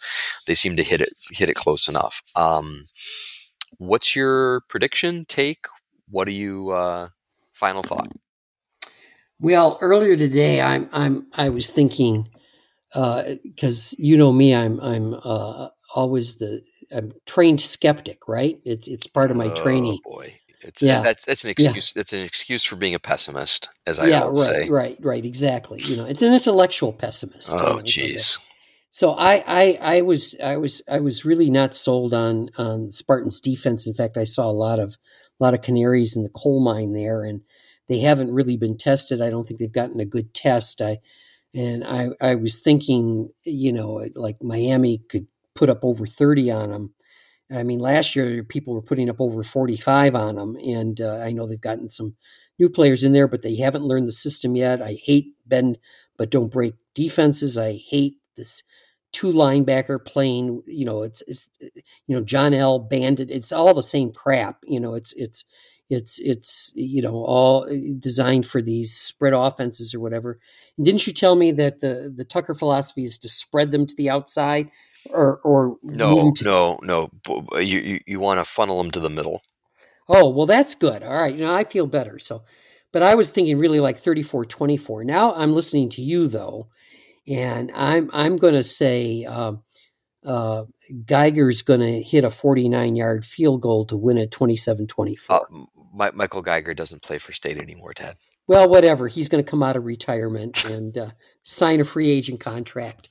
They 0.47 0.55
seem 0.55 0.77
to 0.77 0.83
hit 0.83 1.01
it 1.01 1.11
hit 1.31 1.49
it 1.49 1.57
close 1.57 1.89
enough. 1.89 2.23
Um, 2.37 2.87
what's 3.79 4.17
your 4.17 4.63
prediction? 4.69 5.25
Take 5.27 5.67
what 6.11 6.27
do 6.27 6.33
you 6.33 6.71
uh, 6.71 7.09
final 7.53 7.83
thought? 7.83 8.09
Well, 9.41 9.79
earlier 9.81 10.17
today, 10.17 10.61
I'm 10.61 10.89
I'm 10.93 11.27
I 11.37 11.49
was 11.51 11.71
thinking 11.71 12.27
because 12.93 13.95
you 13.99 14.17
know 14.17 14.33
me, 14.33 14.55
I'm 14.55 14.81
I'm 14.81 15.15
uh, 15.15 15.69
always 15.95 16.37
the 16.37 16.63
I'm 16.93 17.13
trained 17.27 17.61
skeptic, 17.61 18.29
right? 18.29 18.59
It's 18.65 18.89
it's 18.89 19.07
part 19.07 19.31
of 19.31 19.37
my 19.37 19.47
oh, 19.47 19.55
training. 19.55 19.99
Oh 20.07 20.11
boy, 20.11 20.39
it's 20.61 20.83
Yeah. 20.83 21.03
that's 21.03 21.25
that's 21.25 21.45
an 21.45 21.49
Yeah. 21.49 21.65
excuse. 21.67 21.93
That's 21.93 22.13
an 22.13 22.21
excuse 22.21 22.65
for 22.65 22.77
being 22.77 22.95
a 22.95 22.99
pessimist, 22.99 23.69
as 23.87 23.99
I 23.99 24.07
yeah, 24.09 24.23
always 24.23 24.47
right, 24.47 24.55
say. 24.65 24.69
right, 24.71 24.97
right, 25.01 25.25
exactly. 25.25 25.81
You 25.83 25.97
know, 25.97 26.05
it's 26.07 26.23
an 26.23 26.33
intellectual 26.33 26.93
pessimist. 26.93 27.53
Oh 27.55 27.79
a- 27.79 27.83
jeez. 27.83 28.39
So 28.91 29.13
I, 29.13 29.45
I, 29.47 29.79
I 29.81 30.01
was, 30.01 30.35
I 30.43 30.57
was, 30.57 30.83
I 30.91 30.99
was 30.99 31.25
really 31.25 31.51
not 31.51 31.75
sold 31.77 32.15
on 32.15 32.49
on 32.57 32.91
Spartans 32.91 33.39
defense. 33.39 33.87
In 33.87 33.93
fact, 33.95 34.17
I 34.17 34.25
saw 34.25 34.49
a 34.49 34.51
lot 34.51 34.79
of, 34.79 34.97
a 35.39 35.45
lot 35.45 35.55
of 35.55 35.63
canaries 35.63 36.17
in 36.17 36.23
the 36.23 36.31
coal 36.31 36.61
mine 36.61 36.95
there, 36.95 37.23
and 37.23 37.43
they 37.87 38.01
haven't 38.01 38.33
really 38.33 38.57
been 38.57 38.79
tested. 38.79 39.21
I 39.21 39.31
don't 39.31 39.47
think 39.47 39.61
they've 39.61 39.71
gotten 39.71 40.01
a 40.01 40.07
good 40.07 40.33
test. 40.35 40.81
I, 40.81 40.99
and 41.55 41.85
I, 41.85 42.09
I 42.21 42.35
was 42.35 42.61
thinking, 42.61 43.29
you 43.45 43.73
know, 43.73 44.07
like 44.15 44.43
Miami 44.43 44.99
could 45.09 45.27
put 45.59 45.69
up 45.69 45.81
over 45.83 46.07
thirty 46.07 46.51
on 46.51 46.71
them. 46.71 46.95
I 47.51 47.63
mean, 47.63 47.79
last 47.81 48.15
year 48.15 48.45
people 48.45 48.75
were 48.75 48.83
putting 48.83 49.11
up 49.11 49.21
over 49.21 49.43
forty-five 49.43 50.15
on 50.15 50.37
them, 50.37 50.57
and 50.65 51.01
uh, 51.01 51.17
I 51.17 51.33
know 51.33 51.47
they've 51.47 51.61
gotten 51.61 51.91
some 51.91 52.15
new 52.59 52.69
players 52.69 53.03
in 53.05 53.13
there, 53.13 53.29
but 53.29 53.43
they 53.43 53.57
haven't 53.57 53.85
learned 53.85 54.09
the 54.09 54.13
system 54.13 54.55
yet. 54.57 54.83
I 54.83 54.99
hate 55.05 55.35
bend 55.47 55.79
but 56.17 56.31
don't 56.31 56.53
break 56.53 56.75
defenses. 56.95 57.57
I 57.57 57.81
hate 57.89 58.17
this 58.37 58.63
two 59.13 59.33
linebacker 59.33 60.05
playing. 60.05 60.63
You 60.67 60.85
know, 60.85 61.03
it's 61.03 61.23
it's 61.27 61.49
you 61.61 62.17
know 62.17 62.23
John 62.23 62.55
L. 62.55 62.79
Bandit. 62.79 63.31
It's 63.31 63.53
all 63.53 63.75
the 63.75 63.83
same 63.83 64.13
crap. 64.13 64.59
You 64.65 64.81
know, 64.81 64.95
it's 64.95 65.13
it's 65.15 65.45
it's 65.91 66.19
it's 66.21 66.73
you 66.75 67.01
know 67.01 67.15
all 67.25 67.67
designed 67.99 68.47
for 68.47 68.61
these 68.61 68.95
spread 68.95 69.33
offenses 69.33 69.95
or 69.95 70.01
whatever. 70.01 70.39
And 70.77 70.85
didn't 70.85 71.07
you 71.07 71.13
tell 71.13 71.35
me 71.35 71.53
that 71.53 71.81
the 71.81 72.13
the 72.15 72.25
Tucker 72.25 72.55
philosophy 72.55 73.05
is 73.05 73.19
to 73.19 73.29
spread 73.29 73.73
them 73.73 73.87
to 73.87 73.95
the 73.97 74.11
outside 74.11 74.71
or 75.11 75.39
or 75.45 75.77
No, 75.83 76.33
to- 76.33 76.45
no, 76.45 76.79
no. 76.83 77.11
You 77.61 77.79
you, 77.81 78.01
you 78.07 78.21
want 78.21 78.41
to 78.41 78.45
funnel 78.45 78.79
them 78.79 78.91
to 78.93 79.01
the 79.01 79.11
middle. 79.11 79.41
Oh, 80.09 80.31
well, 80.31 80.47
that's 80.47 80.75
good. 80.75 81.03
All 81.03 81.13
right. 81.15 81.35
You 81.35 81.43
know, 81.43 81.55
I 81.55 81.65
feel 81.65 81.87
better. 81.87 82.19
So, 82.19 82.43
but 82.93 83.03
I 83.03 83.15
was 83.15 83.29
thinking 83.31 83.59
really 83.59 83.81
like 83.81 83.99
34 83.99 84.47
24. 84.47 85.05
Now 85.05 85.35
I'm 85.35 85.55
listening 85.55 85.89
to 85.91 86.03
you, 86.03 86.29
though, 86.29 86.69
and 87.27 87.71
I'm 87.75 88.11
I'm 88.13 88.37
going 88.37 88.55
to 88.55 88.65
say 88.65 89.25
um, 89.25 89.63
uh, 90.25 90.65
Geiger's 91.05 91.63
going 91.63 91.81
to 91.81 92.03
hit 92.03 92.25
a 92.25 92.31
49 92.31 92.97
yard 92.97 93.25
field 93.25 93.61
goal 93.61 93.85
to 93.87 93.97
win 93.97 94.19
it 94.19 94.31
27 94.31 94.85
Uh, 94.85 94.87
24. 94.89 95.47
M- 95.53 95.67
Mi- 95.95 96.11
Michael 96.15 96.43
Geiger 96.43 96.75
doesn't 96.75 97.03
play 97.03 97.19
for 97.19 97.33
state 97.33 97.59
anymore, 97.59 97.93
Ted. 97.95 98.17
Well, 98.47 98.67
whatever. 98.69 99.09
He's 99.09 99.29
going 99.29 99.45
to 99.45 99.51
come 99.51 99.63
out 99.63 99.77
of 99.77 99.85
retirement 99.85 100.65
and 100.65 100.97
uh, 100.97 101.11
sign 101.43 101.81
a 101.81 101.85
free 101.85 102.09
agent 102.11 102.41
contract. 102.41 103.11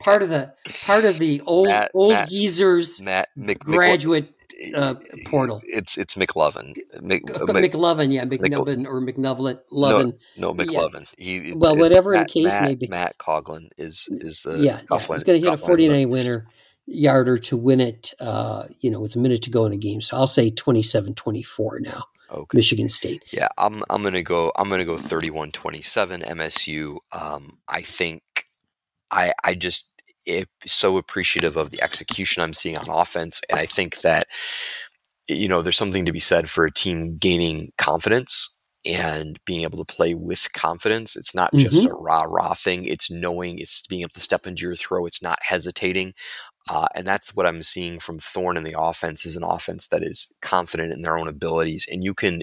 Part 0.00 0.22
of 0.22 0.28
the 0.28 0.52
part 0.86 1.04
of 1.04 1.18
the 1.18 1.40
old 1.46 1.68
Matt- 1.68 1.90
old 1.94 2.12
Matt- 2.12 2.28
geezers 2.28 3.00
Matt 3.00 3.28
Mc, 3.34 3.58
graduate 3.60 4.32
uh, 4.76 4.94
portal. 5.26 5.60
It's 5.64 5.96
it's 5.96 6.14
McLovin. 6.14 6.74
Mc, 7.02 7.24
Mc- 7.24 7.72
McLovin, 7.72 8.12
yeah, 8.12 8.24
Mc- 8.24 8.40
or 8.86 9.00
McNublin, 9.00 9.58
Lovin. 9.70 10.12
no 10.36 10.54
yeah. 10.54 10.64
McLovin. 10.64 11.12
He 11.18 11.36
it's- 11.38 11.54
Well, 11.56 11.76
whatever 11.76 12.12
the 12.12 12.18
Matt, 12.18 12.28
case 12.28 12.44
Matt, 12.46 12.62
may 12.62 12.74
be. 12.74 12.86
Matt 12.88 13.16
Coghlin 13.18 13.68
is 13.78 14.06
is 14.10 14.42
the 14.42 14.58
yeah, 14.58 14.80
yeah. 14.90 14.98
He's 14.98 15.06
going 15.24 15.40
to 15.40 15.46
hit 15.48 15.54
a 15.54 15.56
Coghlin's 15.56 15.60
49 15.86 16.10
winner 16.10 16.46
yarder 16.86 17.36
to 17.38 17.56
win 17.56 17.80
it, 17.80 18.12
uh, 18.20 18.64
you 18.80 18.90
know, 18.90 19.00
with 19.00 19.16
a 19.16 19.18
minute 19.18 19.42
to 19.42 19.50
go 19.50 19.66
in 19.66 19.72
a 19.72 19.76
game. 19.76 20.00
So 20.00 20.16
I'll 20.16 20.26
say 20.26 20.50
27 20.50 21.14
24 21.14 21.80
now, 21.80 22.04
Okay. 22.30 22.56
Michigan 22.56 22.88
State. 22.88 23.24
Yeah, 23.32 23.48
I'm 23.58 23.82
I'm 23.90 24.02
gonna 24.02 24.22
go 24.22 24.52
I'm 24.56 24.68
gonna 24.68 24.84
go 24.84 24.96
31-27 24.96 26.22
MSU. 26.24 26.96
Um, 27.12 27.58
I 27.68 27.82
think 27.82 28.22
I 29.10 29.32
I 29.44 29.54
just 29.54 29.90
am 30.28 30.46
so 30.66 30.96
appreciative 30.96 31.56
of 31.56 31.70
the 31.70 31.82
execution 31.82 32.42
I'm 32.42 32.54
seeing 32.54 32.78
on 32.78 32.90
offense, 32.90 33.40
and 33.50 33.58
I 33.60 33.66
think 33.66 34.00
that 34.00 34.26
you 35.28 35.48
know 35.48 35.62
there's 35.62 35.76
something 35.76 36.04
to 36.06 36.12
be 36.12 36.20
said 36.20 36.48
for 36.50 36.64
a 36.64 36.72
team 36.72 37.16
gaining 37.18 37.72
confidence 37.78 38.52
and 38.86 39.38
being 39.44 39.62
able 39.64 39.84
to 39.84 39.94
play 39.94 40.14
with 40.14 40.52
confidence. 40.52 41.16
It's 41.16 41.34
not 41.34 41.56
just 41.56 41.86
a 41.86 41.92
rah 41.92 42.22
rah 42.22 42.54
thing. 42.54 42.84
It's 42.84 43.10
knowing 43.10 43.58
it's 43.58 43.86
being 43.86 44.02
able 44.02 44.10
to 44.10 44.20
step 44.20 44.46
into 44.46 44.62
your 44.62 44.76
throw. 44.76 45.06
It's 45.06 45.22
not 45.22 45.38
hesitating. 45.42 46.14
Uh, 46.68 46.86
and 46.94 47.06
that's 47.06 47.34
what 47.34 47.46
I'm 47.46 47.62
seeing 47.62 47.98
from 48.00 48.18
Thorne 48.18 48.56
in 48.56 48.64
the 48.64 48.76
offense 48.78 49.24
is 49.24 49.36
an 49.36 49.44
offense 49.44 49.88
that 49.88 50.02
is 50.02 50.32
confident 50.42 50.92
in 50.92 51.02
their 51.02 51.18
own 51.18 51.28
abilities. 51.28 51.86
And 51.90 52.02
you 52.02 52.12
can, 52.14 52.42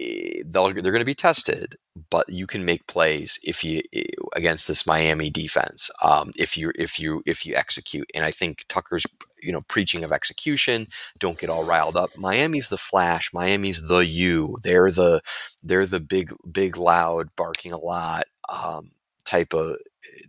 eh, 0.00 0.42
they'll, 0.46 0.72
they're 0.72 0.92
going 0.92 1.00
to 1.00 1.04
be 1.04 1.14
tested, 1.14 1.76
but 2.10 2.28
you 2.28 2.46
can 2.46 2.64
make 2.64 2.86
plays 2.86 3.38
if 3.44 3.62
you 3.64 3.82
eh, 3.92 4.04
against 4.36 4.68
this 4.68 4.86
Miami 4.86 5.30
defense 5.30 5.90
um, 6.04 6.30
if 6.38 6.56
you 6.56 6.72
if 6.76 6.98
you 6.98 7.22
if 7.26 7.46
you 7.46 7.54
execute. 7.54 8.10
And 8.14 8.24
I 8.24 8.30
think 8.30 8.64
Tucker's 8.68 9.06
you 9.42 9.52
know 9.52 9.62
preaching 9.62 10.04
of 10.04 10.12
execution. 10.12 10.86
Don't 11.18 11.38
get 11.38 11.50
all 11.50 11.64
riled 11.64 11.96
up. 11.96 12.10
Miami's 12.18 12.68
the 12.68 12.78
flash. 12.78 13.32
Miami's 13.32 13.86
the 13.88 14.00
you. 14.00 14.58
They're 14.62 14.90
the 14.90 15.22
they're 15.62 15.86
the 15.86 16.00
big 16.00 16.32
big 16.50 16.76
loud 16.76 17.28
barking 17.36 17.72
a 17.72 17.78
lot 17.78 18.24
um, 18.48 18.92
type 19.24 19.52
of. 19.54 19.76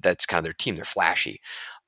That's 0.01 0.25
kind 0.25 0.39
of 0.39 0.43
their 0.45 0.53
team. 0.53 0.75
They're 0.75 0.85
flashy. 0.85 1.39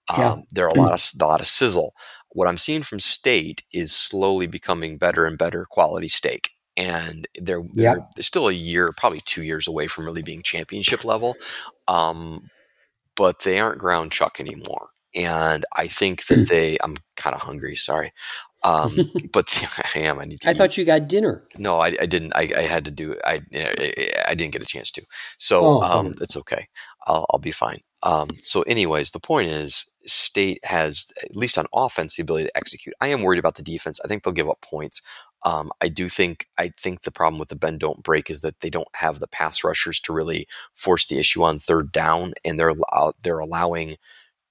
Um, 0.10 0.20
Yeah. 0.20 0.36
They're 0.54 0.68
a 0.68 0.74
lot 0.74 0.94
of 0.94 1.22
a 1.22 1.26
lot 1.26 1.42
of 1.42 1.48
sizzle. 1.48 1.94
What 2.30 2.48
I'm 2.48 2.58
seeing 2.58 2.84
from 2.84 3.00
State 3.00 3.64
is 3.74 3.94
slowly 3.94 4.48
becoming 4.48 4.98
better 4.98 5.26
and 5.26 5.38
better 5.38 5.66
quality 5.70 6.08
steak. 6.08 6.52
And 6.78 7.28
they're, 7.40 7.62
Yeah. 7.76 7.94
they're, 7.96 8.08
they're 8.16 8.24
still 8.24 8.48
a 8.48 8.54
year, 8.54 8.92
probably 8.96 9.22
two 9.22 9.44
years 9.44 9.68
away 9.68 9.88
from 9.88 10.06
really 10.06 10.24
being 10.24 10.42
championship 10.42 11.04
level. 11.06 11.36
Um, 11.88 12.50
but 13.16 13.42
they 13.42 13.60
aren't 13.60 13.80
ground 13.80 14.12
chuck 14.12 14.40
anymore. 14.40 14.90
And 15.16 15.66
I 15.76 15.88
think 15.88 16.26
that 16.28 16.48
they, 16.50 16.78
I'm 16.84 16.96
kind 17.16 17.36
of 17.36 17.42
hungry, 17.42 17.76
sorry. 17.76 18.12
Um, 18.64 18.96
but 19.34 19.46
I 19.96 20.00
am. 20.00 20.20
I 20.20 20.26
need 20.26 20.42
to. 20.42 20.48
I 20.50 20.52
eat. 20.54 20.58
thought 20.58 20.78
you 20.78 20.86
got 20.86 21.08
dinner. 21.08 21.44
No, 21.58 21.80
I, 21.80 21.96
I 22.02 22.06
didn't. 22.06 22.34
I, 22.36 22.50
I 22.58 22.62
had 22.62 22.86
to 22.86 22.92
do. 22.92 23.16
I 23.26 23.42
I 24.28 24.34
didn't 24.36 24.54
get 24.54 24.62
a 24.62 24.66
chance 24.66 24.90
to. 24.92 25.04
So 25.38 25.66
Oh, 25.66 25.82
um, 25.82 26.12
it's 26.22 26.38
okay. 26.38 26.68
I'll, 27.06 27.26
I'll 27.30 27.40
be 27.40 27.52
fine. 27.52 27.82
Um, 28.04 28.32
so, 28.44 28.64
anyways, 28.64 29.12
the 29.12 29.20
point 29.20 29.48
is, 29.50 29.86
State 30.06 30.60
has 30.66 31.08
at 31.24 31.36
least 31.36 31.58
on 31.58 31.66
offense 31.74 32.16
the 32.16 32.22
ability 32.24 32.46
to 32.46 32.58
execute. 32.58 32.96
I 33.00 33.08
am 33.08 33.22
worried 33.22 33.40
about 33.40 33.56
the 33.56 33.64
defense. 33.64 34.00
I 34.04 34.08
think 34.08 34.24
they'll 34.24 34.34
give 34.34 34.50
up 34.50 34.62
points. 34.62 35.02
Um, 35.46 35.72
I 35.82 35.90
do 35.90 36.10
think 36.10 36.48
I 36.58 36.70
think 36.70 37.02
the 37.02 37.12
problem 37.12 37.40
with 37.40 37.50
the 37.50 37.56
bend 37.56 37.80
don't 37.80 38.04
break 38.04 38.30
is 38.30 38.42
that 38.42 38.62
they 38.62 38.70
don't 38.70 38.88
have 38.96 39.20
the 39.20 39.28
pass 39.28 39.64
rushers 39.64 40.00
to 40.02 40.14
really 40.14 40.48
force 40.74 41.06
the 41.08 41.20
issue 41.20 41.44
on 41.44 41.60
third 41.60 41.92
down, 41.92 42.34
and 42.46 42.60
they're 42.60 42.74
they're 43.22 43.40
allowing 43.40 43.98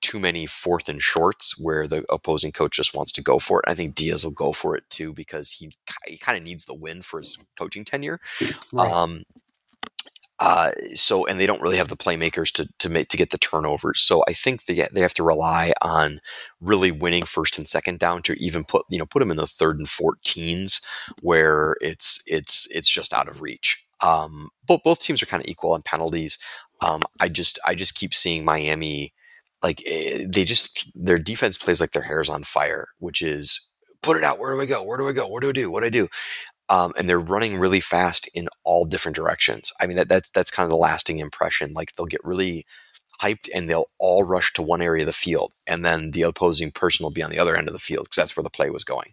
too 0.02 0.18
many 0.18 0.46
fourth 0.46 0.88
and 0.88 1.00
shorts 1.00 1.58
where 1.58 1.86
the 1.86 2.04
opposing 2.10 2.52
coach 2.52 2.76
just 2.76 2.94
wants 2.94 3.12
to 3.12 3.22
go 3.22 3.38
for 3.38 3.60
it. 3.60 3.70
I 3.70 3.74
think 3.74 3.94
Diaz 3.94 4.24
will 4.24 4.32
go 4.32 4.52
for 4.52 4.76
it 4.76 4.84
too 4.90 5.12
because 5.12 5.52
he 5.52 5.70
he 6.06 6.18
kind 6.18 6.36
of 6.36 6.44
needs 6.44 6.66
the 6.66 6.74
win 6.74 7.02
for 7.02 7.20
his 7.20 7.38
coaching 7.58 7.84
tenure. 7.84 8.20
Right. 8.72 8.92
Um, 8.92 9.22
uh, 10.42 10.72
so 10.94 11.24
and 11.26 11.38
they 11.38 11.46
don't 11.46 11.62
really 11.62 11.76
have 11.76 11.86
the 11.88 11.96
playmakers 11.96 12.50
to 12.52 12.68
to 12.80 12.88
make 12.88 13.06
to 13.08 13.16
get 13.16 13.30
the 13.30 13.38
turnovers. 13.38 14.00
So 14.00 14.24
I 14.28 14.32
think 14.32 14.64
they 14.64 14.86
they 14.92 15.00
have 15.00 15.14
to 15.14 15.22
rely 15.22 15.72
on 15.82 16.20
really 16.60 16.90
winning 16.90 17.24
first 17.24 17.58
and 17.58 17.68
second 17.68 18.00
down 18.00 18.22
to 18.22 18.34
even 18.42 18.64
put 18.64 18.84
you 18.90 18.98
know 18.98 19.06
put 19.06 19.20
them 19.20 19.30
in 19.30 19.36
the 19.36 19.46
third 19.46 19.78
and 19.78 19.88
14s 19.88 20.82
where 21.20 21.76
it's 21.80 22.20
it's 22.26 22.66
it's 22.72 22.88
just 22.92 23.12
out 23.12 23.28
of 23.28 23.40
reach. 23.40 23.84
Um, 24.02 24.50
both 24.66 24.82
both 24.84 25.00
teams 25.02 25.22
are 25.22 25.26
kind 25.26 25.42
of 25.44 25.48
equal 25.48 25.74
on 25.74 25.82
penalties. 25.82 26.38
Um, 26.80 27.02
I 27.20 27.28
just 27.28 27.60
I 27.64 27.76
just 27.76 27.94
keep 27.94 28.12
seeing 28.12 28.44
Miami 28.44 29.12
like 29.62 29.80
eh, 29.86 30.24
they 30.28 30.42
just 30.44 30.86
their 30.96 31.20
defense 31.20 31.56
plays 31.56 31.80
like 31.80 31.92
their 31.92 32.02
hair's 32.02 32.28
on 32.28 32.42
fire, 32.42 32.88
which 32.98 33.22
is 33.22 33.60
put 34.02 34.16
it 34.16 34.24
out. 34.24 34.40
Where 34.40 34.54
do 34.56 34.60
I 34.60 34.66
go? 34.66 34.82
Where 34.84 34.98
do 34.98 35.06
I 35.06 35.12
go? 35.12 35.28
What 35.28 35.42
do 35.42 35.50
I 35.50 35.52
do? 35.52 35.70
What 35.70 35.80
do 35.82 35.86
I 35.86 35.90
do? 35.90 36.08
Um, 36.68 36.92
and 36.98 37.08
they're 37.08 37.20
running 37.20 37.58
really 37.58 37.80
fast 37.80 38.28
in 38.34 38.48
all 38.64 38.84
different 38.84 39.16
directions. 39.16 39.72
I 39.80 39.86
mean, 39.86 39.96
that, 39.96 40.08
that's 40.08 40.30
that's 40.30 40.50
kind 40.50 40.64
of 40.64 40.70
the 40.70 40.76
lasting 40.76 41.18
impression. 41.18 41.72
Like 41.74 41.92
they'll 41.92 42.06
get 42.06 42.24
really 42.24 42.64
hyped 43.20 43.48
and 43.54 43.68
they'll 43.68 43.90
all 43.98 44.24
rush 44.24 44.52
to 44.54 44.62
one 44.62 44.80
area 44.80 45.02
of 45.02 45.06
the 45.06 45.12
field, 45.12 45.52
and 45.66 45.84
then 45.84 46.12
the 46.12 46.22
opposing 46.22 46.70
person 46.70 47.04
will 47.04 47.10
be 47.10 47.22
on 47.22 47.30
the 47.30 47.38
other 47.38 47.56
end 47.56 47.68
of 47.68 47.74
the 47.74 47.78
field 47.80 48.04
because 48.06 48.16
that's 48.16 48.36
where 48.36 48.44
the 48.44 48.50
play 48.50 48.70
was 48.70 48.84
going. 48.84 49.12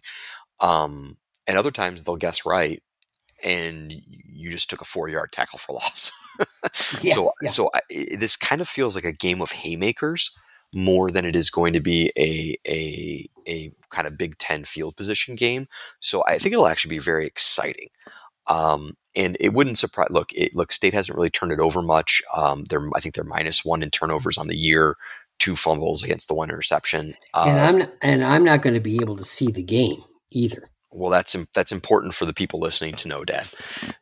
Um, 0.60 1.16
and 1.46 1.58
other 1.58 1.70
times 1.70 2.04
they'll 2.04 2.16
guess 2.16 2.46
right, 2.46 2.82
and 3.44 3.92
you 3.92 4.50
just 4.50 4.70
took 4.70 4.80
a 4.80 4.86
four 4.86 5.08
yard 5.08 5.32
tackle 5.32 5.58
for 5.58 5.72
loss. 5.74 6.12
yeah, 7.02 7.14
so 7.14 7.32
yeah. 7.42 7.48
so 7.50 7.70
I, 7.74 7.80
this 8.16 8.36
kind 8.36 8.60
of 8.60 8.68
feels 8.68 8.94
like 8.94 9.04
a 9.04 9.12
game 9.12 9.42
of 9.42 9.52
haymakers 9.52 10.30
more 10.72 11.10
than 11.10 11.24
it 11.24 11.34
is 11.36 11.50
going 11.50 11.72
to 11.72 11.80
be 11.80 12.12
a 12.16 12.56
a 12.68 13.26
a 13.48 13.72
kind 13.90 14.06
of 14.06 14.18
Big 14.18 14.38
Ten 14.38 14.64
field 14.64 14.96
position 14.96 15.34
game. 15.34 15.66
So 16.00 16.22
I 16.26 16.38
think 16.38 16.52
it'll 16.52 16.68
actually 16.68 16.96
be 16.96 16.98
very 16.98 17.26
exciting. 17.26 17.88
Um, 18.46 18.96
and 19.16 19.36
it 19.40 19.52
wouldn't 19.52 19.78
surprise. 19.78 20.08
Look, 20.10 20.32
it, 20.32 20.54
look, 20.54 20.72
State 20.72 20.94
hasn't 20.94 21.16
really 21.16 21.30
turned 21.30 21.52
it 21.52 21.60
over 21.60 21.82
much. 21.82 22.22
Um, 22.36 22.64
they're 22.68 22.88
I 22.94 23.00
think 23.00 23.14
they're 23.14 23.24
minus 23.24 23.64
one 23.64 23.82
in 23.82 23.90
turnovers 23.90 24.38
on 24.38 24.48
the 24.48 24.56
year, 24.56 24.96
two 25.38 25.56
fumbles 25.56 26.02
against 26.02 26.28
the 26.28 26.34
one 26.34 26.50
interception. 26.50 27.14
Uh, 27.34 27.46
and 27.48 27.58
I'm 27.58 27.78
not, 27.78 27.92
and 28.02 28.24
I'm 28.24 28.44
not 28.44 28.62
going 28.62 28.74
to 28.74 28.80
be 28.80 28.98
able 29.00 29.16
to 29.16 29.24
see 29.24 29.50
the 29.50 29.62
game 29.62 30.02
either. 30.30 30.69
Well, 30.92 31.10
that's 31.10 31.36
that's 31.54 31.72
important 31.72 32.14
for 32.14 32.24
the 32.24 32.34
people 32.34 32.58
listening 32.58 32.94
to 32.96 33.08
know, 33.08 33.24
Dad. 33.24 33.46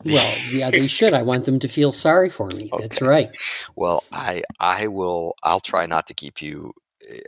well, 0.04 0.36
yeah, 0.50 0.70
they 0.70 0.86
should. 0.86 1.12
I 1.12 1.22
want 1.22 1.44
them 1.44 1.58
to 1.60 1.68
feel 1.68 1.92
sorry 1.92 2.30
for 2.30 2.48
me. 2.48 2.70
Okay. 2.78 2.82
That's 2.82 3.02
right. 3.02 3.36
Well, 3.76 4.04
I 4.12 4.42
I 4.60 4.86
will. 4.88 5.34
I'll 5.42 5.60
try 5.60 5.86
not 5.86 6.06
to 6.08 6.14
keep 6.14 6.40
you. 6.42 6.72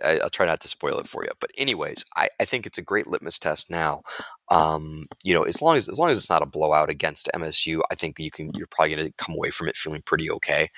I, 0.04 0.18
will 0.22 0.30
try 0.30 0.44
not 0.46 0.60
to 0.60 0.68
spoil 0.68 0.98
it 0.98 1.08
for 1.08 1.24
you. 1.24 1.30
But 1.40 1.50
anyways, 1.56 2.04
I, 2.16 2.28
I 2.38 2.44
think 2.44 2.66
it's 2.66 2.76
a 2.78 2.82
great 2.82 3.06
litmus 3.06 3.38
test 3.38 3.70
now. 3.70 4.02
Um, 4.50 5.04
you 5.24 5.32
know, 5.32 5.42
as 5.42 5.62
long 5.62 5.76
as 5.76 5.88
as 5.88 5.98
long 5.98 6.10
as 6.10 6.18
it's 6.18 6.30
not 6.30 6.42
a 6.42 6.46
blowout 6.46 6.90
against 6.90 7.30
MSU, 7.34 7.80
I 7.90 7.94
think 7.94 8.18
you 8.18 8.30
can. 8.30 8.50
You're 8.54 8.66
probably 8.66 8.94
going 8.94 9.06
to 9.06 9.14
come 9.16 9.34
away 9.34 9.50
from 9.50 9.68
it 9.68 9.76
feeling 9.76 10.02
pretty 10.02 10.30
okay. 10.30 10.68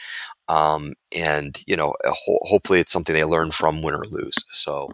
Um, 0.48 0.94
and 1.16 1.60
you 1.66 1.76
know, 1.76 1.94
ho- 2.04 2.38
hopefully, 2.42 2.80
it's 2.80 2.92
something 2.92 3.14
they 3.14 3.24
learn 3.24 3.50
from, 3.50 3.82
win 3.82 3.94
or 3.94 4.06
lose. 4.06 4.36
So, 4.52 4.90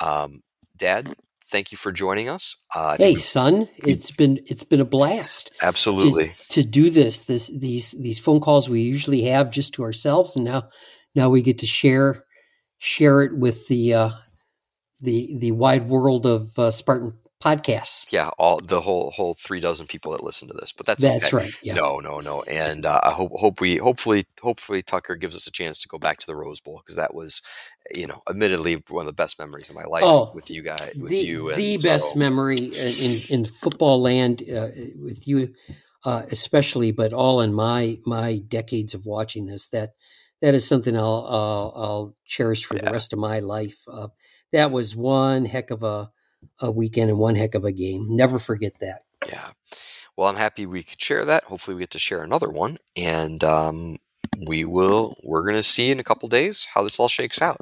um, 0.00 0.40
Dad, 0.76 1.14
thank 1.52 1.70
you 1.70 1.78
for 1.78 1.92
joining 1.92 2.28
us. 2.28 2.56
Uh, 2.74 2.96
hey, 2.98 3.14
son, 3.14 3.68
it's 3.76 4.10
been 4.10 4.40
it's 4.46 4.64
been 4.64 4.80
a 4.80 4.84
blast. 4.84 5.52
Absolutely 5.62 6.28
to, 6.48 6.62
to, 6.62 6.62
do 6.64 6.90
this 6.90 7.20
this 7.20 7.48
these 7.56 7.92
these 7.92 8.18
phone 8.18 8.40
calls 8.40 8.68
we 8.68 8.80
usually 8.80 9.22
have 9.24 9.50
just 9.50 9.74
to 9.74 9.84
ourselves, 9.84 10.34
and 10.34 10.44
now 10.44 10.64
now 11.14 11.28
we 11.28 11.42
get 11.42 11.58
to 11.58 11.66
share 11.66 12.24
share 12.78 13.22
it 13.22 13.36
with 13.36 13.68
the 13.68 13.94
uh, 13.94 14.10
the 15.00 15.36
the 15.38 15.52
wide 15.52 15.88
world 15.88 16.26
of 16.26 16.58
uh, 16.58 16.70
Spartan 16.70 17.12
podcasts. 17.42 18.06
Yeah, 18.10 18.30
all 18.38 18.60
the 18.60 18.80
whole 18.80 19.10
whole 19.10 19.34
three 19.34 19.60
dozen 19.60 19.86
people 19.86 20.12
that 20.12 20.22
listen 20.22 20.48
to 20.48 20.54
this, 20.54 20.72
but 20.72 20.86
that's 20.86 21.02
that's 21.02 21.26
okay. 21.26 21.36
right. 21.36 21.52
Yeah. 21.62 21.74
No, 21.74 21.98
no, 21.98 22.20
no, 22.20 22.42
and 22.42 22.86
uh, 22.86 23.00
I 23.02 23.10
hope 23.10 23.32
hope 23.34 23.60
we 23.60 23.76
hopefully 23.76 24.24
hopefully 24.40 24.82
Tucker 24.82 25.16
gives 25.16 25.34
us 25.34 25.46
a 25.46 25.50
chance 25.50 25.80
to 25.82 25.88
go 25.88 25.98
back 25.98 26.18
to 26.20 26.26
the 26.26 26.36
Rose 26.36 26.60
Bowl 26.60 26.80
because 26.84 26.96
that 26.96 27.14
was, 27.14 27.42
you 27.94 28.06
know, 28.06 28.22
admittedly 28.30 28.82
one 28.88 29.02
of 29.02 29.06
the 29.06 29.12
best 29.12 29.38
memories 29.38 29.68
of 29.68 29.74
my 29.74 29.84
life 29.84 30.04
oh, 30.06 30.30
with 30.34 30.50
you 30.50 30.62
guys, 30.62 30.94
with 30.96 31.10
the, 31.10 31.16
you. 31.16 31.54
the 31.54 31.76
so. 31.76 31.88
best 31.88 32.16
memory 32.16 32.56
in 32.58 33.20
in 33.28 33.44
football 33.44 34.00
land 34.00 34.42
uh, 34.48 34.68
with 34.96 35.26
you, 35.26 35.52
uh, 36.04 36.22
especially, 36.30 36.92
but 36.92 37.12
all 37.12 37.40
in 37.40 37.52
my 37.52 37.98
my 38.06 38.40
decades 38.46 38.94
of 38.94 39.04
watching 39.04 39.46
this 39.46 39.68
that. 39.68 39.90
That 40.40 40.56
is 40.56 40.66
something 40.66 40.96
I'll 40.96 41.72
I'll 41.76 42.16
cherish 42.26 42.64
for 42.64 42.74
yeah. 42.74 42.86
the 42.86 42.90
rest 42.90 43.12
of 43.12 43.20
my 43.20 43.38
life. 43.38 43.76
Uh, 43.86 44.08
that 44.52 44.72
was 44.72 44.96
one 44.96 45.44
heck 45.44 45.70
of 45.70 45.84
a 45.84 46.10
a 46.60 46.70
weekend 46.70 47.10
and 47.10 47.18
one 47.18 47.34
heck 47.34 47.54
of 47.54 47.64
a 47.64 47.72
game. 47.72 48.06
Never 48.08 48.38
forget 48.38 48.78
that. 48.80 49.02
Yeah. 49.28 49.50
Well, 50.16 50.28
I'm 50.28 50.36
happy 50.36 50.66
we 50.66 50.82
could 50.82 51.00
share 51.00 51.24
that. 51.24 51.44
Hopefully, 51.44 51.74
we 51.74 51.80
get 51.82 51.90
to 51.90 51.98
share 51.98 52.22
another 52.22 52.48
one, 52.48 52.78
and 52.96 53.42
um, 53.42 53.98
we 54.46 54.64
will. 54.64 55.16
We're 55.22 55.42
going 55.42 55.56
to 55.56 55.62
see 55.62 55.90
in 55.90 56.00
a 56.00 56.04
couple 56.04 56.28
days 56.28 56.66
how 56.74 56.82
this 56.82 57.00
all 57.00 57.08
shakes 57.08 57.40
out. 57.40 57.60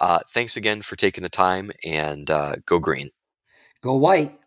Uh, 0.00 0.20
thanks 0.30 0.56
again 0.56 0.82
for 0.82 0.96
taking 0.96 1.22
the 1.22 1.28
time, 1.28 1.70
and 1.84 2.30
uh, 2.30 2.56
go 2.66 2.78
green. 2.78 3.10
Go 3.82 3.96
white. 3.96 4.38